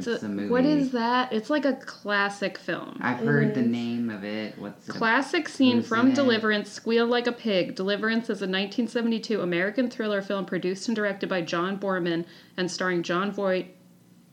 It's, 0.00 0.06
It's 0.08 0.22
a, 0.22 0.26
a 0.26 0.28
movie. 0.28 0.48
What 0.50 0.64
is 0.64 0.90
that? 0.92 1.32
It's 1.32 1.48
like 1.50 1.64
a 1.64 1.74
classic 1.74 2.58
film. 2.58 2.98
I've 3.00 3.18
heard 3.18 3.54
the 3.54 3.62
name 3.62 4.10
of 4.10 4.24
it. 4.24 4.58
What's 4.58 4.88
it? 4.88 4.92
Classic 4.92 5.48
scene 5.48 5.76
Who's 5.78 5.88
from 5.88 6.06
in 6.06 6.12
it? 6.12 6.14
Deliverance, 6.16 6.70
Squeal 6.70 7.06
Like 7.06 7.26
a 7.26 7.32
Pig. 7.32 7.74
Deliverance 7.74 8.24
is 8.24 8.40
a 8.42 8.46
1972 8.46 9.40
American 9.40 9.88
thriller 9.90 10.20
film 10.22 10.44
produced 10.46 10.88
and 10.88 10.96
directed 10.96 11.28
by 11.28 11.40
John 11.42 11.78
Boorman 11.78 12.24
and 12.56 12.70
starring 12.70 13.02
Jon 13.02 13.30
Voight, 13.32 13.74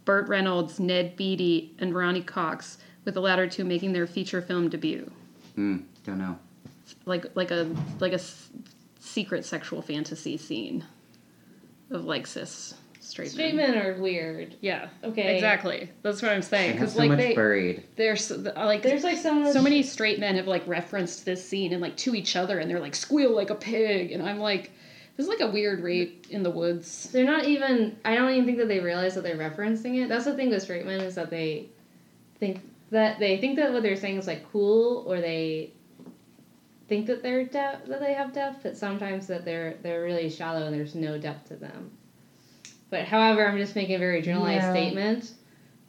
Burt 0.05 0.28
Reynolds, 0.28 0.80
Ned 0.80 1.15
Beatty, 1.15 1.76
and 1.80 1.93
Ronny 1.93 2.22
Cox, 2.22 2.78
with 3.05 3.13
the 3.13 3.22
latter 3.22 3.47
two 3.47 3.63
making 3.65 3.93
their 3.93 4.07
feature 4.07 4.41
film 4.41 4.70
debut. 4.70 5.09
Hmm. 5.55 5.78
Don't 6.03 6.18
know. 6.20 6.38
Like 7.05 7.26
like 7.36 7.51
a 7.51 7.70
like 7.99 8.11
a 8.13 8.15
s- 8.15 8.49
secret 8.99 9.43
sexual 9.45 9.82
fantasy 9.82 10.38
scene 10.38 10.86
of 11.91 12.05
like 12.05 12.26
cis 12.28 12.74
straight, 13.08 13.32
straight 13.32 13.55
men. 13.55 13.72
men 13.72 13.86
are 13.86 13.93
weird. 14.01 14.55
Yeah, 14.62 14.89
Okay. 15.03 15.36
exactly. 15.36 15.89
That's 16.03 16.22
what 16.22 16.32
I'm 16.32 16.41
saying. 16.41 16.74
Because 16.74 16.93
so 16.93 16.99
like 16.99 17.10
much 17.10 17.18
they, 17.20 17.34
buried. 17.36 17.84
there's 17.95 18.30
like 18.32 18.84
There's 18.84 19.03
like 19.03 19.18
so 19.18 19.34
much. 19.34 19.53
so 19.53 19.62
many 19.62 19.82
straight 19.84 20.20
men 20.20 20.36
have 20.36 20.47
like 20.47 20.68
referenced 20.68 21.26
this 21.26 21.47
scene 21.47 21.74
and 21.74 21.82
like 21.82 21.95
to 21.97 22.16
each 22.16 22.36
other 22.36 22.60
and 22.60 22.70
they're 22.70 22.80
like 22.80 22.95
squeal 22.95 23.36
like 23.36 23.49
a 23.49 23.55
pig 23.55 24.12
and 24.12 24.22
i'm 24.22 24.39
like 24.39 24.72
There's 25.16 25.28
like 25.30 25.39
a 25.39 25.47
weird 25.49 25.82
rape 25.82 26.28
in 26.30 26.43
the 26.43 26.51
woods. 26.51 27.10
They're 27.12 27.26
not 27.26 27.45
even. 27.45 27.97
I 28.05 28.14
don't 28.16 28.32
even 28.32 28.45
think 28.45 28.60
that 28.60 28.68
they 28.68 28.80
realize 28.80 29.16
that 29.16 29.24
they're 29.24 29.36
referencing 29.38 30.03
it. 30.03 30.10
That's 30.10 30.26
the 30.26 30.36
thing 30.36 30.49
with 30.51 30.62
straight 30.62 30.86
men 30.86 31.01
is 31.01 31.16
that 31.16 31.30
they 31.32 31.70
think 32.39 32.62
that 32.91 33.18
they 33.20 33.38
think 33.38 33.55
that 33.58 33.74
what 33.74 33.82
they're 33.84 33.95
saying 33.95 34.18
is 34.18 34.28
like 34.28 34.49
cool, 34.51 35.03
or 35.08 35.20
they 35.20 35.72
think 36.88 37.08
that 37.08 37.22
they're 37.24 37.43
depth 37.45 37.88
that 37.88 37.99
they 37.99 38.14
have 38.14 38.32
depth, 38.32 38.62
but 38.64 38.78
sometimes 38.78 39.26
that 39.28 39.43
they're 39.43 39.74
they're 39.82 40.03
really 40.03 40.30
shallow 40.30 40.68
and 40.68 40.74
there's 40.76 40.93
no 40.95 41.18
depth 41.18 41.47
to 41.49 41.55
them. 41.55 41.89
But 42.89 43.05
however, 43.05 43.45
I'm 43.47 43.57
just 43.57 43.75
making 43.75 43.95
a 43.95 43.99
very 43.99 44.21
generalized 44.21 44.63
Yeah. 44.63 44.71
statement, 44.71 45.31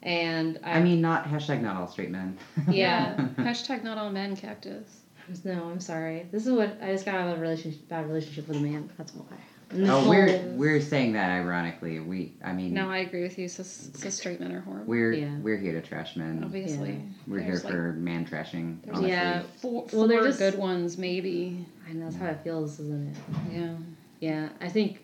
and 0.03 0.59
I, 0.63 0.79
I 0.79 0.83
mean, 0.83 1.01
not 1.01 1.25
hashtag 1.25 1.61
not 1.61 1.75
all 1.77 1.87
straight 1.87 2.09
men. 2.11 2.37
Yeah. 2.69 3.15
Hashtag 3.37 3.83
not 3.83 3.97
all 3.97 4.09
men 4.11 4.35
cactus. 4.35 5.01
no, 5.45 5.63
I'm 5.69 5.79
sorry. 5.79 6.25
This 6.31 6.45
is 6.47 6.51
what 6.53 6.77
I 6.81 6.91
just 6.91 7.05
got 7.05 7.15
out 7.15 7.29
of 7.31 7.37
a 7.37 7.41
relationship, 7.41 7.87
bad 7.87 8.07
relationship 8.07 8.47
with 8.47 8.57
a 8.57 8.59
man. 8.61 8.89
That's 8.97 9.13
why. 9.13 9.37
And 9.71 9.83
this 9.83 9.89
oh, 9.91 10.09
we're 10.09 10.41
we're 10.55 10.81
saying 10.81 11.13
that 11.13 11.29
ironically. 11.29 11.99
We, 11.99 12.33
I 12.43 12.53
mean, 12.53 12.73
No, 12.73 12.89
I 12.89 12.97
agree 12.97 13.21
with 13.21 13.37
you. 13.37 13.47
So, 13.47 13.61
cis 13.61 14.17
straight 14.17 14.39
men 14.39 14.51
are 14.51 14.61
horrible. 14.61 14.87
we're 14.87 15.13
Yeah. 15.13 15.37
we're 15.37 15.57
here 15.57 15.79
to 15.79 15.87
trash 15.87 16.15
men. 16.15 16.41
Obviously, 16.43 16.93
Yeah. 16.93 16.99
We're 17.27 17.39
here 17.39 17.49
There's, 17.51 17.63
like, 17.65 17.73
for 17.73 17.93
man 17.93 18.25
trashing. 18.25 18.77
Yeah. 19.07 19.43
four, 19.61 19.81
Well, 19.81 19.87
four 19.89 20.07
they're 20.07 20.23
just- 20.23 20.39
good 20.39 20.57
ones, 20.57 20.97
maybe. 20.97 21.65
I 21.87 21.93
know 21.93 22.05
that's 22.05 22.15
how 22.15 22.27
it 22.27 22.39
feels, 22.43 22.79
isn't 22.79 23.09
it? 23.15 23.17
Yeah. 23.53 23.75
Yeah, 24.21 24.49
I 24.59 24.69
think 24.69 25.01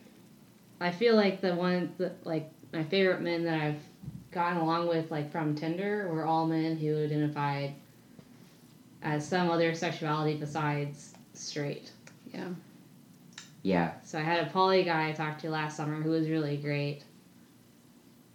I 0.80 0.92
feel 0.92 1.16
like 1.16 1.42
the 1.42 1.56
one 1.56 1.94
that 1.98 2.26
like 2.26 2.50
my 2.74 2.84
favorite 2.84 3.22
men 3.22 3.44
that 3.46 3.62
I've 3.62 3.80
gotten 4.32 4.58
along 4.58 4.88
with 4.88 5.10
like 5.12 5.32
from 5.32 5.56
Tinder 5.56 6.10
were 6.12 6.26
all 6.26 6.46
men 6.46 6.78
who 6.78 7.04
identified 7.04 7.74
as 9.02 9.26
some 9.28 9.50
other 9.50 9.74
sexuality 9.74 10.38
besides 10.38 11.14
straight. 11.34 11.92
Yeah. 12.34 12.50
Yeah. 13.64 13.94
So 14.04 14.20
I 14.20 14.22
had 14.22 14.46
a 14.46 14.50
poly 14.50 14.84
guy 14.84 15.10
I 15.10 15.12
talked 15.14 15.42
to 15.42 15.50
last 15.50 15.78
summer 15.78 16.02
who 16.02 16.12
was 16.12 16.28
really 16.28 16.58
great. 16.58 17.04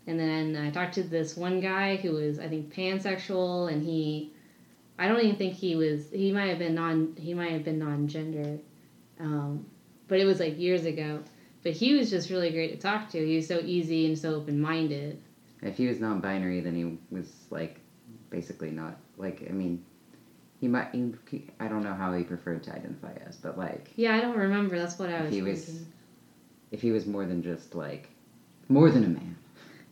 And 0.06 0.18
then 0.18 0.56
I 0.56 0.70
talked 0.70 0.94
to 0.94 1.02
this 1.02 1.36
one 1.36 1.60
guy 1.60 1.96
who 1.96 2.12
was 2.12 2.38
I 2.38 2.48
think 2.48 2.74
pansexual 2.74 3.70
and 3.70 3.82
he 3.82 4.32
I 4.98 5.08
don't 5.08 5.20
even 5.20 5.36
think 5.36 5.54
he 5.54 5.76
was 5.76 6.10
he 6.10 6.32
might 6.32 6.46
have 6.46 6.58
been 6.58 6.74
non 6.74 7.14
he 7.18 7.34
might 7.34 7.52
have 7.52 7.64
been 7.64 7.78
non-gender. 7.78 8.58
Um, 9.18 9.66
but 10.08 10.18
it 10.18 10.24
was 10.24 10.40
like 10.40 10.58
years 10.58 10.86
ago. 10.86 11.22
But 11.62 11.72
he 11.72 11.94
was 11.94 12.10
just 12.10 12.30
really 12.30 12.50
great 12.50 12.72
to 12.72 12.78
talk 12.78 13.10
to. 13.10 13.24
He 13.26 13.36
was 13.36 13.46
so 13.46 13.58
easy 13.58 14.06
and 14.06 14.18
so 14.18 14.34
open-minded. 14.34 15.20
If 15.62 15.76
he 15.76 15.86
was 15.86 16.00
non-binary, 16.00 16.60
then 16.60 16.74
he 16.74 16.98
was 17.14 17.30
like 17.50 17.80
basically 18.30 18.70
not 18.70 18.96
like. 19.18 19.46
I 19.48 19.52
mean, 19.52 19.84
he 20.58 20.68
might. 20.68 20.88
He, 20.94 21.46
I 21.60 21.68
don't 21.68 21.82
know 21.82 21.92
how 21.94 22.14
he 22.14 22.24
preferred 22.24 22.62
to 22.64 22.74
identify 22.74 23.12
as, 23.26 23.36
but 23.36 23.58
like, 23.58 23.90
Yeah, 23.96 24.14
I 24.16 24.20
don't 24.22 24.38
remember. 24.38 24.78
That's 24.78 24.98
what 24.98 25.10
I 25.10 25.20
was. 25.20 25.28
If 25.28 25.32
he 25.34 25.42
was- 25.42 25.84
if 26.70 26.80
he 26.80 26.92
was 26.92 27.04
more 27.04 27.26
than 27.26 27.42
just 27.42 27.74
like, 27.74 28.08
more 28.68 28.90
than 28.90 29.02
a 29.04 29.08
man, 29.08 29.36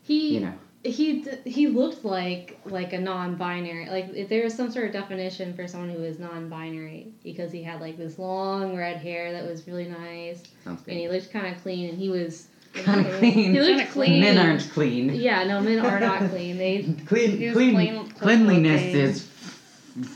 He 0.02 0.34
you 0.34 0.40
know. 0.40 0.54
He 0.84 1.24
he 1.44 1.66
looked 1.66 2.04
like 2.04 2.58
like 2.66 2.92
a 2.92 2.98
non-binary 3.00 3.86
like 3.90 4.08
if 4.14 4.28
there 4.28 4.44
was 4.44 4.54
some 4.54 4.70
sort 4.70 4.86
of 4.86 4.92
definition 4.92 5.52
for 5.54 5.66
someone 5.66 5.90
who 5.90 5.98
was 6.00 6.18
non-binary 6.18 7.08
because 7.24 7.50
he 7.50 7.62
had 7.62 7.80
like 7.80 7.96
this 7.98 8.18
long 8.18 8.76
red 8.76 8.96
hair 8.98 9.32
that 9.32 9.44
was 9.44 9.66
really 9.66 9.86
nice 9.88 10.42
Sounds 10.64 10.82
and 10.86 10.96
he 10.98 11.08
looked 11.08 11.30
kind 11.32 11.54
of 11.54 11.60
clean 11.62 11.88
and 11.90 11.98
he 11.98 12.08
was 12.10 12.46
Kind 12.74 13.06
of 13.06 13.12
clean. 13.18 13.32
he 13.32 13.60
looked 13.60 13.66
Kinda 13.78 13.86
clean 13.86 14.20
Men 14.20 14.38
aren't 14.38 14.70
clean. 14.70 15.14
yeah 15.14 15.42
no 15.44 15.60
men 15.60 15.80
are 15.80 15.98
not 15.98 16.20
clean 16.30 16.58
they 16.58 16.82
Clean, 17.06 17.36
He 17.36 17.46
was 17.46 17.54
clean, 17.54 17.74
plain- 17.74 17.94
plain 17.94 18.10
cleanliness 18.46 18.82
looking. 18.82 19.00
is 19.00 19.22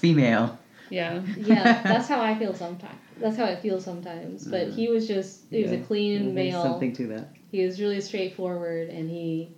female. 0.00 0.58
Yeah. 0.90 1.22
yeah 1.38 1.82
that's 1.82 2.06
how 2.06 2.20
I 2.20 2.38
feel 2.38 2.54
sometimes 2.54 2.98
that's 3.18 3.36
how 3.36 3.46
it 3.46 3.60
feels 3.60 3.84
sometimes 3.84 4.46
but 4.46 4.68
Uh, 4.68 4.70
he 4.70 4.88
was 4.88 5.08
just 5.08 5.40
he 5.50 5.62
was 5.62 5.72
a 5.72 5.78
clean 5.78 6.22
There's 6.26 6.34
male 6.34 6.62
Something 6.62 6.92
to 6.94 7.06
that. 7.08 7.30
he 7.50 7.64
was 7.64 7.80
really 7.80 8.00
straightforward 8.00 8.90
and 8.90 9.10
he 9.10 9.50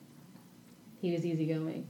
he 1.05 1.12
was 1.12 1.26
easygoing. 1.26 1.86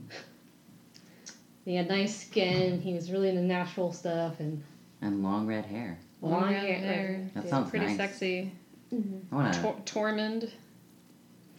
He 1.63 1.75
had 1.75 1.87
nice 1.87 2.19
skin. 2.27 2.81
He 2.81 2.93
was 2.93 3.09
really 3.11 3.29
into 3.29 3.41
natural 3.41 3.93
stuff 3.93 4.41
and 4.41 4.61
And 5.01 5.23
long 5.23 5.47
red 5.47 5.63
hair. 5.65 5.97
long, 6.21 6.31
Long 6.41 6.53
hair. 6.53 6.77
hair. 6.77 7.29
That 7.33 7.45
Yeah. 7.45 7.49
sounds 7.49 7.69
Pretty 7.69 7.85
nice. 7.85 7.95
sexy. 7.97 8.51
Mhm. 8.93 9.21
I 9.31 9.35
wanna. 9.35 9.53
Tor- 9.53 9.81
Tormund, 9.85 10.49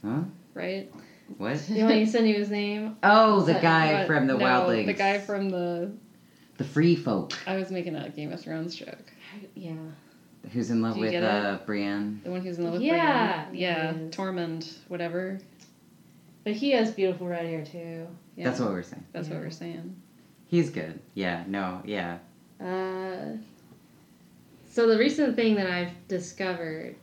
huh? 0.04 0.20
right? 0.54 0.92
What? 1.38 1.66
You 1.70 1.84
want 1.84 1.96
me 1.96 2.04
to 2.04 2.10
send 2.10 2.28
you 2.28 2.34
his 2.34 2.50
name? 2.50 2.96
Oh, 3.02 3.40
the 3.40 3.54
What- 3.54 3.62
guy 3.62 3.94
What- 4.00 4.06
from 4.06 4.26
the 4.26 4.34
no, 4.34 4.44
Wildlings. 4.44 4.86
The 4.86 4.92
guy 4.92 5.18
from 5.18 5.48
the. 5.48 5.90
The 6.58 6.64
free 6.64 6.94
folk. 6.94 7.32
I 7.46 7.56
was 7.56 7.70
making 7.70 7.96
a 7.96 8.08
Game 8.10 8.32
of 8.32 8.40
Thrones 8.40 8.76
joke. 8.76 9.12
Yeah. 9.54 9.72
Who's 10.52 10.70
in 10.70 10.80
love 10.82 10.94
Do 10.94 11.00
you 11.00 11.06
with 11.06 11.12
get 11.12 11.24
uh, 11.24 11.58
Brienne. 11.66 12.20
The 12.22 12.30
one 12.30 12.42
who's 12.42 12.58
in 12.58 12.64
love 12.64 12.74
with 12.74 12.82
Yeah, 12.82 13.46
Brienne. 13.48 13.60
Yeah. 13.60 13.92
yes. 13.92 14.14
Tormund, 14.14 14.76
whatever. 14.88 15.40
But 16.46 16.54
he 16.54 16.70
has 16.70 16.92
beautiful 16.92 17.26
red 17.26 17.44
hair 17.44 17.64
too. 17.64 18.06
Yeah. 18.36 18.44
That's 18.44 18.60
what 18.60 18.70
we're 18.70 18.84
saying. 18.84 19.04
That's 19.10 19.26
what 19.26 19.40
we're 19.40 19.50
saying. 19.50 20.00
He's 20.46 20.70
good. 20.70 21.00
Yeah, 21.14 21.42
no, 21.48 21.82
yeah. 21.84 22.18
Uh, 22.60 23.36
so 24.70 24.86
the 24.86 24.96
recent 24.96 25.34
thing 25.34 25.56
that 25.56 25.68
I've 25.68 25.90
discovered 26.06 26.94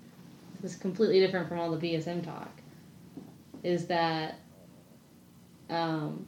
was 0.62 0.78
completely 0.78 1.20
different 1.20 1.50
from 1.50 1.60
all 1.60 1.76
the 1.76 1.78
BDSM 1.78 2.24
talk. 2.24 2.62
Is 3.64 3.86
that 3.88 4.40
um, 5.70 6.26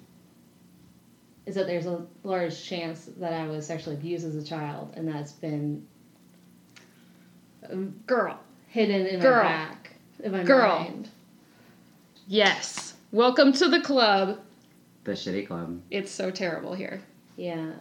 is 1.45 1.55
that 1.55 1.68
there's 1.68 1.86
a 1.86 2.05
large 2.24 2.66
chance 2.66 3.05
that 3.16 3.32
I 3.32 3.47
was 3.47 3.66
sexually 3.66 3.95
abused 3.95 4.26
as 4.26 4.36
a 4.36 4.43
child, 4.43 4.93
and 4.97 5.07
that's 5.07 5.32
been 5.32 5.88
um, 7.72 7.95
Girl. 8.07 8.38
hidden 8.68 9.05
in 9.05 9.22
Girl. 9.22 9.41
my 9.41 9.49
back, 9.49 9.95
in 10.22 10.34
my 10.34 10.43
Girl. 10.43 10.80
mind. 10.80 11.09
Yes. 12.28 12.95
Welcome 13.16 13.53
to 13.53 13.70
the 13.70 13.80
club. 13.80 14.41
The 15.05 15.13
shitty 15.13 15.47
club. 15.47 15.82
It's 15.89 16.11
so 16.11 16.32
terrible 16.32 16.74
here. 16.74 17.01
Yeah, 17.38 17.72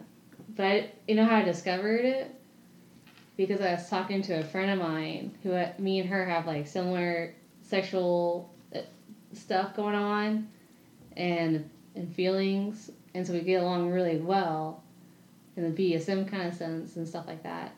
but 0.55 0.65
I, 0.65 0.93
you 1.09 1.17
know 1.17 1.25
how 1.25 1.39
I 1.39 1.43
discovered 1.43 2.05
it? 2.05 2.33
Because 3.37 3.61
I 3.61 3.75
was 3.75 3.91
talking 3.91 4.23
to 4.23 4.39
a 4.39 4.45
friend 4.45 4.71
of 4.71 4.79
mine 4.79 5.37
who 5.43 5.51
uh, 5.51 5.73
me 5.77 5.99
and 5.99 6.09
her 6.09 6.25
have 6.25 6.47
like 6.47 6.69
similar 6.69 7.35
sexual 7.63 8.55
uh, 8.77 8.83
stuff 9.33 9.75
going 9.75 9.97
on, 9.97 10.47
and 11.17 11.69
and 11.97 12.15
feelings, 12.15 12.93
and 13.13 13.27
so 13.27 13.33
we 13.33 13.41
get 13.41 13.61
along 13.61 13.91
really 13.91 14.19
well, 14.19 14.85
in 15.57 15.65
the 15.65 15.95
BDSM 15.97 16.31
kind 16.31 16.47
of 16.47 16.55
sense 16.55 16.95
and 16.95 17.09
stuff 17.09 17.27
like 17.27 17.43
that. 17.43 17.75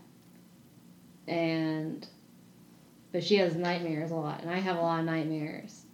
And, 1.26 2.06
but 3.12 3.24
she 3.24 3.36
has 3.36 3.56
nightmares 3.56 4.10
a 4.10 4.14
lot, 4.14 4.42
and 4.42 4.50
I 4.50 4.58
have 4.58 4.76
a 4.76 4.82
lot 4.82 5.00
of 5.00 5.06
nightmares. 5.06 5.85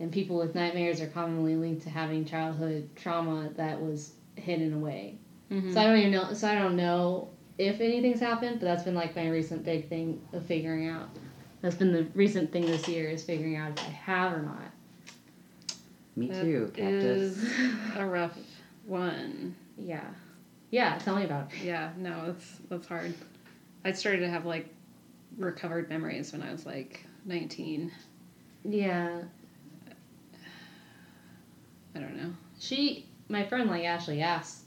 And 0.00 0.10
people 0.10 0.38
with 0.38 0.54
nightmares 0.54 1.00
are 1.02 1.06
commonly 1.06 1.54
linked 1.56 1.82
to 1.82 1.90
having 1.90 2.24
childhood 2.24 2.88
trauma 2.96 3.50
that 3.56 3.80
was 3.80 4.14
hidden 4.34 4.72
away. 4.72 5.18
Mhm. 5.50 5.72
So 5.74 5.80
I 5.80 5.84
don't 5.84 5.98
even 5.98 6.10
know. 6.12 6.32
So 6.32 6.48
I 6.48 6.54
don't 6.54 6.74
know 6.76 7.28
if 7.58 7.80
anything's 7.82 8.20
happened, 8.20 8.60
but 8.60 8.66
that's 8.66 8.82
been 8.84 8.94
like 8.94 9.14
my 9.14 9.28
recent 9.28 9.62
big 9.64 9.88
thing 9.88 10.20
of 10.32 10.44
figuring 10.46 10.88
out. 10.88 11.08
That's 11.60 11.76
been 11.76 11.92
the 11.92 12.04
recent 12.14 12.50
thing 12.50 12.64
this 12.64 12.88
year 12.88 13.10
is 13.10 13.22
figuring 13.22 13.56
out 13.56 13.78
if 13.78 13.86
I 13.86 13.90
have 13.90 14.32
or 14.32 14.42
not. 14.42 14.70
Me 16.16 16.28
That 16.28 16.40
too, 16.40 16.70
cactus. 16.74 17.36
is 17.36 17.52
a 17.96 18.06
rough 18.06 18.36
one. 18.86 19.54
Yeah, 19.76 20.08
yeah. 20.70 20.98
Tell 20.98 21.16
me 21.16 21.24
about 21.24 21.52
it. 21.52 21.64
Yeah, 21.64 21.90
no, 21.98 22.26
that's 22.26 22.56
that's 22.70 22.86
hard. 22.86 23.12
I 23.84 23.92
started 23.92 24.20
to 24.20 24.28
have 24.30 24.46
like 24.46 24.68
recovered 25.36 25.88
memories 25.90 26.32
when 26.32 26.42
I 26.42 26.50
was 26.52 26.64
like 26.64 27.04
19. 27.26 27.92
Yeah, 28.64 29.22
I 31.94 31.98
don't 31.98 32.16
know. 32.16 32.32
she, 32.58 33.06
my 33.28 33.44
friend, 33.44 33.70
like 33.70 33.84
actually 33.84 34.22
asked 34.22 34.64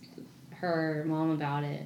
her 0.52 1.04
mom 1.08 1.32
about 1.32 1.64
it 1.64 1.86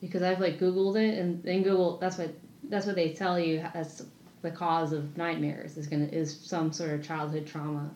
because 0.00 0.22
I've 0.22 0.40
like 0.40 0.58
Googled 0.58 0.96
it, 0.96 1.18
and 1.18 1.42
then 1.42 1.62
Google 1.62 1.96
that's 1.98 2.18
what 2.18 2.34
that's 2.68 2.86
what 2.86 2.94
they 2.94 3.12
tell 3.12 3.38
you 3.38 3.64
as 3.74 4.06
the 4.42 4.50
cause 4.50 4.92
of 4.92 5.16
nightmares 5.16 5.76
is 5.76 5.86
gonna 5.86 6.06
is 6.06 6.38
some 6.38 6.72
sort 6.72 6.90
of 6.90 7.02
childhood 7.02 7.46
trauma. 7.46 7.90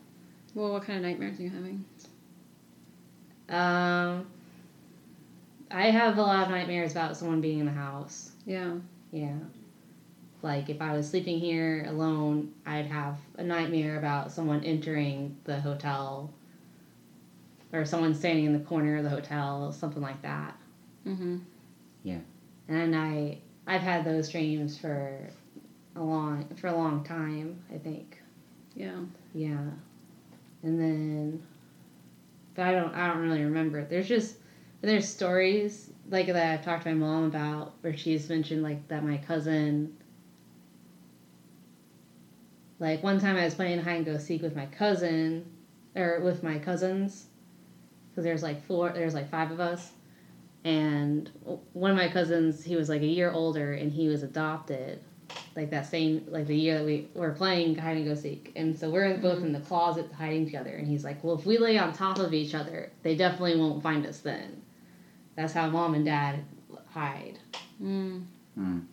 Well, 0.55 0.71
what 0.73 0.83
kind 0.83 0.97
of 0.97 1.05
nightmares 1.05 1.39
are 1.39 1.43
you 1.43 1.49
having? 1.49 1.85
Um, 3.49 4.25
I 5.71 5.89
have 5.91 6.17
a 6.17 6.21
lot 6.21 6.45
of 6.45 6.49
nightmares 6.49 6.91
about 6.91 7.17
someone 7.17 7.41
being 7.41 7.59
in 7.59 7.65
the 7.65 7.71
house. 7.71 8.31
Yeah. 8.45 8.73
Yeah. 9.11 9.37
Like 10.41 10.69
if 10.69 10.81
I 10.81 10.93
was 10.93 11.09
sleeping 11.09 11.39
here 11.39 11.85
alone, 11.87 12.53
I'd 12.65 12.85
have 12.85 13.17
a 13.37 13.43
nightmare 13.43 13.97
about 13.97 14.31
someone 14.31 14.63
entering 14.63 15.35
the 15.43 15.59
hotel 15.59 16.33
or 17.73 17.85
someone 17.85 18.15
standing 18.15 18.45
in 18.45 18.53
the 18.53 18.59
corner 18.59 18.97
of 18.97 19.03
the 19.03 19.09
hotel, 19.09 19.71
something 19.71 20.01
like 20.01 20.21
that. 20.21 20.57
Mm-hmm. 21.05 21.39
Yeah. 22.03 22.19
And 22.67 22.95
I 22.95 23.39
I've 23.67 23.81
had 23.81 24.05
those 24.05 24.29
dreams 24.29 24.77
for 24.77 25.29
a 25.95 26.01
long 26.01 26.45
for 26.55 26.67
a 26.67 26.75
long 26.75 27.03
time, 27.03 27.61
I 27.73 27.77
think. 27.77 28.21
Yeah. 28.75 28.99
Yeah. 29.33 29.57
And 30.63 30.79
then 30.79 31.43
but 32.55 32.65
I 32.65 32.71
don't 32.71 32.93
I 32.93 33.07
don't 33.07 33.19
really 33.19 33.43
remember. 33.43 33.83
There's 33.83 34.07
just 34.07 34.37
there's 34.81 35.07
stories 35.07 35.91
like 36.09 36.27
that 36.27 36.59
I've 36.59 36.65
talked 36.65 36.83
to 36.83 36.89
my 36.89 36.95
mom 36.95 37.25
about 37.25 37.73
where 37.81 37.95
she's 37.95 38.29
mentioned 38.29 38.63
like 38.63 38.87
that 38.87 39.03
my 39.03 39.17
cousin 39.17 39.95
Like 42.79 43.03
one 43.03 43.19
time 43.19 43.35
I 43.35 43.43
was 43.43 43.55
playing 43.55 43.79
hide 43.79 43.97
and 43.97 44.05
go 44.05 44.17
seek 44.17 44.41
with 44.41 44.55
my 44.55 44.65
cousin, 44.65 45.45
or 45.95 46.21
with 46.21 46.43
my 46.43 46.59
cousins, 46.59 47.27
because 48.09 48.23
there's 48.23 48.43
like 48.43 48.65
four, 48.65 48.89
there's 48.89 49.13
like 49.13 49.29
five 49.29 49.51
of 49.51 49.59
us, 49.59 49.91
and 50.63 51.29
one 51.73 51.91
of 51.91 51.97
my 51.97 52.07
cousins, 52.07 52.63
he 52.63 52.75
was 52.75 52.89
like 52.89 53.01
a 53.01 53.07
year 53.07 53.31
older, 53.31 53.73
and 53.73 53.91
he 53.91 54.07
was 54.07 54.23
adopted, 54.23 55.01
like 55.55 55.69
that 55.71 55.87
same 55.87 56.25
like 56.29 56.47
the 56.47 56.55
year 56.55 56.77
that 56.77 56.85
we 56.85 57.07
were 57.13 57.31
playing 57.31 57.75
hide 57.75 57.97
and 57.97 58.05
go 58.05 58.15
seek, 58.15 58.53
and 58.55 58.77
so 58.77 58.89
we're 58.89 59.17
both 59.17 59.39
in 59.43 59.51
the 59.51 59.59
closet 59.59 60.09
hiding 60.17 60.45
together, 60.45 60.75
and 60.75 60.87
he's 60.87 61.03
like, 61.03 61.21
well, 61.23 61.37
if 61.37 61.45
we 61.45 61.57
lay 61.57 61.77
on 61.77 61.91
top 61.91 62.17
of 62.17 62.33
each 62.33 62.55
other, 62.55 62.91
they 63.03 63.15
definitely 63.15 63.59
won't 63.59 63.83
find 63.83 64.05
us 64.05 64.19
then. 64.19 64.61
That's 65.35 65.53
how 65.53 65.69
mom 65.69 65.95
and 65.95 66.05
dad 66.05 66.43
hide. 66.93 67.39
Mm. 67.81 68.25
Mm. 68.57 68.85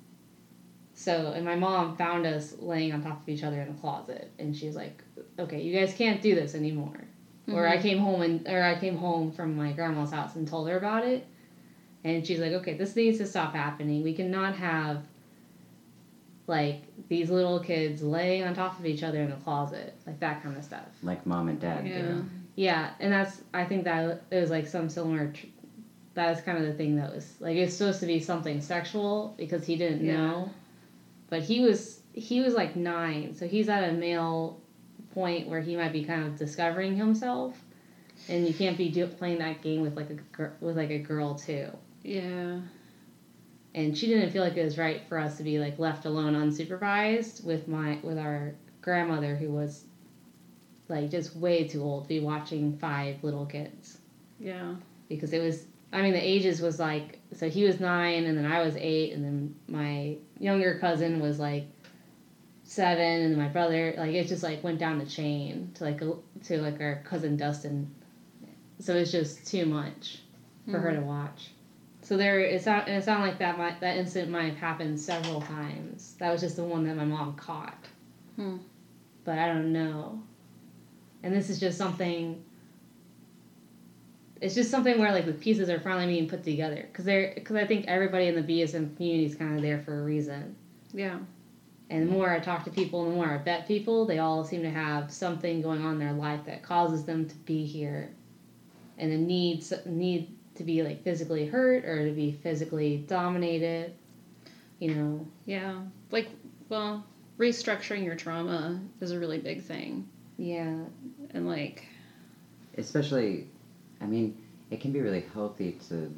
So, 1.06 1.30
and 1.36 1.44
my 1.44 1.54
mom 1.54 1.96
found 1.96 2.26
us 2.26 2.56
laying 2.58 2.92
on 2.92 3.00
top 3.00 3.22
of 3.22 3.28
each 3.28 3.44
other 3.44 3.62
in 3.62 3.68
the 3.68 3.80
closet, 3.80 4.28
and 4.40 4.56
she's 4.56 4.74
like, 4.74 5.04
"Okay, 5.38 5.62
you 5.62 5.72
guys 5.72 5.94
can't 5.94 6.20
do 6.20 6.34
this 6.34 6.56
anymore." 6.56 6.98
Or 7.52 7.64
I 7.64 7.74
mm-hmm. 7.74 7.82
came 7.82 7.98
home 7.98 8.22
and, 8.22 8.48
or 8.48 8.60
I 8.64 8.76
came 8.76 8.96
home 8.96 9.30
from 9.30 9.56
my 9.56 9.70
grandma's 9.70 10.10
house 10.10 10.34
and 10.34 10.48
told 10.48 10.68
her 10.68 10.76
about 10.76 11.06
it, 11.06 11.24
and 12.02 12.26
she's 12.26 12.40
like, 12.40 12.50
"Okay, 12.54 12.74
this 12.74 12.96
needs 12.96 13.18
to 13.18 13.26
stop 13.26 13.54
happening. 13.54 14.02
We 14.02 14.14
cannot 14.14 14.56
have 14.56 15.04
like 16.48 16.82
these 17.08 17.30
little 17.30 17.60
kids 17.60 18.02
laying 18.02 18.42
on 18.42 18.56
top 18.56 18.76
of 18.80 18.84
each 18.84 19.04
other 19.04 19.20
in 19.20 19.30
the 19.30 19.36
closet, 19.36 19.94
like 20.08 20.18
that 20.18 20.42
kind 20.42 20.56
of 20.56 20.64
stuff." 20.64 20.88
Like 21.04 21.24
mom 21.24 21.48
and 21.48 21.60
dad 21.60 21.86
Yeah. 21.86 22.02
do. 22.02 22.24
Yeah, 22.56 22.90
and 22.98 23.12
that's 23.12 23.42
I 23.54 23.64
think 23.64 23.84
that 23.84 24.24
it 24.32 24.40
was 24.40 24.50
like 24.50 24.66
some 24.66 24.88
similar. 24.88 25.28
Tr- 25.28 25.46
that 26.14 26.30
was 26.30 26.40
kind 26.40 26.58
of 26.58 26.64
the 26.64 26.72
thing 26.72 26.96
that 26.96 27.14
was 27.14 27.32
like 27.38 27.56
it's 27.56 27.76
supposed 27.76 28.00
to 28.00 28.06
be 28.06 28.18
something 28.18 28.60
sexual 28.60 29.34
because 29.38 29.64
he 29.64 29.76
didn't 29.76 30.04
Yeah. 30.04 30.16
know, 30.16 30.50
but 31.28 31.42
he 31.42 31.60
was 31.60 32.00
he 32.12 32.40
was 32.40 32.54
like 32.54 32.76
nine, 32.76 33.34
so 33.34 33.46
he's 33.46 33.68
at 33.68 33.88
a 33.88 33.92
male 33.92 34.60
point 35.12 35.48
where 35.48 35.60
he 35.60 35.76
might 35.76 35.92
be 35.92 36.04
kind 36.04 36.24
of 36.24 36.36
discovering 36.36 36.96
himself, 36.96 37.58
and 38.28 38.46
you 38.46 38.54
can't 38.54 38.76
be 38.78 38.88
do, 38.88 39.06
playing 39.06 39.38
that 39.38 39.62
game 39.62 39.80
with 39.82 39.96
like 39.96 40.10
a 40.10 40.50
with 40.60 40.76
like 40.76 40.90
a 40.90 40.98
girl 40.98 41.34
too. 41.34 41.68
Yeah. 42.02 42.60
And 43.74 43.96
she 43.96 44.06
didn't 44.06 44.30
feel 44.30 44.42
like 44.42 44.56
it 44.56 44.64
was 44.64 44.78
right 44.78 45.02
for 45.06 45.18
us 45.18 45.36
to 45.36 45.42
be 45.42 45.58
like 45.58 45.78
left 45.78 46.06
alone 46.06 46.34
unsupervised 46.34 47.44
with 47.44 47.68
my 47.68 47.98
with 48.02 48.18
our 48.18 48.54
grandmother 48.80 49.36
who 49.36 49.50
was 49.50 49.84
like 50.88 51.10
just 51.10 51.36
way 51.36 51.66
too 51.66 51.82
old 51.82 52.04
to 52.04 52.08
be 52.08 52.20
watching 52.20 52.78
five 52.78 53.22
little 53.24 53.44
kids 53.44 53.98
Yeah. 54.38 54.76
because 55.08 55.32
it 55.32 55.42
was 55.42 55.66
I 55.96 56.02
mean 56.02 56.12
the 56.12 56.22
ages 56.22 56.60
was 56.60 56.78
like 56.78 57.20
so 57.32 57.48
he 57.48 57.64
was 57.64 57.80
nine 57.80 58.24
and 58.26 58.36
then 58.36 58.44
I 58.44 58.62
was 58.62 58.76
eight 58.76 59.14
and 59.14 59.24
then 59.24 59.54
my 59.66 60.18
younger 60.38 60.78
cousin 60.78 61.20
was 61.20 61.38
like 61.38 61.66
seven 62.64 63.22
and 63.22 63.32
then 63.32 63.38
my 63.40 63.48
brother 63.48 63.94
like 63.96 64.12
it 64.12 64.28
just 64.28 64.42
like 64.42 64.62
went 64.62 64.78
down 64.78 64.98
the 64.98 65.06
chain 65.06 65.70
to 65.74 65.84
like 65.84 65.98
to 65.98 66.60
like 66.60 66.80
our 66.82 67.02
cousin 67.04 67.38
Dustin. 67.38 67.94
So 68.78 68.94
it's 68.94 69.10
just 69.10 69.46
too 69.46 69.64
much 69.64 70.18
for 70.70 70.78
her 70.78 70.92
to 70.92 71.00
watch. 71.00 71.52
So 72.02 72.18
there 72.18 72.40
it 72.40 72.62
sound 72.62 72.88
it 72.88 73.02
sounded 73.02 73.26
like 73.26 73.38
that 73.38 73.56
might 73.56 73.80
that 73.80 73.96
incident 73.96 74.30
might 74.30 74.50
have 74.50 74.58
happened 74.58 75.00
several 75.00 75.40
times. 75.40 76.14
That 76.18 76.30
was 76.30 76.42
just 76.42 76.56
the 76.56 76.64
one 76.64 76.86
that 76.86 76.96
my 76.96 77.06
mom 77.06 77.36
caught. 77.36 77.86
Hmm. 78.36 78.58
but 79.24 79.38
I 79.38 79.46
don't 79.48 79.72
know. 79.72 80.22
And 81.22 81.34
this 81.34 81.48
is 81.48 81.58
just 81.58 81.78
something 81.78 82.44
it's 84.40 84.54
just 84.54 84.70
something 84.70 84.98
where 84.98 85.12
like 85.12 85.26
the 85.26 85.32
pieces 85.32 85.70
are 85.70 85.80
finally 85.80 86.06
being 86.06 86.28
put 86.28 86.44
together 86.44 86.86
because 86.90 87.04
they're 87.04 87.32
because 87.34 87.56
I 87.56 87.66
think 87.66 87.86
everybody 87.86 88.26
in 88.26 88.34
the 88.34 88.42
BDSM 88.42 88.96
community 88.96 89.24
is 89.24 89.34
kind 89.34 89.56
of 89.56 89.62
there 89.62 89.80
for 89.80 90.00
a 90.00 90.04
reason. 90.04 90.54
Yeah. 90.92 91.18
And 91.88 92.08
the 92.08 92.12
more 92.12 92.30
I 92.30 92.40
talk 92.40 92.64
to 92.64 92.70
people, 92.70 93.04
and 93.04 93.12
the 93.12 93.16
more 93.16 93.26
I 93.26 93.38
vet 93.38 93.68
people, 93.68 94.06
they 94.06 94.18
all 94.18 94.44
seem 94.44 94.62
to 94.62 94.70
have 94.70 95.12
something 95.12 95.62
going 95.62 95.84
on 95.84 95.94
in 95.94 95.98
their 96.00 96.12
life 96.12 96.44
that 96.46 96.62
causes 96.62 97.04
them 97.04 97.28
to 97.28 97.34
be 97.36 97.64
here, 97.64 98.10
and 98.98 99.12
a 99.12 99.16
need 99.16 99.64
need 99.86 100.34
to 100.56 100.64
be 100.64 100.82
like 100.82 101.04
physically 101.04 101.46
hurt 101.46 101.84
or 101.84 102.04
to 102.04 102.12
be 102.12 102.32
physically 102.32 103.04
dominated. 103.06 103.94
You 104.80 104.94
know. 104.94 105.26
Yeah. 105.46 105.80
Like, 106.10 106.28
well, 106.68 107.06
restructuring 107.38 108.04
your 108.04 108.16
trauma 108.16 108.80
is 109.00 109.12
a 109.12 109.18
really 109.18 109.38
big 109.38 109.62
thing. 109.62 110.08
Yeah. 110.36 110.76
And 111.30 111.48
like, 111.48 111.86
Especially, 112.76 113.46
I 114.00 114.06
mean, 114.06 114.36
it 114.70 114.80
can 114.80 114.92
be 114.92 115.00
really 115.00 115.24
healthy 115.32 115.78
to, 115.88 116.12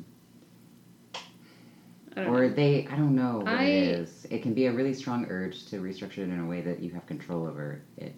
I 2.16 2.24
don't 2.24 2.34
or 2.34 2.48
know. 2.48 2.54
they, 2.54 2.86
I 2.90 2.96
don't 2.96 3.14
know 3.14 3.38
what 3.38 3.48
I- 3.48 3.64
it 3.64 4.00
is. 4.00 4.26
It 4.30 4.42
can 4.42 4.54
be 4.54 4.66
a 4.66 4.72
really 4.72 4.94
strong 4.94 5.26
urge 5.28 5.66
to 5.66 5.80
restructure 5.80 6.18
it 6.18 6.30
in 6.30 6.40
a 6.40 6.46
way 6.46 6.60
that 6.62 6.80
you 6.80 6.90
have 6.90 7.06
control 7.06 7.46
over 7.46 7.80
it. 7.96 8.14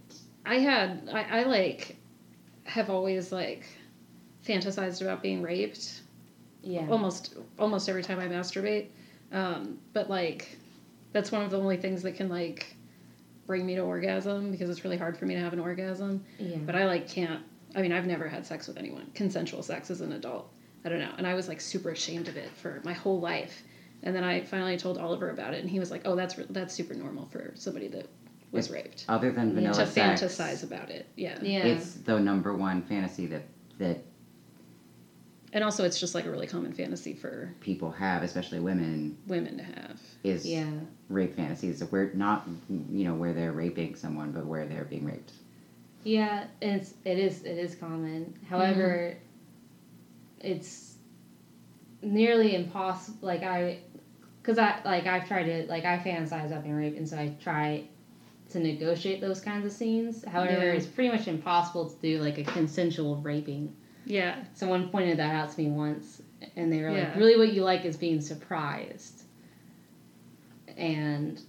I 0.46 0.56
had, 0.56 1.08
I, 1.12 1.40
I 1.40 1.42
like, 1.44 1.96
have 2.64 2.88
always 2.90 3.32
like 3.32 3.64
fantasized 4.46 5.02
about 5.02 5.22
being 5.22 5.42
raped 5.42 6.02
Yeah. 6.62 6.86
almost 6.88 7.34
almost 7.58 7.88
every 7.88 8.02
time 8.02 8.18
I 8.18 8.26
masturbate. 8.28 8.86
Um, 9.32 9.78
but 9.92 10.08
like, 10.08 10.56
that's 11.12 11.30
one 11.32 11.42
of 11.42 11.50
the 11.50 11.58
only 11.58 11.76
things 11.76 12.02
that 12.02 12.12
can 12.12 12.28
like 12.28 12.76
bring 13.46 13.66
me 13.66 13.74
to 13.74 13.80
orgasm 13.82 14.50
because 14.50 14.70
it's 14.70 14.84
really 14.84 14.96
hard 14.96 15.16
for 15.18 15.26
me 15.26 15.34
to 15.34 15.40
have 15.40 15.52
an 15.52 15.58
orgasm. 15.60 16.24
yeah. 16.38 16.56
But 16.64 16.74
I 16.76 16.86
like 16.86 17.08
can't. 17.08 17.42
I 17.74 17.82
mean, 17.82 17.92
I've 17.92 18.06
never 18.06 18.28
had 18.28 18.46
sex 18.46 18.66
with 18.68 18.76
anyone, 18.76 19.10
consensual 19.14 19.62
sex 19.62 19.90
as 19.90 20.00
an 20.00 20.12
adult. 20.12 20.52
I 20.84 20.88
don't 20.88 20.98
know, 21.00 21.12
and 21.18 21.26
I 21.26 21.34
was 21.34 21.48
like 21.48 21.60
super 21.60 21.90
ashamed 21.90 22.28
of 22.28 22.36
it 22.36 22.50
for 22.50 22.80
my 22.84 22.92
whole 22.92 23.20
life. 23.20 23.62
And 24.02 24.16
then 24.16 24.24
I 24.24 24.40
finally 24.40 24.78
told 24.78 24.96
Oliver 24.96 25.30
about 25.30 25.52
it, 25.52 25.60
and 25.60 25.68
he 25.68 25.78
was 25.78 25.90
like, 25.90 26.02
"Oh, 26.06 26.16
that's 26.16 26.38
re- 26.38 26.46
that's 26.50 26.74
super 26.74 26.94
normal 26.94 27.26
for 27.26 27.52
somebody 27.54 27.88
that 27.88 28.08
was 28.50 28.66
It's 28.66 28.74
raped 28.74 29.04
Other 29.08 29.30
than 29.30 29.48
Yeah. 29.48 29.54
vanilla 29.54 29.74
to 29.74 29.86
sex, 29.86 30.22
fantasize 30.22 30.64
about 30.64 30.90
it." 30.90 31.06
Yeah. 31.16 31.38
yeah. 31.42 31.64
it's 31.64 31.94
the 31.94 32.18
number 32.18 32.54
one 32.54 32.82
fantasy 32.82 33.26
that 33.26 33.42
that 33.78 33.98
and 35.52 35.64
also 35.64 35.84
it's 35.84 35.98
just 35.98 36.14
like 36.14 36.26
a 36.26 36.30
really 36.30 36.46
common 36.46 36.72
fantasy 36.72 37.12
for 37.12 37.52
people 37.60 37.90
have, 37.90 38.22
especially 38.22 38.60
women, 38.60 39.18
women 39.26 39.56
to 39.58 39.64
have. 39.64 40.00
is 40.22 40.46
yeah. 40.46 40.70
rape 41.08 41.34
fantasies. 41.34 41.82
Where 41.90 42.12
not, 42.14 42.46
you 42.68 43.04
know, 43.04 43.14
where 43.14 43.32
they're 43.32 43.52
raping 43.52 43.96
someone, 43.96 44.30
but 44.30 44.46
where 44.46 44.66
they're 44.66 44.84
being 44.84 45.04
raped. 45.04 45.32
Yeah, 46.02 46.44
it's 46.62 46.94
it 47.04 47.18
is 47.18 47.42
it 47.44 47.58
is 47.58 47.74
common. 47.74 48.38
However, 48.48 49.16
it's 50.40 50.96
nearly 52.02 52.54
impossible. 52.54 53.18
Like 53.20 53.42
I, 53.42 53.78
because 54.42 54.58
I 54.58 54.80
like 54.84 55.06
I've 55.06 55.28
tried 55.28 55.44
to 55.44 55.66
like 55.68 55.84
I 55.84 55.98
fantasize 55.98 56.46
about 56.46 56.62
being 56.62 56.74
raped, 56.76 56.96
and 56.96 57.08
so 57.08 57.18
I 57.18 57.34
try 57.42 57.84
to 58.50 58.58
negotiate 58.58 59.20
those 59.20 59.40
kinds 59.40 59.66
of 59.66 59.72
scenes. 59.72 60.24
However, 60.24 60.64
Yeah. 60.66 60.72
it's 60.72 60.86
pretty 60.86 61.10
much 61.10 61.28
impossible 61.28 61.90
to 61.90 61.96
do 62.00 62.18
like 62.20 62.38
a 62.38 62.44
consensual 62.44 63.16
raping. 63.16 63.74
Yeah. 64.06 64.42
Someone 64.54 64.88
pointed 64.88 65.18
that 65.18 65.34
out 65.34 65.52
to 65.52 65.60
me 65.60 65.70
once, 65.70 66.22
and 66.56 66.72
they 66.72 66.80
were 66.82 66.90
like, 66.90 67.14
"Really, 67.16 67.36
what 67.36 67.52
you 67.52 67.62
like 67.62 67.84
is 67.84 67.96
being 67.98 68.20
surprised," 68.22 69.24
and 70.78 71.40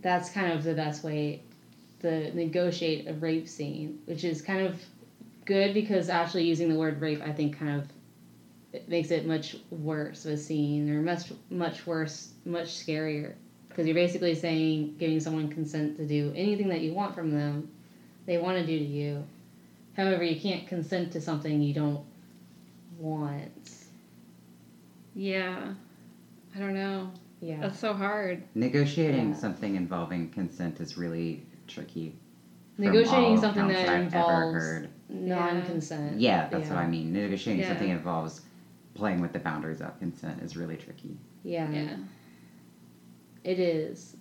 that's 0.00 0.30
kind 0.30 0.52
of 0.52 0.64
the 0.64 0.74
best 0.74 1.04
way 1.04 1.42
to 2.00 2.34
negotiate 2.34 3.08
a 3.08 3.14
rape 3.14 3.48
scene, 3.48 4.00
which 4.06 4.24
is 4.24 4.42
kind 4.42 4.66
of 4.66 4.80
good 5.44 5.74
because 5.74 6.08
actually 6.08 6.44
using 6.44 6.68
the 6.68 6.78
word 6.78 7.00
rape, 7.00 7.22
I 7.22 7.32
think, 7.32 7.58
kind 7.58 7.80
of 7.80 7.88
it 8.72 8.88
makes 8.88 9.10
it 9.10 9.26
much 9.26 9.56
worse 9.70 10.26
of 10.26 10.32
a 10.32 10.36
scene 10.36 10.90
or 10.90 11.00
much 11.00 11.32
much 11.50 11.86
worse, 11.86 12.32
much 12.44 12.68
scarier 12.68 13.34
because 13.68 13.86
you're 13.86 13.94
basically 13.94 14.34
saying 14.34 14.96
giving 14.98 15.20
someone 15.20 15.48
consent 15.48 15.96
to 15.98 16.04
do 16.04 16.32
anything 16.34 16.68
that 16.68 16.80
you 16.80 16.92
want 16.92 17.14
from 17.14 17.30
them, 17.30 17.70
they 18.26 18.36
want 18.36 18.58
to 18.58 18.66
do 18.66 18.76
to 18.76 18.84
you. 18.84 19.24
However, 19.96 20.24
you 20.24 20.40
can't 20.40 20.66
consent 20.66 21.12
to 21.12 21.20
something 21.20 21.62
you 21.62 21.74
don't 21.74 22.04
want. 22.98 23.70
Yeah. 25.14 25.74
I 26.54 26.58
don't 26.58 26.74
know. 26.74 27.12
Yeah. 27.40 27.60
That's 27.60 27.78
so 27.78 27.94
hard. 27.94 28.42
Negotiating 28.56 29.30
Yeah. 29.30 29.36
something 29.36 29.76
involving 29.76 30.30
consent 30.30 30.80
is 30.80 30.98
really 30.98 31.42
tricky. 31.68 32.16
Negotiating 32.78 33.40
something 33.40 33.68
that 33.68 33.88
I've 33.88 34.02
involves 34.02 34.86
non-consent. 35.08 36.20
Yeah, 36.20 36.48
that's 36.48 36.68
yeah. 36.68 36.74
what 36.74 36.84
I 36.84 36.86
mean. 36.86 37.12
Negotiating 37.12 37.62
Yeah. 37.62 37.68
something 37.68 37.90
involves 37.90 38.42
playing 38.94 39.20
with 39.20 39.32
the 39.32 39.38
boundaries 39.38 39.80
of 39.80 39.98
consent 39.98 40.42
is 40.42 40.56
really 40.56 40.76
tricky. 40.76 41.16
Yeah. 41.42 41.70
Yeah. 41.70 41.96
It 43.44 43.58
is. 43.58 44.16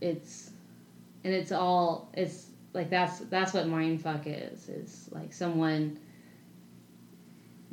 It's 0.00 0.50
and 1.24 1.34
it's 1.34 1.52
all 1.52 2.10
it's 2.14 2.46
like 2.72 2.90
that's 2.90 3.18
that's 3.20 3.52
what 3.52 3.66
mindfuck 3.66 4.22
is. 4.26 4.68
Is 4.68 5.08
like 5.12 5.32
someone 5.32 5.98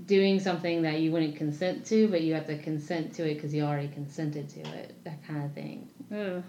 doing 0.06 0.40
something 0.40 0.82
that 0.82 1.00
you 1.00 1.12
wouldn't 1.12 1.36
consent 1.36 1.86
to, 1.86 2.08
but 2.10 2.22
you 2.22 2.34
have 2.34 2.48
to 2.48 2.58
consent 2.58 3.14
to 3.14 3.30
it 3.30 3.36
because 3.36 3.54
you 3.54 3.64
already 3.64 3.88
consented 3.88 4.50
to 4.50 4.60
it. 4.62 4.96
That 5.06 5.26
kind 5.26 5.46
of 5.46 5.54
thing. 5.54 5.90
Ugh. 6.14 6.44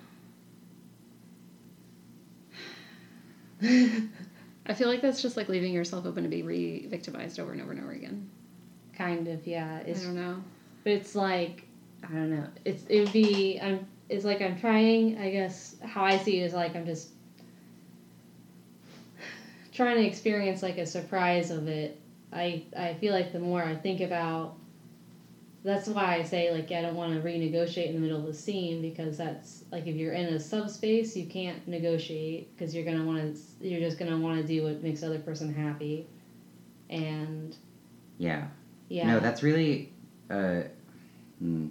I 3.63 4.75
feel 4.75 4.89
like 4.89 5.01
that's 5.01 5.23
just 5.23 5.37
like 5.37 5.49
leaving 5.49 5.73
yourself 5.73 6.07
open 6.07 6.23
to 6.25 6.29
be 6.29 6.43
re 6.43 6.87
victimized 6.87 7.41
over 7.41 7.53
and 7.53 7.63
over 7.63 7.73
and 7.73 7.81
over 7.81 7.93
again. 7.93 8.29
Kind 8.97 9.29
of, 9.29 9.47
yeah. 9.47 9.79
It's, 9.79 10.03
I 10.03 10.05
don't 10.07 10.17
know. 10.17 10.43
But 10.85 10.93
it's 10.93 11.15
like 11.15 11.65
I 12.03 12.13
don't 12.13 12.31
know. 12.31 12.47
It's 12.65 12.85
it 12.89 13.01
would 13.01 13.13
be 13.13 13.61
I'm 13.61 13.87
it's 14.09 14.25
like 14.25 14.41
I'm 14.41 14.59
trying, 14.59 15.19
I 15.19 15.31
guess 15.31 15.77
how 15.83 16.05
I 16.05 16.19
see 16.19 16.41
it 16.41 16.45
is 16.45 16.55
like 16.55 16.77
I'm 16.77 16.87
just 16.87 17.11
trying 19.73 19.97
to 19.97 20.07
experience 20.07 20.63
like 20.63 20.79
a 20.79 20.87
surprise 20.87 21.51
of 21.51 21.69
it. 21.69 22.01
I 22.33 22.63
I 22.77 22.95
feel 22.95 23.13
like 23.13 23.33
the 23.33 23.39
more 23.39 23.63
I 23.63 23.75
think 23.75 24.01
about 24.01 24.57
that's 25.67 25.89
why 25.89 26.15
I 26.15 26.23
say 26.23 26.53
like 26.53 26.71
I 26.71 26.81
don't 26.81 26.95
want 26.95 27.13
to 27.13 27.21
renegotiate 27.21 27.89
in 27.89 27.95
the 27.95 28.01
middle 28.01 28.21
of 28.21 28.27
the 28.27 28.33
scene 28.33 28.81
because 28.81 29.19
that's 29.19 29.65
like 29.73 29.89
if 29.89 29.97
you're 29.97 30.13
in 30.13 30.27
a 30.27 30.39
subspace 30.39 31.17
you 31.17 31.27
can't 31.27 31.67
negotiate 31.67 32.57
because 32.57 32.73
you're 32.73 32.85
gonna 32.85 33.05
want 33.05 33.37
to 33.37 33.69
you're 33.69 33.81
just 33.81 33.99
gonna 33.99 34.17
want 34.17 34.41
to 34.41 34.47
do 34.47 34.63
what 34.63 34.81
makes 34.83 35.01
the 35.01 35.07
other 35.07 35.19
person 35.19 35.53
happy, 35.53 36.07
and 36.89 37.57
Yeah. 38.19 38.47
yeah 38.89 39.09
No, 39.09 39.21
that's 39.21 39.43
really. 39.43 39.93
Uh, 40.31 40.63
hmm. 41.41 41.69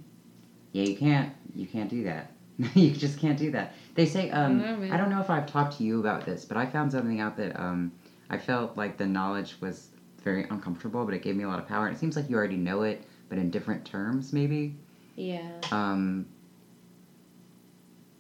Yeah, 0.74 0.84
you 0.84 0.98
can't. 0.98 1.34
You 1.56 1.66
can't 1.66 1.90
do 1.90 2.04
that. 2.04 2.34
you 2.76 2.92
just 2.92 3.18
can't 3.18 3.40
do 3.40 3.52
that. 3.52 3.74
They 3.96 4.06
say. 4.06 4.30
Um, 4.30 4.62
I 4.62 4.76
man. 4.76 4.92
I 4.92 4.98
don't 4.98 5.10
know 5.10 5.22
if 5.22 5.30
I've 5.30 5.48
talked 5.48 5.78
to 5.78 5.86
you 5.86 6.02
about 6.02 6.26
this, 6.26 6.44
but 6.44 6.58
I 6.58 6.66
found 6.66 6.92
something 6.92 7.22
out 7.22 7.38
that 7.38 7.58
um, 7.58 7.94
I 8.30 8.38
felt 8.38 8.76
like 8.76 8.98
the 8.98 9.06
knowledge 9.06 9.56
was 9.62 9.88
very 10.22 10.44
uncomfortable, 10.50 11.06
but 11.06 11.14
it 11.14 11.22
gave 11.22 11.38
me 11.38 11.46
a 11.46 11.48
lot 11.48 11.60
of 11.60 11.68
power. 11.68 11.88
And 11.88 11.96
it 11.96 12.00
seems 12.00 12.18
like 12.18 12.30
you 12.30 12.36
already 12.36 12.58
know 12.58 12.82
it, 12.82 13.06
but 13.30 13.38
in 13.38 13.50
different 13.50 13.86
terms, 13.86 14.34
maybe. 14.34 14.76
yeah 15.16 15.52
Um, 15.72 16.26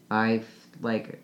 I've 0.09 0.47
like, 0.81 1.21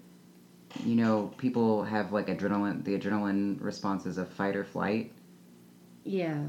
you 0.85 0.95
know, 0.95 1.31
people 1.37 1.83
have 1.83 2.11
like 2.11 2.27
adrenaline, 2.27 2.83
the 2.83 2.97
adrenaline 2.97 3.61
responses 3.61 4.17
of 4.17 4.29
fight 4.29 4.55
or 4.55 4.63
flight. 4.63 5.11
yeah 6.03 6.39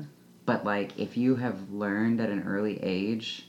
But 0.47 0.64
like, 0.64 0.99
if 0.99 1.16
you 1.16 1.37
have 1.37 1.70
learned 1.70 2.20
at 2.20 2.30
an 2.30 2.45
early 2.45 2.83
age, 2.83 3.47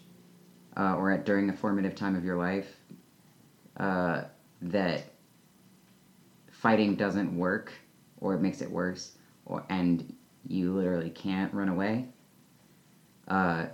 uh, 0.77 0.95
or 0.95 1.11
at 1.11 1.25
during 1.25 1.49
a 1.49 1.53
formative 1.53 1.95
time 1.95 2.15
of 2.15 2.23
your 2.25 2.37
life, 2.37 2.75
uh, 3.77 4.23
that 4.61 5.05
fighting 6.51 6.95
doesn't 6.95 7.37
work, 7.37 7.73
or 8.19 8.33
it 8.35 8.41
makes 8.41 8.61
it 8.61 8.71
worse, 8.71 9.17
or 9.45 9.63
and 9.69 10.13
you 10.47 10.73
literally 10.73 11.09
can't 11.09 11.53
run 11.53 11.69
away. 11.69 12.07
Uh, 13.27 13.65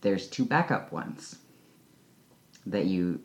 there's 0.00 0.28
two 0.28 0.44
backup 0.44 0.92
ones 0.92 1.38
that 2.66 2.86
you 2.86 3.20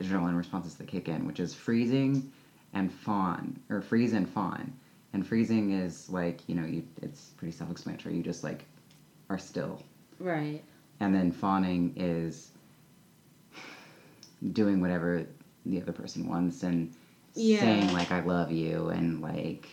adrenaline 0.00 0.36
responses 0.36 0.74
that 0.76 0.86
kick 0.86 1.08
in, 1.08 1.26
which 1.26 1.40
is 1.40 1.54
freezing 1.54 2.30
and 2.74 2.92
fawn, 2.92 3.58
or 3.70 3.80
freeze 3.80 4.12
and 4.12 4.28
fawn. 4.28 4.72
And 5.12 5.26
freezing 5.26 5.72
is 5.72 6.10
like 6.10 6.40
you 6.46 6.54
know 6.54 6.66
you 6.66 6.82
it's 7.02 7.30
pretty 7.38 7.52
self-explanatory. 7.52 8.16
You 8.16 8.22
just 8.22 8.44
like 8.44 8.66
are 9.30 9.38
still 9.38 9.82
right 10.20 10.62
and 11.00 11.14
then 11.14 11.30
fawning 11.32 11.92
is 11.96 12.52
doing 14.52 14.80
whatever 14.80 15.26
the 15.64 15.80
other 15.82 15.92
person 15.92 16.28
wants 16.28 16.62
and 16.62 16.92
Yeah. 17.34 17.60
saying 17.60 17.92
like 17.92 18.12
I 18.12 18.20
love 18.20 18.50
you 18.52 18.88
and 18.88 19.20
like 19.20 19.68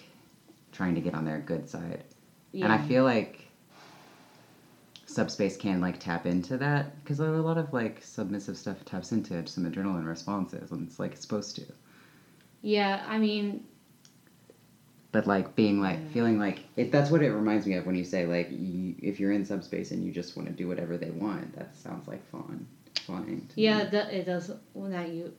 trying 0.71 0.95
to 0.95 1.01
get 1.01 1.13
on 1.13 1.23
their 1.25 1.39
good 1.39 1.69
side. 1.69 2.03
yeah 2.51 2.65
And 2.65 2.73
I 2.73 2.77
feel 2.79 3.03
like 3.03 3.42
subspace 5.13 5.55
can 5.57 5.79
like 5.81 5.99
tap 5.99 6.25
into 6.25 6.57
that 6.57 6.95
because 7.03 7.19
a 7.19 7.25
lot 7.25 7.57
of 7.57 7.71
like 7.73 8.01
submissive 8.03 8.57
stuff 8.57 8.83
taps 8.85 9.11
into 9.11 9.45
some 9.47 9.69
adrenaline 9.69 10.07
responses 10.07 10.71
and 10.71 10.87
it's 10.87 10.99
like 10.99 11.11
it's 11.13 11.21
supposed 11.21 11.55
to. 11.55 11.63
yeah 12.61 13.03
I 13.07 13.17
mean 13.17 13.63
But 15.11 15.27
like 15.27 15.55
being 15.55 15.79
like 15.81 15.99
Yeah. 15.99 16.09
feeling 16.13 16.39
like 16.39 16.63
it, 16.75 16.91
that's 16.91 17.11
what 17.11 17.21
it 17.21 17.31
reminds 17.31 17.65
me 17.67 17.75
of 17.75 17.85
when 17.85 17.95
you 17.95 18.03
say 18.03 18.25
like 18.25 18.49
you, 18.51 18.95
if 19.01 19.19
you're 19.19 19.31
in 19.31 19.45
subspace 19.45 19.91
and 19.91 20.03
you 20.03 20.11
just 20.11 20.35
want 20.35 20.47
to 20.49 20.53
do 20.53 20.67
whatever 20.67 20.97
they 20.97 21.11
want. 21.11 21.55
That 21.55 21.75
sounds 21.75 22.07
like 22.07 22.25
fun 22.31 22.65
fawning. 23.05 23.41
to 23.49 23.55
me. 23.57 23.63
yeah 23.63 23.85
that 23.85 24.13
it 24.13 24.25
does 24.25 24.51
when 24.73 24.91
that 24.91 25.09
you 25.09 25.31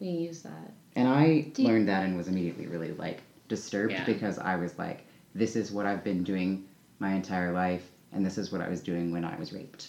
we 0.00 0.06
use 0.08 0.42
that 0.42 0.72
And 0.96 1.06
I 1.08 1.42
Do 1.54 1.62
you- 1.62 1.68
learned 1.68 1.88
that 1.88 2.04
and 2.04 2.16
was 2.16 2.28
immediately 2.28 2.66
really 2.66 2.92
like 2.92 3.22
disturbed 3.48 3.92
Yeah. 3.92 4.04
because 4.04 4.38
I 4.38 4.56
was 4.56 4.78
like, 4.78 5.04
this 5.34 5.56
is 5.56 5.70
what 5.72 5.84
I've 5.86 6.02
been 6.04 6.22
doing 6.24 6.64
my 7.00 7.12
entire 7.14 7.52
life, 7.52 7.90
and 8.12 8.24
this 8.24 8.38
is 8.38 8.50
what 8.52 8.60
I 8.60 8.68
was 8.68 8.80
doing 8.80 9.12
when 9.12 9.24
I 9.24 9.36
was 9.38 9.52
raped. 9.52 9.88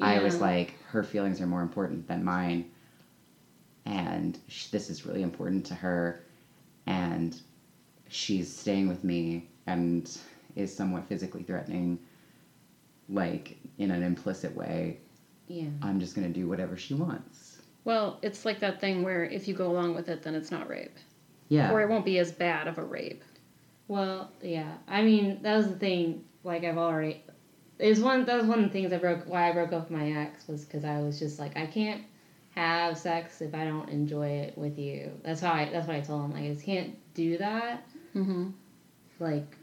I 0.00 0.20
was 0.22 0.40
like, 0.40 0.74
her 0.90 1.02
feelings 1.02 1.40
are 1.40 1.46
more 1.46 1.60
important 1.62 2.06
than 2.06 2.22
mine, 2.22 2.70
and 3.84 4.38
sh- 4.48 4.66
this 4.68 4.90
is 4.90 5.04
really 5.06 5.22
important 5.22 5.66
to 5.66 5.74
her, 5.74 6.22
and 6.86 7.40
she's 8.08 8.54
staying 8.54 8.88
with 8.88 9.02
me 9.02 9.48
and 9.66 10.16
is 10.56 10.74
somewhat 10.74 11.04
physically 11.08 11.42
threatening, 11.42 11.98
like 13.08 13.56
in 13.78 13.90
an 13.90 14.02
implicit 14.02 14.54
way. 14.54 14.98
yeah 15.48 15.68
I'm 15.82 15.98
just 15.98 16.14
gonna 16.14 16.28
do 16.28 16.46
whatever 16.48 16.76
she 16.76 16.94
wants. 16.94 17.58
Well, 17.84 18.18
it's 18.22 18.44
like 18.44 18.60
that 18.60 18.80
thing 18.80 19.02
where 19.02 19.24
if 19.24 19.48
you 19.48 19.54
go 19.54 19.70
along 19.70 19.94
with 19.94 20.08
it, 20.08 20.22
then 20.22 20.34
it's 20.34 20.50
not 20.50 20.68
rape, 20.68 20.96
Yeah. 21.48 21.72
or 21.72 21.80
it 21.80 21.88
won't 21.88 22.04
be 22.04 22.18
as 22.18 22.30
bad 22.30 22.68
of 22.68 22.78
a 22.78 22.84
rape. 22.84 23.22
Well, 23.88 24.30
yeah. 24.42 24.74
I 24.86 25.02
mean, 25.02 25.40
that 25.42 25.56
was 25.56 25.68
the 25.68 25.76
thing. 25.76 26.24
Like 26.44 26.64
I've 26.64 26.76
already, 26.78 27.22
is 27.78 28.00
one 28.00 28.24
that 28.24 28.36
was 28.36 28.46
one 28.46 28.58
of 28.58 28.64
the 28.64 28.70
things 28.70 28.92
I 28.92 28.98
broke. 28.98 29.24
Why 29.26 29.48
I 29.48 29.52
broke 29.52 29.72
up 29.72 29.90
with 29.90 29.98
my 29.98 30.10
ex 30.12 30.48
was 30.48 30.64
because 30.64 30.84
I 30.84 31.00
was 31.00 31.18
just 31.18 31.38
like 31.38 31.56
I 31.56 31.66
can't 31.66 32.02
have 32.54 32.98
sex 32.98 33.40
if 33.40 33.54
I 33.54 33.64
don't 33.64 33.88
enjoy 33.88 34.28
it 34.28 34.58
with 34.58 34.78
you. 34.78 35.12
That's 35.22 35.40
how 35.40 35.52
I. 35.52 35.68
That's 35.70 35.86
what 35.86 35.96
I 35.96 36.00
told 36.00 36.24
him. 36.24 36.32
Like 36.32 36.44
I 36.44 36.52
just 36.52 36.64
can't 36.64 36.96
do 37.14 37.38
that. 37.38 37.86
Mm-hmm. 38.16 38.50
Like 39.20 39.56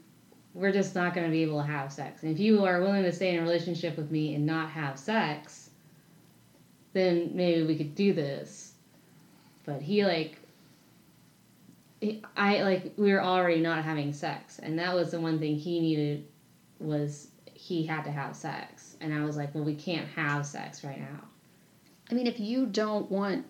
we're 0.54 0.72
just 0.72 0.94
not 0.94 1.14
gonna 1.14 1.28
be 1.28 1.42
able 1.42 1.60
to 1.60 1.66
have 1.66 1.92
sex. 1.92 2.22
And 2.22 2.32
if 2.32 2.38
you 2.38 2.64
are 2.64 2.80
willing 2.80 3.02
to 3.02 3.12
stay 3.12 3.34
in 3.34 3.40
a 3.40 3.42
relationship 3.42 3.96
with 3.96 4.10
me 4.10 4.34
and 4.34 4.46
not 4.46 4.70
have 4.70 4.98
sex, 4.98 5.70
then 6.94 7.32
maybe 7.34 7.66
we 7.66 7.76
could 7.76 7.94
do 7.94 8.14
this. 8.14 8.72
But 9.66 9.82
he 9.82 10.06
like 10.06 10.38
he- 12.00 12.22
I 12.36 12.62
like 12.62 12.94
we 12.96 13.12
were 13.12 13.22
already 13.22 13.60
not 13.60 13.84
having 13.84 14.14
sex, 14.14 14.58
and 14.58 14.78
that 14.78 14.94
was 14.94 15.10
the 15.10 15.20
one 15.20 15.38
thing 15.38 15.56
he 15.56 15.80
needed 15.80 16.26
was 16.78 17.28
he 17.66 17.84
had 17.84 18.04
to 18.04 18.12
have 18.12 18.36
sex, 18.36 18.96
and 19.00 19.12
I 19.12 19.24
was 19.24 19.36
like, 19.36 19.52
well, 19.52 19.64
we 19.64 19.74
can't 19.74 20.08
have 20.10 20.46
sex 20.46 20.84
right 20.84 21.00
now. 21.00 21.24
I 22.08 22.14
mean, 22.14 22.28
if 22.28 22.38
you 22.38 22.66
don't 22.66 23.10
want, 23.10 23.44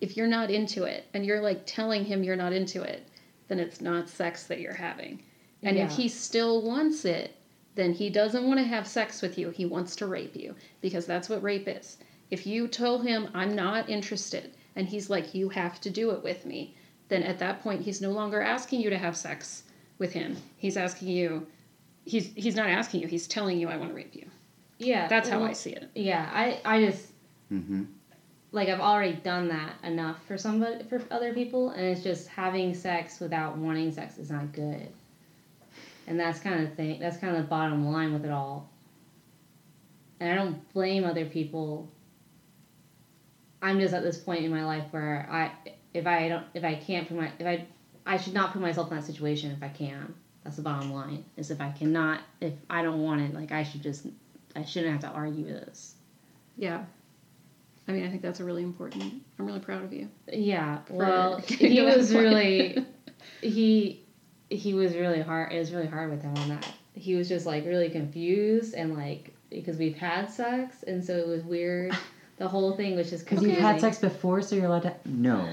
if 0.00 0.16
you're 0.16 0.28
not 0.28 0.48
into 0.48 0.84
it, 0.84 1.06
and 1.12 1.26
you're 1.26 1.40
like 1.40 1.62
telling 1.66 2.04
him 2.04 2.22
you're 2.22 2.36
not 2.36 2.52
into 2.52 2.82
it, 2.82 3.08
then 3.48 3.58
it's 3.58 3.80
not 3.80 4.08
sex 4.08 4.44
that 4.44 4.60
you're 4.60 4.74
having. 4.74 5.22
And 5.64 5.76
if 5.76 5.90
he 5.90 6.06
still 6.06 6.62
wants 6.62 7.04
it, 7.04 7.34
then 7.74 7.92
he 7.92 8.10
doesn't 8.10 8.46
want 8.46 8.60
to 8.60 8.64
have 8.64 8.86
sex 8.86 9.20
with 9.20 9.36
you. 9.36 9.50
He 9.50 9.66
wants 9.66 9.96
to 9.96 10.06
rape 10.06 10.36
you 10.36 10.54
because 10.80 11.04
that's 11.04 11.28
what 11.28 11.42
rape 11.42 11.66
is. 11.66 11.96
If 12.30 12.46
you 12.46 12.68
tell 12.68 13.00
him, 13.00 13.28
I'm 13.34 13.56
not 13.56 13.88
interested, 13.88 14.54
and 14.76 14.86
he's 14.86 15.10
like, 15.10 15.34
you 15.34 15.48
have 15.48 15.80
to 15.80 15.90
do 15.90 16.12
it 16.12 16.22
with 16.22 16.46
me, 16.46 16.76
then 17.08 17.24
at 17.24 17.40
that 17.40 17.60
point, 17.60 17.82
he's 17.82 18.00
no 18.00 18.12
longer 18.12 18.40
asking 18.40 18.82
you 18.82 18.90
to 18.90 18.98
have 18.98 19.16
sex 19.16 19.64
with 19.98 20.12
him. 20.12 20.36
He's 20.56 20.76
asking 20.76 21.08
you, 21.08 21.48
he's, 22.08 22.32
he's 22.34 22.56
not 22.56 22.68
asking 22.68 23.02
you, 23.02 23.06
he's 23.08 23.26
telling 23.26 23.58
you, 23.58 23.68
I 23.68 23.76
want 23.76 23.90
to 23.90 23.96
rape 23.96 24.14
you. 24.14 24.26
Yeah, 24.78 25.08
That's 25.08 25.28
how 25.28 25.40
well, 25.40 25.48
I 25.48 25.52
see 25.52 25.70
it. 25.72 25.90
Yeah, 25.94 26.28
I 26.32 26.60
I 26.64 26.84
just 26.84 27.08
Mm-hmm. 27.52 27.84
like 28.52 28.68
I've 28.68 28.80
already 28.80 29.14
done 29.14 29.48
that 29.48 29.72
enough 29.82 30.24
for 30.26 30.36
somebody 30.36 30.84
for 30.84 31.02
other 31.10 31.32
people, 31.32 31.70
and 31.70 31.84
it's 31.84 32.02
just 32.02 32.28
having 32.28 32.74
sex 32.74 33.20
without 33.20 33.56
wanting 33.56 33.90
sex 33.90 34.18
is 34.18 34.30
not 34.30 34.52
good. 34.52 34.88
And 36.06 36.18
that's 36.20 36.40
kind 36.40 36.62
of 36.66 36.74
thing. 36.74 37.00
That's 37.00 37.16
kind 37.16 37.34
of 37.36 37.42
the 37.42 37.48
bottom 37.48 37.86
line 37.90 38.12
with 38.12 38.24
it 38.24 38.30
all. 38.30 38.70
And 40.20 40.30
I 40.30 40.34
don't 40.34 40.72
blame 40.72 41.04
other 41.04 41.26
people. 41.26 41.90
I'm 43.60 43.80
just 43.80 43.94
at 43.94 44.02
this 44.02 44.18
point 44.18 44.44
in 44.44 44.50
my 44.50 44.64
life 44.64 44.84
where 44.90 45.28
I, 45.30 45.50
if 45.92 46.06
I 46.06 46.28
don't, 46.28 46.44
if 46.54 46.64
I 46.64 46.76
can't 46.76 47.08
put 47.08 47.16
my, 47.16 47.32
if 47.38 47.46
I, 47.46 47.66
I 48.06 48.16
should 48.16 48.34
not 48.34 48.52
put 48.52 48.62
myself 48.62 48.90
in 48.90 48.96
that 48.96 49.04
situation 49.04 49.50
if 49.50 49.62
I 49.62 49.68
can. 49.68 50.14
That's 50.48 50.56
the 50.56 50.62
bottom 50.62 50.94
line. 50.94 51.26
Is 51.36 51.50
if 51.50 51.60
I 51.60 51.68
cannot, 51.72 52.22
if 52.40 52.54
I 52.70 52.80
don't 52.82 53.02
want 53.02 53.20
it, 53.20 53.34
like 53.34 53.52
I 53.52 53.64
should 53.64 53.82
just, 53.82 54.06
I 54.56 54.64
shouldn't 54.64 54.92
have 54.92 55.02
to 55.02 55.14
argue 55.14 55.44
this. 55.44 55.94
Yeah. 56.56 56.86
I 57.86 57.92
mean, 57.92 58.06
I 58.06 58.08
think 58.08 58.22
that's 58.22 58.40
a 58.40 58.44
really 58.44 58.62
important. 58.62 59.22
I'm 59.38 59.44
really 59.44 59.60
proud 59.60 59.84
of 59.84 59.92
you. 59.92 60.08
Yeah, 60.32 60.78
well, 60.88 61.36
he 61.48 61.82
was 61.82 62.14
really 62.14 62.82
he 63.42 64.02
he 64.48 64.72
was 64.72 64.94
really 64.94 65.20
hard. 65.20 65.52
It 65.52 65.58
was 65.58 65.70
really 65.70 65.86
hard 65.86 66.08
with 66.08 66.22
him 66.22 66.34
on 66.38 66.48
that. 66.48 66.66
He 66.94 67.14
was 67.14 67.28
just 67.28 67.44
like 67.44 67.66
really 67.66 67.90
confused 67.90 68.72
and 68.72 68.96
like 68.96 69.34
because 69.50 69.76
we've 69.76 69.96
had 69.98 70.30
sex 70.30 70.82
and 70.84 71.04
so 71.04 71.14
it 71.14 71.28
was 71.28 71.42
weird. 71.44 71.94
The 72.38 72.46
whole 72.46 72.76
thing 72.76 72.94
was 72.94 73.10
just 73.10 73.24
Because 73.24 73.40
confusing. 73.40 73.64
you've 73.64 73.72
had 73.72 73.80
sex 73.80 73.98
before, 73.98 74.42
so 74.42 74.54
you're 74.54 74.66
allowed 74.66 74.82
to. 74.84 74.94
No. 75.04 75.48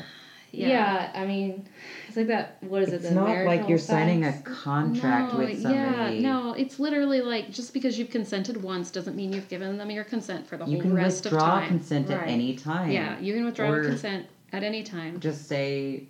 Yeah. 0.51 0.67
Yeah. 0.67 1.11
I 1.15 1.25
mean, 1.25 1.67
it's 2.15 2.29
like 2.29 2.37
that. 2.37 2.57
What 2.61 2.81
is 2.81 2.89
it? 2.93 2.95
It's 2.95 3.09
the 3.09 3.15
not 3.15 3.45
like 3.45 3.67
you're 3.67 3.77
signing 3.77 4.23
a 4.23 4.31
contract 4.43 5.33
no, 5.33 5.39
with 5.39 5.61
somebody. 5.61 6.17
Yeah, 6.17 6.21
no, 6.21 6.53
it's 6.53 6.79
literally 6.79 7.21
like 7.21 7.51
just 7.51 7.73
because 7.73 7.99
you've 7.99 8.09
consented 8.09 8.61
once 8.63 8.89
doesn't 8.89 9.17
mean 9.17 9.33
you've 9.33 9.49
given 9.49 9.77
them 9.77 9.91
your 9.91 10.05
consent 10.05 10.47
for 10.47 10.55
the 10.55 10.65
You 10.65 10.81
whole 10.81 10.91
rest 10.93 11.25
of 11.25 11.33
time. 11.33 11.39
You 11.39 11.39
can 11.39 11.43
withdraw 11.43 11.59
time. 11.59 11.67
consent 11.67 12.09
at 12.11 12.27
any 12.27 12.55
time. 12.55 12.91
yeah, 12.91 13.19
you 13.19 13.33
can 13.33 13.43
withdraw 13.43 13.69
Or- 13.69 13.83
consent 13.83 14.27
at 14.53 14.63
any 14.63 14.81
time. 14.83 15.19
Just 15.19 15.47
say 15.49 16.03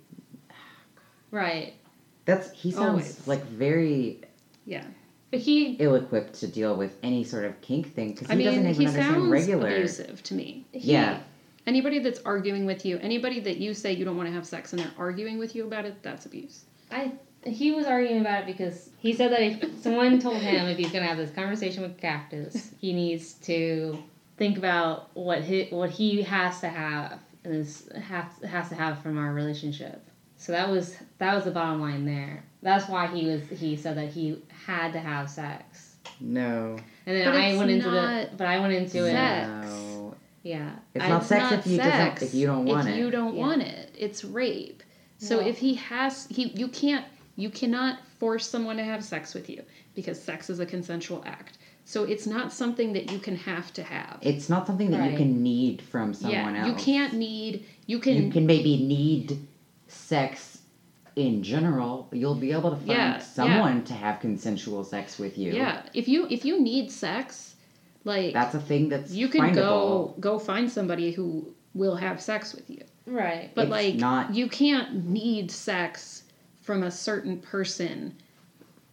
Right, 1.32 1.74
that's 2.24 2.52
he 2.52 2.70
sounds 2.70 2.88
Always. 2.88 3.26
like 3.26 3.44
very 3.46 4.20
Yeah, 4.64 4.84
but 5.32 5.40
he 5.40 5.72
ill-equipped 5.72 6.34
to 6.34 6.46
deal 6.46 6.76
with 6.76 6.96
any 7.02 7.24
sort 7.24 7.44
of 7.44 7.60
kink 7.62 7.92
thing 7.94 8.12
because 8.12 8.28
he 8.30 8.36
mean, 8.36 8.46
doesn't 8.46 8.60
even 8.60 8.74
he 8.80 8.86
understand 8.86 9.14
sounds 9.16 9.30
regular. 9.30 9.68
abusive 9.70 10.22
to 10.22 10.34
me. 10.34 10.64
he, 10.72 10.92
Yeah. 10.92 11.18
Anybody 11.66 11.98
that's 11.98 12.20
arguing 12.24 12.64
with 12.64 12.84
you, 12.86 12.98
anybody 12.98 13.40
that 13.40 13.56
you 13.58 13.74
say 13.74 13.92
you 13.92 14.04
don't 14.04 14.16
want 14.16 14.28
to 14.28 14.32
have 14.32 14.46
sex 14.46 14.72
and 14.72 14.80
they're 14.80 14.92
arguing 14.96 15.38
with 15.38 15.54
you 15.56 15.66
about 15.66 15.84
it, 15.84 16.02
that's 16.02 16.26
abuse. 16.26 16.64
I 16.90 17.12
he 17.44 17.72
was 17.72 17.86
arguing 17.86 18.20
about 18.20 18.42
it 18.42 18.46
because 18.46 18.90
he 18.98 19.12
said 19.12 19.30
that 19.30 19.40
if 19.40 19.82
someone 19.82 20.18
told 20.18 20.38
him 20.38 20.66
if 20.66 20.76
he's 20.78 20.90
gonna 20.90 21.06
have 21.06 21.16
this 21.16 21.30
conversation 21.30 21.82
with 21.82 21.98
Cactus, 21.98 22.70
he 22.80 22.92
needs 22.92 23.34
to 23.34 24.02
think 24.36 24.58
about 24.58 25.14
what 25.14 25.42
he 25.42 25.64
what 25.70 25.90
he 25.90 26.22
has 26.22 26.60
to 26.60 26.68
have 26.68 27.18
and 27.44 27.54
is 27.54 27.88
has 28.00 28.26
has 28.48 28.68
to 28.68 28.74
have 28.74 29.00
from 29.02 29.18
our 29.18 29.32
relationship. 29.32 30.02
So 30.36 30.52
that 30.52 30.68
was 30.68 30.96
that 31.18 31.34
was 31.34 31.44
the 31.44 31.50
bottom 31.50 31.80
line 31.80 32.04
there. 32.04 32.44
That's 32.62 32.88
why 32.88 33.06
he 33.06 33.26
was 33.26 33.42
he 33.48 33.76
said 33.76 33.96
that 33.96 34.08
he 34.08 34.42
had 34.66 34.92
to 34.92 34.98
have 34.98 35.30
sex. 35.30 35.96
No. 36.20 36.76
And 37.06 37.16
then 37.16 37.26
But 37.26 37.36
I 37.36 37.46
it's 37.48 37.58
went 37.58 37.70
into 37.70 37.90
the 37.90 38.30
but 38.36 38.46
I 38.46 38.58
went 38.58 38.72
into 38.72 39.06
it. 39.06 39.12
No. 39.12 39.85
Yeah. 40.46 40.70
It's 40.94 41.04
I- 41.04 41.08
not 41.08 41.20
It's 41.22 41.28
sex 41.28 41.42
not 41.42 41.52
if 41.54 41.66
you 41.66 41.76
sex 41.78 42.22
if 42.22 42.34
you 42.34 42.46
don't 42.46 42.64
want 42.66 42.88
if 42.88 42.94
it. 42.94 42.98
you 42.98 43.10
don't 43.10 43.34
Yeah. 43.34 43.40
want 43.46 43.62
it. 43.62 43.94
It's 43.98 44.24
rape. 44.24 44.82
So 45.18 45.38
Well- 45.38 45.46
if 45.48 45.58
he 45.58 45.74
has 45.74 46.26
he 46.28 46.44
you 46.54 46.68
can't 46.68 47.04
you 47.34 47.50
cannot 47.50 47.98
force 48.18 48.48
someone 48.48 48.76
to 48.76 48.84
have 48.84 49.04
sex 49.04 49.34
with 49.34 49.50
you 49.50 49.62
because 49.94 50.22
sex 50.22 50.48
is 50.48 50.60
a 50.60 50.66
consensual 50.66 51.22
act. 51.26 51.58
So 51.84 52.04
it's 52.04 52.26
not 52.26 52.52
something 52.52 52.92
that 52.94 53.10
you 53.12 53.18
can 53.18 53.36
have 53.36 53.72
to 53.74 53.82
have. 53.82 54.18
It's 54.22 54.48
not 54.48 54.66
something 54.66 54.90
that 54.92 55.10
you 55.10 55.16
can 55.16 55.42
need 55.42 55.82
from 55.82 56.14
someone 56.14 56.54
yeah, 56.54 56.60
else. 56.66 56.68
you 56.68 56.84
can't 56.84 57.14
need 57.14 57.64
you 57.86 57.98
can, 57.98 58.14
You 58.24 58.30
can 58.30 58.46
maybe 58.46 58.76
need 58.84 59.38
sex 59.88 60.58
in 61.16 61.42
general. 61.42 62.08
You'll 62.12 62.34
be 62.36 62.52
able 62.52 62.70
to 62.70 62.76
find 62.76 62.88
Yeah, 62.88 63.12
yeah. 63.14 63.18
someone 63.18 63.84
to 63.84 63.94
have 63.94 64.20
consensual 64.20 64.84
sex 64.84 65.18
with 65.18 65.36
you. 65.38 65.52
Yeah, 65.52 65.82
if 65.92 66.06
you 66.08 66.26
if 66.30 66.44
you 66.44 66.60
need 66.60 66.90
sex, 66.92 67.55
like 68.06 68.32
That's 68.32 68.54
a 68.54 68.60
thing 68.60 68.88
that's 68.88 69.12
you 69.12 69.28
can 69.28 69.42
findable. 69.42 69.54
go 69.54 70.14
go 70.20 70.38
find 70.38 70.70
somebody 70.70 71.12
who 71.12 71.52
will 71.74 71.96
have 71.96 72.20
sex 72.22 72.54
with 72.54 72.70
you. 72.70 72.82
Right. 73.06 73.50
But 73.54 73.62
It's 73.64 73.70
like 73.70 73.94
not- 73.96 74.34
you 74.34 74.48
can't 74.48 75.04
need 75.06 75.50
sex 75.50 76.22
from 76.62 76.82
a 76.84 76.90
certain 76.90 77.38
person 77.40 78.14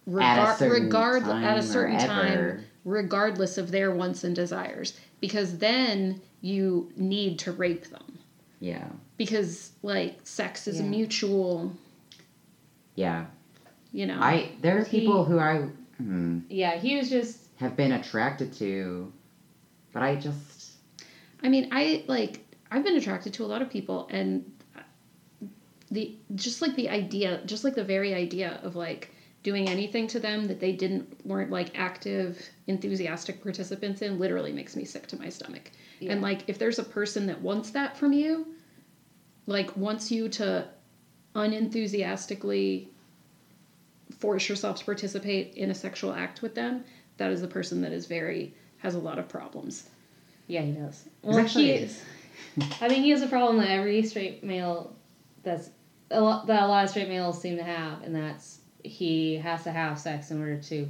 At 0.08 0.38
a 0.38 0.42
regar- 0.42 0.58
certain 0.58 0.84
regard 0.86 1.24
time 1.24 1.44
at 1.44 1.56
a 1.58 1.60
or 1.60 1.64
certain 1.64 1.96
ever. 1.96 2.08
time 2.08 2.66
regardless 2.86 3.58
of 3.58 3.72
their 3.72 3.92
wants 3.92 4.24
and 4.26 4.36
desires 4.36 5.00
because 5.22 5.58
then 5.60 6.20
you 6.42 6.92
need 6.98 7.40
to 7.40 7.52
rape 7.54 7.86
them 7.86 8.20
Yeah. 8.60 8.86
because 9.18 9.72
like 9.82 10.20
sex 10.26 10.68
is 10.68 10.80
a 10.80 10.84
Yeah. 10.84 10.90
mutual 10.90 11.72
Yeah. 12.96 13.26
you 13.94 14.06
know 14.08 14.18
I 14.20 14.50
there's 14.62 14.88
He- 14.88 15.00
people 15.00 15.24
who 15.26 15.40
I 15.40 15.62
hmm, 15.98 16.40
Yeah, 16.50 16.76
he 16.78 16.98
was 16.98 17.10
just 17.10 17.40
have 17.64 17.76
been 17.76 17.94
attracted 17.94 18.54
to, 18.54 19.12
but 19.92 20.04
I 20.04 20.16
just 20.16 20.74
I 21.44 21.50
mean, 21.50 21.70
I 21.72 22.04
like 22.08 22.46
I've 22.72 22.84
been 22.84 22.96
attracted 22.96 23.34
to 23.36 23.46
a 23.46 23.48
lot 23.48 23.62
of 23.62 23.70
people 23.70 24.08
and 24.10 24.50
the 25.92 26.18
just 26.36 26.62
like 26.62 26.76
the 26.76 26.90
idea, 26.90 27.42
just 27.46 27.64
like 27.64 27.76
the 27.76 27.84
very 27.84 28.14
idea 28.14 28.60
of 28.64 28.76
like 28.76 29.12
doing 29.44 29.68
anything 29.68 30.08
to 30.08 30.20
them 30.20 30.48
that 30.48 30.60
they 30.60 30.72
didn't 30.72 31.26
weren't 31.26 31.52
like 31.52 31.78
active 31.78 32.42
enthusiastic 32.68 33.44
participants 33.44 34.02
in 34.02 34.18
literally 34.18 34.54
makes 34.54 34.76
me 34.76 34.86
sick 34.86 35.06
to 35.08 35.20
my 35.20 35.30
stomach. 35.30 35.70
Yeah. 36.00 36.14
And 36.14 36.22
like 36.22 36.44
if 36.48 36.58
there's 36.58 36.80
a 36.80 36.84
person 36.84 37.28
that 37.28 37.42
wants 37.42 37.72
that 37.72 37.98
from 37.98 38.14
you, 38.14 38.48
like 39.46 39.76
wants 39.76 40.10
you 40.10 40.30
to 40.30 40.68
unenthusiastically 41.36 42.90
force 44.20 44.48
yourself 44.48 44.78
to 44.80 44.86
participate 44.86 45.54
in 45.56 45.72
a 45.72 45.76
sexual 45.76 46.14
act 46.14 46.42
with 46.42 46.56
them, 46.56 46.86
that 47.24 47.32
is 47.32 47.42
a 47.42 47.48
person 47.48 47.82
that 47.82 47.94
is 47.94 48.06
very 48.06 48.54
has 48.80 48.96
a 48.96 49.00
lot 49.00 49.18
of 49.18 49.30
problems. 49.30 49.90
yeah, 50.48 50.62
he 50.62 50.74
does. 50.74 51.06
Well, 51.22 51.40
actually- 51.40 51.66
he 51.66 51.72
is. 51.72 52.02
I 52.82 52.90
mean, 52.90 53.02
he 53.02 53.10
has 53.12 53.22
a 53.22 53.28
problem 53.28 53.58
that 53.60 53.70
every 53.70 54.04
straight 54.04 54.44
male 54.44 54.94
that's 55.44 55.70
a 56.12 56.20
lot, 56.20 56.46
that 56.48 56.64
a 56.64 56.68
lot 56.68 56.84
of 56.84 56.90
straight 56.90 57.08
males 57.08 57.42
seem 57.42 57.58
to 57.58 57.64
have, 57.64 58.04
and 58.04 58.14
that's 58.16 58.60
he 58.84 59.36
has 59.38 59.64
to 59.64 59.72
have 59.72 59.98
sex 59.98 60.30
in 60.32 60.40
order 60.42 60.58
to 60.58 60.88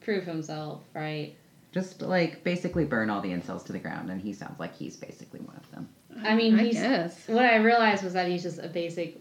prove 0.00 0.24
himself, 0.24 0.82
right? 0.94 1.34
just 1.72 2.02
like 2.02 2.42
basically 2.42 2.84
burn 2.84 3.10
all 3.10 3.20
the 3.20 3.30
incels 3.30 3.64
to 3.64 3.72
the 3.72 3.78
ground, 3.78 4.10
and 4.10 4.20
he 4.20 4.32
sounds 4.32 4.58
like 4.58 4.74
he's 4.76 4.96
basically 4.96 5.40
one 5.40 5.56
of 5.56 5.70
them. 5.70 5.88
I 6.24 6.34
mean, 6.34 6.58
I 6.58 6.64
he's 6.64 6.74
guess. 6.74 7.28
what 7.28 7.44
I 7.44 7.56
realized 7.56 8.02
was 8.04 8.12
that 8.14 8.26
he's 8.28 8.42
just 8.42 8.58
a 8.58 8.68
basic 8.68 9.20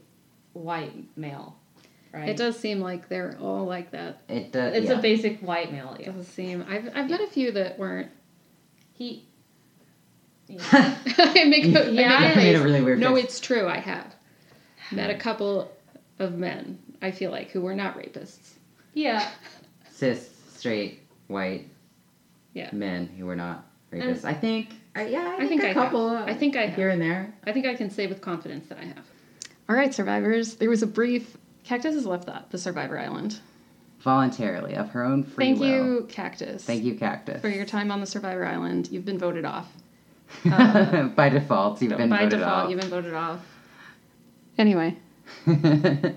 white 0.53 0.93
male, 1.15 1.55
right? 2.13 2.29
It 2.29 2.37
does 2.37 2.57
seem 2.59 2.79
like 2.79 3.09
they're 3.09 3.37
all 3.41 3.65
like 3.65 3.91
that. 3.91 4.21
It 4.27 4.51
does. 4.51 4.75
It's 4.75 4.87
yeah. 4.89 4.99
a 4.99 5.01
basic 5.01 5.39
white 5.41 5.71
male. 5.71 5.95
It 5.99 6.05
Yeah. 6.07 6.11
does 6.13 6.27
seem. 6.27 6.65
I've 6.69 6.89
I've 6.95 7.09
met 7.09 7.21
a 7.21 7.27
few 7.27 7.51
that 7.53 7.77
weren't. 7.79 8.09
He. 8.93 9.25
Yeah. 10.47 10.59
I 10.71 11.43
make 11.45 11.65
a, 11.75 11.85
I 11.85 11.89
Yeah, 11.89 12.19
make 12.19 12.35
a 12.35 12.39
I 12.39 12.43
made 12.43 12.55
a 12.55 12.61
really 12.63 12.81
weird 12.81 12.99
No, 12.99 13.13
face. 13.15 13.25
it's 13.25 13.39
true. 13.39 13.67
I 13.67 13.77
have 13.77 14.15
met 14.91 15.11
a 15.11 15.15
couple 15.27 15.71
of 16.17 16.35
men. 16.39 16.79
I 17.03 17.11
feel 17.11 17.29
like 17.29 17.51
who 17.51 17.61
were 17.61 17.75
not 17.75 17.95
rapists. 17.97 18.53
yeah. 18.95 19.29
cis, 19.91 20.27
straight, 20.55 21.01
white 21.27 21.67
Yeah. 22.53 22.69
men 22.73 23.07
who 23.17 23.27
were 23.27 23.35
not 23.35 23.63
rapists. 23.93 24.25
I 24.25 24.33
think. 24.33 24.73
Uh, 24.97 25.01
yeah, 25.01 25.35
I, 25.39 25.43
I 25.43 25.47
think 25.47 25.61
a 25.61 25.65
I 25.65 25.67
have. 25.67 25.75
couple. 25.75 26.09
I 26.09 26.33
think 26.33 26.55
I 26.55 26.65
have. 26.65 26.75
here 26.75 26.89
and 26.89 26.99
there. 26.99 27.31
I 27.45 27.51
think 27.51 27.67
I 27.67 27.75
can 27.75 27.91
say 27.91 28.07
with 28.07 28.19
confidence 28.21 28.67
that 28.69 28.79
I 28.79 28.85
have. 28.85 29.05
All 29.69 29.75
right, 29.75 29.93
survivors. 29.93 30.55
There 30.55 30.69
was 30.69 30.81
a 30.81 30.87
brief. 30.87 31.37
Cactus 31.69 31.93
has 31.93 32.07
left 32.07 32.25
that 32.25 32.49
the 32.49 32.57
Survivor 32.57 32.97
Island. 32.97 33.41
Voluntarily, 33.99 34.73
of 34.73 34.89
her 34.89 35.03
own 35.03 35.23
free 35.23 35.53
will. 35.53 35.59
Thank 35.59 35.59
will. 35.59 35.67
you, 35.67 36.07
Cactus. 36.09 36.63
Thank 36.65 36.83
you, 36.83 36.95
Cactus. 36.95 37.41
for 37.41 37.47
your 37.47 37.65
time 37.65 37.91
on 37.91 37.99
the 37.99 38.07
Survivor 38.07 38.43
Island. 38.43 38.89
You've 38.91 39.05
been 39.05 39.19
voted 39.19 39.45
off. 39.45 39.71
By 40.43 41.29
default, 41.29 41.79
you've 41.79 41.95
been 41.95 42.11
off. 42.11 42.19
By 42.19 42.23
voted 42.23 42.39
default, 42.39 42.51
off. 42.51 42.69
you've 42.71 42.81
been 42.81 42.89
voted 42.89 43.13
off. 43.13 43.45
Anyway, 44.57 44.97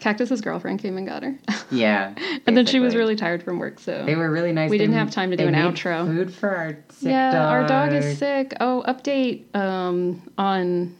Cactus's 0.00 0.42
girlfriend 0.42 0.80
came 0.80 0.98
and 0.98 1.06
got 1.06 1.22
her. 1.22 1.38
yeah. 1.70 2.14
and 2.46 2.54
then 2.54 2.66
she 2.66 2.78
was 2.78 2.94
really 2.94 3.16
tired 3.16 3.42
from 3.42 3.58
work, 3.58 3.80
so. 3.80 4.04
They 4.04 4.16
were 4.16 4.30
really 4.30 4.52
nice. 4.52 4.68
We 4.68 4.76
They 4.76 4.84
didn't 4.84 4.98
have 4.98 5.10
time 5.10 5.30
to 5.30 5.36
do 5.38 5.44
they 5.44 5.48
an 5.48 5.54
made 5.54 5.74
outro. 5.76 6.04
Food 6.04 6.30
for 6.30 6.54
our 6.54 6.76
sick 6.90 7.08
yeah, 7.08 7.48
our 7.48 7.66
dog 7.66 7.94
is 7.94 8.18
sick. 8.18 8.52
Oh, 8.60 8.84
update 8.86 9.44
um, 9.56 10.30
on 10.36 10.94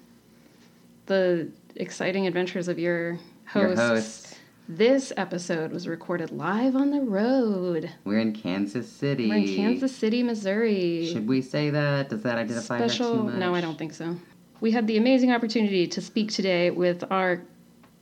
the 1.05 1.51
exciting 1.77 2.27
adventures 2.27 2.69
of 2.69 2.79
your 2.79 3.19
Your 3.55 3.77
host. 3.77 4.39
This 4.69 5.13
episode 5.17 5.71
was 5.73 5.87
recorded 5.87 6.31
live 6.33 6.75
on 6.75 6.91
the 6.91 7.01
road. 7.03 7.91
We're 8.05 8.19
in 8.19 8.33
Kansas 8.33 8.91
City. 8.91 9.29
We're 9.29 9.37
in 9.37 9.55
Kansas 9.57 9.95
City, 9.95 10.23
Missouri. 10.23 11.07
Should 11.13 11.29
we 11.29 11.43
say 11.43 11.71
that? 11.71 12.09
Does 12.09 12.23
that 12.23 12.39
identify 12.39 12.79
special 12.79 13.17
too 13.17 13.23
much? 13.25 13.35
no 13.35 13.55
i 13.55 13.61
don't 13.61 13.77
think 13.79 13.93
so 13.93 14.17
we 14.61 14.71
had 14.71 14.87
the 14.87 14.97
amazing 14.97 15.31
opportunity 15.33 15.87
to 15.87 16.01
speak 16.01 16.31
today 16.33 16.71
with 16.71 17.05
our 17.11 17.43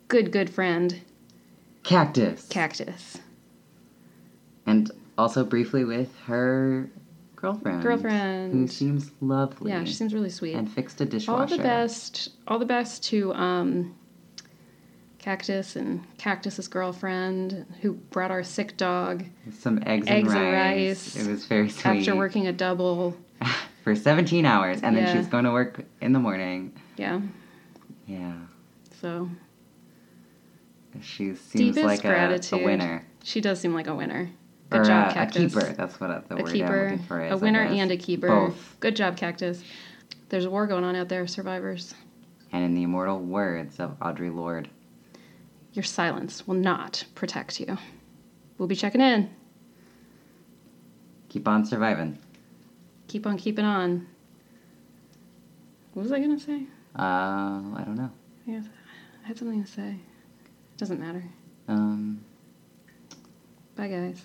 good 0.08 0.30
good 0.30 0.48
friend 0.48 1.00
Cactus. 1.82 2.46
cactus 2.48 3.18
and 4.66 4.90
also 5.18 5.44
briefly 5.44 5.84
with 5.84 6.14
her 6.26 6.88
girlfriend. 7.34 7.82
Girlfriend. 7.82 8.52
Who 8.52 8.68
seems 8.68 9.10
lovely. 9.20 9.72
yeah 9.72 9.82
she 9.84 9.92
seems 9.94 10.14
really 10.14 10.30
sweet 10.30 10.54
And 10.54 10.70
fixed 10.70 11.00
a 11.00 11.04
dishwasher. 11.04 11.40
all 11.40 11.46
the 11.46 11.62
best 11.62 12.28
all 12.46 12.58
the 12.60 12.64
best 12.66 13.02
to 13.04 13.34
um 13.34 13.94
cactus 15.32 15.76
and 15.76 16.04
cactus's 16.18 16.68
girlfriend 16.68 17.64
who 17.80 17.92
brought 17.94 18.30
our 18.30 18.42
sick 18.42 18.76
dog 18.76 19.24
Some 19.58 19.78
eggs, 19.86 20.06
Eggs 20.08 20.32
and, 20.32 20.42
and 20.42 20.52
rice. 20.52 21.16
rice 21.16 21.16
It 21.16 21.30
was 21.30 21.46
very 21.46 21.70
sweet. 21.70 22.00
after 22.00 22.16
working 22.16 22.48
a 22.48 22.52
double 22.52 23.16
for 23.84 23.94
17 23.94 24.44
hours, 24.44 24.80
and 24.82 24.96
Yeah. 24.96 25.04
then 25.06 25.16
she's 25.16 25.26
going 25.28 25.44
to 25.44 25.52
work 25.52 25.84
in 26.00 26.12
the 26.12 26.18
morning. 26.18 26.72
yeah 26.96 27.20
Yeah. 28.06 28.32
so 29.00 29.30
She 31.00 31.34
seems 31.36 31.76
Deepest 31.76 31.84
like 31.84 32.04
a, 32.04 32.40
a 32.52 32.64
winner. 32.64 33.06
she 33.22 33.40
does 33.40 33.60
seem 33.60 33.74
like 33.74 33.86
a 33.86 33.94
winner 33.94 34.28
good 34.70 34.80
or 34.80 34.84
job 34.84 35.10
a 35.10 35.14
cactus 35.14 35.54
keeper. 35.54 35.72
That's 35.72 36.00
what 36.00 36.10
I- 36.10 36.18
the 36.28 36.34
a 36.34 36.42
word 36.42 36.52
keeper, 36.52 36.84
I'm 36.86 36.90
looking 36.92 37.06
for 37.06 37.24
is. 37.24 37.32
a 37.32 37.36
winner 37.36 37.60
and 37.62 37.90
a 37.92 37.96
keeper. 37.96 38.26
Both. 38.28 38.76
Good 38.80 38.96
job, 38.96 39.16
Cactus. 39.16 39.62
There's 40.30 40.46
a 40.46 40.50
war 40.50 40.66
going 40.66 40.82
on 40.82 40.96
out 40.96 41.08
there, 41.10 41.26
survivors. 41.26 41.94
And 42.52 42.64
in 42.64 42.74
the 42.74 42.82
immortal 42.84 43.18
words 43.20 43.78
of 43.80 43.98
Audre 44.00 44.34
Lorde. 44.34 44.68
Your 45.72 45.82
silence 45.82 46.46
will 46.46 46.54
not 46.56 47.04
protect 47.14 47.60
you. 47.60 47.78
We'll 48.58 48.68
be 48.68 48.76
checking 48.76 49.00
in. 49.00 49.30
Keep 51.28 51.48
on 51.48 51.64
surviving. 51.64 52.18
Keep 53.08 53.26
on 53.26 53.38
keeping 53.38 53.64
on. 53.64 54.06
What 55.94 56.02
was 56.02 56.12
I 56.12 56.20
gonna 56.20 56.38
say? 56.38 56.64
Uh, 56.98 57.02
I 57.74 57.82
don't 57.86 57.96
know. 57.96 58.10
Yeah, 58.46 58.62
I 59.24 59.28
had 59.28 59.38
something 59.38 59.64
to 59.64 59.70
say. 59.70 59.90
It 59.90 60.78
doesn't 60.78 61.00
matter. 61.00 61.24
Um, 61.68 62.22
Bye, 63.76 63.88
guys. 63.88 64.22